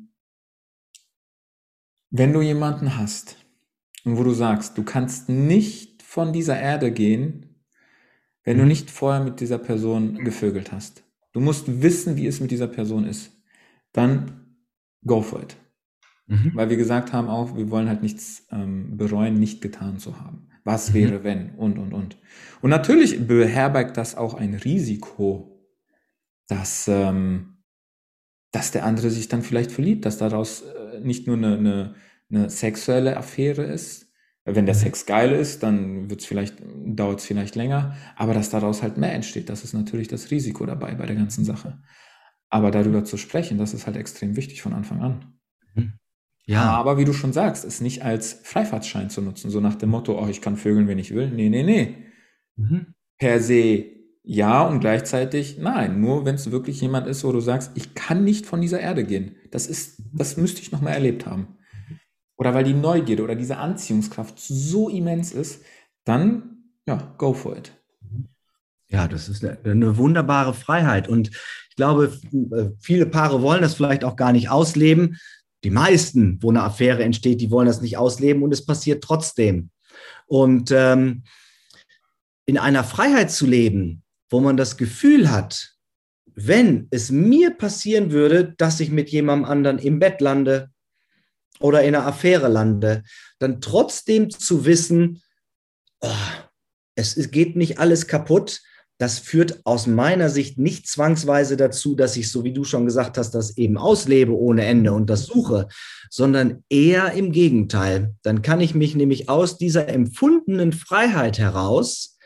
wenn 2.09 2.33
du 2.33 2.41
jemanden 2.41 2.97
hast 2.97 3.37
und 4.03 4.17
wo 4.17 4.23
du 4.23 4.31
sagst, 4.31 4.77
du 4.77 4.83
kannst 4.83 5.29
nicht 5.29 6.01
von 6.03 6.33
dieser 6.33 6.59
Erde 6.59 6.91
gehen, 6.91 7.55
wenn 8.43 8.57
du 8.57 8.65
nicht 8.65 8.89
vorher 8.89 9.23
mit 9.23 9.39
dieser 9.41 9.59
Person 9.59 10.15
gevögelt 10.23 10.71
hast. 10.71 11.03
Du 11.33 11.39
musst 11.39 11.81
wissen, 11.81 12.15
wie 12.17 12.25
es 12.25 12.39
mit 12.39 12.51
dieser 12.51 12.67
Person 12.67 13.05
ist. 13.05 13.31
Dann 13.93 14.55
go 15.05 15.21
for 15.21 15.43
it. 15.43 15.55
Mhm. 16.25 16.51
Weil 16.55 16.69
wir 16.69 16.77
gesagt 16.77 17.13
haben 17.13 17.27
auch, 17.27 17.55
wir 17.55 17.69
wollen 17.69 17.87
halt 17.87 18.01
nichts 18.01 18.47
ähm, 18.51 18.97
bereuen, 18.97 19.39
nicht 19.39 19.61
getan 19.61 19.99
zu 19.99 20.19
haben. 20.19 20.47
Was 20.63 20.89
mhm. 20.89 20.93
wäre, 20.95 21.23
wenn? 21.23 21.55
Und, 21.55 21.77
und, 21.77 21.93
und. 21.93 22.17
Und 22.61 22.69
natürlich 22.69 23.27
beherbergt 23.27 23.97
das 23.97 24.15
auch 24.15 24.33
ein 24.33 24.55
Risiko, 24.55 25.59
dass, 26.47 26.87
ähm, 26.87 27.57
dass 28.51 28.71
der 28.71 28.85
andere 28.85 29.09
sich 29.09 29.27
dann 29.27 29.41
vielleicht 29.41 29.71
verliebt, 29.71 30.05
dass 30.05 30.17
daraus 30.17 30.61
äh, 30.61 30.78
nicht 31.03 31.27
nur 31.27 31.37
eine, 31.37 31.57
eine, 31.57 31.95
eine 32.29 32.49
sexuelle 32.49 33.17
Affäre 33.17 33.63
ist, 33.63 34.09
wenn 34.45 34.65
der 34.65 34.75
Sex 34.75 35.05
geil 35.05 35.31
ist, 35.31 35.63
dann 35.63 36.09
wird's 36.09 36.25
vielleicht, 36.25 36.57
dauert 36.85 37.19
es 37.19 37.25
vielleicht 37.25 37.55
länger, 37.55 37.95
aber 38.15 38.33
dass 38.33 38.49
daraus 38.49 38.81
halt 38.81 38.97
mehr 38.97 39.13
entsteht, 39.13 39.49
das 39.49 39.63
ist 39.63 39.73
natürlich 39.73 40.07
das 40.07 40.31
Risiko 40.31 40.65
dabei 40.65 40.95
bei 40.95 41.05
der 41.05 41.15
ganzen 41.15 41.45
Sache. 41.45 41.81
Aber 42.49 42.71
darüber 42.71 43.03
zu 43.03 43.17
sprechen, 43.17 43.57
das 43.57 43.73
ist 43.73 43.85
halt 43.85 43.97
extrem 43.97 44.35
wichtig 44.35 44.61
von 44.61 44.73
Anfang 44.73 45.01
an. 45.01 45.33
Mhm. 45.75 45.93
Ja. 46.45 46.71
Aber 46.71 46.97
wie 46.97 47.05
du 47.05 47.13
schon 47.13 47.33
sagst, 47.33 47.63
es 47.63 47.79
nicht 47.79 48.03
als 48.03 48.33
Freifahrtschein 48.43 49.11
zu 49.11 49.21
nutzen, 49.21 49.51
so 49.51 49.59
nach 49.59 49.75
dem 49.75 49.89
Motto, 49.89 50.19
oh, 50.19 50.27
ich 50.27 50.41
kann 50.41 50.57
vögeln, 50.57 50.87
wenn 50.87 50.97
ich 50.97 51.13
will. 51.13 51.29
Nee, 51.29 51.49
nee, 51.49 51.63
nee. 51.63 52.05
Mhm. 52.55 52.95
Per 53.19 53.39
se 53.39 53.98
ja 54.29 54.61
und 54.61 54.79
gleichzeitig 54.79 55.57
nein. 55.57 55.99
Nur 55.99 56.25
wenn 56.25 56.35
es 56.35 56.51
wirklich 56.51 56.81
jemand 56.81 57.07
ist, 57.07 57.23
wo 57.23 57.31
du 57.31 57.39
sagst, 57.39 57.71
ich 57.75 57.95
kann 57.95 58.23
nicht 58.23 58.45
von 58.45 58.61
dieser 58.61 58.79
Erde 58.79 59.03
gehen. 59.03 59.35
Das 59.51 59.67
ist, 59.67 60.01
das 60.13 60.37
müsste 60.37 60.61
ich 60.61 60.71
nochmal 60.71 60.93
erlebt 60.93 61.25
haben 61.25 61.59
oder 62.39 62.53
weil 62.53 62.63
die 62.63 62.73
Neugierde 62.73 63.21
oder 63.21 63.35
diese 63.35 63.57
Anziehungskraft 63.57 64.39
so 64.39 64.87
immens 64.87 65.33
ist, 65.33 65.61
dann 66.05 66.63
ja, 66.87 67.13
go 67.17 67.33
for 67.33 67.57
it. 67.57 67.73
Ja, 68.87 69.07
das 69.07 69.29
ist 69.29 69.45
eine, 69.45 69.97
wunderbare 69.97 70.53
Freiheit. 70.53 71.07
Und 71.07 71.29
ich 71.69 71.75
glaube, 71.75 72.17
viele 72.79 73.05
Paare 73.05 73.41
wollen 73.41 73.61
das 73.61 73.75
vielleicht 73.75 74.03
auch 74.03 74.15
gar 74.15 74.31
nicht 74.31 74.49
ausleben. 74.49 75.17
Die 75.65 75.69
meisten, 75.69 76.41
wo 76.41 76.49
eine 76.49 76.63
Affäre 76.63 77.03
entsteht, 77.03 77.41
die 77.41 77.51
wollen 77.51 77.67
das 77.67 77.81
nicht 77.81 77.97
ausleben 77.97 78.41
und 78.41 78.53
es 78.53 78.65
passiert 78.65 79.03
trotzdem. 79.03 79.69
Und 80.25 80.71
ähm, 80.71 81.23
in 82.45 82.57
einer 82.57 82.85
Freiheit 82.85 83.31
zu 83.31 83.45
leben, 83.45 84.01
wo 84.29 84.39
man 84.39 84.57
das 84.57 84.77
Gefühl 84.77 85.31
hat, 85.31 85.75
wenn 86.33 86.87
es 86.91 87.11
mir 87.11 87.51
passieren 87.51 88.11
würde, 88.11 88.53
dass 88.57 88.79
ich 88.79 88.91
mit 88.91 89.09
jemandem 89.09 89.49
anderen 89.49 89.79
im 89.79 89.99
Bett 89.99 90.21
lande, 90.21 90.69
oder 91.59 91.83
in 91.83 91.95
einer 91.95 92.07
Affäre 92.07 92.47
lande, 92.47 93.03
dann 93.39 93.61
trotzdem 93.61 94.29
zu 94.29 94.65
wissen, 94.65 95.21
oh, 95.99 96.07
es 96.95 97.31
geht 97.31 97.55
nicht 97.55 97.79
alles 97.79 98.07
kaputt, 98.07 98.61
das 98.97 99.19
führt 99.19 99.61
aus 99.65 99.87
meiner 99.87 100.29
Sicht 100.29 100.57
nicht 100.57 100.85
zwangsweise 100.87 101.55
dazu, 101.55 101.95
dass 101.95 102.17
ich, 102.17 102.29
so 102.29 102.43
wie 102.43 102.51
du 102.51 102.65
schon 102.65 102.85
gesagt 102.85 103.17
hast, 103.17 103.31
das 103.31 103.55
eben 103.55 103.77
auslebe 103.77 104.37
ohne 104.37 104.65
Ende 104.65 104.91
und 104.91 105.09
das 105.09 105.25
suche, 105.25 105.69
sondern 106.09 106.65
eher 106.69 107.13
im 107.13 107.31
Gegenteil. 107.31 108.15
Dann 108.23 108.41
kann 108.41 108.59
ich 108.59 108.75
mich 108.75 108.95
nämlich 108.95 109.29
aus 109.29 109.57
dieser 109.57 109.87
empfundenen 109.87 110.73
Freiheit 110.73 111.39
heraus 111.39 112.17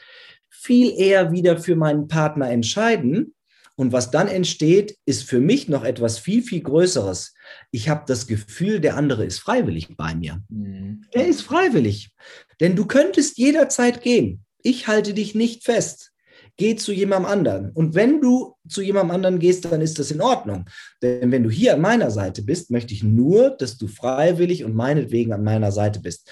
viel 0.63 0.93
eher 0.97 1.31
wieder 1.31 1.57
für 1.57 1.75
meinen 1.75 2.07
Partner 2.07 2.49
entscheiden. 2.49 3.33
Und 3.75 3.91
was 3.91 4.11
dann 4.11 4.27
entsteht, 4.27 4.97
ist 5.05 5.23
für 5.23 5.39
mich 5.39 5.67
noch 5.67 5.83
etwas 5.83 6.19
viel, 6.19 6.43
viel 6.43 6.61
Größeres. 6.61 7.33
Ich 7.71 7.89
habe 7.89 8.03
das 8.05 8.27
Gefühl, 8.27 8.79
der 8.79 8.95
andere 8.95 9.25
ist 9.25 9.39
freiwillig 9.39 9.97
bei 9.97 10.13
mir. 10.13 10.41
Mhm. 10.49 11.05
Er 11.11 11.27
ist 11.27 11.41
freiwillig. 11.41 12.11
Denn 12.59 12.75
du 12.75 12.85
könntest 12.85 13.37
jederzeit 13.37 14.01
gehen. 14.01 14.45
Ich 14.61 14.87
halte 14.87 15.13
dich 15.13 15.33
nicht 15.33 15.63
fest. 15.63 16.11
Geh 16.55 16.75
zu 16.75 16.93
jemandem 16.93 17.31
anderen. 17.31 17.71
Und 17.71 17.95
wenn 17.95 18.21
du 18.21 18.55
zu 18.69 18.83
jemandem 18.83 19.15
anderen 19.15 19.39
gehst, 19.39 19.65
dann 19.65 19.81
ist 19.81 19.97
das 19.97 20.11
in 20.11 20.21
Ordnung. 20.21 20.65
Denn 21.01 21.31
wenn 21.31 21.43
du 21.43 21.49
hier 21.49 21.73
an 21.73 21.81
meiner 21.81 22.11
Seite 22.11 22.43
bist, 22.43 22.69
möchte 22.69 22.93
ich 22.93 23.03
nur, 23.03 23.49
dass 23.49 23.77
du 23.77 23.87
freiwillig 23.87 24.63
und 24.63 24.75
meinetwegen 24.75 25.33
an 25.33 25.43
meiner 25.43 25.71
Seite 25.71 25.99
bist 25.99 26.29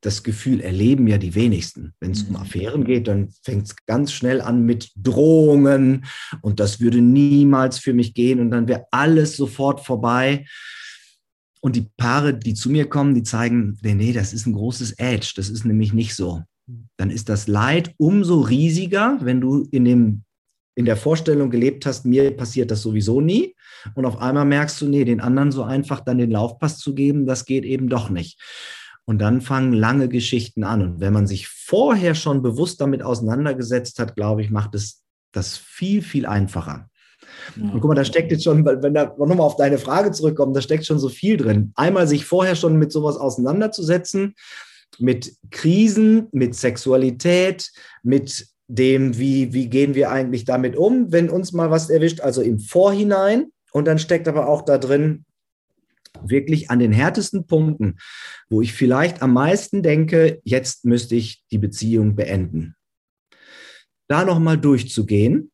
das 0.00 0.22
Gefühl 0.22 0.60
erleben 0.60 1.06
ja 1.08 1.18
die 1.18 1.34
wenigsten. 1.34 1.92
Wenn 2.00 2.12
es 2.12 2.22
um 2.22 2.30
mhm. 2.30 2.36
Affären 2.36 2.84
geht, 2.84 3.08
dann 3.08 3.30
fängt 3.42 3.66
es 3.66 3.76
ganz 3.86 4.12
schnell 4.12 4.40
an 4.40 4.64
mit 4.64 4.90
Drohungen 4.96 6.04
und 6.40 6.60
das 6.60 6.80
würde 6.80 7.00
niemals 7.00 7.78
für 7.78 7.92
mich 7.92 8.14
gehen 8.14 8.40
und 8.40 8.50
dann 8.50 8.68
wäre 8.68 8.86
alles 8.90 9.36
sofort 9.36 9.84
vorbei. 9.84 10.46
Und 11.60 11.74
die 11.74 11.88
Paare, 11.96 12.34
die 12.34 12.54
zu 12.54 12.70
mir 12.70 12.88
kommen, 12.88 13.14
die 13.14 13.24
zeigen, 13.24 13.76
nee, 13.82 13.94
nee, 13.94 14.12
das 14.12 14.32
ist 14.32 14.46
ein 14.46 14.52
großes 14.52 14.92
Edge, 14.92 15.32
das 15.34 15.48
ist 15.48 15.64
nämlich 15.64 15.92
nicht 15.92 16.14
so. 16.14 16.42
Dann 16.96 17.10
ist 17.10 17.28
das 17.28 17.48
Leid 17.48 17.94
umso 17.96 18.40
riesiger, 18.40 19.18
wenn 19.22 19.40
du 19.40 19.66
in 19.72 19.84
dem 19.84 20.22
in 20.78 20.84
der 20.84 20.96
Vorstellung 20.96 21.50
gelebt 21.50 21.86
hast, 21.86 22.04
mir 22.04 22.30
passiert 22.36 22.70
das 22.70 22.82
sowieso 22.82 23.20
nie. 23.20 23.56
Und 23.96 24.04
auf 24.04 24.18
einmal 24.18 24.44
merkst 24.44 24.80
du, 24.80 24.86
nee, 24.86 25.04
den 25.04 25.20
anderen 25.20 25.50
so 25.50 25.64
einfach 25.64 25.98
dann 25.98 26.18
den 26.18 26.30
Laufpass 26.30 26.78
zu 26.78 26.94
geben, 26.94 27.26
das 27.26 27.46
geht 27.46 27.64
eben 27.64 27.88
doch 27.88 28.10
nicht. 28.10 28.40
Und 29.08 29.20
dann 29.20 29.40
fangen 29.40 29.72
lange 29.72 30.10
Geschichten 30.10 30.64
an. 30.64 30.82
Und 30.82 31.00
wenn 31.00 31.14
man 31.14 31.26
sich 31.26 31.48
vorher 31.48 32.14
schon 32.14 32.42
bewusst 32.42 32.78
damit 32.82 33.02
auseinandergesetzt 33.02 33.98
hat, 34.00 34.14
glaube 34.14 34.42
ich, 34.42 34.50
macht 34.50 34.74
es 34.74 35.02
das 35.32 35.56
viel, 35.56 36.02
viel 36.02 36.26
einfacher. 36.26 36.90
Ja. 37.56 37.70
Und 37.70 37.80
guck 37.80 37.88
mal, 37.88 37.94
da 37.94 38.04
steckt 38.04 38.30
jetzt 38.32 38.44
schon, 38.44 38.66
wenn 38.66 38.92
da 38.92 39.14
nochmal 39.16 39.40
auf 39.40 39.56
deine 39.56 39.78
Frage 39.78 40.10
zurückkommt, 40.10 40.54
da 40.54 40.60
steckt 40.60 40.84
schon 40.84 40.98
so 40.98 41.08
viel 41.08 41.38
drin. 41.38 41.72
Einmal 41.74 42.06
sich 42.06 42.26
vorher 42.26 42.54
schon 42.54 42.76
mit 42.76 42.92
sowas 42.92 43.16
auseinanderzusetzen, 43.16 44.34
mit 44.98 45.32
Krisen, 45.50 46.26
mit 46.32 46.54
Sexualität, 46.54 47.70
mit 48.02 48.46
dem, 48.66 49.16
wie, 49.16 49.54
wie 49.54 49.70
gehen 49.70 49.94
wir 49.94 50.10
eigentlich 50.10 50.44
damit 50.44 50.76
um, 50.76 51.10
wenn 51.12 51.30
uns 51.30 51.54
mal 51.54 51.70
was 51.70 51.88
erwischt, 51.88 52.20
also 52.20 52.42
im 52.42 52.58
Vorhinein. 52.58 53.52
Und 53.72 53.86
dann 53.86 53.98
steckt 53.98 54.28
aber 54.28 54.48
auch 54.48 54.66
da 54.66 54.76
drin, 54.76 55.24
wirklich 56.22 56.70
an 56.70 56.78
den 56.78 56.92
härtesten 56.92 57.46
Punkten, 57.46 57.98
wo 58.48 58.62
ich 58.62 58.72
vielleicht 58.72 59.22
am 59.22 59.32
meisten 59.32 59.82
denke, 59.82 60.40
jetzt 60.44 60.84
müsste 60.84 61.14
ich 61.14 61.44
die 61.50 61.58
Beziehung 61.58 62.16
beenden. 62.16 62.74
Da 64.08 64.24
nochmal 64.24 64.58
durchzugehen 64.58 65.50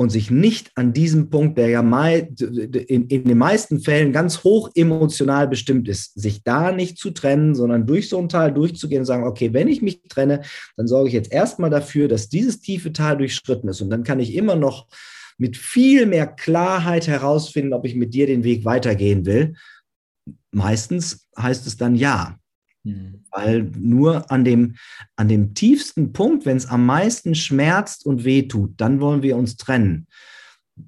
und 0.00 0.08
sich 0.08 0.30
nicht 0.30 0.70
an 0.76 0.94
diesem 0.94 1.28
Punkt, 1.28 1.58
der 1.58 1.68
ja 1.68 1.82
in, 1.82 3.08
den 3.08 3.36
meisten 3.36 3.80
Fällen 3.80 4.12
ganz 4.12 4.44
hoch 4.44 4.70
emotional 4.74 5.46
bestimmt 5.46 5.90
ist, 5.90 6.14
sich 6.14 6.42
da 6.42 6.72
nicht 6.72 6.96
zu 6.96 7.10
trennen, 7.10 7.54
sondern 7.54 7.86
durch 7.86 8.08
so 8.08 8.18
ein 8.18 8.30
Tal 8.30 8.50
durchzugehen 8.54 9.00
und 9.00 9.04
sagen, 9.04 9.24
okay, 9.24 9.52
wenn 9.52 9.68
ich 9.68 9.82
mich 9.82 10.00
trenne, 10.08 10.40
dann 10.78 10.86
sorge 10.86 11.08
ich 11.08 11.14
jetzt 11.14 11.30
erstmal 11.30 11.68
dafür, 11.68 12.08
dass 12.08 12.30
dieses 12.30 12.60
tiefe 12.60 12.94
Tal 12.94 13.18
durchschritten 13.18 13.68
ist. 13.68 13.82
Und 13.82 13.90
dann 13.90 14.02
kann 14.02 14.20
ich 14.20 14.34
immer 14.34 14.56
noch 14.56 14.86
mit 15.36 15.58
viel 15.58 16.06
mehr 16.06 16.26
Klarheit 16.26 17.06
herausfinden, 17.06 17.74
ob 17.74 17.84
ich 17.84 17.94
mit 17.94 18.14
dir 18.14 18.26
den 18.26 18.42
Weg 18.42 18.64
weitergehen 18.64 19.26
will 19.26 19.54
meistens 20.52 21.28
heißt 21.38 21.66
es 21.66 21.76
dann 21.76 21.94
ja. 21.94 22.38
Mhm. 22.84 23.24
Weil 23.30 23.62
nur 23.78 24.30
an 24.30 24.44
dem, 24.44 24.76
an 25.16 25.28
dem 25.28 25.54
tiefsten 25.54 26.12
Punkt, 26.12 26.46
wenn 26.46 26.56
es 26.56 26.66
am 26.66 26.86
meisten 26.86 27.34
schmerzt 27.34 28.06
und 28.06 28.24
wehtut, 28.24 28.72
dann 28.76 29.00
wollen 29.00 29.22
wir 29.22 29.36
uns 29.36 29.56
trennen. 29.56 30.06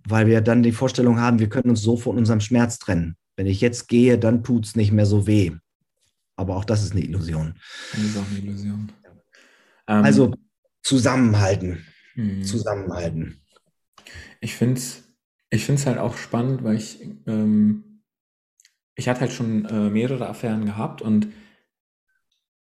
Weil 0.09 0.27
wir 0.27 0.41
dann 0.41 0.63
die 0.63 0.73
Vorstellung 0.73 1.21
haben, 1.21 1.39
wir 1.39 1.49
können 1.49 1.71
uns 1.71 1.83
so 1.83 1.97
von 1.97 2.17
unserem 2.17 2.41
Schmerz 2.41 2.79
trennen. 2.79 3.17
Wenn 3.37 3.47
ich 3.47 3.61
jetzt 3.61 3.89
gehe, 3.89 4.19
dann 4.19 4.43
tut 4.43 4.67
es 4.67 4.77
nicht 4.77 4.93
mehr 4.93 5.07
so 5.07 5.27
weh. 5.27 5.53
Aber 6.37 6.57
auch 6.57 6.65
das 6.65 6.83
ist 6.83 6.93
eine 6.93 7.03
Illusion. 7.03 7.55
Das 7.93 8.01
ist 8.01 8.17
auch 8.17 8.31
eine 8.31 8.39
Illusion. 8.39 8.93
Ähm, 9.87 10.05
also 10.05 10.35
zusammenhalten. 10.83 11.85
Mhm. 12.15 12.43
Zusammenhalten. 12.43 13.43
Ich 14.41 14.55
finde 14.55 14.79
es 14.79 15.03
ich 15.53 15.67
find's 15.67 15.85
halt 15.85 15.99
auch 15.99 16.17
spannend, 16.17 16.65
weil 16.65 16.77
ich 16.77 16.99
ähm, 17.27 17.92
ich 18.95 19.09
hatte 19.09 19.21
halt 19.21 19.33
schon 19.33 19.65
äh, 19.67 19.91
mehrere 19.91 20.29
Affären 20.29 20.67
gehabt 20.67 21.03
und 21.03 21.29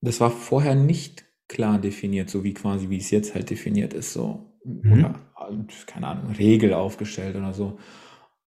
das 0.00 0.20
war 0.20 0.30
vorher 0.30 0.74
nicht 0.74 1.24
klar 1.48 1.78
definiert, 1.78 2.30
so 2.30 2.44
wie 2.44 2.54
quasi, 2.54 2.88
wie 2.88 2.96
es 2.96 3.10
jetzt 3.10 3.34
halt 3.34 3.50
definiert 3.50 3.94
ist, 3.94 4.12
so. 4.12 4.58
Mhm. 4.64 4.92
Oder, 4.92 5.20
keine 5.86 6.06
Ahnung, 6.06 6.32
Regel 6.32 6.72
aufgestellt 6.72 7.36
oder 7.36 7.52
so. 7.52 7.78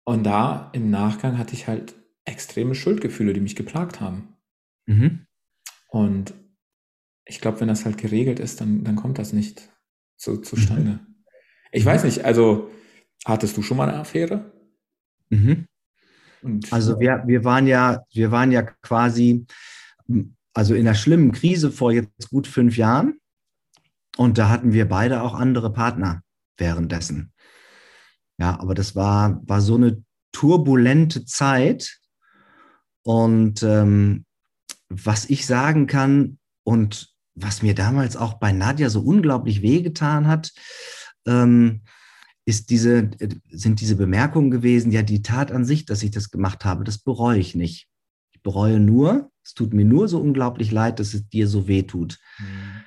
Und 0.05 0.23
da 0.23 0.69
im 0.73 0.89
Nachgang 0.89 1.37
hatte 1.37 1.53
ich 1.53 1.67
halt 1.67 1.95
extreme 2.25 2.75
Schuldgefühle, 2.75 3.33
die 3.33 3.41
mich 3.41 3.55
geplagt 3.55 3.99
haben. 3.99 4.35
Mhm. 4.85 5.25
Und 5.89 6.33
ich 7.25 7.39
glaube, 7.39 7.61
wenn 7.61 7.67
das 7.67 7.85
halt 7.85 7.97
geregelt 7.97 8.39
ist, 8.39 8.61
dann, 8.61 8.83
dann 8.83 8.95
kommt 8.95 9.17
das 9.17 9.33
nicht 9.33 9.69
so 10.15 10.37
zustande. 10.37 10.91
Mhm. 10.91 11.23
Ich 11.71 11.85
weiß 11.85 12.03
nicht, 12.03 12.25
also 12.25 12.69
hattest 13.25 13.57
du 13.57 13.61
schon 13.61 13.77
mal 13.77 13.89
eine 13.89 13.99
Affäre? 13.99 14.51
Mhm. 15.29 15.65
Also 16.71 16.99
wir, 16.99 17.23
wir 17.25 17.43
waren 17.43 17.67
ja, 17.67 18.03
wir 18.11 18.31
waren 18.31 18.51
ja 18.51 18.61
quasi, 18.61 19.45
also 20.53 20.75
in 20.75 20.87
einer 20.87 20.95
schlimmen 20.95 21.31
Krise 21.31 21.71
vor 21.71 21.91
jetzt 21.91 22.29
gut 22.29 22.47
fünf 22.47 22.77
Jahren. 22.77 23.19
Und 24.17 24.37
da 24.37 24.49
hatten 24.49 24.73
wir 24.73 24.87
beide 24.87 25.21
auch 25.21 25.33
andere 25.33 25.71
Partner 25.71 26.21
währenddessen. 26.57 27.33
Ja, 28.37 28.59
aber 28.59 28.75
das 28.75 28.95
war, 28.95 29.41
war 29.47 29.61
so 29.61 29.75
eine 29.75 30.03
turbulente 30.31 31.25
Zeit. 31.25 31.99
Und 33.03 33.63
ähm, 33.63 34.25
was 34.89 35.29
ich 35.29 35.45
sagen 35.45 35.87
kann 35.87 36.39
und 36.63 37.13
was 37.35 37.63
mir 37.63 37.73
damals 37.73 38.15
auch 38.15 38.35
bei 38.35 38.51
Nadja 38.51 38.89
so 38.89 39.01
unglaublich 39.01 39.61
wehgetan 39.61 40.27
hat, 40.27 40.51
ähm, 41.25 41.81
ist 42.45 42.69
diese, 42.69 43.09
sind 43.49 43.79
diese 43.79 43.95
Bemerkungen 43.95 44.51
gewesen, 44.51 44.91
ja, 44.91 45.01
die 45.01 45.21
Tat 45.21 45.51
an 45.51 45.65
sich, 45.65 45.85
dass 45.85 46.03
ich 46.03 46.11
das 46.11 46.29
gemacht 46.29 46.65
habe, 46.65 46.83
das 46.83 46.97
bereue 46.97 47.39
ich 47.39 47.55
nicht. 47.55 47.87
Ich 48.33 48.41
bereue 48.41 48.79
nur, 48.79 49.31
es 49.43 49.53
tut 49.53 49.73
mir 49.73 49.85
nur 49.85 50.07
so 50.07 50.19
unglaublich 50.19 50.71
leid, 50.71 50.99
dass 50.99 51.13
es 51.13 51.27
dir 51.29 51.47
so 51.47 51.67
weh 51.67 51.83
tut. 51.83 52.19
Mhm. 52.39 52.83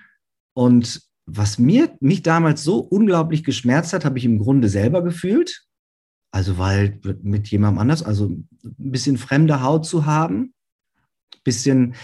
Und 0.55 1.03
was 1.27 1.59
mir, 1.59 1.97
mich 2.01 2.23
damals 2.23 2.63
so 2.63 2.79
unglaublich 2.79 3.45
geschmerzt 3.45 3.93
hat, 3.93 4.05
habe 4.05 4.19
ich 4.19 4.25
im 4.25 4.39
Grunde 4.39 4.69
selber 4.69 5.03
gefühlt. 5.03 5.67
Also, 6.31 6.59
weil 6.59 7.01
mit 7.23 7.49
jemandem 7.49 7.81
anders, 7.81 8.03
also 8.03 8.27
ein 8.29 8.49
bisschen 8.63 9.17
fremde 9.17 9.63
Haut 9.63 9.87
zu 9.87 10.07
haben, 10.07 10.55
ein 11.35 11.41
bisschen 11.45 11.95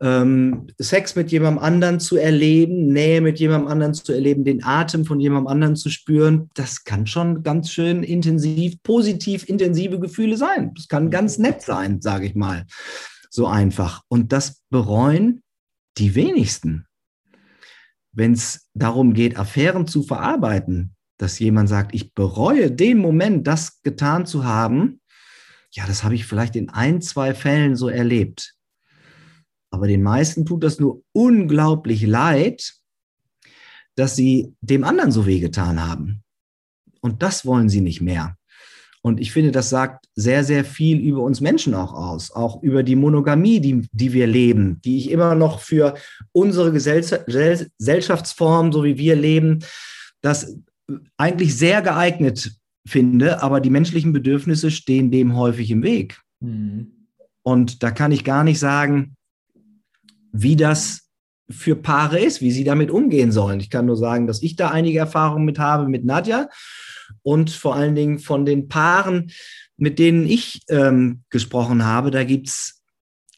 ähm, 0.00 0.66
Sex 0.78 1.16
mit 1.16 1.32
jemandem 1.32 1.62
anderen 1.62 2.00
zu 2.00 2.16
erleben, 2.16 2.88
Nähe 2.92 3.20
mit 3.20 3.38
jemandem 3.38 3.68
anderen 3.68 3.94
zu 3.94 4.12
erleben, 4.12 4.44
den 4.44 4.64
Atem 4.64 5.04
von 5.04 5.20
jemandem 5.20 5.48
anderen 5.48 5.76
zu 5.76 5.90
spüren, 5.90 6.50
das 6.54 6.84
kann 6.84 7.06
schon 7.06 7.42
ganz 7.42 7.70
schön 7.70 8.02
intensiv, 8.02 8.82
positiv 8.82 9.48
intensive 9.48 9.98
Gefühle 9.98 10.36
sein. 10.36 10.72
Das 10.74 10.88
kann 10.88 11.10
ganz 11.10 11.38
nett 11.38 11.62
sein, 11.62 12.00
sage 12.00 12.26
ich 12.26 12.34
mal. 12.34 12.66
So 13.30 13.46
einfach. 13.46 14.02
Und 14.08 14.32
das 14.32 14.62
bereuen 14.70 15.42
die 15.98 16.14
wenigsten. 16.14 16.86
Wenn 18.12 18.32
es 18.32 18.68
darum 18.74 19.14
geht, 19.14 19.38
Affären 19.38 19.86
zu 19.86 20.02
verarbeiten, 20.02 20.94
dass 21.18 21.38
jemand 21.38 21.68
sagt, 21.68 21.94
ich 21.94 22.14
bereue 22.14 22.70
den 22.70 22.98
Moment, 22.98 23.46
das 23.46 23.82
getan 23.82 24.26
zu 24.26 24.44
haben, 24.44 25.00
ja, 25.72 25.86
das 25.86 26.04
habe 26.04 26.14
ich 26.14 26.26
vielleicht 26.26 26.56
in 26.56 26.70
ein, 26.70 27.02
zwei 27.02 27.34
Fällen 27.34 27.76
so 27.76 27.88
erlebt. 27.88 28.55
Aber 29.76 29.86
den 29.88 30.02
meisten 30.02 30.46
tut 30.46 30.64
das 30.64 30.80
nur 30.80 31.02
unglaublich 31.12 32.06
leid, 32.06 32.72
dass 33.94 34.16
sie 34.16 34.54
dem 34.62 34.84
anderen 34.84 35.12
so 35.12 35.26
wehgetan 35.26 35.86
haben. 35.86 36.22
Und 37.02 37.22
das 37.22 37.44
wollen 37.44 37.68
sie 37.68 37.82
nicht 37.82 38.00
mehr. 38.00 38.38
Und 39.02 39.20
ich 39.20 39.32
finde, 39.32 39.52
das 39.52 39.68
sagt 39.68 40.06
sehr, 40.14 40.44
sehr 40.44 40.64
viel 40.64 40.98
über 40.98 41.20
uns 41.20 41.42
Menschen 41.42 41.74
auch 41.74 41.92
aus, 41.92 42.30
auch 42.30 42.62
über 42.62 42.82
die 42.82 42.96
Monogamie, 42.96 43.60
die, 43.60 43.86
die 43.92 44.14
wir 44.14 44.26
leben, 44.26 44.80
die 44.80 44.96
ich 44.96 45.10
immer 45.10 45.34
noch 45.34 45.60
für 45.60 45.92
unsere 46.32 46.72
Gesellschaftsform, 46.72 48.72
so 48.72 48.82
wie 48.82 48.96
wir 48.96 49.14
leben, 49.14 49.58
das 50.22 50.56
eigentlich 51.18 51.54
sehr 51.54 51.82
geeignet 51.82 52.56
finde, 52.88 53.42
aber 53.42 53.60
die 53.60 53.68
menschlichen 53.68 54.14
Bedürfnisse 54.14 54.70
stehen 54.70 55.10
dem 55.10 55.36
häufig 55.36 55.70
im 55.70 55.82
Weg. 55.82 56.18
Mhm. 56.40 57.08
Und 57.42 57.82
da 57.82 57.90
kann 57.90 58.10
ich 58.10 58.24
gar 58.24 58.42
nicht 58.42 58.58
sagen, 58.58 59.16
wie 60.42 60.56
das 60.56 61.08
für 61.48 61.76
Paare 61.76 62.18
ist, 62.18 62.40
wie 62.40 62.50
sie 62.50 62.64
damit 62.64 62.90
umgehen 62.90 63.30
sollen. 63.30 63.60
Ich 63.60 63.70
kann 63.70 63.86
nur 63.86 63.96
sagen, 63.96 64.26
dass 64.26 64.42
ich 64.42 64.56
da 64.56 64.70
einige 64.70 64.98
Erfahrungen 64.98 65.44
mit 65.44 65.58
habe 65.58 65.88
mit 65.88 66.04
Nadja 66.04 66.48
und 67.22 67.50
vor 67.50 67.76
allen 67.76 67.94
Dingen 67.94 68.18
von 68.18 68.44
den 68.44 68.68
Paaren, 68.68 69.30
mit 69.76 69.98
denen 69.98 70.26
ich 70.26 70.62
ähm, 70.68 71.22
gesprochen 71.30 71.84
habe, 71.84 72.10
da 72.10 72.24
gibt 72.24 72.48
es 72.48 72.82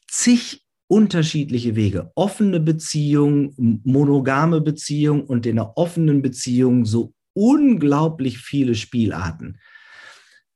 zig 0.08 0.62
unterschiedliche 0.86 1.76
Wege. 1.76 2.10
Offene 2.14 2.60
Beziehung, 2.60 3.52
monogame 3.84 4.62
Beziehung 4.62 5.24
und 5.24 5.44
in 5.44 5.58
einer 5.58 5.76
offenen 5.76 6.22
Beziehung 6.22 6.86
so 6.86 7.12
unglaublich 7.34 8.38
viele 8.38 8.74
Spielarten. 8.74 9.60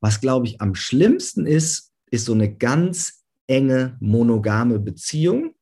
Was, 0.00 0.20
glaube 0.20 0.46
ich, 0.46 0.60
am 0.60 0.74
schlimmsten 0.74 1.46
ist, 1.46 1.92
ist 2.10 2.24
so 2.24 2.32
eine 2.32 2.54
ganz 2.54 3.24
enge 3.46 3.96
monogame 4.00 4.80
Beziehung, 4.80 5.54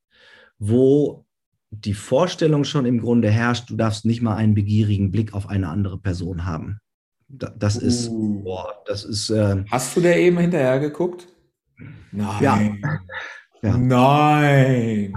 wo 0.60 1.24
die 1.70 1.94
Vorstellung 1.94 2.64
schon 2.64 2.86
im 2.86 3.00
Grunde 3.00 3.30
herrscht, 3.30 3.70
du 3.70 3.76
darfst 3.76 4.04
nicht 4.04 4.22
mal 4.22 4.36
einen 4.36 4.54
begierigen 4.54 5.10
Blick 5.10 5.34
auf 5.34 5.48
eine 5.48 5.68
andere 5.68 5.98
Person 5.98 6.44
haben. 6.44 6.78
Das 7.28 7.76
ist, 7.76 8.08
uh. 8.08 8.42
boah, 8.42 8.82
das 8.86 9.04
ist. 9.04 9.30
Äh, 9.30 9.64
Hast 9.70 9.96
du 9.96 10.00
der 10.00 10.18
eben 10.18 10.38
hinterher 10.38 10.78
geguckt? 10.80 11.28
Nein. 12.12 12.82
Ja. 12.82 13.00
ja. 13.62 13.78
Nein. 13.78 15.14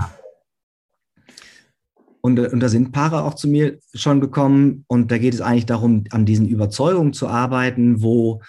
Und, 2.21 2.39
und 2.39 2.59
da 2.61 2.69
sind 2.69 2.93
Paare 2.93 3.23
auch 3.23 3.33
zu 3.33 3.49
mir 3.49 3.79
schon 3.93 4.21
gekommen 4.21 4.85
und 4.87 5.11
da 5.11 5.17
geht 5.17 5.33
es 5.33 5.41
eigentlich 5.41 5.65
darum, 5.65 6.05
an 6.11 6.25
diesen 6.25 6.47
Überzeugungen 6.47 7.13
zu 7.13 7.27
arbeiten, 7.27 8.01
wo, 8.01 8.41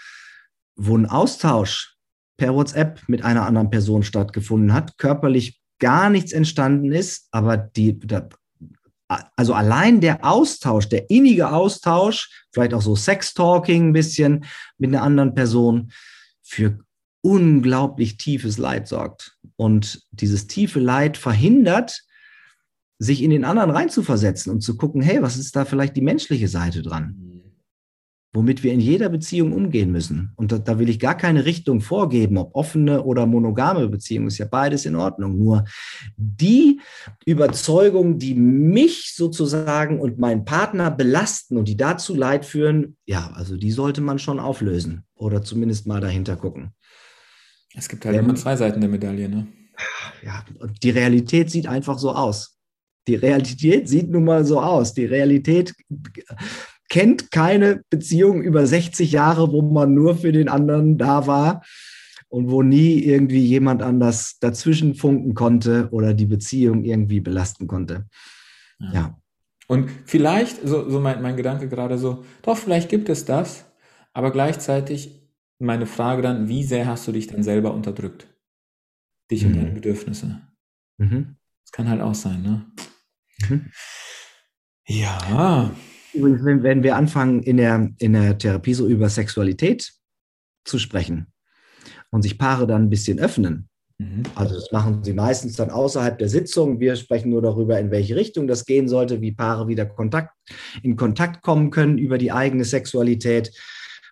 wo 0.76 0.96
ein 0.96 1.06
Austausch 1.06 1.96
per 2.36 2.54
WhatsApp 2.54 3.00
mit 3.08 3.24
einer 3.24 3.46
anderen 3.46 3.70
Person 3.70 4.04
stattgefunden 4.04 4.72
hat, 4.72 4.96
körperlich 4.98 5.63
gar 5.78 6.10
nichts 6.10 6.32
entstanden 6.32 6.92
ist, 6.92 7.28
aber 7.30 7.56
die, 7.56 7.98
also 9.36 9.54
allein 9.54 10.00
der 10.00 10.24
Austausch, 10.24 10.88
der 10.88 11.10
innige 11.10 11.50
Austausch, 11.52 12.46
vielleicht 12.52 12.74
auch 12.74 12.82
so 12.82 12.96
Sex-Talking 12.96 13.88
ein 13.88 13.92
bisschen 13.92 14.44
mit 14.78 14.90
einer 14.90 15.02
anderen 15.02 15.34
Person, 15.34 15.92
für 16.42 16.78
unglaublich 17.22 18.18
tiefes 18.18 18.58
Leid 18.58 18.86
sorgt. 18.86 19.38
Und 19.56 20.02
dieses 20.10 20.46
tiefe 20.46 20.78
Leid 20.78 21.16
verhindert, 21.16 22.02
sich 22.98 23.22
in 23.22 23.30
den 23.30 23.44
anderen 23.44 23.70
reinzuversetzen 23.70 24.52
und 24.52 24.60
zu 24.60 24.76
gucken, 24.76 25.02
hey, 25.02 25.20
was 25.22 25.36
ist 25.36 25.56
da 25.56 25.64
vielleicht 25.64 25.96
die 25.96 26.02
menschliche 26.02 26.48
Seite 26.48 26.82
dran? 26.82 27.33
Womit 28.34 28.64
wir 28.64 28.72
in 28.72 28.80
jeder 28.80 29.08
Beziehung 29.08 29.52
umgehen 29.52 29.92
müssen. 29.92 30.32
Und 30.34 30.50
da, 30.50 30.58
da, 30.58 30.80
will 30.80 30.88
ich 30.88 30.98
gar 30.98 31.16
keine 31.16 31.44
Richtung 31.44 31.80
vorgeben, 31.80 32.36
ob 32.36 32.54
offene 32.56 33.04
oder 33.04 33.26
monogame 33.26 33.88
Beziehung, 33.88 34.26
ist 34.26 34.38
ja 34.38 34.46
beides 34.46 34.84
in 34.86 34.96
Ordnung. 34.96 35.38
Nur 35.38 35.64
die 36.16 36.80
Überzeugungen, 37.24 38.18
die 38.18 38.34
mich 38.34 39.14
sozusagen 39.14 40.00
und 40.00 40.18
meinen 40.18 40.44
Partner 40.44 40.90
belasten 40.90 41.56
und 41.56 41.68
die 41.68 41.76
dazu 41.76 42.14
Leid 42.14 42.44
führen, 42.44 42.96
ja, 43.06 43.30
also 43.34 43.56
die 43.56 43.70
sollte 43.70 44.00
man 44.00 44.18
schon 44.18 44.40
auflösen 44.40 45.04
oder 45.14 45.42
zumindest 45.42 45.86
mal 45.86 46.00
dahinter 46.00 46.34
gucken. 46.34 46.72
Es 47.76 47.88
gibt 47.88 48.04
halt 48.04 48.16
Denn, 48.16 48.24
immer 48.24 48.34
zwei 48.34 48.56
Seiten 48.56 48.80
der 48.80 48.90
Medaille, 48.90 49.28
ne? 49.28 49.46
Ja, 50.24 50.44
und 50.58 50.82
die 50.82 50.90
Realität 50.90 51.50
sieht 51.50 51.66
einfach 51.66 51.98
so 51.98 52.12
aus. 52.12 52.58
Die 53.06 53.16
Realität 53.16 53.88
sieht 53.88 54.10
nun 54.10 54.24
mal 54.24 54.44
so 54.44 54.60
aus. 54.60 54.94
Die 54.94 55.04
Realität 55.04 55.74
kennt 56.88 57.30
keine 57.30 57.82
Beziehung 57.90 58.42
über 58.42 58.66
60 58.66 59.12
Jahre, 59.12 59.52
wo 59.52 59.62
man 59.62 59.94
nur 59.94 60.16
für 60.16 60.32
den 60.32 60.48
anderen 60.48 60.98
da 60.98 61.26
war 61.26 61.62
und 62.28 62.50
wo 62.50 62.62
nie 62.62 62.98
irgendwie 62.98 63.44
jemand 63.44 63.82
anders 63.82 64.38
dazwischen 64.40 64.94
funken 64.94 65.34
konnte 65.34 65.88
oder 65.92 66.14
die 66.14 66.26
Beziehung 66.26 66.84
irgendwie 66.84 67.20
belasten 67.20 67.66
konnte. 67.66 68.06
Ja. 68.78 68.92
ja. 68.92 69.20
Und 69.66 69.90
vielleicht, 70.04 70.66
so, 70.66 70.88
so 70.90 71.00
mein, 71.00 71.22
mein 71.22 71.36
Gedanke 71.36 71.68
gerade 71.68 71.96
so, 71.96 72.24
doch, 72.42 72.56
vielleicht 72.56 72.88
gibt 72.88 73.08
es 73.08 73.24
das, 73.24 73.64
aber 74.12 74.30
gleichzeitig 74.30 75.24
meine 75.58 75.86
Frage 75.86 76.22
dann, 76.22 76.48
wie 76.48 76.64
sehr 76.64 76.86
hast 76.86 77.06
du 77.08 77.12
dich 77.12 77.28
dann 77.28 77.42
selber 77.42 77.72
unterdrückt? 77.72 78.28
Dich 79.30 79.42
mhm. 79.42 79.48
und 79.48 79.56
deine 79.56 79.70
Bedürfnisse. 79.70 80.42
Mhm. 80.98 81.36
Das 81.64 81.72
kann 81.72 81.88
halt 81.88 82.02
auch 82.02 82.14
sein, 82.14 82.42
ne? 82.42 82.66
Mhm. 83.48 83.70
Ja. 84.86 85.70
Übrigens, 86.14 86.44
wenn, 86.44 86.62
wenn 86.62 86.82
wir 86.82 86.96
anfangen, 86.96 87.42
in 87.42 87.56
der, 87.56 87.90
in 87.98 88.12
der 88.12 88.38
Therapie 88.38 88.74
so 88.74 88.86
über 88.86 89.08
Sexualität 89.08 89.92
zu 90.64 90.78
sprechen 90.78 91.26
und 92.10 92.22
sich 92.22 92.38
Paare 92.38 92.66
dann 92.66 92.84
ein 92.84 92.90
bisschen 92.90 93.18
öffnen, 93.18 93.68
mhm. 93.98 94.22
also 94.34 94.54
das 94.54 94.70
machen 94.70 95.02
sie 95.02 95.12
meistens 95.12 95.56
dann 95.56 95.70
außerhalb 95.70 96.16
der 96.16 96.28
Sitzung. 96.28 96.78
Wir 96.78 96.96
sprechen 96.96 97.30
nur 97.30 97.42
darüber, 97.42 97.78
in 97.78 97.90
welche 97.90 98.16
Richtung 98.16 98.46
das 98.46 98.64
gehen 98.64 98.88
sollte, 98.88 99.20
wie 99.20 99.32
Paare 99.32 99.66
wieder 99.66 99.86
Kontakt, 99.86 100.32
in 100.82 100.96
Kontakt 100.96 101.42
kommen 101.42 101.70
können 101.70 101.98
über 101.98 102.16
die 102.16 102.32
eigene 102.32 102.64
Sexualität. 102.64 103.50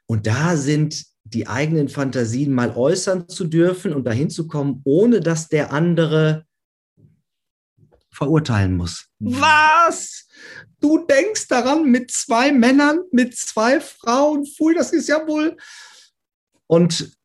Und 0.06 0.26
da 0.26 0.56
sind 0.56 1.04
die 1.24 1.46
eigenen 1.46 1.88
Fantasien 1.88 2.52
mal 2.52 2.76
äußern 2.76 3.28
zu 3.28 3.44
dürfen 3.44 3.92
und 3.94 4.04
dahin 4.04 4.28
zu 4.28 4.48
kommen, 4.48 4.80
ohne 4.84 5.20
dass 5.20 5.48
der 5.48 5.72
andere 5.72 6.44
verurteilen 8.10 8.76
muss. 8.76 9.06
Was? 9.20 10.21
Du 10.82 10.98
denkst 10.98 11.48
daran 11.48 11.90
mit 11.90 12.10
zwei 12.10 12.52
Männern, 12.52 12.98
mit 13.12 13.36
zwei 13.36 13.80
Frauen, 13.80 14.44
pfui, 14.44 14.74
das 14.74 14.92
ist 14.92 15.08
ja 15.08 15.26
wohl. 15.26 15.56
Und 16.66 17.16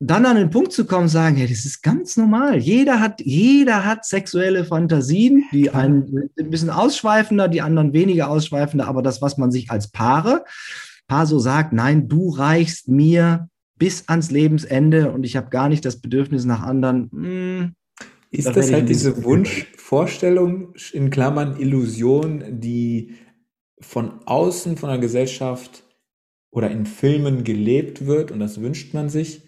dann 0.00 0.26
an 0.26 0.36
den 0.36 0.50
Punkt 0.50 0.72
zu 0.72 0.84
kommen, 0.84 1.08
sagen, 1.08 1.36
hey, 1.36 1.48
das 1.48 1.64
ist 1.64 1.82
ganz 1.82 2.16
normal. 2.16 2.58
Jeder 2.58 3.00
hat, 3.00 3.20
jeder 3.20 3.84
hat 3.84 4.04
sexuelle 4.04 4.64
Fantasien, 4.64 5.44
die 5.52 5.70
einen 5.70 6.30
ein 6.38 6.50
bisschen 6.50 6.70
ausschweifender, 6.70 7.48
die 7.48 7.62
anderen 7.62 7.92
weniger 7.92 8.28
ausschweifender, 8.30 8.86
aber 8.86 9.02
das, 9.02 9.22
was 9.22 9.38
man 9.38 9.50
sich 9.50 9.70
als 9.70 9.90
Paare, 9.90 10.44
Paar 11.08 11.26
so 11.26 11.38
sagt, 11.38 11.72
nein, 11.72 12.08
du 12.08 12.28
reichst 12.28 12.88
mir 12.88 13.48
bis 13.78 14.08
ans 14.08 14.30
Lebensende 14.30 15.10
und 15.10 15.24
ich 15.24 15.36
habe 15.36 15.50
gar 15.50 15.68
nicht 15.68 15.84
das 15.84 16.00
Bedürfnis 16.00 16.44
nach 16.44 16.62
anderen. 16.62 17.08
Mh, 17.12 17.28
hm, 17.28 17.74
ist 18.30 18.46
das, 18.46 18.54
das 18.54 18.72
halt 18.72 18.88
diese 18.88 19.24
Wunschvorstellung, 19.24 20.74
in 20.92 21.10
Klammern 21.10 21.58
Illusion, 21.58 22.60
die 22.60 23.16
von 23.80 24.20
außen 24.26 24.76
von 24.76 24.90
der 24.90 24.98
Gesellschaft 24.98 25.84
oder 26.50 26.70
in 26.70 26.86
Filmen 26.86 27.44
gelebt 27.44 28.06
wird 28.06 28.30
und 28.30 28.40
das 28.40 28.60
wünscht 28.60 28.94
man 28.94 29.08
sich? 29.08 29.42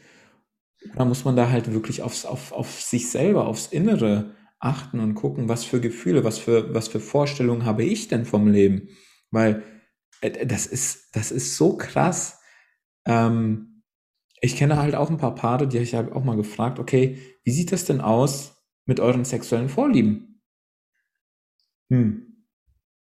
Oder 0.95 1.05
muss 1.05 1.25
man 1.25 1.37
da 1.37 1.51
halt 1.51 1.73
wirklich 1.73 2.03
aufs, 2.03 2.25
auf, 2.25 2.53
auf 2.53 2.81
sich 2.81 3.11
selber, 3.11 3.47
aufs 3.47 3.67
Innere 3.67 4.35
achten 4.59 5.01
und 5.01 5.15
gucken, 5.15 5.49
was 5.49 5.65
für 5.65 5.81
Gefühle, 5.81 6.25
was 6.25 6.39
für, 6.39 6.73
was 6.75 6.89
für 6.89 7.01
Vorstellungen 7.01 7.65
habe 7.65 7.85
ich 7.85 8.09
denn 8.09 8.25
vom 8.25 8.49
Leben? 8.49 8.89
Weil 9.31 9.63
äh, 10.21 10.47
das 10.47 10.67
ist, 10.67 11.15
das 11.15 11.31
ist 11.31 11.57
so 11.57 11.77
krass. 11.77 12.41
Ähm, 13.05 13.83
ich 14.41 14.57
kenne 14.57 14.79
halt 14.79 14.95
auch 14.95 15.11
ein 15.11 15.19
paar 15.19 15.35
Paare, 15.35 15.69
die 15.69 15.79
ich 15.79 15.95
habe 15.95 16.15
auch 16.15 16.25
mal 16.25 16.37
gefragt, 16.37 16.79
okay, 16.79 17.19
wie 17.45 17.51
sieht 17.51 17.73
das 17.73 17.85
denn 17.85 18.01
aus, 18.01 18.60
mit 18.87 19.01
euren 19.01 19.25
sexuellen 19.25 19.69
Vorlieben? 19.69 20.41
Hm, 21.91 22.45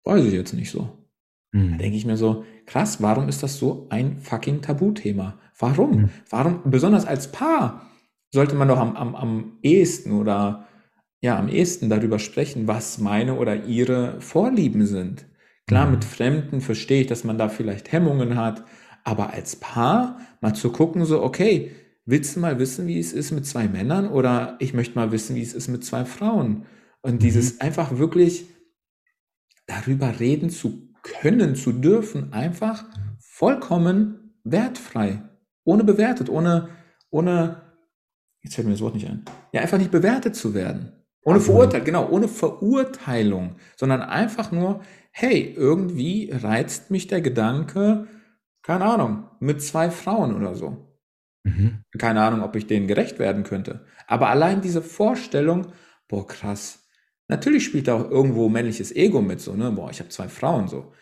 weiß 0.05 0.25
ich 0.25 0.33
jetzt 0.33 0.53
nicht 0.53 0.71
so. 0.71 1.07
Hm. 1.53 1.73
Da 1.73 1.77
denke 1.79 1.97
ich 1.97 2.05
mir 2.05 2.17
so, 2.17 2.45
krass, 2.67 3.01
warum 3.01 3.29
ist 3.29 3.43
das 3.43 3.59
so 3.59 3.87
ein 3.91 4.19
fucking 4.21 4.63
Tabuthema? 4.63 5.39
Warum? 5.59 5.93
Hm. 5.93 6.11
Warum, 6.31 6.61
besonders 6.65 7.07
als 7.07 7.31
Paar, 7.31 7.91
sollte 8.33 8.57
man 8.57 8.69
doch 8.69 8.79
am, 8.79 8.97
am, 8.97 9.15
am 9.15 9.59
ehesten 9.63 10.13
oder 10.13 10.67
ja, 11.21 11.39
am 11.39 11.49
ehesten 11.49 11.89
darüber 11.89 12.19
sprechen, 12.19 12.69
was 12.69 12.99
meine 12.99 13.37
oder 13.37 13.65
ihre 13.65 14.21
Vorlieben 14.21 14.85
sind. 14.87 15.27
Klar, 15.67 15.89
mit 15.89 16.05
hm. 16.05 16.11
Fremden 16.11 16.61
verstehe 16.61 17.03
ich, 17.03 17.07
dass 17.07 17.25
man 17.25 17.39
da 17.39 17.49
vielleicht 17.49 17.93
Hemmungen 17.93 18.37
hat, 18.37 18.65
aber 19.05 19.33
als 19.33 19.57
Paar 19.57 20.19
mal 20.41 20.55
zu 20.55 20.71
gucken, 20.71 21.05
so, 21.07 21.23
okay, 21.23 21.71
willst 22.07 22.37
du 22.37 22.41
mal 22.41 22.59
wissen, 22.59 22.87
wie 22.87 22.99
es 22.99 23.13
ist 23.13 23.31
mit 23.33 23.47
zwei 23.47 23.69
Männern 23.69 24.09
oder 24.09 24.57
ich 24.59 24.75
möchte 24.75 24.99
mal 24.99 25.13
wissen, 25.13 25.37
wie 25.37 25.43
es 25.43 25.55
ist 25.55 25.69
mit 25.69 25.85
zwei 25.85 26.05
Frauen? 26.05 26.67
Und 27.03 27.15
mhm. 27.15 27.19
dieses 27.19 27.61
einfach 27.61 27.99
wirklich 27.99 28.47
darüber 29.67 30.21
reden 30.21 30.51
zu 30.51 30.93
können, 31.03 31.55
zu 31.55 31.73
dürfen, 31.73 32.33
einfach 32.33 32.85
vollkommen 33.19 34.35
wertfrei, 34.45 35.23
ohne 35.65 35.85
bewertet, 35.85 36.29
ohne, 36.29 36.69
ohne, 37.11 37.63
jetzt 38.43 38.55
fällt 38.55 38.67
mir 38.67 38.75
das 38.75 38.83
Wort 38.83 38.95
nicht 38.95 39.09
ein, 39.09 39.25
ja, 39.53 39.61
einfach 39.61 39.79
nicht 39.79 39.91
bewertet 39.91 40.37
zu 40.37 40.55
werden. 40.55 40.93
Ohne 41.27 41.41
Verurteilung, 41.41 41.87
genau, 41.87 42.09
ohne 42.11 42.29
Verurteilung, 42.29 43.57
sondern 43.77 44.03
einfach 44.03 44.53
nur, 44.53 44.83
hey, 45.11 45.55
irgendwie 45.57 46.31
reizt 46.31 46.91
mich 46.91 47.07
der 47.07 47.23
Gedanke, 47.23 48.07
keine 48.63 48.85
Ahnung, 48.85 49.31
mit 49.41 49.63
zwei 49.63 49.91
Frauen 49.91 50.35
oder 50.35 50.55
so. 50.55 50.84
Mhm. 51.45 51.85
Keine 51.99 52.23
Ahnung, 52.23 52.43
ob 52.43 52.57
ich 52.57 52.67
denen 52.67 52.89
gerecht 52.89 53.19
werden 53.19 53.45
könnte. 53.45 53.85
Aber 54.07 54.29
allein 54.29 54.61
diese 54.61 54.83
Vorstellung, 54.83 55.69
boah, 56.09 56.27
krass. 56.27 56.89
Natürlich 57.29 57.65
spielt 57.65 57.89
da 57.89 57.95
auch 57.95 58.11
irgendwo 58.11 58.49
männliches 58.49 58.95
Ego 58.95 59.23
mit, 59.23 59.41
so, 59.41 59.55
ne? 59.55 59.71
Boah, 59.71 59.91
ich 59.91 60.01
habe 60.01 60.11
zwei 60.11 60.29
Frauen 60.29 60.69
so. 60.69 60.93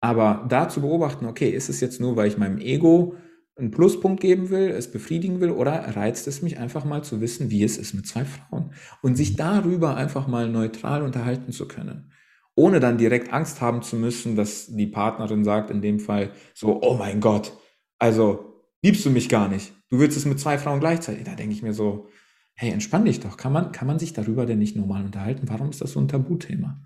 Aber 0.00 0.46
da 0.48 0.68
zu 0.68 0.80
beobachten, 0.80 1.26
okay, 1.26 1.50
ist 1.50 1.68
es 1.68 1.80
jetzt 1.80 2.00
nur, 2.00 2.16
weil 2.16 2.28
ich 2.28 2.38
meinem 2.38 2.58
Ego 2.58 3.16
einen 3.56 3.70
Pluspunkt 3.70 4.20
geben 4.20 4.50
will, 4.50 4.70
es 4.70 4.90
befriedigen 4.90 5.40
will, 5.40 5.50
oder 5.50 5.96
reizt 5.96 6.26
es 6.26 6.42
mich 6.42 6.58
einfach 6.58 6.84
mal 6.84 7.04
zu 7.04 7.20
wissen, 7.20 7.50
wie 7.50 7.62
es 7.62 7.76
ist 7.76 7.94
mit 7.94 8.06
zwei 8.06 8.24
Frauen? 8.24 8.72
Und 9.02 9.16
sich 9.16 9.36
darüber 9.36 9.96
einfach 9.96 10.26
mal 10.26 10.48
neutral 10.48 11.02
unterhalten 11.02 11.52
zu 11.52 11.68
können. 11.68 12.12
Ohne 12.54 12.80
dann 12.80 12.98
direkt 12.98 13.32
Angst 13.32 13.60
haben 13.60 13.82
zu 13.82 13.96
müssen, 13.96 14.36
dass 14.36 14.66
die 14.66 14.86
Partnerin 14.86 15.44
sagt, 15.44 15.70
in 15.70 15.82
dem 15.82 16.00
Fall 16.00 16.32
so, 16.54 16.82
oh 16.82 16.96
mein 16.96 17.20
Gott, 17.20 17.56
also 17.98 18.51
liebst 18.82 19.04
du 19.04 19.10
mich 19.10 19.28
gar 19.28 19.48
nicht. 19.48 19.72
Du 19.88 19.98
willst 19.98 20.16
es 20.16 20.26
mit 20.26 20.40
zwei 20.40 20.58
Frauen 20.58 20.80
gleichzeitig. 20.80 21.24
Da 21.24 21.34
denke 21.34 21.54
ich 21.54 21.62
mir 21.62 21.72
so, 21.72 22.08
hey, 22.54 22.70
entspann 22.70 23.04
dich 23.04 23.20
doch. 23.20 23.36
Kann 23.36 23.52
man, 23.52 23.72
kann 23.72 23.86
man 23.86 23.98
sich 23.98 24.12
darüber 24.12 24.46
denn 24.46 24.58
nicht 24.58 24.76
normal 24.76 25.04
unterhalten? 25.04 25.48
Warum 25.48 25.70
ist 25.70 25.80
das 25.80 25.92
so 25.92 26.00
ein 26.00 26.08
Tabuthema? 26.08 26.82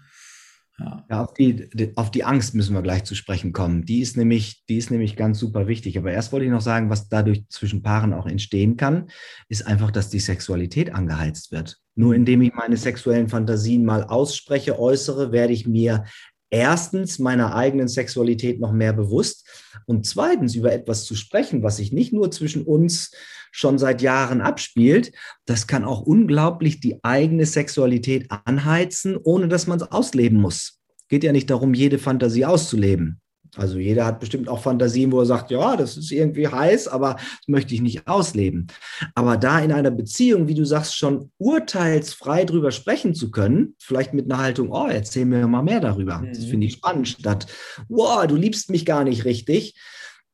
Ja. 0.79 1.07
ja, 1.09 1.25
auf, 1.25 1.33
die, 1.33 1.93
auf 1.95 2.11
die 2.11 2.25
Angst 2.25 2.55
müssen 2.55 2.75
wir 2.75 2.83
gleich 2.83 3.05
zu 3.05 3.15
sprechen 3.15 3.55
kommen. 3.55 3.87
Die 3.87 4.01
ist, 4.01 4.19
nämlich, 4.19 4.63
die 4.69 4.77
ist 4.77 4.91
nämlich 4.91 5.17
ganz 5.17 5.39
super 5.39 5.67
wichtig. 5.67 5.97
Aber 5.97 6.13
erst 6.13 6.33
wollte 6.33 6.45
ich 6.45 6.53
noch 6.53 6.61
sagen, 6.61 6.91
was 6.91 7.09
dadurch 7.09 7.49
zwischen 7.49 7.83
Paaren 7.83 8.13
auch 8.13 8.27
entstehen 8.27 8.77
kann, 8.77 9.07
ist 9.49 9.67
einfach, 9.67 9.91
dass 9.91 10.11
die 10.11 10.21
Sexualität 10.21 10.95
angeheizt 10.95 11.51
wird. 11.51 11.79
Nur 11.95 12.15
indem 12.15 12.43
ich 12.43 12.53
meine 12.53 12.77
sexuellen 12.77 13.29
Fantasien 13.29 13.87
mal 13.87 14.05
ausspreche, 14.05 14.79
äußere, 14.79 15.33
werde 15.33 15.55
ich 15.55 15.67
mir 15.67 16.05
erstens 16.51 17.19
meiner 17.19 17.55
eigenen 17.55 17.89
Sexualität 17.89 18.61
noch 18.61 18.73
mehr 18.73 18.93
bewusst 18.93 19.47
und 19.87 20.07
zweitens 20.07 20.55
über 20.55 20.73
etwas 20.73 21.05
zu 21.05 21.15
sprechen, 21.15 21.63
was 21.63 21.77
sich 21.77 21.93
nicht 21.93 22.13
nur 22.13 22.31
zwischen 22.31 22.65
uns 22.65 23.13
schon 23.51 23.79
seit 23.79 24.03
Jahren 24.03 24.41
abspielt, 24.41 25.13
das 25.47 25.67
kann 25.67 25.85
auch 25.85 26.03
unglaublich 26.03 26.81
die 26.81 27.03
eigene 27.03 27.47
Sexualität 27.47 28.31
anheizen, 28.31 29.17
ohne 29.17 29.49
dass 29.49 29.67
man 29.67 29.81
es 29.81 29.91
ausleben 29.91 30.41
muss. 30.41 30.81
Geht 31.09 31.25
ja 31.25 31.33
nicht 31.33 31.51
darum, 31.51 31.73
jede 31.73 31.99
Fantasie 31.99 32.45
auszuleben. 32.45 33.21
Also 33.57 33.79
jeder 33.79 34.05
hat 34.05 34.21
bestimmt 34.21 34.49
auch 34.49 34.63
Fantasien, 34.63 35.13
wo 35.13 35.21
er 35.21 35.27
sagt, 35.27 35.51
ja, 35.51 35.77
das 35.77 35.97
ist 35.97 36.11
irgendwie 36.11 36.49
heiß, 36.49 36.89
aber 36.89 37.15
das 37.15 37.49
möchte 37.49 37.75
ich 37.75 37.81
nicht 37.81 38.07
ausleben. 38.07 38.67
Aber 39.15 39.37
da 39.37 39.59
in 39.61 39.73
einer 39.73 39.91
Beziehung, 39.91 40.49
wie 40.49 40.55
du 40.55 40.65
sagst, 40.65 40.97
schon 40.97 41.31
urteilsfrei 41.39 42.45
drüber 42.45 42.71
sprechen 42.71 43.15
zu 43.15 43.31
können, 43.31 43.75
vielleicht 43.79 44.15
mit 44.15 44.31
einer 44.31 44.43
Haltung, 44.43 44.71
oh, 44.71 44.87
erzähl 44.87 45.25
mir 45.25 45.47
mal 45.47 45.63
mehr 45.63 45.81
darüber. 45.81 46.19
Mhm. 46.19 46.29
Das 46.29 46.45
finde 46.45 46.67
ich 46.67 46.75
spannend, 46.75 47.09
statt, 47.09 47.47
wow, 47.89 48.27
du 48.27 48.37
liebst 48.37 48.71
mich 48.71 48.85
gar 48.85 49.05
nicht 49.05 49.25
richtig. 49.25 49.75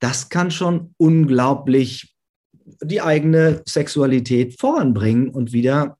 Das 0.00 0.28
kann 0.28 0.50
schon 0.50 0.94
unglaublich 0.96 2.14
die 2.82 3.00
eigene 3.00 3.62
Sexualität 3.66 4.58
voranbringen 4.58 5.28
und 5.28 5.52
wieder 5.52 5.98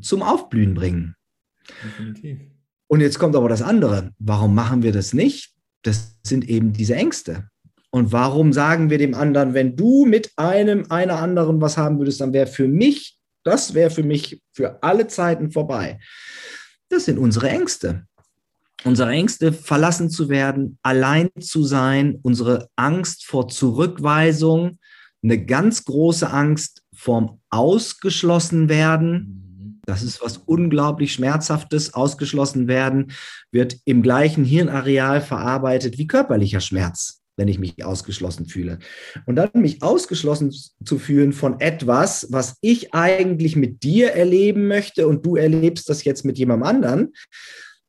zum 0.00 0.22
Aufblühen 0.22 0.74
bringen. 0.74 1.14
Definitiv. 1.84 2.38
Und 2.88 3.00
jetzt 3.00 3.18
kommt 3.20 3.36
aber 3.36 3.48
das 3.48 3.62
andere. 3.62 4.12
Warum 4.18 4.54
machen 4.54 4.82
wir 4.82 4.90
das 4.90 5.12
nicht? 5.12 5.54
Das 5.82 6.16
sind 6.22 6.48
eben 6.48 6.72
diese 6.72 6.94
Ängste. 6.94 7.48
Und 7.90 8.12
warum 8.12 8.52
sagen 8.52 8.88
wir 8.88 8.98
dem 8.98 9.14
anderen, 9.14 9.54
wenn 9.54 9.76
du 9.76 10.06
mit 10.06 10.32
einem, 10.36 10.86
einer 10.90 11.18
anderen 11.18 11.60
was 11.60 11.76
haben 11.76 11.98
würdest, 11.98 12.20
dann 12.20 12.32
wäre 12.32 12.46
für 12.46 12.68
mich, 12.68 13.18
das 13.42 13.74
wäre 13.74 13.90
für 13.90 14.04
mich 14.04 14.40
für 14.52 14.82
alle 14.82 15.08
Zeiten 15.08 15.50
vorbei. 15.50 15.98
Das 16.88 17.06
sind 17.06 17.18
unsere 17.18 17.48
Ängste. 17.48 18.06
Unsere 18.84 19.10
Ängste, 19.10 19.52
verlassen 19.52 20.08
zu 20.08 20.28
werden, 20.30 20.78
allein 20.82 21.28
zu 21.38 21.64
sein, 21.64 22.18
unsere 22.22 22.68
Angst 22.76 23.26
vor 23.26 23.48
Zurückweisung, 23.48 24.78
eine 25.22 25.44
ganz 25.44 25.84
große 25.84 26.30
Angst 26.30 26.82
vorm 26.94 27.40
Ausgeschlossen 27.50 28.68
werden, 28.68 29.39
das 29.90 30.02
ist 30.02 30.22
was 30.22 30.38
unglaublich 30.38 31.12
Schmerzhaftes. 31.12 31.94
Ausgeschlossen 31.94 32.68
werden 32.68 33.12
wird 33.50 33.76
im 33.84 34.02
gleichen 34.02 34.44
Hirnareal 34.44 35.20
verarbeitet 35.20 35.98
wie 35.98 36.06
körperlicher 36.06 36.60
Schmerz, 36.60 37.20
wenn 37.36 37.48
ich 37.48 37.58
mich 37.58 37.84
ausgeschlossen 37.84 38.46
fühle. 38.46 38.78
Und 39.26 39.36
dann 39.36 39.50
mich 39.54 39.82
ausgeschlossen 39.82 40.54
zu 40.84 40.98
fühlen 40.98 41.32
von 41.32 41.60
etwas, 41.60 42.28
was 42.30 42.56
ich 42.60 42.94
eigentlich 42.94 43.56
mit 43.56 43.82
dir 43.82 44.12
erleben 44.12 44.68
möchte 44.68 45.08
und 45.08 45.26
du 45.26 45.36
erlebst 45.36 45.88
das 45.88 46.04
jetzt 46.04 46.24
mit 46.24 46.38
jemandem 46.38 46.68
anderen, 46.68 47.12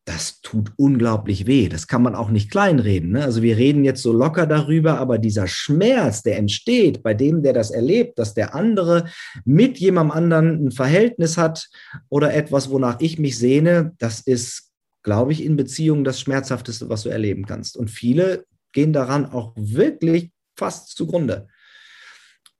das 0.06 0.42
tut 0.42 0.72
unglaublich 0.78 1.46
weh. 1.46 1.70
Das 1.70 1.88
kann 1.88 2.02
man 2.02 2.16
auch 2.16 2.30
nicht 2.30 2.50
kleinreden. 2.50 3.12
Ne? 3.12 3.24
Also 3.24 3.44
wir 3.44 3.58
reden 3.58 3.84
jetzt 3.84 4.02
so 4.02 4.12
locker 4.12 4.48
darüber, 4.48 4.98
aber 4.98 5.20
dieser 5.20 5.48
Schmerz, 5.48 6.24
der 6.24 6.38
entsteht 6.38 7.04
bei 7.04 7.14
dem, 7.14 7.44
der 7.44 7.54
das 7.54 7.70
erlebt, 7.70 8.18
dass 8.18 8.34
der 8.34 8.56
andere 8.56 9.06
mit 9.46 9.78
jemandem 9.78 10.18
anderen 10.18 10.68
ein 10.68 10.72
Verhältnis 10.72 11.38
hat 11.38 11.70
oder 12.10 12.34
etwas, 12.34 12.72
wonach 12.72 13.00
ich 13.00 13.20
mich 13.20 13.38
sehne, 13.38 13.94
das 14.00 14.22
ist, 14.22 14.72
glaube 15.04 15.34
ich, 15.34 15.46
in 15.46 15.56
Beziehungen 15.56 16.04
das 16.04 16.20
Schmerzhafteste, 16.20 16.90
was 16.90 17.04
du 17.04 17.10
erleben 17.10 17.46
kannst. 17.46 17.78
Und 17.78 17.92
viele 17.92 18.46
gehen 18.74 18.94
daran 18.94 19.28
auch 19.28 19.54
wirklich 19.56 20.32
fast 20.58 20.96
zugrunde. 20.98 21.48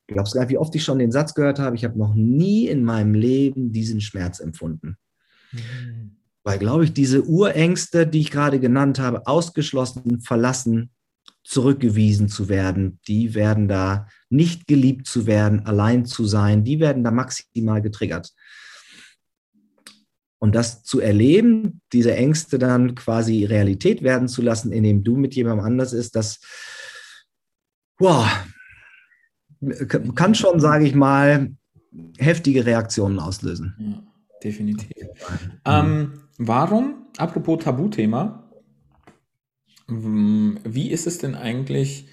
Du 0.06 0.14
glaubst 0.14 0.36
gar 0.36 0.42
nicht, 0.42 0.52
wie 0.52 0.58
oft 0.58 0.76
ich 0.76 0.84
schon 0.84 1.00
den 1.00 1.12
Satz 1.12 1.34
gehört 1.34 1.58
habe, 1.58 1.76
ich 1.76 1.86
habe 1.86 1.98
noch 1.98 2.14
nie 2.14 2.68
in 2.68 2.84
meinem 2.84 3.16
Leben 3.16 3.72
diesen 3.72 4.00
Schmerz 4.00 4.40
empfunden. 4.40 4.98
Mhm. 5.52 6.21
Weil, 6.44 6.60
glaube 6.60 6.86
ich, 6.86 6.94
diese 6.94 7.24
Urängste, 7.24 8.08
die 8.08 8.22
ich 8.22 8.32
gerade 8.32 8.60
genannt 8.60 9.00
habe, 9.00 9.28
ausgeschlossen, 9.28 10.22
verlassen, 10.22 10.92
zurückgewiesen 11.44 12.30
zu 12.30 12.50
werden, 12.50 13.00
die 13.08 13.34
werden 13.34 13.68
da 13.68 14.08
nicht 14.30 14.68
geliebt 14.68 15.08
zu 15.08 15.26
werden, 15.26 15.66
allein 15.66 16.06
zu 16.06 16.26
sein, 16.26 16.64
die 16.64 16.80
werden 16.80 17.04
da 17.04 17.12
maximal 17.12 17.82
getriggert. 17.82 18.32
Und 20.40 20.56
das 20.56 20.84
zu 20.84 21.00
erleben, 21.00 21.82
diese 21.94 22.16
Ängste 22.16 22.58
dann 22.58 22.96
quasi 22.96 23.46
Realität 23.46 24.02
werden 24.02 24.28
zu 24.28 24.42
lassen, 24.42 24.72
indem 24.72 25.04
du 25.04 25.16
mit 25.16 25.36
jemandem 25.36 25.66
anders 25.66 25.94
ist, 25.94 26.16
das 26.16 26.40
wow, 28.00 28.26
kann 30.16 30.34
schon, 30.34 30.60
sage 30.60 30.86
ich 30.86 30.96
mal, 30.96 31.52
heftige 32.18 32.66
Reaktionen 32.66 33.20
auslösen. 33.20 33.76
Ja, 33.78 34.04
definitiv. 34.44 34.92
Ähm, 35.66 36.21
Warum, 36.38 37.08
apropos 37.18 37.64
Tabuthema, 37.64 38.50
wie 39.88 40.90
ist 40.90 41.08
es 41.08 41.18
denn 41.18 41.36
eigentlich 41.36 42.08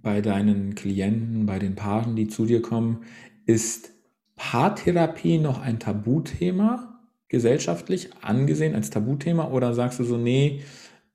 bei 0.00 0.20
deinen 0.20 0.74
Klienten, 0.74 1.46
bei 1.46 1.58
den 1.58 1.74
Paaren, 1.74 2.16
die 2.16 2.28
zu 2.28 2.46
dir 2.46 2.62
kommen? 2.62 3.04
Ist 3.44 3.92
Paartherapie 4.36 5.38
noch 5.38 5.60
ein 5.60 5.78
Tabuthema, 5.78 7.00
gesellschaftlich 7.28 8.10
angesehen 8.22 8.74
als 8.74 8.90
Tabuthema? 8.90 9.50
Oder 9.50 9.74
sagst 9.74 9.98
du 9.98 10.04
so, 10.04 10.16
nee, 10.16 10.62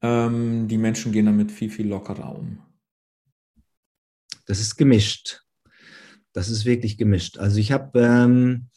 ähm, 0.01 0.67
die 0.67 0.77
Menschen 0.77 1.11
gehen 1.11 1.25
damit 1.25 1.51
viel, 1.51 1.69
viel 1.69 1.87
lockerer 1.87 2.37
um? 2.37 2.59
Das 4.45 4.59
ist 4.59 4.75
gemischt. 4.75 5.41
Das 6.33 6.49
ist 6.49 6.65
wirklich 6.65 6.97
gemischt. 6.97 7.37
Also 7.37 7.57
ich 7.57 7.71
habe 7.71 7.99
ähm, 7.99 8.67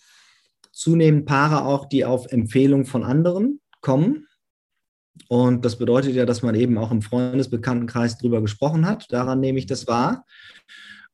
zunehmend 0.73 1.27
Paare 1.27 1.65
auch, 1.65 1.87
die 1.87 2.05
auf 2.05 2.27
Empfehlung 2.27 2.87
von 2.87 3.03
anderen 3.03 3.61
kommen. 3.87 4.27
Und 5.29 5.65
das 5.65 5.79
bedeutet 5.79 6.15
ja, 6.15 6.27
dass 6.27 6.43
man 6.43 6.57
eben 6.57 6.77
auch 6.77 6.91
im 6.91 7.03
Freundesbekanntenkreis 7.03 8.19
drüber 8.19 8.43
gesprochen 8.43 8.85
hat. 8.85 9.07
Daran 9.11 9.39
nehme 9.39 9.61
ich 9.61 9.67
das 9.67 9.87
wahr. 9.87 10.27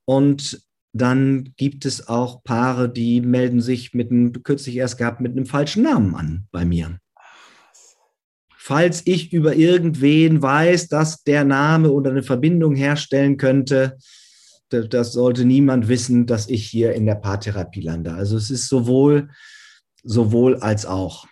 Und 0.07 0.63
dann 0.95 1.53
gibt 1.57 1.85
es 1.85 2.09
auch 2.09 2.43
Paare, 2.43 2.91
die 2.91 3.21
melden 3.21 3.61
sich 3.61 3.93
mit 3.93 4.11
einem, 4.11 4.43
kürzlich 4.43 4.77
erst 4.77 4.97
gehabt, 4.97 5.21
mit 5.21 5.33
einem 5.33 5.45
falschen 5.45 5.83
Namen 5.83 6.15
an 6.15 6.49
bei 6.51 6.65
mir. 6.65 6.99
Falls 8.57 9.03
ich 9.05 9.33
über 9.35 9.55
irgendwen 9.55 10.41
weiß, 10.41 10.89
dass 10.89 11.25
der 11.25 11.45
Name 11.45 11.91
oder 11.91 12.11
eine 12.11 12.23
Verbindung 12.23 12.75
herstellen 12.75 13.37
könnte, 13.37 13.99
das 14.71 15.13
sollte 15.13 15.45
niemand 15.45 15.89
wissen, 15.89 16.27
dass 16.27 16.49
ich 16.49 16.67
hier 16.67 16.95
in 16.95 17.05
der 17.05 17.17
Paartherapie 17.17 17.83
lande. 17.83 18.15
Also 18.15 18.39
es 18.39 18.51
ist 18.51 18.69
sowohl, 18.69 19.29
sowohl 20.03 20.57
als 20.57 20.87
auch. 20.87 21.27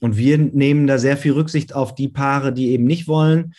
Und 0.00 0.16
wir 0.16 0.38
nehmen 0.38 0.86
da 0.86 0.98
sehr 0.98 1.16
viel 1.16 1.32
Rücksicht 1.32 1.74
auf 1.74 1.94
die 1.94 2.08
Paare, 2.08 2.52
die 2.52 2.70
eben 2.70 2.84
nicht 2.84 3.08
wollen, 3.08 3.54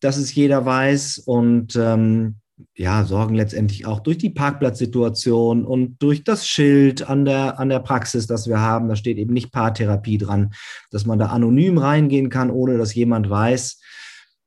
dass 0.00 0.16
es 0.16 0.34
jeder 0.34 0.64
weiß 0.64 1.18
und 1.18 1.76
ähm, 1.76 2.36
ja, 2.76 3.04
sorgen 3.04 3.34
letztendlich 3.34 3.86
auch 3.86 4.00
durch 4.00 4.18
die 4.18 4.30
Parkplatzsituation 4.30 5.64
und 5.64 5.96
durch 6.02 6.24
das 6.24 6.46
Schild 6.46 7.08
an 7.08 7.24
der, 7.24 7.58
an 7.58 7.68
der 7.68 7.80
Praxis, 7.80 8.26
das 8.26 8.48
wir 8.48 8.60
haben. 8.60 8.88
Da 8.88 8.96
steht 8.96 9.18
eben 9.18 9.32
nicht 9.32 9.52
Paartherapie 9.52 10.18
dran, 10.18 10.52
dass 10.90 11.06
man 11.06 11.18
da 11.18 11.26
anonym 11.26 11.78
reingehen 11.78 12.28
kann, 12.28 12.50
ohne 12.50 12.78
dass 12.78 12.94
jemand 12.94 13.28
weiß, 13.28 13.80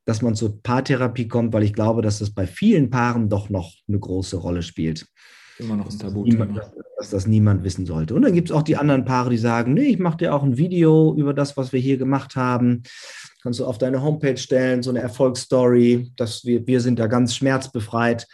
dass 0.04 0.22
man 0.22 0.34
zur 0.34 0.62
Paartherapie 0.62 1.28
kommt, 1.28 1.52
weil 1.52 1.62
ich 1.62 1.72
glaube, 1.72 2.02
dass 2.02 2.18
das 2.18 2.30
bei 2.30 2.46
vielen 2.46 2.90
Paaren 2.90 3.28
doch 3.28 3.48
noch 3.50 3.72
eine 3.88 3.98
große 3.98 4.36
Rolle 4.36 4.62
spielt. 4.62 5.06
Immer 5.58 5.76
noch 5.76 5.90
ein. 5.90 6.54
Dass, 6.54 6.72
dass 6.98 7.10
das 7.10 7.26
niemand 7.26 7.62
wissen 7.62 7.86
sollte. 7.86 8.14
Und 8.14 8.22
dann 8.22 8.32
gibt 8.32 8.50
es 8.50 8.56
auch 8.56 8.62
die 8.62 8.76
anderen 8.76 9.04
Paare, 9.04 9.30
die 9.30 9.38
sagen, 9.38 9.74
nee, 9.74 9.82
ich 9.82 9.98
mache 9.98 10.18
dir 10.18 10.34
auch 10.34 10.42
ein 10.42 10.56
Video 10.56 11.14
über 11.16 11.32
das, 11.32 11.56
was 11.56 11.72
wir 11.72 11.80
hier 11.80 11.96
gemacht 11.96 12.36
haben. 12.36 12.82
Kannst 13.42 13.60
du 13.60 13.66
auf 13.66 13.78
deine 13.78 14.02
Homepage 14.02 14.36
stellen, 14.36 14.82
so 14.82 14.90
eine 14.90 15.00
Erfolgsstory. 15.00 16.10
Dass 16.16 16.44
wir, 16.44 16.66
wir 16.66 16.80
sind 16.80 16.98
da 16.98 17.06
ganz 17.06 17.36
schmerzbefreit 17.36 18.26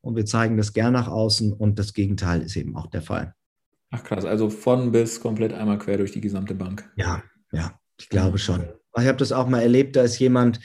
und 0.00 0.16
wir 0.16 0.26
zeigen 0.26 0.56
das 0.56 0.72
gern 0.72 0.92
nach 0.92 1.08
außen 1.08 1.52
und 1.52 1.78
das 1.78 1.92
Gegenteil 1.94 2.42
ist 2.42 2.56
eben 2.56 2.76
auch 2.76 2.88
der 2.88 3.02
Fall. 3.02 3.34
Ach 3.90 4.02
krass, 4.02 4.24
also 4.24 4.48
von 4.50 4.90
bis 4.90 5.20
komplett 5.20 5.52
einmal 5.52 5.78
quer 5.78 5.98
durch 5.98 6.12
die 6.12 6.20
gesamte 6.20 6.54
Bank. 6.54 6.90
Ja, 6.96 7.22
ja, 7.52 7.78
ich 7.98 8.08
glaube 8.08 8.38
schon. 8.38 8.64
Ich 8.98 9.06
habe 9.06 9.18
das 9.18 9.32
auch 9.32 9.48
mal 9.48 9.60
erlebt, 9.60 9.96
da 9.96 10.02
ist 10.02 10.18
jemand, 10.18 10.60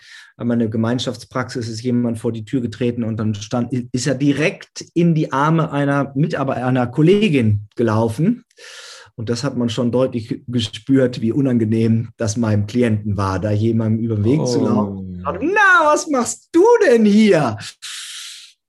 meine 0.45 0.69
Gemeinschaftspraxis 0.69 1.67
ist 1.67 1.81
jemand 1.81 2.19
vor 2.19 2.31
die 2.31 2.45
Tür 2.45 2.61
getreten 2.61 3.03
und 3.03 3.17
dann 3.17 3.33
stand, 3.33 3.73
ist 3.73 4.07
er 4.07 4.15
direkt 4.15 4.85
in 4.93 5.15
die 5.15 5.31
Arme 5.31 5.71
einer 5.71 6.11
Mitarbeiter, 6.15 6.65
einer 6.65 6.87
Kollegin 6.87 7.67
gelaufen. 7.75 8.43
Und 9.15 9.29
das 9.29 9.43
hat 9.43 9.57
man 9.57 9.69
schon 9.69 9.91
deutlich 9.91 10.43
gespürt, 10.47 11.21
wie 11.21 11.31
unangenehm 11.31 12.09
das 12.17 12.37
meinem 12.37 12.67
Klienten 12.67 13.17
war, 13.17 13.39
da 13.39 13.49
jemandem 13.49 14.05
über 14.05 14.15
den 14.15 14.25
Weg 14.25 14.39
oh. 14.41 14.45
zu 14.45 14.63
laufen. 14.63 15.23
Na, 15.23 15.85
was 15.85 16.07
machst 16.07 16.49
du 16.51 16.63
denn 16.85 17.03
hier? 17.03 17.57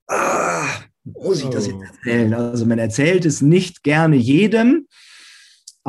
Ah, 0.07 0.65
muss 1.03 1.43
ich 1.43 1.49
das 1.49 1.67
jetzt 1.67 1.77
oh. 1.77 1.83
erzählen? 1.83 2.33
Also 2.33 2.65
man 2.65 2.79
erzählt 2.79 3.25
es 3.25 3.43
nicht 3.43 3.83
gerne 3.83 4.15
jedem, 4.15 4.87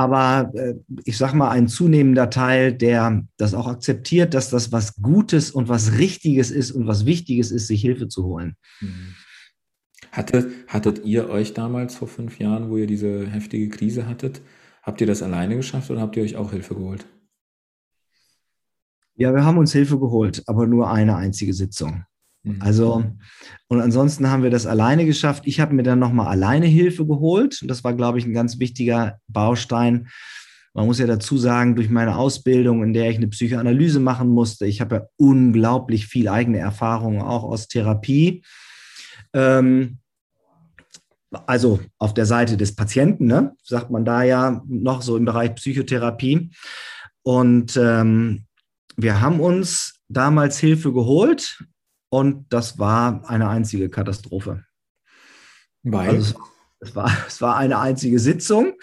aber 0.00 0.50
äh, 0.54 0.76
ich 1.04 1.18
sage 1.18 1.36
mal, 1.36 1.50
ein 1.50 1.68
zunehmender 1.68 2.30
Teil, 2.30 2.72
der 2.72 3.22
das 3.36 3.52
auch 3.52 3.66
akzeptiert, 3.66 4.32
dass 4.32 4.48
das 4.48 4.72
was 4.72 4.96
Gutes 5.02 5.50
und 5.50 5.68
was 5.68 5.98
Richtiges 5.98 6.50
ist 6.50 6.72
und 6.72 6.86
was 6.86 7.04
Wichtiges 7.04 7.50
ist, 7.50 7.66
sich 7.66 7.82
Hilfe 7.82 8.08
zu 8.08 8.24
holen. 8.24 8.56
Mhm. 8.80 9.14
Hattet, 10.10 10.50
hattet 10.68 11.04
ihr 11.04 11.28
euch 11.28 11.52
damals 11.52 11.94
vor 11.94 12.08
fünf 12.08 12.38
Jahren, 12.38 12.70
wo 12.70 12.78
ihr 12.78 12.86
diese 12.86 13.26
heftige 13.26 13.68
Krise 13.68 14.06
hattet, 14.08 14.40
habt 14.82 15.02
ihr 15.02 15.06
das 15.06 15.22
alleine 15.22 15.56
geschafft 15.56 15.90
oder 15.90 16.00
habt 16.00 16.16
ihr 16.16 16.22
euch 16.22 16.36
auch 16.36 16.52
Hilfe 16.52 16.74
geholt? 16.74 17.04
Ja, 19.16 19.34
wir 19.34 19.44
haben 19.44 19.58
uns 19.58 19.72
Hilfe 19.74 19.98
geholt, 19.98 20.42
aber 20.46 20.66
nur 20.66 20.90
eine 20.90 21.14
einzige 21.16 21.52
Sitzung. 21.52 22.06
Mhm. 22.42 22.62
Also, 22.62 23.04
und 23.68 23.80
ansonsten 23.80 24.28
haben 24.30 24.42
wir 24.42 24.50
das 24.50 24.66
alleine 24.66 25.06
geschafft. 25.06 25.44
Ich 25.46 25.60
habe 25.60 25.74
mir 25.74 25.82
dann 25.82 25.98
nochmal 25.98 26.28
alleine 26.28 26.66
Hilfe 26.66 27.06
geholt. 27.06 27.62
Das 27.64 27.84
war, 27.84 27.94
glaube 27.94 28.18
ich, 28.18 28.26
ein 28.26 28.32
ganz 28.32 28.58
wichtiger 28.58 29.18
Baustein. 29.28 30.08
Man 30.72 30.86
muss 30.86 31.00
ja 31.00 31.06
dazu 31.06 31.36
sagen, 31.36 31.74
durch 31.74 31.90
meine 31.90 32.16
Ausbildung, 32.16 32.82
in 32.84 32.92
der 32.92 33.10
ich 33.10 33.16
eine 33.16 33.28
Psychoanalyse 33.28 33.98
machen 33.98 34.28
musste, 34.28 34.66
ich 34.66 34.80
habe 34.80 34.96
ja 34.96 35.02
unglaublich 35.16 36.06
viel 36.06 36.28
eigene 36.28 36.58
Erfahrung 36.58 37.22
auch 37.22 37.42
aus 37.42 37.66
Therapie. 37.66 38.44
Ähm, 39.32 39.98
also 41.46 41.80
auf 41.98 42.14
der 42.14 42.26
Seite 42.26 42.56
des 42.56 42.74
Patienten, 42.74 43.26
ne, 43.26 43.54
sagt 43.62 43.90
man 43.90 44.04
da 44.04 44.22
ja 44.22 44.62
noch 44.66 45.02
so 45.02 45.16
im 45.16 45.24
Bereich 45.24 45.54
Psychotherapie. 45.54 46.50
Und 47.22 47.76
ähm, 47.76 48.46
wir 48.96 49.20
haben 49.20 49.40
uns 49.40 50.00
damals 50.08 50.58
Hilfe 50.58 50.92
geholt 50.92 51.64
und 52.10 52.52
das 52.52 52.78
war 52.78 53.28
eine 53.28 53.48
einzige 53.48 53.88
Katastrophe. 53.88 54.64
Weil? 55.82 56.10
Also 56.10 56.34
es, 56.80 56.94
war, 56.94 57.10
es 57.26 57.40
war 57.40 57.56
eine 57.56 57.78
einzige 57.78 58.18
Sitzung. 58.18 58.74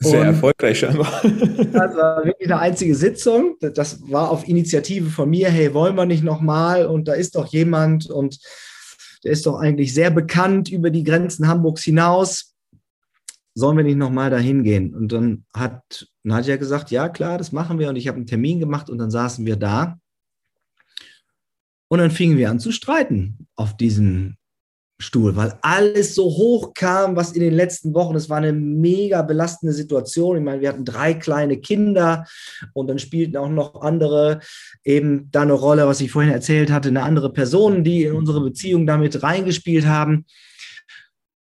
Sehr 0.00 0.20
und 0.20 0.26
erfolgreich 0.26 0.80
scheinbar. 0.80 1.22
Das 1.72 1.96
war 1.96 2.24
wirklich 2.24 2.50
eine 2.50 2.60
einzige 2.60 2.94
Sitzung. 2.94 3.56
Das 3.60 4.00
war 4.10 4.30
auf 4.30 4.46
Initiative 4.48 5.10
von 5.10 5.30
mir. 5.30 5.48
Hey, 5.48 5.72
wollen 5.74 5.94
wir 5.94 6.06
nicht 6.06 6.24
nochmal? 6.24 6.86
Und 6.86 7.06
da 7.06 7.14
ist 7.14 7.36
doch 7.36 7.46
jemand 7.46 8.10
und 8.10 8.38
der 9.24 9.32
ist 9.32 9.46
doch 9.46 9.58
eigentlich 9.58 9.94
sehr 9.94 10.10
bekannt 10.10 10.70
über 10.70 10.90
die 10.90 11.04
Grenzen 11.04 11.46
Hamburgs 11.46 11.84
hinaus. 11.84 12.56
Sollen 13.54 13.76
wir 13.76 13.84
nicht 13.84 13.96
nochmal 13.96 14.30
dahin 14.30 14.64
gehen? 14.64 14.94
Und 14.94 15.12
dann 15.12 15.44
hat 15.54 16.08
Nadja 16.24 16.56
gesagt, 16.56 16.90
ja 16.90 17.08
klar, 17.08 17.38
das 17.38 17.52
machen 17.52 17.78
wir. 17.78 17.88
Und 17.88 17.96
ich 17.96 18.08
habe 18.08 18.16
einen 18.16 18.26
Termin 18.26 18.58
gemacht 18.58 18.90
und 18.90 18.98
dann 18.98 19.10
saßen 19.10 19.46
wir 19.46 19.56
da. 19.56 19.98
Und 21.92 21.98
dann 21.98 22.10
fingen 22.10 22.38
wir 22.38 22.48
an 22.48 22.58
zu 22.58 22.72
streiten 22.72 23.46
auf 23.54 23.76
diesem 23.76 24.36
Stuhl, 24.98 25.36
weil 25.36 25.58
alles 25.60 26.14
so 26.14 26.24
hoch 26.24 26.72
kam, 26.72 27.16
was 27.16 27.32
in 27.32 27.42
den 27.42 27.52
letzten 27.52 27.92
Wochen, 27.92 28.16
es 28.16 28.30
war 28.30 28.38
eine 28.38 28.54
mega 28.54 29.20
belastende 29.20 29.74
Situation. 29.74 30.38
Ich 30.38 30.42
meine, 30.42 30.62
wir 30.62 30.70
hatten 30.70 30.86
drei 30.86 31.12
kleine 31.12 31.58
Kinder 31.58 32.26
und 32.72 32.86
dann 32.86 32.98
spielten 32.98 33.36
auch 33.36 33.50
noch 33.50 33.82
andere 33.82 34.40
eben 34.84 35.30
da 35.32 35.42
eine 35.42 35.52
Rolle, 35.52 35.86
was 35.86 36.00
ich 36.00 36.10
vorhin 36.10 36.32
erzählt 36.32 36.70
hatte, 36.70 36.88
eine 36.88 37.02
andere 37.02 37.30
Person, 37.30 37.84
die 37.84 38.04
in 38.04 38.14
unsere 38.14 38.40
Beziehung 38.40 38.86
damit 38.86 39.22
reingespielt 39.22 39.84
haben. 39.84 40.24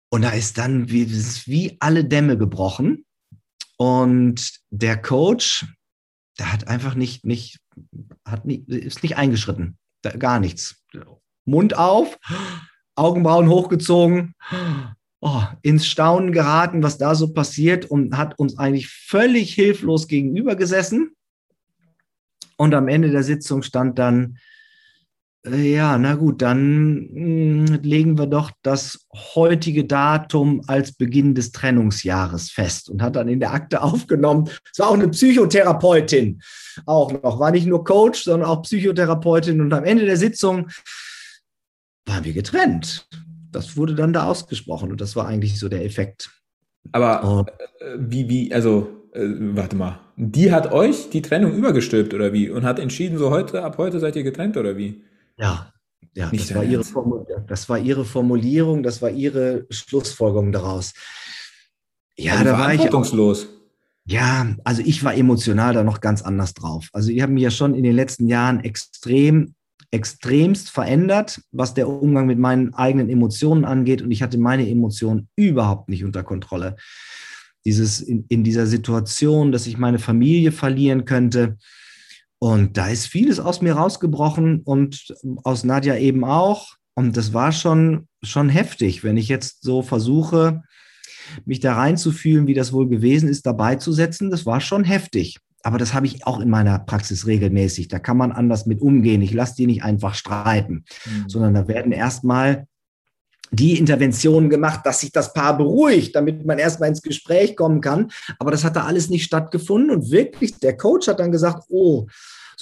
Und 0.10 0.24
da 0.24 0.32
ist 0.32 0.58
dann 0.58 0.90
wie, 0.90 1.12
wie 1.46 1.78
alle 1.80 2.06
Dämme 2.06 2.40
gebrochen. 2.40 3.06
Und 3.78 4.52
der 4.72 5.00
Coach, 5.00 5.68
der 6.40 6.52
hat 6.52 6.68
einfach 6.68 6.96
nicht, 6.96 7.24
nicht, 7.24 7.60
hat 8.26 8.46
nicht, 8.46 8.68
ist 8.68 9.04
nicht 9.04 9.16
eingeschritten 9.16 9.78
gar 10.12 10.40
nichts. 10.40 10.84
Mund 11.46 11.78
auf, 11.78 12.18
Augenbrauen 12.96 13.50
hochgezogen, 13.50 14.36
oh, 15.20 15.44
ins 15.62 15.88
Staunen 15.88 16.32
geraten, 16.32 16.84
was 16.84 16.98
da 16.98 17.16
so 17.16 17.34
passiert 17.34 17.86
und 17.86 18.18
hat 18.18 18.38
uns 18.40 18.58
eigentlich 18.58 18.90
völlig 18.90 19.54
hilflos 19.54 20.08
gegenüber 20.08 20.56
gesessen. 20.56 21.16
Und 22.58 22.74
am 22.74 22.88
Ende 22.88 23.10
der 23.10 23.24
Sitzung 23.24 23.64
stand 23.64 24.00
dann, 24.00 24.38
ja, 25.46 25.98
na 25.98 26.16
gut, 26.16 26.42
dann 26.42 27.10
mh, 27.12 27.68
hm, 27.68 27.80
legen 27.84 28.18
wir 28.18 28.28
doch 28.28 28.52
das 28.62 29.08
heutige 29.36 29.84
Datum 29.84 30.62
als 30.68 30.94
Beginn 30.94 31.36
des 31.36 31.52
Trennungsjahres 31.52 32.50
fest 32.50 32.90
und 32.90 33.02
hat 33.02 33.18
dann 33.18 33.28
in 33.28 33.42
der 33.42 33.52
Akte 33.52 33.82
aufgenommen, 33.82 34.50
es 34.72 34.80
war 34.80 34.90
auch 34.90 34.94
eine 34.94 35.10
Psychotherapeutin, 35.10 36.42
auch 36.86 37.12
noch, 37.12 37.40
war 37.40 37.52
nicht 37.52 37.68
nur 37.68 37.84
Coach, 37.84 38.24
sondern 38.24 38.50
auch 38.50 38.62
Psychotherapeutin 38.62 39.60
und 39.60 39.74
am 39.74 39.84
Ende 39.84 40.06
der 40.06 40.18
Sitzung 40.18 40.70
waren 42.06 42.24
wir 42.24 42.34
getrennt. 42.34 43.08
Das 43.52 43.76
wurde 43.76 43.96
dann 43.96 44.14
da 44.14 44.26
ausgesprochen 44.26 44.92
und 44.92 45.02
das 45.02 45.16
war 45.16 45.28
eigentlich 45.28 45.60
so 45.60 45.68
der 45.68 45.84
Effekt. 45.84 46.30
Aber 46.92 47.46
äh, 47.80 47.96
wie, 47.98 48.30
wie, 48.30 48.54
also, 48.54 48.90
äh, 49.14 49.28
warte 49.28 49.76
mal, 49.76 50.00
die 50.16 50.54
hat 50.54 50.72
euch 50.72 51.10
die 51.10 51.22
Trennung 51.22 51.54
übergestülpt 51.54 52.14
oder 52.14 52.32
wie? 52.32 52.50
Und 52.50 52.64
hat 52.64 52.80
entschieden, 52.80 53.18
so 53.18 53.30
heute, 53.30 53.64
ab 53.64 53.78
heute 53.78 54.00
seid 54.00 54.16
ihr 54.16 54.24
getrennt 54.24 54.58
oder 54.58 54.78
wie? 54.78 55.04
Ja, 55.38 55.74
ja 56.16 56.30
das, 56.32 56.54
war 56.54 56.64
ihre 56.64 56.84
das 57.48 57.70
war 57.70 57.80
ihre 57.80 58.06
Formulierung, 58.06 58.84
das 58.84 59.02
war 59.02 59.10
ihre 59.10 59.66
Schlussfolgerung 59.70 60.52
daraus. 60.52 60.94
Ja, 62.16 62.34
also 62.34 62.44
da 62.46 62.60
war 62.60 62.74
ich. 62.74 62.94
Auch, 62.94 63.36
ja, 64.06 64.56
also 64.64 64.82
ich 64.86 65.04
war 65.04 65.16
emotional 65.16 65.74
da 65.74 65.84
noch 65.84 66.02
ganz 66.02 66.22
anders 66.22 66.54
drauf. 66.54 66.90
Also 66.92 67.10
ich 67.10 67.22
habe 67.22 67.32
mich 67.32 67.44
ja 67.44 67.52
schon 67.52 67.74
in 67.74 67.84
den 67.84 67.96
letzten 67.96 68.28
Jahren 68.28 68.60
extrem, 68.60 69.56
extremst 69.92 70.70
verändert, 70.70 71.42
was 71.52 71.74
der 71.74 71.88
Umgang 71.88 72.28
mit 72.28 72.38
meinen 72.38 72.74
eigenen 72.74 73.10
Emotionen 73.10 73.64
angeht. 73.64 74.02
Und 74.02 74.12
ich 74.12 74.22
hatte 74.22 74.38
meine 74.38 74.68
Emotionen 74.68 75.30
überhaupt 75.36 75.88
nicht 75.88 76.04
unter 76.04 76.24
Kontrolle. 76.24 76.76
Dieses 77.66 78.02
in, 78.02 78.26
in 78.28 78.44
dieser 78.44 78.68
Situation, 78.68 79.54
dass 79.54 79.68
ich 79.68 79.78
meine 79.78 80.00
Familie 80.00 80.52
verlieren 80.52 81.06
könnte, 81.06 81.58
und 82.44 82.76
da 82.76 82.90
ist 82.90 83.08
vieles 83.08 83.40
aus 83.40 83.62
mir 83.62 83.76
rausgebrochen 83.76 84.64
und 84.66 85.16
aus 85.46 85.64
Nadja 85.64 85.96
eben 85.96 86.26
auch. 86.26 86.76
Und 86.94 87.16
das 87.16 87.34
war 87.34 87.54
schon, 87.54 88.10
schon 88.22 88.50
heftig, 88.50 89.02
wenn 89.02 89.16
ich 89.16 89.30
jetzt 89.30 89.64
so 89.64 89.82
versuche, 89.82 90.62
mich 91.46 91.62
da 91.62 91.76
reinzufühlen, 91.76 92.46
wie 92.46 92.54
das 92.54 92.74
wohl 92.74 92.90
gewesen 92.90 93.30
ist, 93.30 93.46
dabei 93.46 93.78
zu 93.78 93.94
setzen. 93.94 94.30
Das 94.30 94.46
war 94.46 94.60
schon 94.60 94.84
heftig. 94.84 95.40
Aber 95.62 95.78
das 95.78 95.94
habe 95.94 96.06
ich 96.06 96.28
auch 96.28 96.42
in 96.42 96.50
meiner 96.50 96.80
Praxis 96.80 97.28
regelmäßig. 97.28 97.88
Da 97.88 97.98
kann 97.98 98.18
man 98.18 98.34
anders 98.34 98.66
mit 98.66 98.82
umgehen. 98.82 99.22
Ich 99.22 99.32
lasse 99.32 99.56
die 99.56 99.66
nicht 99.66 99.86
einfach 99.86 100.14
streiten, 100.14 100.84
mhm. 101.06 101.30
sondern 101.30 101.54
da 101.54 101.70
werden 101.70 101.94
erstmal 101.94 102.68
die 103.54 103.78
Interventionen 103.78 104.50
gemacht, 104.50 104.82
dass 104.84 105.02
sich 105.02 105.12
das 105.12 105.32
Paar 105.32 105.58
beruhigt, 105.58 106.16
damit 106.16 106.46
man 106.46 106.58
erstmal 106.58 106.90
ins 106.90 107.04
Gespräch 107.04 107.56
kommen 107.56 107.82
kann. 107.82 108.12
Aber 108.40 108.52
das 108.52 108.64
hat 108.64 108.76
da 108.76 108.84
alles 108.84 109.10
nicht 109.10 109.24
stattgefunden. 109.24 109.92
Und 109.92 110.12
wirklich, 110.12 110.58
der 110.60 110.76
Coach 110.76 111.08
hat 111.08 111.20
dann 111.20 111.32
gesagt, 111.32 111.64
oh, 111.70 112.08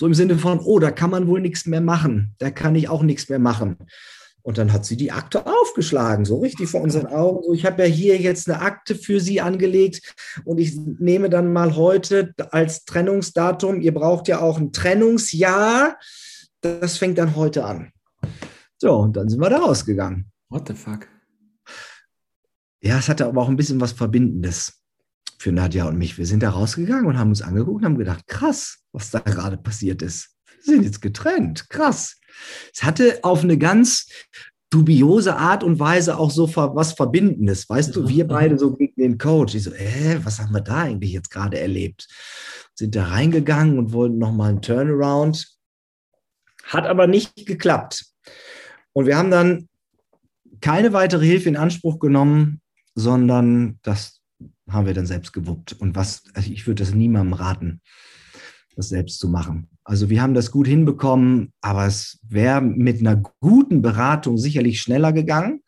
so 0.01 0.07
im 0.07 0.15
Sinne 0.15 0.35
von, 0.39 0.57
oh, 0.57 0.79
da 0.79 0.89
kann 0.89 1.11
man 1.11 1.27
wohl 1.27 1.41
nichts 1.41 1.67
mehr 1.67 1.79
machen. 1.79 2.33
Da 2.39 2.49
kann 2.49 2.73
ich 2.73 2.89
auch 2.89 3.03
nichts 3.03 3.29
mehr 3.29 3.37
machen. 3.37 3.77
Und 4.41 4.57
dann 4.57 4.73
hat 4.73 4.83
sie 4.83 4.97
die 4.97 5.11
Akte 5.11 5.45
aufgeschlagen, 5.45 6.25
so 6.25 6.39
richtig 6.39 6.69
vor 6.69 6.81
unseren 6.81 7.05
Augen. 7.05 7.43
So, 7.43 7.53
ich 7.53 7.67
habe 7.67 7.83
ja 7.83 7.87
hier 7.87 8.17
jetzt 8.17 8.49
eine 8.49 8.61
Akte 8.61 8.95
für 8.95 9.19
Sie 9.19 9.41
angelegt 9.41 10.15
und 10.43 10.57
ich 10.57 10.75
nehme 10.75 11.29
dann 11.29 11.53
mal 11.53 11.75
heute 11.75 12.33
als 12.49 12.83
Trennungsdatum, 12.85 13.79
ihr 13.79 13.93
braucht 13.93 14.27
ja 14.27 14.39
auch 14.39 14.57
ein 14.57 14.71
Trennungsjahr, 14.71 15.99
das 16.61 16.97
fängt 16.97 17.19
dann 17.19 17.35
heute 17.35 17.63
an. 17.63 17.91
So, 18.79 18.95
und 18.95 19.15
dann 19.15 19.29
sind 19.29 19.39
wir 19.39 19.51
da 19.51 19.59
rausgegangen. 19.59 20.31
What 20.49 20.67
the 20.67 20.73
fuck? 20.73 21.07
Ja, 22.81 22.97
es 22.97 23.07
hatte 23.07 23.27
aber 23.27 23.39
auch 23.39 23.49
ein 23.49 23.55
bisschen 23.55 23.79
was 23.79 23.91
Verbindendes 23.91 24.81
für 25.37 25.51
Nadja 25.51 25.85
und 25.85 25.99
mich. 25.99 26.17
Wir 26.17 26.25
sind 26.25 26.41
da 26.41 26.49
rausgegangen 26.49 27.05
und 27.05 27.19
haben 27.19 27.29
uns 27.29 27.43
angeguckt 27.43 27.81
und 27.81 27.85
haben 27.85 27.99
gedacht, 27.99 28.25
krass, 28.25 28.80
was 28.93 29.11
da 29.11 29.19
gerade 29.19 29.57
passiert 29.57 30.01
ist. 30.01 30.35
Wir 30.63 30.75
sind 30.75 30.83
jetzt 30.83 31.01
getrennt, 31.01 31.69
krass. 31.69 32.17
Es 32.73 32.83
hatte 32.83 33.19
auf 33.23 33.43
eine 33.43 33.57
ganz 33.57 34.07
dubiose 34.69 35.35
Art 35.35 35.63
und 35.63 35.79
Weise 35.79 36.17
auch 36.17 36.31
so 36.31 36.55
was 36.55 36.93
Verbindendes. 36.93 37.69
Weißt 37.69 37.95
du, 37.95 38.07
wir 38.07 38.25
beide 38.25 38.57
so 38.57 38.73
gegen 38.75 39.01
den 39.01 39.17
Coach. 39.17 39.53
Ich 39.53 39.63
so, 39.63 39.71
äh, 39.71 40.19
was 40.23 40.39
haben 40.39 40.53
wir 40.53 40.61
da 40.61 40.83
eigentlich 40.83 41.11
jetzt 41.11 41.29
gerade 41.29 41.59
erlebt? 41.59 42.07
Sind 42.73 42.95
da 42.95 43.05
reingegangen 43.05 43.77
und 43.77 43.91
wollten 43.91 44.17
nochmal 44.17 44.51
einen 44.51 44.61
Turnaround. 44.61 45.47
Hat 46.63 46.85
aber 46.85 47.05
nicht 47.05 47.45
geklappt. 47.45 48.05
Und 48.93 49.07
wir 49.07 49.17
haben 49.17 49.31
dann 49.31 49.67
keine 50.61 50.93
weitere 50.93 51.25
Hilfe 51.25 51.49
in 51.49 51.57
Anspruch 51.57 51.99
genommen, 51.99 52.61
sondern 52.95 53.79
das 53.81 54.21
haben 54.69 54.85
wir 54.85 54.93
dann 54.93 55.05
selbst 55.05 55.33
gewuppt. 55.33 55.73
Und 55.73 55.95
was, 55.95 56.23
also 56.33 56.49
ich 56.49 56.65
würde 56.65 56.83
das 56.83 56.93
niemandem 56.93 57.33
raten, 57.33 57.81
das 58.75 58.89
selbst 58.89 59.19
zu 59.19 59.29
machen. 59.29 59.67
Also 59.83 60.09
wir 60.09 60.21
haben 60.21 60.33
das 60.33 60.51
gut 60.51 60.67
hinbekommen, 60.67 61.53
aber 61.61 61.85
es 61.85 62.19
wäre 62.27 62.61
mit 62.61 62.99
einer 62.99 63.15
guten 63.39 63.81
Beratung 63.81 64.37
sicherlich 64.37 64.81
schneller 64.81 65.11
gegangen. 65.11 65.61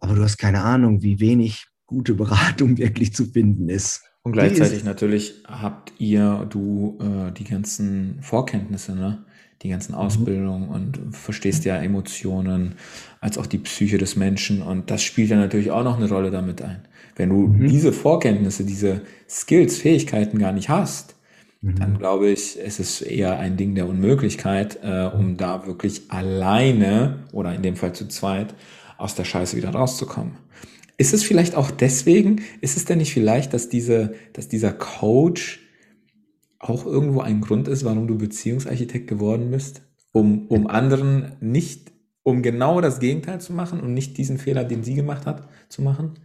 Aber 0.00 0.14
du 0.14 0.22
hast 0.22 0.38
keine 0.38 0.62
Ahnung, 0.62 1.02
wie 1.02 1.20
wenig 1.20 1.66
gute 1.86 2.14
Beratung 2.14 2.78
wirklich 2.78 3.14
zu 3.14 3.26
finden 3.26 3.68
ist. 3.68 4.02
Und 4.22 4.32
gleichzeitig 4.32 4.84
natürlich 4.84 5.42
habt 5.46 5.92
ihr, 5.98 6.46
du, 6.48 6.98
äh, 7.00 7.32
die 7.32 7.44
ganzen 7.44 8.18
Vorkenntnisse, 8.22 8.94
ne? 8.94 9.24
die 9.62 9.70
ganzen 9.70 9.92
mhm. 9.92 9.98
Ausbildungen 9.98 10.68
und 10.68 11.00
verstehst 11.14 11.64
ja 11.64 11.76
Emotionen 11.76 12.76
als 13.20 13.38
auch 13.38 13.46
die 13.46 13.58
Psyche 13.58 13.98
des 13.98 14.14
Menschen 14.16 14.62
und 14.62 14.90
das 14.90 15.02
spielt 15.02 15.30
ja 15.30 15.36
natürlich 15.36 15.70
auch 15.70 15.84
noch 15.84 15.96
eine 15.96 16.08
Rolle 16.08 16.30
damit 16.30 16.62
ein. 16.62 16.82
Wenn 17.16 17.30
du 17.30 17.48
mhm. 17.48 17.68
diese 17.68 17.92
Vorkenntnisse, 17.92 18.64
diese 18.64 19.02
Skills, 19.28 19.78
Fähigkeiten 19.78 20.38
gar 20.38 20.52
nicht 20.52 20.68
hast, 20.68 21.13
mhm. 21.64 21.76
dann 21.76 21.98
glaube 21.98 22.30
ich, 22.30 22.58
es 22.60 22.78
ist 22.78 23.00
eher 23.00 23.38
ein 23.38 23.56
Ding 23.56 23.74
der 23.74 23.88
Unmöglichkeit, 23.88 24.78
äh, 24.82 25.10
um 25.14 25.32
mhm. 25.32 25.36
da 25.36 25.66
wirklich 25.66 26.10
alleine 26.10 27.24
oder 27.32 27.54
in 27.54 27.62
dem 27.62 27.76
Fall 27.76 27.94
zu 27.94 28.08
zweit 28.08 28.54
aus 28.98 29.14
der 29.14 29.24
Scheiße 29.24 29.56
wieder 29.56 29.70
rauszukommen. 29.70 30.32
Ist 30.96 31.12
es 31.12 31.24
vielleicht 31.24 31.56
auch 31.56 31.70
deswegen, 31.70 32.42
ist 32.60 32.76
es 32.76 32.84
denn 32.84 32.98
nicht 32.98 33.12
vielleicht, 33.12 33.52
dass 33.52 33.68
diese, 33.68 34.14
dass 34.32 34.48
dieser 34.48 34.72
Coach 34.72 35.60
auch 36.60 36.86
irgendwo 36.86 37.20
ein 37.20 37.40
Grund 37.40 37.68
ist, 37.68 37.84
warum 37.84 38.06
du 38.06 38.16
Beziehungsarchitekt 38.16 39.08
geworden 39.08 39.50
bist? 39.50 39.82
Um, 40.12 40.46
um 40.46 40.68
anderen 40.68 41.32
nicht, 41.40 41.92
um 42.22 42.42
genau 42.42 42.80
das 42.80 43.00
Gegenteil 43.00 43.40
zu 43.40 43.52
machen 43.52 43.80
und 43.80 43.94
nicht 43.94 44.16
diesen 44.16 44.38
Fehler, 44.38 44.64
den 44.64 44.84
sie 44.84 44.94
gemacht 44.94 45.26
hat, 45.26 45.48
zu 45.68 45.82
machen? 45.82 46.20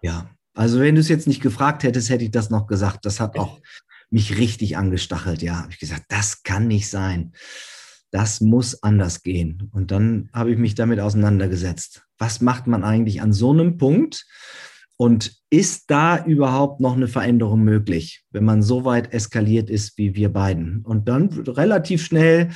Ja, 0.00 0.30
also 0.54 0.80
wenn 0.80 0.94
du 0.94 1.02
es 1.02 1.08
jetzt 1.08 1.26
nicht 1.26 1.42
gefragt 1.42 1.82
hättest, 1.82 2.08
hätte 2.08 2.24
ich 2.24 2.30
das 2.30 2.48
noch 2.48 2.66
gesagt. 2.66 3.04
Das 3.04 3.20
hat 3.20 3.38
auch 3.38 3.60
mich 4.14 4.38
richtig 4.38 4.76
angestachelt. 4.76 5.42
Ja, 5.42 5.62
habe 5.62 5.72
ich 5.72 5.80
gesagt, 5.80 6.04
das 6.08 6.44
kann 6.44 6.68
nicht 6.68 6.88
sein. 6.88 7.32
Das 8.12 8.40
muss 8.40 8.80
anders 8.84 9.24
gehen. 9.24 9.68
Und 9.72 9.90
dann 9.90 10.30
habe 10.32 10.52
ich 10.52 10.56
mich 10.56 10.76
damit 10.76 11.00
auseinandergesetzt. 11.00 12.04
Was 12.16 12.40
macht 12.40 12.68
man 12.68 12.84
eigentlich 12.84 13.20
an 13.20 13.32
so 13.32 13.50
einem 13.50 13.76
Punkt? 13.76 14.24
Und 14.96 15.34
ist 15.50 15.90
da 15.90 16.24
überhaupt 16.24 16.78
noch 16.78 16.94
eine 16.94 17.08
Veränderung 17.08 17.64
möglich, 17.64 18.22
wenn 18.30 18.44
man 18.44 18.62
so 18.62 18.84
weit 18.84 19.12
eskaliert 19.12 19.68
ist 19.68 19.98
wie 19.98 20.14
wir 20.14 20.32
beiden? 20.32 20.82
Und 20.84 21.08
dann 21.08 21.30
relativ 21.30 22.04
schnell 22.04 22.50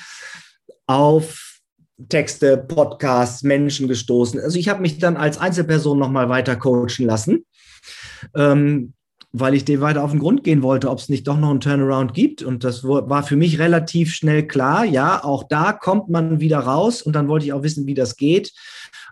auf 0.86 1.60
Texte, 2.08 2.56
Podcasts, 2.56 3.42
Menschen 3.42 3.88
gestoßen. 3.88 4.38
Also 4.38 4.60
ich 4.60 4.68
habe 4.68 4.80
mich 4.80 5.00
dann 5.00 5.16
als 5.16 5.38
Einzelperson 5.38 5.98
nochmal 5.98 6.28
weiter 6.28 6.54
coachen 6.54 7.04
lassen, 7.04 7.44
ähm, 8.36 8.94
weil 9.32 9.54
ich 9.54 9.64
dem 9.64 9.80
weiter 9.80 10.02
auf 10.02 10.10
den 10.10 10.20
Grund 10.20 10.42
gehen 10.42 10.62
wollte, 10.62 10.88
ob 10.88 10.98
es 10.98 11.08
nicht 11.08 11.26
doch 11.28 11.36
noch 11.36 11.50
einen 11.50 11.60
Turnaround 11.60 12.14
gibt. 12.14 12.42
Und 12.42 12.64
das 12.64 12.82
war 12.84 13.22
für 13.22 13.36
mich 13.36 13.58
relativ 13.58 14.12
schnell 14.12 14.46
klar. 14.46 14.84
Ja, 14.84 15.22
auch 15.22 15.44
da 15.44 15.72
kommt 15.72 16.08
man 16.08 16.40
wieder 16.40 16.60
raus. 16.60 17.02
Und 17.02 17.14
dann 17.14 17.28
wollte 17.28 17.44
ich 17.46 17.52
auch 17.52 17.62
wissen, 17.62 17.86
wie 17.86 17.94
das 17.94 18.16
geht 18.16 18.52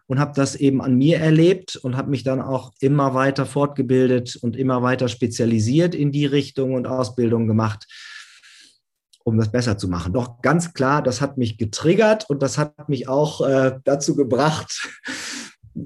und 0.07 0.19
habe 0.19 0.33
das 0.35 0.55
eben 0.55 0.81
an 0.81 0.97
mir 0.97 1.19
erlebt 1.19 1.77
und 1.77 1.97
habe 1.97 2.11
mich 2.11 2.23
dann 2.23 2.41
auch 2.41 2.73
immer 2.81 3.14
weiter 3.14 3.45
fortgebildet 3.45 4.37
und 4.37 4.57
immer 4.57 4.83
weiter 4.83 5.09
spezialisiert 5.09 5.95
in 5.95 6.12
die 6.12 6.27
Richtung 6.27 6.75
und 6.75 6.87
Ausbildung 6.87 7.47
gemacht, 7.47 7.87
um 9.25 9.37
das 9.37 9.51
besser 9.51 9.79
zu 9.79 9.89
machen. 9.89 10.12
Doch 10.12 10.41
ganz 10.43 10.75
klar, 10.75 11.03
das 11.03 11.21
hat 11.21 11.39
mich 11.39 11.59
getriggert 11.59 12.31
und 12.31 12.43
das 12.43 12.57
hat 12.57 12.89
mich 12.89 13.09
auch 13.09 13.47
äh, 13.47 13.79
dazu 13.85 14.14
gebracht, 14.14 14.89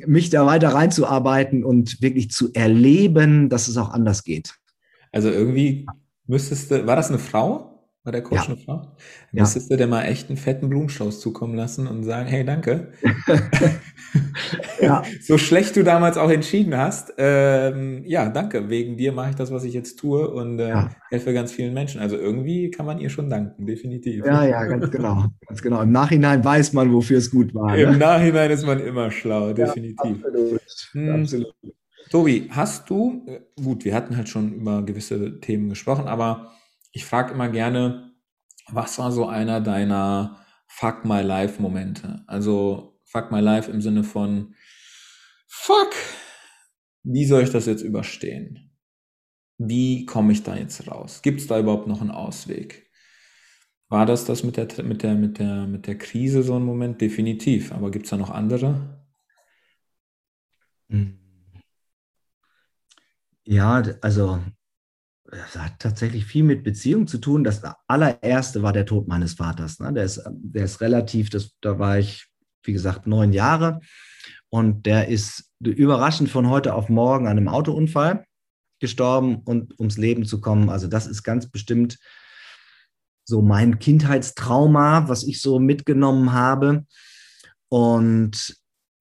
mich 0.07 0.31
da 0.31 0.47
weiter 0.47 0.71
reinzuarbeiten 0.71 1.65
und 1.65 2.01
wirklich 2.01 2.31
zu 2.31 2.53
erleben, 2.53 3.49
dass 3.49 3.69
es 3.69 3.77
auch 3.77 3.91
anders 3.91 4.25
geht. 4.25 4.55
Also 5.13 5.31
irgendwie 5.31 5.87
müsstest 6.27 6.71
du, 6.71 6.87
war 6.87 6.97
das 6.97 7.09
eine 7.09 7.19
Frau? 7.19 7.70
War 8.03 8.13
der 8.13 8.23
Coach 8.23 8.49
ja. 8.49 8.55
eine 8.55 8.57
Frau? 8.57 8.97
Ja. 9.33 9.43
Müsstest 9.43 9.71
du 9.71 9.77
dir 9.77 9.87
mal 9.87 10.05
echt 10.05 10.31
einen 10.31 10.39
fetten 10.39 10.71
Blumenstrauß 10.71 11.21
zukommen 11.21 11.55
lassen 11.55 11.87
und 11.87 12.03
sagen, 12.03 12.29
hey, 12.29 12.45
danke. 12.45 12.93
ja. 14.81 15.03
So 15.21 15.37
schlecht 15.37 15.77
du 15.77 15.85
damals 15.85 16.17
auch 16.17 16.31
entschieden 16.31 16.77
hast. 16.77 17.13
Ähm, 17.19 18.03
ja, 18.07 18.31
danke. 18.31 18.71
Wegen 18.71 18.97
dir 18.97 19.13
mache 19.13 19.31
ich 19.31 19.37
das, 19.37 19.53
was 19.53 19.65
ich 19.65 19.75
jetzt 19.75 19.99
tue 19.99 20.31
und 20.31 20.59
äh, 20.59 20.71
ja. 20.71 20.91
helfe 21.11 21.35
ganz 21.35 21.53
vielen 21.53 21.75
Menschen. 21.75 22.01
Also 22.01 22.17
irgendwie 22.17 22.71
kann 22.71 22.87
man 22.87 22.99
ihr 22.99 23.11
schon 23.11 23.29
danken, 23.29 23.67
definitiv. 23.67 24.25
Ja, 24.25 24.45
ja, 24.47 24.65
ganz 24.65 24.91
genau. 24.91 25.27
Ganz 25.47 25.61
genau. 25.61 25.83
Im 25.83 25.93
Nachhinein 25.93 26.43
weiß 26.43 26.73
man, 26.73 26.93
wofür 26.93 27.19
es 27.19 27.31
gut 27.31 27.55
war. 27.55 27.77
Im 27.77 27.93
ne? 27.93 27.99
Nachhinein 27.99 28.51
ist 28.51 28.65
man 28.65 28.81
immer 28.81 29.11
schlau, 29.11 29.53
definitiv. 29.53 30.25
absolut. 30.25 30.61
Hm. 30.93 31.21
absolut. 31.21 31.55
Tobi, 32.11 32.49
hast 32.51 32.89
du, 32.89 33.27
äh, 33.27 33.41
gut, 33.63 33.85
wir 33.85 33.95
hatten 33.95 34.17
halt 34.17 34.29
schon 34.29 34.55
über 34.55 34.83
gewisse 34.83 35.39
Themen 35.41 35.69
gesprochen, 35.69 36.09
aber 36.09 36.51
ich 36.93 37.05
frage 37.05 37.33
immer 37.33 37.49
gerne, 37.49 38.13
was 38.69 38.99
war 38.99 39.13
so 39.13 39.27
einer 39.27 39.61
deiner 39.61 40.45
Fuck 40.67 41.05
My 41.05 41.23
Life 41.23 41.61
Momente? 41.61 42.23
Also 42.27 43.01
Fuck 43.05 43.31
My 43.33 43.41
Life 43.41 43.71
im 43.71 43.81
Sinne 43.81 44.05
von 44.05 44.55
Fuck, 45.49 45.95
wie 47.03 47.25
soll 47.25 47.43
ich 47.43 47.51
das 47.51 47.67
jetzt 47.67 47.83
überstehen? 47.83 48.71
Wie 49.59 50.07
komme 50.07 50.33
ich 50.33 50.43
da 50.43 50.57
jetzt 50.57 50.87
raus? 50.89 51.23
Gibt 51.23 51.41
es 51.41 51.47
da 51.47 51.59
überhaupt 51.59 51.87
noch 51.87 52.01
einen 52.01 52.11
Ausweg? 52.11 52.91
War 53.89 54.07
das 54.07 54.25
das 54.25 54.45
mit 54.45 54.57
der, 54.57 54.69
mit 54.85 55.03
der, 55.03 55.15
mit 55.15 55.39
der, 55.39 55.67
mit 55.67 55.87
der 55.87 55.99
Krise 55.99 56.43
so 56.43 56.55
ein 56.57 56.65
Moment? 56.65 57.01
Definitiv. 57.01 57.73
Aber 57.73 57.91
gibt 57.91 58.07
es 58.07 58.11
da 58.11 58.17
noch 58.17 58.31
andere? 58.31 59.05
Hm. 60.89 61.19
Ja, 63.45 63.83
also 64.01 64.41
das 65.31 65.57
hat 65.57 65.79
tatsächlich 65.79 66.25
viel 66.25 66.43
mit 66.43 66.65
Beziehung 66.65 67.07
zu 67.07 67.19
tun. 67.19 67.45
Das 67.45 67.63
allererste 67.87 68.63
war 68.63 68.73
der 68.73 68.87
Tod 68.87 69.07
meines 69.07 69.35
Vaters. 69.35 69.79
Ne? 69.79 69.93
Der, 69.93 70.05
ist, 70.05 70.23
der 70.29 70.65
ist 70.65 70.81
relativ, 70.81 71.31
das, 71.31 71.57
da 71.61 71.79
war 71.79 71.99
ich, 71.99 72.27
wie 72.65 72.73
gesagt, 72.73 73.07
neun 73.07 73.33
Jahre. 73.33 73.81
Und 74.49 74.87
der 74.87 75.09
ist 75.09 75.53
überraschend 75.61 76.31
von 76.31 76.49
heute 76.49 76.75
auf 76.75 76.89
morgen 76.89 77.27
an 77.27 77.37
einem 77.37 77.49
Autounfall 77.49 78.25
gestorben 78.81 79.43
und 79.45 79.79
ums 79.79 79.99
Leben 79.99 80.25
zu 80.25 80.41
kommen. 80.41 80.69
Also 80.69 80.89
das 80.89 81.07
ist 81.07 81.23
ganz 81.23 81.49
bestimmt 81.49 81.99
so 83.25 83.43
mein 83.43 83.79
Kindheitstrauma, 83.79 85.09
was 85.09 85.23
ich 85.23 85.41
so 85.41 85.61
mitgenommen 85.61 86.33
habe. 86.33 86.87
Und 87.69 88.57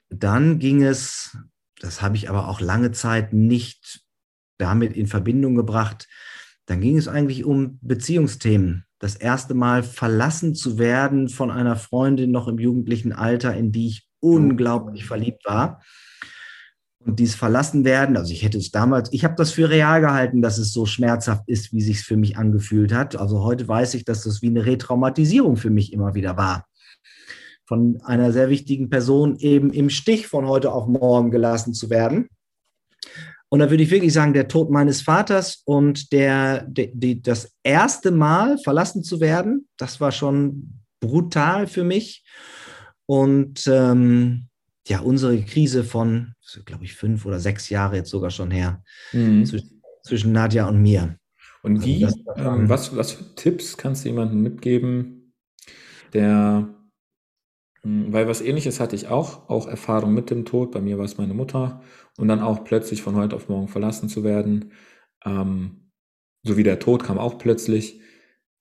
dann 0.09 0.59
ging 0.59 0.83
es, 0.83 1.35
das 1.79 2.03
habe 2.03 2.15
ich 2.15 2.29
aber 2.29 2.47
auch 2.47 2.61
lange 2.61 2.91
Zeit 2.91 3.33
nicht 3.33 4.03
damit 4.59 4.95
in 4.95 5.07
Verbindung 5.07 5.55
gebracht. 5.55 6.07
Dann 6.67 6.81
ging 6.81 6.97
es 6.97 7.07
eigentlich 7.07 7.45
um 7.45 7.79
Beziehungsthemen. 7.81 8.85
Das 8.99 9.15
erste 9.15 9.53
Mal 9.53 9.81
verlassen 9.81 10.53
zu 10.53 10.77
werden 10.77 11.29
von 11.29 11.49
einer 11.49 11.77
Freundin 11.77 12.31
noch 12.31 12.47
im 12.47 12.59
jugendlichen 12.59 13.13
Alter, 13.13 13.55
in 13.55 13.71
die 13.71 13.87
ich 13.87 14.07
unglaublich 14.19 15.05
verliebt 15.05 15.45
war. 15.45 15.81
Und 17.05 17.17
dieses 17.19 17.35
Verlassenwerden, 17.35 18.17
also 18.17 18.33
ich 18.33 18.43
hätte 18.43 18.57
es 18.57 18.71
damals, 18.71 19.11
ich 19.13 19.23
habe 19.23 19.35
das 19.35 19.53
für 19.53 19.69
real 19.69 20.01
gehalten, 20.01 20.41
dass 20.41 20.57
es 20.57 20.73
so 20.73 20.85
schmerzhaft 20.85 21.43
ist, 21.47 21.71
wie 21.71 21.81
sich 21.81 21.99
es 21.99 22.03
für 22.03 22.17
mich 22.17 22.37
angefühlt 22.37 22.93
hat. 22.93 23.15
Also 23.15 23.41
heute 23.41 23.67
weiß 23.67 23.93
ich, 23.93 24.03
dass 24.03 24.23
das 24.23 24.41
wie 24.41 24.47
eine 24.47 24.65
Retraumatisierung 24.65 25.55
für 25.55 25.69
mich 25.69 25.93
immer 25.93 26.13
wieder 26.13 26.35
war. 26.35 26.65
Von 27.65 28.01
einer 28.03 28.33
sehr 28.33 28.49
wichtigen 28.49 28.89
Person 28.89 29.37
eben 29.37 29.71
im 29.71 29.89
Stich 29.89 30.27
von 30.27 30.45
heute 30.45 30.73
auf 30.73 30.87
morgen 30.87 31.31
gelassen 31.31 31.73
zu 31.73 31.89
werden. 31.89 32.27
Und 33.49 33.59
da 33.59 33.69
würde 33.69 33.81
ich 33.81 33.89
wirklich 33.89 34.13
sagen, 34.13 34.33
der 34.33 34.47
Tod 34.47 34.69
meines 34.69 35.01
Vaters 35.01 35.63
und 35.65 36.11
der, 36.11 36.63
der 36.63 36.87
die, 36.93 37.21
das 37.21 37.51
erste 37.63 38.11
Mal 38.11 38.59
verlassen 38.59 39.03
zu 39.03 39.19
werden, 39.19 39.67
das 39.77 39.99
war 39.99 40.11
schon 40.11 40.81
brutal 40.99 41.65
für 41.65 41.83
mich. 41.83 42.23
Und 43.07 43.65
ähm, 43.67 44.47
ja, 44.87 44.99
unsere 44.99 45.41
Krise 45.41 45.83
von, 45.83 46.33
glaube 46.65 46.85
ich, 46.85 46.93
fünf 46.93 47.25
oder 47.25 47.39
sechs 47.39 47.69
Jahre 47.69 47.95
jetzt 47.95 48.11
sogar 48.11 48.29
schon 48.29 48.51
her, 48.51 48.83
mhm. 49.13 49.45
zwischen, 49.45 49.81
zwischen, 50.03 50.31
Nadja 50.31 50.67
und 50.67 50.81
mir. 50.81 51.17
Und 51.63 51.77
also 51.77 51.87
wie, 51.87 52.05
also 52.05 52.19
ähm, 52.35 52.69
was, 52.69 52.95
was 52.95 53.13
für 53.13 53.35
Tipps 53.35 53.77
kannst 53.77 54.05
du 54.05 54.09
jemandem 54.09 54.41
mitgeben, 54.43 55.33
der 56.13 56.69
hm, 57.81 58.11
weil 58.11 58.27
was 58.27 58.41
ähnliches 58.41 58.79
hatte 58.79 58.95
ich 58.95 59.07
auch, 59.07 59.49
auch 59.49 59.67
Erfahrung 59.67 60.13
mit 60.13 60.29
dem 60.29 60.45
Tod. 60.45 60.71
Bei 60.71 60.81
mir 60.81 60.97
war 60.97 61.05
es 61.05 61.17
meine 61.17 61.33
Mutter 61.33 61.81
und 62.17 62.27
dann 62.27 62.41
auch 62.41 62.63
plötzlich 62.63 63.01
von 63.01 63.15
heute 63.15 63.35
auf 63.35 63.49
morgen 63.49 63.67
verlassen 63.67 64.09
zu 64.09 64.23
werden. 64.23 64.71
Ähm, 65.25 65.91
so 66.43 66.57
wie 66.57 66.63
der 66.63 66.79
Tod 66.79 67.03
kam 67.03 67.17
auch 67.17 67.37
plötzlich. 67.37 68.01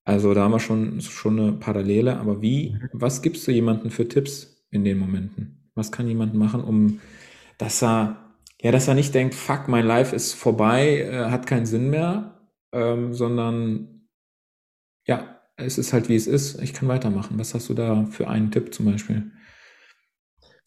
Also 0.04 0.34
da 0.34 0.44
haben 0.44 0.52
wir 0.52 0.60
schon, 0.60 1.00
schon 1.00 1.38
eine 1.38 1.52
Parallele. 1.52 2.18
Aber 2.18 2.42
wie, 2.42 2.70
mhm. 2.70 2.88
was 2.92 3.22
gibst 3.22 3.46
du 3.46 3.52
jemandem 3.52 3.90
für 3.90 4.08
Tipps 4.08 4.66
in 4.70 4.84
den 4.84 4.98
Momenten? 4.98 5.70
Was 5.74 5.92
kann 5.92 6.08
jemand 6.08 6.34
machen, 6.34 6.62
um, 6.62 7.00
dass 7.58 7.82
er, 7.82 8.34
ja, 8.60 8.72
dass 8.72 8.88
er 8.88 8.94
nicht 8.94 9.14
denkt, 9.14 9.34
fuck, 9.34 9.68
mein 9.68 9.86
Life 9.86 10.14
ist 10.14 10.34
vorbei, 10.34 11.00
äh, 11.02 11.30
hat 11.30 11.46
keinen 11.46 11.66
Sinn 11.66 11.90
mehr, 11.90 12.40
ähm, 12.72 13.14
sondern 13.14 14.08
ja, 15.06 15.40
es 15.56 15.78
ist 15.78 15.92
halt 15.92 16.08
wie 16.08 16.16
es 16.16 16.26
ist, 16.26 16.60
ich 16.62 16.72
kann 16.72 16.88
weitermachen. 16.88 17.38
Was 17.38 17.54
hast 17.54 17.68
du 17.68 17.74
da 17.74 18.06
für 18.06 18.28
einen 18.28 18.50
Tipp 18.50 18.72
zum 18.74 18.86
Beispiel? 18.86 19.32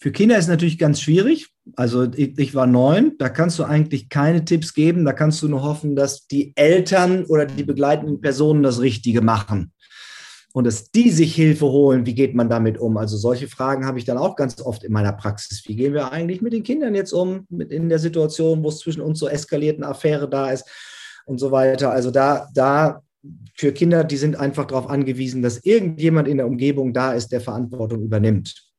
Für 0.02 0.12
Kinder 0.12 0.36
ist 0.40 0.48
natürlich 0.48 0.80
ganz 0.80 1.00
schwierig. 1.00 1.50
Also 1.76 2.12
ich, 2.12 2.40
ich, 2.40 2.56
war 2.56 2.66
neun, 2.66 3.14
da 3.20 3.30
kannst 3.30 3.60
du 3.60 3.64
eigentlich 3.64 4.10
keine 4.10 4.44
Tipps 4.46 4.74
geben. 4.74 5.06
Da 5.06 5.14
kannst 5.14 5.44
du 5.44 5.48
nur 5.48 5.62
hoffen, 5.62 5.96
dass 5.96 6.26
die 6.26 6.54
Eltern 6.56 7.24
oder 7.26 7.46
die 7.46 7.64
begleitenden 7.64 8.20
Personen 8.20 8.64
das 8.64 8.82
Richtige 8.82 9.22
machen 9.22 9.74
und 10.54 10.66
dass 10.66 10.90
die 10.90 11.12
sich 11.12 11.36
Hilfe 11.36 11.68
holen. 11.68 12.08
Wie 12.08 12.16
geht 12.16 12.34
man 12.34 12.50
damit 12.50 12.80
um? 12.80 12.98
Also 12.98 13.16
solche 13.16 13.48
Fragen 13.48 13.86
habe 13.86 14.00
ich 14.00 14.06
dann 14.06 14.18
auch 14.18 14.36
ganz 14.36 14.60
oft 14.60 14.84
in 14.84 14.92
meiner 14.92 15.14
Praxis. 15.14 15.62
Wie 15.68 15.76
gehen 15.76 15.94
wir 15.94 16.12
eigentlich 16.12 16.42
mit 16.42 16.54
den 16.54 16.64
Kindern 16.64 16.96
jetzt 16.96 17.14
um, 17.14 17.46
mit 17.50 17.72
in 17.72 17.88
der 17.88 18.00
Situation, 18.00 18.64
wo 18.64 18.70
es 18.70 18.80
zwischen 18.80 19.02
uns 19.02 19.20
so 19.20 19.28
eskalierten 19.28 19.84
Affäre 19.84 20.28
da 20.28 20.50
ist 20.50 20.68
und 21.28 21.38
so 21.38 21.52
weiter. 21.52 21.92
Also 21.92 22.10
da, 22.10 22.48
da 22.56 23.04
für 23.54 23.72
Kinder, 23.72 24.04
die 24.04 24.18
sind 24.18 24.36
einfach 24.36 24.66
darauf 24.66 24.90
angewiesen, 24.90 25.44
dass 25.44 25.64
irgendjemand 25.64 26.28
in 26.28 26.38
der 26.38 26.48
Umgebung 26.48 26.92
da 26.92 27.14
ist, 27.14 27.32
der 27.32 27.42
Verantwortung 27.42 28.02
übernimmt. 28.02 28.71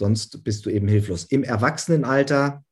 Sonst 0.00 0.42
bist 0.44 0.64
du 0.64 0.70
eben 0.70 0.88
hilflos. 0.88 1.24
Im 1.24 1.44
Erwachsenenalter 1.44 2.64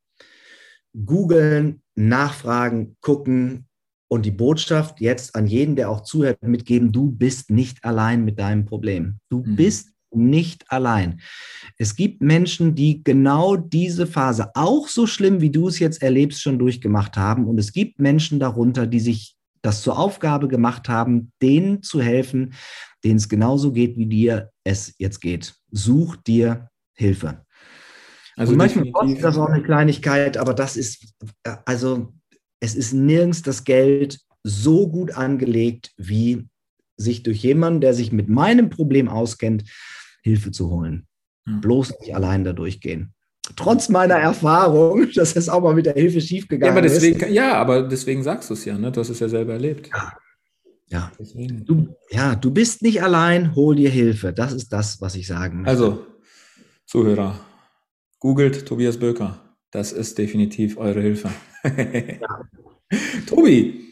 googeln, 1.04 1.82
nachfragen, 1.94 2.96
gucken 3.02 3.66
und 4.08 4.24
die 4.24 4.30
Botschaft 4.30 5.02
jetzt 5.02 5.36
an 5.36 5.46
jeden, 5.46 5.76
der 5.76 5.90
auch 5.90 6.00
zuhört, 6.00 6.42
mitgeben, 6.42 6.90
du 6.90 7.10
bist 7.10 7.50
nicht 7.50 7.84
allein 7.84 8.24
mit 8.24 8.38
deinem 8.38 8.64
Problem. 8.64 9.18
Du 9.28 9.42
mhm. 9.44 9.56
bist 9.56 9.90
nicht 10.10 10.64
allein. 10.72 11.20
Es 11.76 11.96
gibt 11.96 12.22
Menschen, 12.22 12.74
die 12.74 13.04
genau 13.04 13.56
diese 13.56 14.06
Phase 14.06 14.50
auch 14.54 14.88
so 14.88 15.06
schlimm, 15.06 15.42
wie 15.42 15.50
du 15.50 15.68
es 15.68 15.78
jetzt 15.78 16.02
erlebst, 16.02 16.40
schon 16.40 16.58
durchgemacht 16.58 17.18
haben. 17.18 17.46
Und 17.46 17.58
es 17.58 17.74
gibt 17.74 18.00
Menschen 18.00 18.40
darunter, 18.40 18.86
die 18.86 19.00
sich 19.00 19.36
das 19.60 19.82
zur 19.82 19.98
Aufgabe 19.98 20.48
gemacht 20.48 20.88
haben, 20.88 21.30
denen 21.42 21.82
zu 21.82 22.00
helfen, 22.00 22.54
denen 23.04 23.16
es 23.16 23.28
genauso 23.28 23.70
geht, 23.70 23.98
wie 23.98 24.06
dir 24.06 24.50
es 24.64 24.94
jetzt 24.96 25.20
geht. 25.20 25.56
Such 25.70 26.16
dir 26.16 26.70
Hilfe. 26.98 27.44
Also 28.36 28.52
Und 28.52 28.58
manchmal 28.58 28.90
kostet 28.92 29.24
das 29.24 29.38
auch 29.38 29.48
eine 29.48 29.62
Kleinigkeit, 29.62 30.36
aber 30.36 30.54
das 30.54 30.76
ist, 30.76 31.14
also 31.64 32.12
es 32.60 32.74
ist 32.74 32.92
nirgends 32.92 33.42
das 33.42 33.64
Geld 33.64 34.20
so 34.44 34.88
gut 34.88 35.12
angelegt, 35.12 35.92
wie 35.96 36.48
sich 36.96 37.22
durch 37.22 37.42
jemanden, 37.42 37.80
der 37.80 37.94
sich 37.94 38.12
mit 38.12 38.28
meinem 38.28 38.70
Problem 38.70 39.08
auskennt, 39.08 39.64
Hilfe 40.22 40.50
zu 40.50 40.70
holen. 40.70 41.06
Hm. 41.48 41.60
Bloß 41.60 42.00
nicht 42.00 42.14
allein 42.14 42.44
da 42.44 42.52
durchgehen 42.52 43.14
trotz 43.56 43.88
meiner 43.88 44.16
Erfahrung, 44.16 45.08
dass 45.14 45.36
es 45.36 45.48
auch 45.48 45.62
mal 45.62 45.74
mit 45.74 45.86
der 45.86 45.94
Hilfe 45.94 46.20
schiefgegangen 46.20 46.74
ja, 46.74 46.78
aber 46.78 46.82
deswegen, 46.82 47.20
ist. 47.20 47.30
Ja, 47.30 47.54
aber 47.54 47.82
deswegen 47.82 48.22
sagst 48.22 48.50
du 48.50 48.54
es 48.54 48.64
ja, 48.64 48.76
ne? 48.78 48.92
Du 48.92 49.00
hast 49.00 49.08
es 49.08 49.20
ja 49.20 49.28
selber 49.28 49.54
erlebt. 49.54 49.88
Ja. 49.92 50.12
Ja. 50.90 51.12
Du, 51.66 51.94
ja, 52.10 52.34
du 52.34 52.50
bist 52.50 52.80
nicht 52.80 53.02
allein, 53.02 53.54
hol 53.54 53.76
dir 53.76 53.90
Hilfe. 53.90 54.32
Das 54.32 54.54
ist 54.54 54.72
das, 54.72 55.02
was 55.02 55.16
ich 55.16 55.26
sagen 55.26 55.58
möchte. 55.58 55.70
Also, 55.70 56.06
Zuhörer, 56.88 57.38
googelt 58.18 58.64
Tobias 58.64 58.98
Böker. 58.98 59.58
Das 59.70 59.92
ist 59.92 60.16
definitiv 60.16 60.78
eure 60.78 61.02
Hilfe. 61.02 61.30
ja. 61.62 62.40
Tobi, 63.26 63.84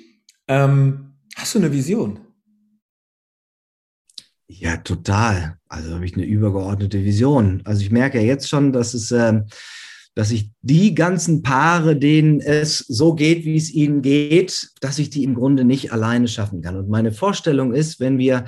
ähm, 0.48 1.18
hast 1.36 1.54
du 1.54 1.58
eine 1.58 1.70
Vision? 1.70 2.20
Ja, 4.48 4.78
total. 4.78 5.58
Also 5.68 5.92
habe 5.92 6.06
ich 6.06 6.14
eine 6.14 6.24
übergeordnete 6.24 7.04
Vision. 7.04 7.60
Also 7.66 7.82
ich 7.82 7.90
merke 7.90 8.16
ja 8.16 8.24
jetzt 8.24 8.48
schon, 8.48 8.72
dass 8.72 8.94
es, 8.94 9.10
äh, 9.10 9.42
dass 10.16 10.30
ich 10.30 10.50
die 10.62 10.94
ganzen 10.94 11.42
Paare, 11.42 11.94
denen 11.94 12.40
es 12.40 12.78
so 12.78 13.14
geht, 13.14 13.44
wie 13.44 13.56
es 13.56 13.70
ihnen 13.70 14.00
geht, 14.00 14.70
dass 14.80 14.98
ich 14.98 15.10
die 15.10 15.22
im 15.22 15.34
Grunde 15.34 15.64
nicht 15.64 15.92
alleine 15.92 16.26
schaffen 16.26 16.62
kann. 16.62 16.74
Und 16.76 16.88
meine 16.88 17.12
Vorstellung 17.12 17.74
ist, 17.74 18.00
wenn 18.00 18.16
wir 18.16 18.46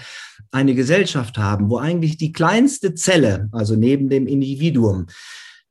eine 0.51 0.75
Gesellschaft 0.75 1.37
haben, 1.37 1.69
wo 1.69 1.77
eigentlich 1.77 2.17
die 2.17 2.33
kleinste 2.33 2.95
Zelle, 2.95 3.51
also 3.53 3.77
neben 3.77 4.09
dem 4.09 4.27
Individuum, 4.27 5.09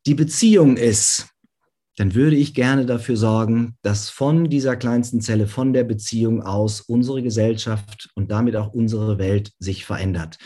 die 0.05 0.13
Beziehung 0.13 0.77
ist, 0.77 1.29
dann 1.95 2.13
würde 2.13 2.35
ich 2.35 2.53
gerne 2.53 2.85
dafür 2.85 3.17
sorgen, 3.17 3.75
dass 3.81 4.11
von 4.11 4.51
dieser 4.51 4.75
kleinsten 4.75 5.19
Zelle, 5.19 5.47
von 5.47 5.73
der 5.73 5.83
Beziehung 5.83 6.43
aus 6.43 6.79
unsere 6.81 7.23
Gesellschaft 7.23 8.11
und 8.13 8.29
damit 8.29 8.55
auch 8.55 8.71
unsere 8.71 9.17
Welt 9.17 9.51
sich 9.57 9.83
verändert. 9.83 10.37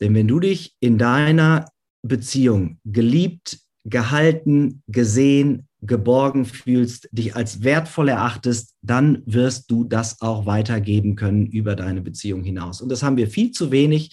Denn 0.00 0.14
wenn 0.14 0.28
du 0.28 0.38
dich 0.38 0.76
in 0.78 0.98
deiner 0.98 1.64
Beziehung 2.02 2.78
geliebt, 2.84 3.58
gehalten, 3.88 4.82
gesehen, 4.86 5.68
geborgen 5.80 6.44
fühlst, 6.44 7.08
dich 7.12 7.36
als 7.36 7.62
wertvoll 7.62 8.08
erachtest, 8.08 8.74
dann 8.82 9.22
wirst 9.26 9.70
du 9.70 9.84
das 9.84 10.20
auch 10.20 10.44
weitergeben 10.44 11.14
können 11.14 11.46
über 11.46 11.76
deine 11.76 12.00
Beziehung 12.00 12.42
hinaus. 12.42 12.80
Und 12.80 12.90
das 12.90 13.02
haben 13.02 13.16
wir 13.16 13.28
viel 13.28 13.52
zu 13.52 13.70
wenig. 13.70 14.10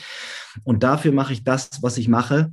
Und 0.64 0.84
dafür 0.84 1.12
mache 1.12 1.34
ich 1.34 1.44
das, 1.44 1.70
was 1.82 1.98
ich 1.98 2.08
mache 2.08 2.52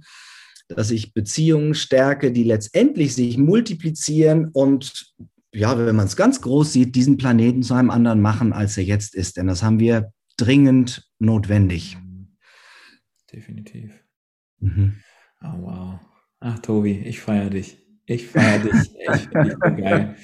dass 0.68 0.90
ich 0.90 1.12
Beziehungen 1.12 1.74
stärke, 1.74 2.32
die 2.32 2.44
letztendlich 2.44 3.14
sich 3.14 3.38
multiplizieren 3.38 4.48
und 4.48 5.14
ja, 5.54 5.76
wenn 5.78 5.96
man 5.96 6.06
es 6.06 6.16
ganz 6.16 6.40
groß 6.40 6.72
sieht, 6.72 6.94
diesen 6.96 7.18
Planeten 7.18 7.62
zu 7.62 7.74
einem 7.74 7.90
anderen 7.90 8.22
machen, 8.22 8.54
als 8.54 8.78
er 8.78 8.84
jetzt 8.84 9.14
ist. 9.14 9.36
Denn 9.36 9.46
das 9.46 9.62
haben 9.62 9.78
wir 9.78 10.10
dringend 10.38 11.10
notwendig. 11.18 11.98
Definitiv. 13.30 13.92
Mhm. 14.60 14.94
Oh, 15.42 15.58
wow. 15.58 16.00
Ach, 16.45 16.59
Tobi, 16.59 17.03
ich 17.05 17.20
feiere 17.20 17.51
dich. 17.51 17.78
Ich 18.05 18.26
feiere 18.26 18.59
dich. 18.59 18.72
Ich 19.14 19.28
finde 19.28 19.49
dich 19.51 19.84
geil. 19.84 20.16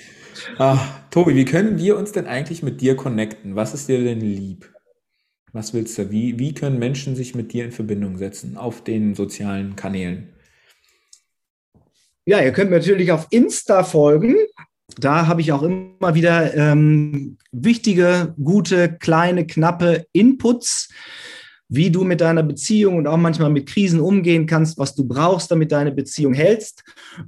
Ach, 0.59 1.11
Tobi, 1.11 1.37
wie 1.37 1.45
können 1.45 1.79
wir 1.79 1.97
uns 1.97 2.11
denn 2.11 2.27
eigentlich 2.27 2.62
mit 2.62 2.81
dir 2.81 2.97
connecten? 2.97 3.55
Was 3.55 3.73
ist 3.73 3.89
dir 3.89 4.03
denn 4.03 4.21
lieb? 4.21 4.73
Was 5.53 5.75
willst 5.75 5.97
du? 5.97 6.11
Wie, 6.11 6.39
wie 6.39 6.55
können 6.55 6.79
Menschen 6.79 7.14
sich 7.14 7.35
mit 7.35 7.53
dir 7.53 7.64
in 7.64 7.73
Verbindung 7.73 8.19
setzen 8.19 8.57
auf 8.57 8.83
den 8.83 9.14
sozialen 9.14 9.77
Kanälen? 9.77 10.35
Ja, 12.27 12.41
ihr 12.41 12.53
könnt 12.53 12.71
mir 12.71 12.79
natürlich 12.79 13.12
auf 13.12 13.29
Insta 13.31 13.85
folgen. 13.85 14.37
Da 14.99 15.29
habe 15.29 15.41
ich 15.41 15.53
auch 15.53 15.62
immer 15.62 16.14
wieder 16.14 16.55
ähm, 16.55 17.39
wichtige, 17.53 18.35
gute, 18.43 18.97
kleine, 18.99 19.47
knappe 19.47 20.07
Inputs, 20.12 20.89
wie 21.69 21.91
du 21.91 22.05
mit 22.05 22.23
deiner 22.23 22.43
Beziehung 22.43 22.97
und 22.97 23.07
auch 23.07 23.19
manchmal 23.19 23.51
mit 23.51 23.69
Krisen 23.69 24.01
umgehen 24.01 24.47
kannst, 24.47 24.79
was 24.79 24.95
du 24.95 25.05
brauchst, 25.05 25.51
damit 25.51 25.71
deine 25.71 25.93
Beziehung 25.93 26.33
hältst. 26.33 26.83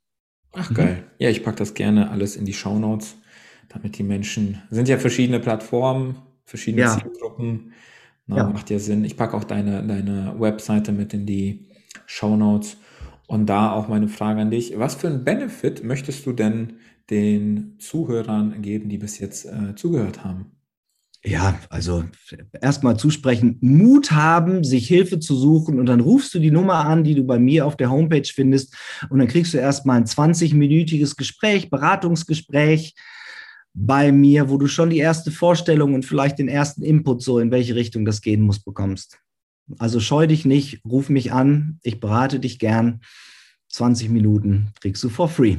Ach 0.54 0.72
geil. 0.74 0.98
Mhm. 0.98 1.04
Ja, 1.18 1.30
ich 1.32 1.44
packe 1.44 1.58
das 1.58 1.74
gerne 1.74 2.12
alles 2.12 2.36
in 2.36 2.46
die 2.46 2.54
Show 2.54 2.78
Notes, 2.78 3.16
damit 3.70 3.98
die 3.98 4.04
Menschen, 4.04 4.62
sind 4.70 4.88
ja 4.88 5.00
verschiedene 5.00 5.40
Plattformen, 5.40 6.18
verschiedene 6.46 6.84
ja. 6.84 7.00
Zielgruppen. 7.00 7.74
Na, 8.28 8.38
ja. 8.38 8.50
Macht 8.50 8.70
ja 8.70 8.78
Sinn. 8.78 9.06
Ich 9.06 9.18
packe 9.18 9.36
auch 9.36 9.44
deine, 9.44 9.82
deine 9.88 10.36
Webseite 10.38 10.92
mit 10.92 11.14
in 11.14 11.26
die 11.26 11.68
Shownotes. 12.06 12.78
Und 13.28 13.48
da 13.48 13.72
auch 13.72 13.90
meine 13.90 14.08
Frage 14.08 14.42
an 14.42 14.52
dich. 14.52 14.78
Was 14.80 14.96
für 14.96 15.08
einen 15.08 15.26
Benefit 15.26 15.84
möchtest 15.84 16.26
du 16.26 16.32
denn 16.32 16.78
den 17.10 17.76
Zuhörern 17.80 18.62
geben, 18.62 18.90
die 18.90 18.98
bis 18.98 19.20
jetzt 19.20 19.46
äh, 19.46 19.76
zugehört 19.76 20.24
haben? 20.24 20.58
Ja, 21.24 21.60
also 21.70 22.06
erstmal 22.62 22.96
zusprechen, 22.98 23.58
Mut 23.60 24.12
haben, 24.12 24.64
sich 24.64 24.88
Hilfe 24.88 25.20
zu 25.20 25.36
suchen 25.36 25.80
und 25.80 25.88
dann 25.88 26.00
rufst 26.00 26.34
du 26.34 26.40
die 26.40 26.52
Nummer 26.52 26.86
an, 26.86 27.04
die 27.04 27.16
du 27.16 27.26
bei 27.26 27.40
mir 27.40 27.66
auf 27.66 27.76
der 27.76 27.90
Homepage 27.90 28.28
findest 28.34 28.76
und 29.10 29.20
dann 29.20 29.28
kriegst 29.28 29.54
du 29.54 29.58
erstmal 29.58 29.98
ein 29.98 30.06
20-minütiges 30.06 31.18
Gespräch, 31.18 31.70
Beratungsgespräch 31.70 32.94
bei 33.74 34.12
mir, 34.12 34.50
wo 34.50 34.58
du 34.58 34.68
schon 34.68 34.90
die 34.90 35.00
erste 35.00 35.32
Vorstellung 35.32 35.96
und 35.96 36.06
vielleicht 36.06 36.40
den 36.40 36.48
ersten 36.48 36.82
Input 36.84 37.22
so, 37.22 37.40
in 37.40 37.52
welche 37.52 37.76
Richtung 37.76 38.06
das 38.06 38.22
gehen 38.22 38.42
muss, 38.42 38.60
bekommst. 38.60 39.20
Also 39.78 40.00
scheu 40.00 40.28
dich 40.28 40.46
nicht, 40.46 40.82
ruf 40.86 41.10
mich 41.10 41.34
an, 41.34 41.80
ich 41.84 42.00
berate 42.00 42.40
dich 42.40 42.60
gern. 42.60 43.02
20 43.70 44.10
Minuten 44.10 44.72
kriegst 44.80 45.04
du 45.04 45.10
for 45.10 45.28
free. 45.28 45.58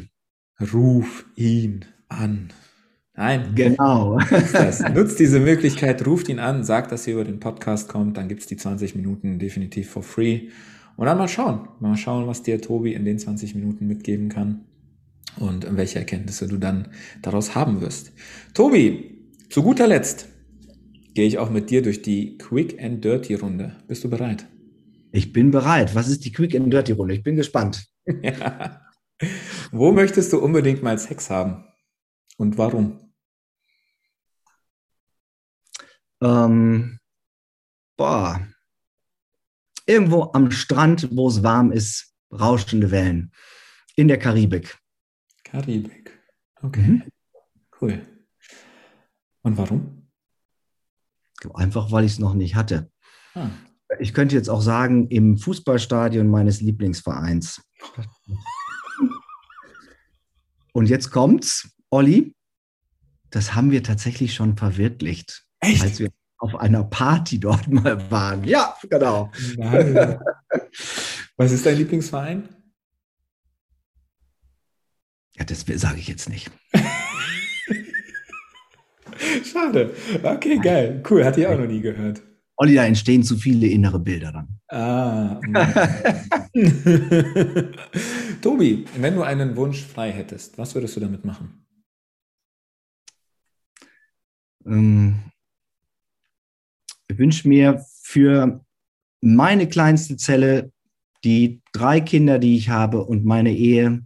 Ruf 0.72 1.26
ihn 1.36 1.85
an. 2.09 2.48
Nein. 3.14 3.52
Genau. 3.55 4.18
Nutzt 4.94 5.18
diese 5.18 5.40
Möglichkeit, 5.40 6.06
ruft 6.06 6.28
ihn 6.28 6.39
an, 6.39 6.64
sagt, 6.64 6.93
dass 6.93 7.06
ihr 7.06 7.14
über 7.14 7.24
den 7.24 7.40
Podcast 7.40 7.89
kommt, 7.89 8.16
dann 8.16 8.28
gibt 8.28 8.43
es 8.43 8.47
die 8.47 8.56
20 8.56 8.94
Minuten 8.94 9.39
definitiv 9.39 9.90
for 9.90 10.02
free. 10.02 10.48
Und 10.97 11.06
dann 11.06 11.18
mal 11.18 11.28
schauen, 11.28 11.68
mal 11.80 11.97
schauen, 11.97 12.26
was 12.26 12.43
dir 12.43 12.60
Tobi 12.60 12.93
in 12.94 13.05
den 13.05 13.18
20 13.18 13.55
Minuten 13.55 13.86
mitgeben 13.86 14.28
kann 14.28 14.64
und 15.36 15.76
welche 15.76 15.98
Erkenntnisse 15.98 16.48
du 16.48 16.59
dann 16.59 16.89
daraus 17.22 17.55
haben 17.55 17.80
wirst. 17.80 18.12
Tobi, 18.55 19.18
zu 19.51 19.62
guter 19.62 19.86
Letzt, 19.86 20.28
gehe 21.19 21.27
ich 21.27 21.39
auch 21.39 21.51
mit 21.51 21.69
dir 21.69 21.82
durch 21.82 22.01
die 22.01 22.39
Quick 22.39 22.81
and 22.81 23.05
Dirty 23.05 23.35
Runde. 23.35 23.74
Bist 23.89 24.05
du 24.05 24.09
bereit? 24.09 24.47
Ich 25.11 25.32
bin 25.32 25.51
bereit. 25.51 25.97
Was 25.97 26.07
ist 26.07 26.24
die 26.24 26.31
Quick 26.31 26.55
and 26.55 26.73
Dirty 26.73 26.93
Runde? 26.93 27.12
Ich 27.12 27.24
bin 27.24 27.35
gespannt. 27.35 27.89
Ja. 28.23 28.81
Wo 29.73 29.90
möchtest 29.90 30.32
du 30.32 30.39
unbedingt 30.39 30.81
mal 30.85 30.97
Sex 30.97 31.28
haben? 31.28 31.65
Und 32.36 32.57
warum? 32.57 33.12
Ähm, 36.23 37.01
boah. 37.97 38.47
Irgendwo 39.86 40.31
am 40.35 40.53
Strand, 40.53 41.09
wo 41.11 41.27
es 41.27 41.43
warm 41.43 41.73
ist, 41.73 42.15
rauschende 42.31 42.93
Wellen. 42.93 43.32
In 43.97 44.07
der 44.07 44.20
Karibik. 44.20 44.78
Karibik. 45.43 46.16
Okay. 46.62 46.81
Mhm. 46.81 47.03
Cool. 47.81 48.07
Und 49.43 49.59
warum? 49.59 49.98
Einfach, 51.55 51.93
weil 51.93 52.05
ich 52.05 52.12
es 52.12 52.19
noch 52.19 52.35
nicht 52.35 52.56
hatte. 52.56 52.90
Ah. 53.35 53.48
Ich 53.98 54.12
könnte 54.12 54.35
jetzt 54.35 54.51
auch 54.51 54.60
sagen, 54.60 55.09
im 55.09 55.39
Fußballstadion 55.39 56.28
meines 56.28 56.60
Lieblingsvereins. 56.60 57.62
Und 60.73 60.89
jetzt 60.89 61.10
kommt's, 61.10 61.70
Olli. 61.90 62.35
Das 63.31 63.55
haben 63.55 63.70
wir 63.70 63.82
tatsächlich 63.82 64.35
schon 64.35 64.56
verwirklicht. 64.56 65.44
Echt? 65.60 65.82
Als 65.82 65.98
wir 65.98 66.10
auf 66.39 66.55
einer 66.56 66.85
Party 66.85 67.40
dort 67.40 67.69
mal 67.69 68.10
waren. 68.10 68.44
Ja, 68.44 68.77
genau. 68.89 69.31
Was 71.36 71.52
ist 71.52 71.66
dein 71.66 71.77
Lieblingsverein? 71.77 72.48
Ja, 75.36 75.44
das 75.44 75.65
sage 75.66 75.98
ich 75.98 76.09
jetzt 76.09 76.28
nicht. 76.28 76.51
Schade. 79.45 79.95
Okay, 80.23 80.59
geil. 80.59 81.03
Cool, 81.09 81.24
hatte 81.24 81.40
ich 81.40 81.47
auch 81.47 81.59
noch 81.59 81.66
nie 81.66 81.81
gehört. 81.81 82.20
Olli, 82.57 82.74
da 82.74 82.85
entstehen 82.85 83.23
zu 83.23 83.36
viele 83.36 83.69
innere 83.69 84.01
Bilder 84.01 84.32
dann. 84.32 84.59
Ah. 84.69 85.40
Tobi, 88.43 88.85
wenn 88.97 89.15
du 89.15 89.23
einen 89.23 89.55
Wunsch 89.57 89.85
frei 89.85 90.11
hättest, 90.11 90.59
was 90.59 90.74
würdest 90.74 90.97
du 90.97 91.01
damit 91.01 91.24
machen? 91.24 91.65
Ähm, 94.66 95.20
ich 97.07 97.16
wünsche 97.16 97.47
mir 97.47 97.81
für 98.03 98.65
meine 99.20 99.69
kleinste 99.69 100.16
Zelle, 100.16 100.73
die 101.23 101.62
drei 101.73 102.01
Kinder, 102.01 102.40
die 102.40 102.57
ich 102.57 102.70
habe 102.70 103.05
und 103.05 103.24
meine 103.24 103.53
Ehe, 103.53 104.03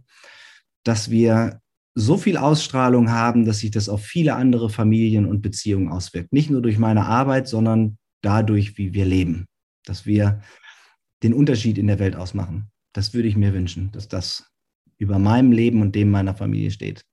dass 0.83 1.09
wir 1.09 1.62
so 1.95 2.17
viel 2.17 2.37
Ausstrahlung 2.37 3.11
haben, 3.11 3.45
dass 3.45 3.59
sich 3.59 3.71
das 3.71 3.89
auf 3.89 4.03
viele 4.03 4.35
andere 4.35 4.69
Familien 4.69 5.25
und 5.25 5.41
Beziehungen 5.41 5.89
auswirkt. 5.89 6.33
Nicht 6.33 6.49
nur 6.49 6.61
durch 6.61 6.79
meine 6.79 7.05
Arbeit, 7.05 7.47
sondern 7.47 7.97
dadurch, 8.21 8.77
wie 8.77 8.93
wir 8.93 9.05
leben. 9.05 9.45
Dass 9.85 10.05
wir 10.05 10.41
den 11.21 11.33
Unterschied 11.33 11.77
in 11.77 11.87
der 11.87 11.99
Welt 11.99 12.15
ausmachen. 12.15 12.71
Das 12.93 13.13
würde 13.13 13.27
ich 13.27 13.35
mir 13.35 13.53
wünschen, 13.53 13.91
dass 13.91 14.07
das 14.07 14.51
über 14.97 15.19
meinem 15.19 15.51
Leben 15.51 15.81
und 15.81 15.95
dem 15.95 16.09
meiner 16.09 16.35
Familie 16.35 16.71
steht. 16.71 17.05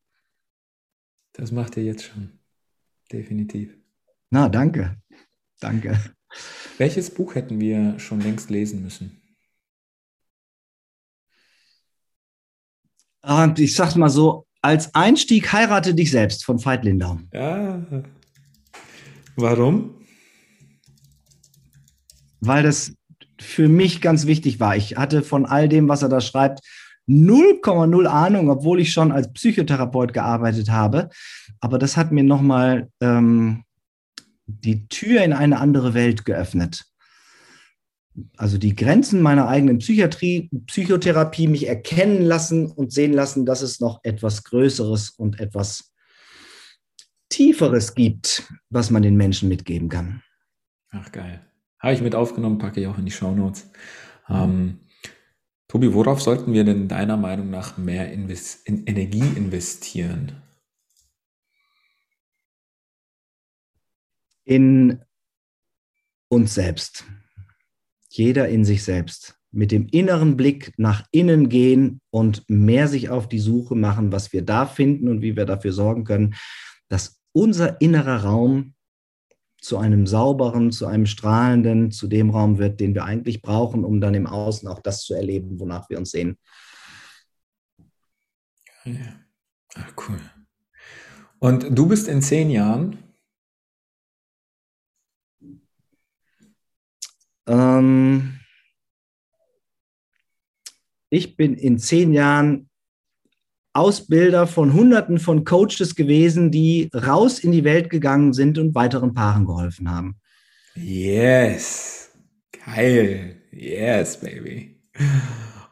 Das 1.32 1.52
macht 1.52 1.76
ihr 1.76 1.84
jetzt 1.84 2.04
schon. 2.04 2.38
Definitiv. 3.12 3.76
Na, 4.30 4.48
danke. 4.48 5.00
Danke. 5.58 5.98
Welches 6.78 7.12
Buch 7.12 7.34
hätten 7.34 7.60
wir 7.60 7.98
schon 7.98 8.20
längst 8.20 8.50
lesen 8.50 8.82
müssen? 8.82 9.20
Und 13.22 13.58
ich 13.58 13.74
sag's 13.74 13.96
mal 13.96 14.08
so, 14.08 14.46
als 14.62 14.94
Einstieg 14.94 15.52
heirate 15.52 15.94
dich 15.94 16.10
selbst 16.10 16.44
von 16.44 16.64
Veit 16.64 16.84
Lindau. 16.84 17.18
Ja. 17.32 17.80
Warum? 19.36 19.94
Weil 22.40 22.62
das 22.62 22.92
für 23.40 23.68
mich 23.68 24.00
ganz 24.00 24.26
wichtig 24.26 24.60
war. 24.60 24.76
Ich 24.76 24.96
hatte 24.96 25.22
von 25.22 25.46
all 25.46 25.68
dem, 25.68 25.88
was 25.88 26.02
er 26.02 26.08
da 26.08 26.20
schreibt, 26.20 26.60
0,0 27.08 28.06
Ahnung, 28.06 28.50
obwohl 28.50 28.80
ich 28.80 28.92
schon 28.92 29.10
als 29.10 29.32
Psychotherapeut 29.32 30.12
gearbeitet 30.12 30.70
habe. 30.70 31.08
Aber 31.60 31.78
das 31.78 31.96
hat 31.96 32.12
mir 32.12 32.22
nochmal 32.22 32.88
ähm, 33.00 33.64
die 34.46 34.86
Tür 34.88 35.22
in 35.22 35.32
eine 35.32 35.58
andere 35.58 35.94
Welt 35.94 36.24
geöffnet 36.24 36.89
also 38.36 38.58
die 38.58 38.74
Grenzen 38.74 39.22
meiner 39.22 39.48
eigenen 39.48 39.78
Psychiatrie, 39.78 40.50
Psychotherapie 40.66 41.46
mich 41.46 41.68
erkennen 41.68 42.22
lassen 42.22 42.70
und 42.70 42.92
sehen 42.92 43.12
lassen, 43.12 43.46
dass 43.46 43.62
es 43.62 43.80
noch 43.80 44.00
etwas 44.02 44.44
Größeres 44.44 45.10
und 45.10 45.40
etwas 45.40 45.92
Tieferes 47.28 47.94
gibt, 47.94 48.52
was 48.70 48.90
man 48.90 49.02
den 49.02 49.16
Menschen 49.16 49.48
mitgeben 49.48 49.88
kann. 49.88 50.22
Ach 50.90 51.12
geil. 51.12 51.46
Habe 51.78 51.94
ich 51.94 52.02
mit 52.02 52.14
aufgenommen, 52.14 52.58
packe 52.58 52.80
ich 52.80 52.86
auch 52.86 52.98
in 52.98 53.06
die 53.06 53.12
Shownotes. 53.12 53.70
Ähm, 54.28 54.80
Tobi, 55.68 55.94
worauf 55.94 56.20
sollten 56.20 56.52
wir 56.52 56.64
denn 56.64 56.88
deiner 56.88 57.16
Meinung 57.16 57.48
nach 57.48 57.78
mehr 57.78 58.12
Invest 58.12 58.66
in 58.66 58.86
Energie 58.86 59.22
investieren? 59.36 60.42
In 64.44 65.00
uns 66.28 66.54
selbst 66.54 67.04
jeder 68.10 68.48
in 68.48 68.64
sich 68.64 68.82
selbst, 68.82 69.36
mit 69.52 69.72
dem 69.72 69.86
inneren 69.88 70.36
Blick 70.36 70.72
nach 70.76 71.06
innen 71.12 71.48
gehen 71.48 72.00
und 72.10 72.44
mehr 72.48 72.88
sich 72.88 73.08
auf 73.08 73.28
die 73.28 73.38
Suche 73.38 73.74
machen, 73.74 74.12
was 74.12 74.32
wir 74.32 74.42
da 74.42 74.66
finden 74.66 75.08
und 75.08 75.22
wie 75.22 75.36
wir 75.36 75.46
dafür 75.46 75.72
sorgen 75.72 76.04
können, 76.04 76.34
dass 76.88 77.20
unser 77.32 77.80
innerer 77.80 78.24
Raum 78.24 78.74
zu 79.60 79.78
einem 79.78 80.06
sauberen, 80.06 80.72
zu 80.72 80.86
einem 80.86 81.06
strahlenden, 81.06 81.90
zu 81.90 82.08
dem 82.08 82.30
Raum 82.30 82.58
wird, 82.58 82.80
den 82.80 82.94
wir 82.94 83.04
eigentlich 83.04 83.42
brauchen, 83.42 83.84
um 83.84 84.00
dann 84.00 84.14
im 84.14 84.26
Außen 84.26 84.66
auch 84.68 84.80
das 84.80 85.02
zu 85.02 85.14
erleben, 85.14 85.60
wonach 85.60 85.88
wir 85.90 85.98
uns 85.98 86.10
sehen. 86.10 86.38
Ja. 88.84 89.20
Ach, 89.74 89.92
cool. 90.08 90.20
Und 91.38 91.66
du 91.70 91.86
bist 91.86 92.08
in 92.08 92.22
zehn 92.22 92.50
Jahren 92.50 92.98
Ähm, 97.50 98.38
ich 101.10 101.36
bin 101.36 101.54
in 101.54 101.78
zehn 101.78 102.12
Jahren 102.12 102.68
Ausbilder 103.72 104.46
von 104.46 104.72
Hunderten 104.72 105.18
von 105.18 105.44
Coaches 105.44 105.94
gewesen, 105.96 106.50
die 106.50 106.90
raus 106.94 107.40
in 107.40 107.52
die 107.52 107.64
Welt 107.64 107.90
gegangen 107.90 108.32
sind 108.32 108.58
und 108.58 108.74
weiteren 108.74 109.14
Paaren 109.14 109.46
geholfen 109.46 109.90
haben. 109.90 110.16
Yes, 110.74 112.10
geil, 112.64 113.36
yes, 113.50 114.18
baby. 114.18 114.80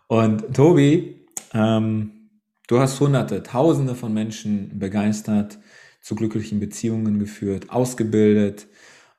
Und 0.09 0.55
Tobi, 0.55 1.27
ähm, 1.55 2.31
du 2.67 2.79
hast 2.79 2.99
Hunderte, 3.01 3.43
Tausende 3.43 3.95
von 3.95 4.13
Menschen 4.13 4.79
begeistert, 4.79 5.59
zu 6.01 6.15
glücklichen 6.15 6.61
Beziehungen 6.61 7.19
geführt, 7.19 7.71
ausgebildet 7.71 8.67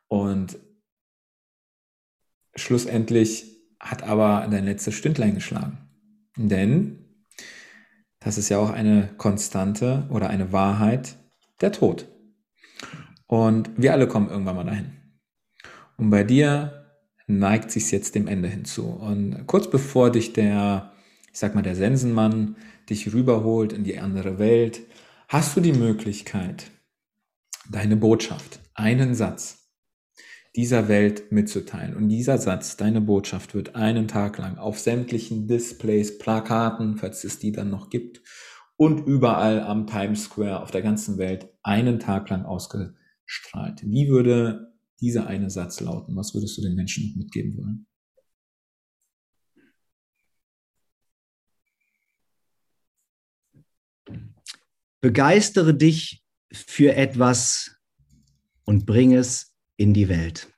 und 0.07 0.57
schlussendlich 2.61 3.45
hat 3.79 4.03
aber 4.03 4.47
dein 4.49 4.65
letztes 4.65 4.95
Stündlein 4.95 5.35
geschlagen. 5.35 5.77
Denn 6.35 7.05
das 8.19 8.37
ist 8.37 8.49
ja 8.49 8.57
auch 8.57 8.71
eine 8.71 9.09
Konstante 9.17 10.07
oder 10.09 10.29
eine 10.29 10.51
Wahrheit, 10.51 11.17
der 11.61 11.71
Tod. 11.71 12.07
Und 13.27 13.69
wir 13.77 13.93
alle 13.93 14.07
kommen 14.07 14.29
irgendwann 14.29 14.55
mal 14.55 14.65
dahin. 14.65 14.91
Und 15.97 16.09
bei 16.09 16.23
dir 16.23 16.85
neigt 17.27 17.71
sich 17.71 17.91
jetzt 17.91 18.15
dem 18.15 18.27
Ende 18.27 18.47
hinzu. 18.47 18.87
Und 18.87 19.45
kurz 19.47 19.69
bevor 19.69 20.11
dich 20.11 20.33
der, 20.33 20.93
ich 21.31 21.39
sag 21.39 21.55
mal, 21.55 21.61
der 21.61 21.75
Sensenmann 21.75 22.55
dich 22.89 23.13
rüberholt 23.13 23.71
in 23.71 23.83
die 23.83 23.99
andere 23.99 24.39
Welt, 24.39 24.81
hast 25.27 25.55
du 25.55 25.61
die 25.61 25.73
Möglichkeit, 25.73 26.71
deine 27.69 27.95
Botschaft, 27.95 28.59
einen 28.73 29.13
Satz 29.13 29.68
dieser 30.59 30.89
Welt 30.89 31.31
mitzuteilen. 31.31 31.95
Und 31.95 32.09
dieser 32.09 32.37
Satz, 32.37 32.75
deine 32.75 32.99
Botschaft, 32.99 33.55
wird 33.55 33.75
einen 33.75 34.09
Tag 34.09 34.37
lang 34.39 34.57
auf 34.57 34.77
sämtlichen 34.77 35.47
Displays, 35.47 36.17
Plakaten, 36.17 36.97
falls 36.97 37.23
es 37.23 37.39
die 37.39 37.53
dann 37.53 37.69
noch 37.69 37.89
gibt, 37.89 38.21
und 38.75 39.07
überall 39.07 39.61
am 39.61 39.87
Times 39.87 40.25
Square 40.25 40.61
auf 40.61 40.69
der 40.69 40.81
ganzen 40.81 41.17
Welt 41.17 41.47
einen 41.63 41.97
Tag 41.97 42.29
lang 42.29 42.43
ausgestrahlt. 42.43 43.83
Wie 43.83 44.09
würde 44.09 44.73
dieser 44.99 45.27
eine 45.27 45.49
Satz 45.49 45.79
lauten? 45.79 46.17
Was 46.17 46.33
würdest 46.33 46.57
du 46.57 46.61
den 46.61 46.75
Menschen 46.75 47.13
mitgeben 47.17 47.55
wollen? 47.57 47.87
Begeistere 54.99 55.73
dich 55.73 56.25
für 56.51 56.95
etwas 56.95 57.77
und 58.65 58.85
bring 58.85 59.13
es 59.13 59.48
in 59.79 59.93
die 59.93 60.09
Welt. 60.09 60.51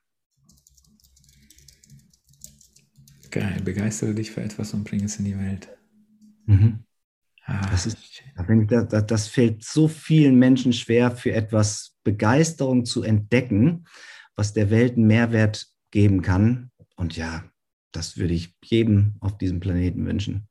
Geil, 3.30 3.62
begeistere 3.64 4.16
dich 4.16 4.32
für 4.32 4.42
etwas 4.42 4.74
und 4.74 4.84
bring 4.84 5.04
es 5.04 5.18
in 5.18 5.26
die 5.26 5.38
Welt. 5.38 5.70
Mhm. 6.48 6.84
Ah, 7.46 7.70
das, 7.70 7.86
ist, 7.86 7.98
das, 8.68 9.06
das 9.06 9.28
fällt 9.28 9.64
so 9.64 9.88
vielen 9.88 10.38
Menschen 10.38 10.74
schwer, 10.74 11.12
für 11.12 11.34
etwas 11.34 11.98
Begeisterung 12.04 12.84
zu 12.84 13.04
entdecken, 13.04 13.86
was 14.36 14.54
der 14.54 14.72
Welt 14.72 14.98
einen 14.98 15.08
Mehrwert 15.08 15.68
geben 15.92 16.24
kann. 16.24 16.72
Und 16.96 17.16
ja, 17.16 17.44
das 17.92 18.18
würde 18.18 18.34
ich 18.34 18.56
jedem 18.64 19.16
auf 19.20 19.38
diesem 19.38 19.60
Planeten 19.60 20.06
wünschen. 20.06 20.48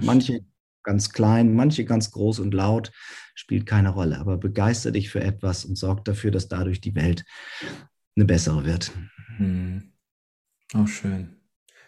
Manche 0.00 0.44
ganz 0.84 1.10
klein, 1.10 1.54
manche 1.54 1.84
ganz 1.84 2.12
groß 2.12 2.38
und 2.38 2.54
laut, 2.54 2.92
spielt 3.34 3.66
keine 3.66 3.90
Rolle. 3.90 4.18
Aber 4.18 4.38
begeister 4.38 4.92
dich 4.92 5.10
für 5.10 5.20
etwas 5.20 5.64
und 5.64 5.76
sorg 5.76 6.04
dafür, 6.04 6.30
dass 6.30 6.48
dadurch 6.48 6.80
die 6.80 6.94
Welt 6.94 7.24
eine 8.16 8.24
bessere 8.24 8.64
wird. 8.64 8.92
Hm. 9.36 9.92
Auch 10.74 10.88
schön. 10.88 11.36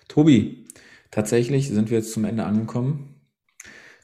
Tobi, 0.08 0.66
tatsächlich 1.10 1.68
sind 1.68 1.90
wir 1.90 1.98
jetzt 1.98 2.12
zum 2.12 2.24
Ende 2.24 2.44
angekommen. 2.44 3.14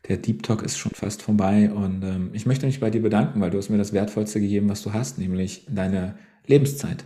Der 0.08 0.18
Deep 0.18 0.42
Talk 0.42 0.62
ist 0.62 0.76
schon 0.76 0.92
fast 0.92 1.22
vorbei 1.22 1.72
und 1.72 2.02
ähm, 2.02 2.30
ich 2.34 2.44
möchte 2.44 2.66
mich 2.66 2.80
bei 2.80 2.90
dir 2.90 3.00
bedanken, 3.00 3.40
weil 3.40 3.50
du 3.50 3.58
hast 3.58 3.70
mir 3.70 3.78
das 3.78 3.94
Wertvollste 3.94 4.40
gegeben, 4.40 4.68
was 4.68 4.82
du 4.82 4.92
hast, 4.92 5.18
nämlich 5.18 5.66
deine 5.70 6.18
Lebenszeit. 6.46 7.04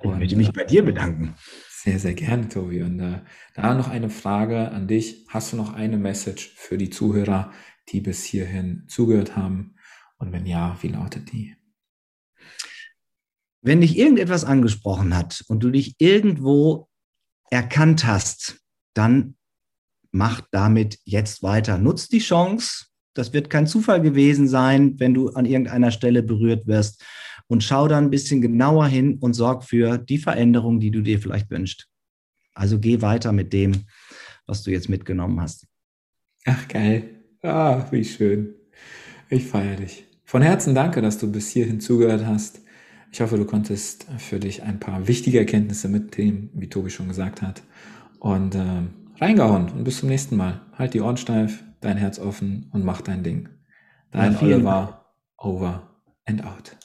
Und, 0.00 0.14
ich 0.14 0.18
möchte 0.18 0.36
mich 0.36 0.52
bei 0.52 0.64
dir 0.64 0.84
bedanken. 0.84 1.34
Sehr, 1.68 1.98
sehr 1.98 2.14
gerne, 2.14 2.48
Tobi. 2.48 2.82
Und 2.82 3.00
äh, 3.00 3.20
da 3.54 3.74
noch 3.74 3.88
eine 3.88 4.10
Frage 4.10 4.70
an 4.70 4.88
dich. 4.88 5.26
Hast 5.28 5.52
du 5.52 5.56
noch 5.56 5.72
eine 5.72 5.96
Message 5.96 6.52
für 6.56 6.76
die 6.76 6.90
Zuhörer, 6.90 7.52
die 7.88 8.00
bis 8.00 8.24
hierhin 8.24 8.84
zugehört 8.88 9.36
haben? 9.36 9.76
Und 10.18 10.32
wenn 10.32 10.46
ja, 10.46 10.76
wie 10.80 10.88
lautet 10.88 11.32
die? 11.32 11.56
Wenn 13.62 13.80
dich 13.80 13.98
irgendetwas 13.98 14.44
angesprochen 14.44 15.16
hat 15.16 15.44
und 15.48 15.62
du 15.62 15.70
dich 15.70 15.94
irgendwo 15.98 16.88
erkannt 17.50 18.06
hast, 18.06 18.60
dann 18.94 19.36
mach 20.12 20.40
damit 20.50 20.98
jetzt 21.04 21.42
weiter. 21.42 21.78
Nutz 21.78 22.08
die 22.08 22.20
Chance. 22.20 22.86
Das 23.14 23.32
wird 23.32 23.50
kein 23.50 23.66
Zufall 23.66 24.00
gewesen 24.00 24.48
sein, 24.48 24.98
wenn 24.98 25.14
du 25.14 25.30
an 25.30 25.44
irgendeiner 25.44 25.90
Stelle 25.90 26.22
berührt 26.22 26.66
wirst. 26.66 27.04
Und 27.48 27.64
schau 27.64 27.88
dann 27.88 28.04
ein 28.04 28.10
bisschen 28.10 28.40
genauer 28.40 28.86
hin 28.86 29.18
und 29.20 29.34
sorg 29.34 29.64
für 29.64 29.98
die 29.98 30.18
Veränderung, 30.18 30.78
die 30.78 30.92
du 30.92 31.02
dir 31.02 31.20
vielleicht 31.20 31.50
wünschst. 31.50 31.88
Also 32.54 32.78
geh 32.78 33.02
weiter 33.02 33.32
mit 33.32 33.52
dem, 33.52 33.84
was 34.46 34.62
du 34.62 34.70
jetzt 34.70 34.88
mitgenommen 34.88 35.40
hast. 35.40 35.66
Ach, 36.46 36.68
geil. 36.68 37.22
Ah, 37.42 37.86
wie 37.90 38.04
schön. 38.04 38.54
Ich 39.28 39.46
feiere 39.46 39.76
dich. 39.76 40.06
Von 40.24 40.42
Herzen 40.42 40.74
danke, 40.74 41.02
dass 41.02 41.18
du 41.18 41.30
bis 41.30 41.50
hierhin 41.50 41.80
zugehört 41.80 42.24
hast. 42.24 42.60
Ich 43.12 43.20
hoffe, 43.20 43.36
du 43.36 43.44
konntest 43.44 44.06
für 44.18 44.38
dich 44.38 44.62
ein 44.62 44.78
paar 44.78 45.08
wichtige 45.08 45.38
Erkenntnisse 45.40 45.88
mitnehmen, 45.88 46.50
wie 46.54 46.68
Tobi 46.68 46.90
schon 46.90 47.08
gesagt 47.08 47.42
hat. 47.42 47.62
Und 48.20 48.54
äh, 48.54 48.82
reingehauen 49.20 49.68
und 49.70 49.84
bis 49.84 49.98
zum 49.98 50.08
nächsten 50.08 50.36
Mal. 50.36 50.60
Halt 50.78 50.94
die 50.94 51.00
Ohren 51.00 51.16
steif, 51.16 51.64
dein 51.80 51.96
Herz 51.96 52.18
offen 52.18 52.70
und 52.72 52.84
mach 52.84 53.00
dein 53.00 53.24
Ding. 53.24 53.48
Dein 54.12 54.32
ja, 54.34 54.42
Oliver, 54.42 55.06
over 55.38 55.88
and 56.26 56.44
out. 56.44 56.76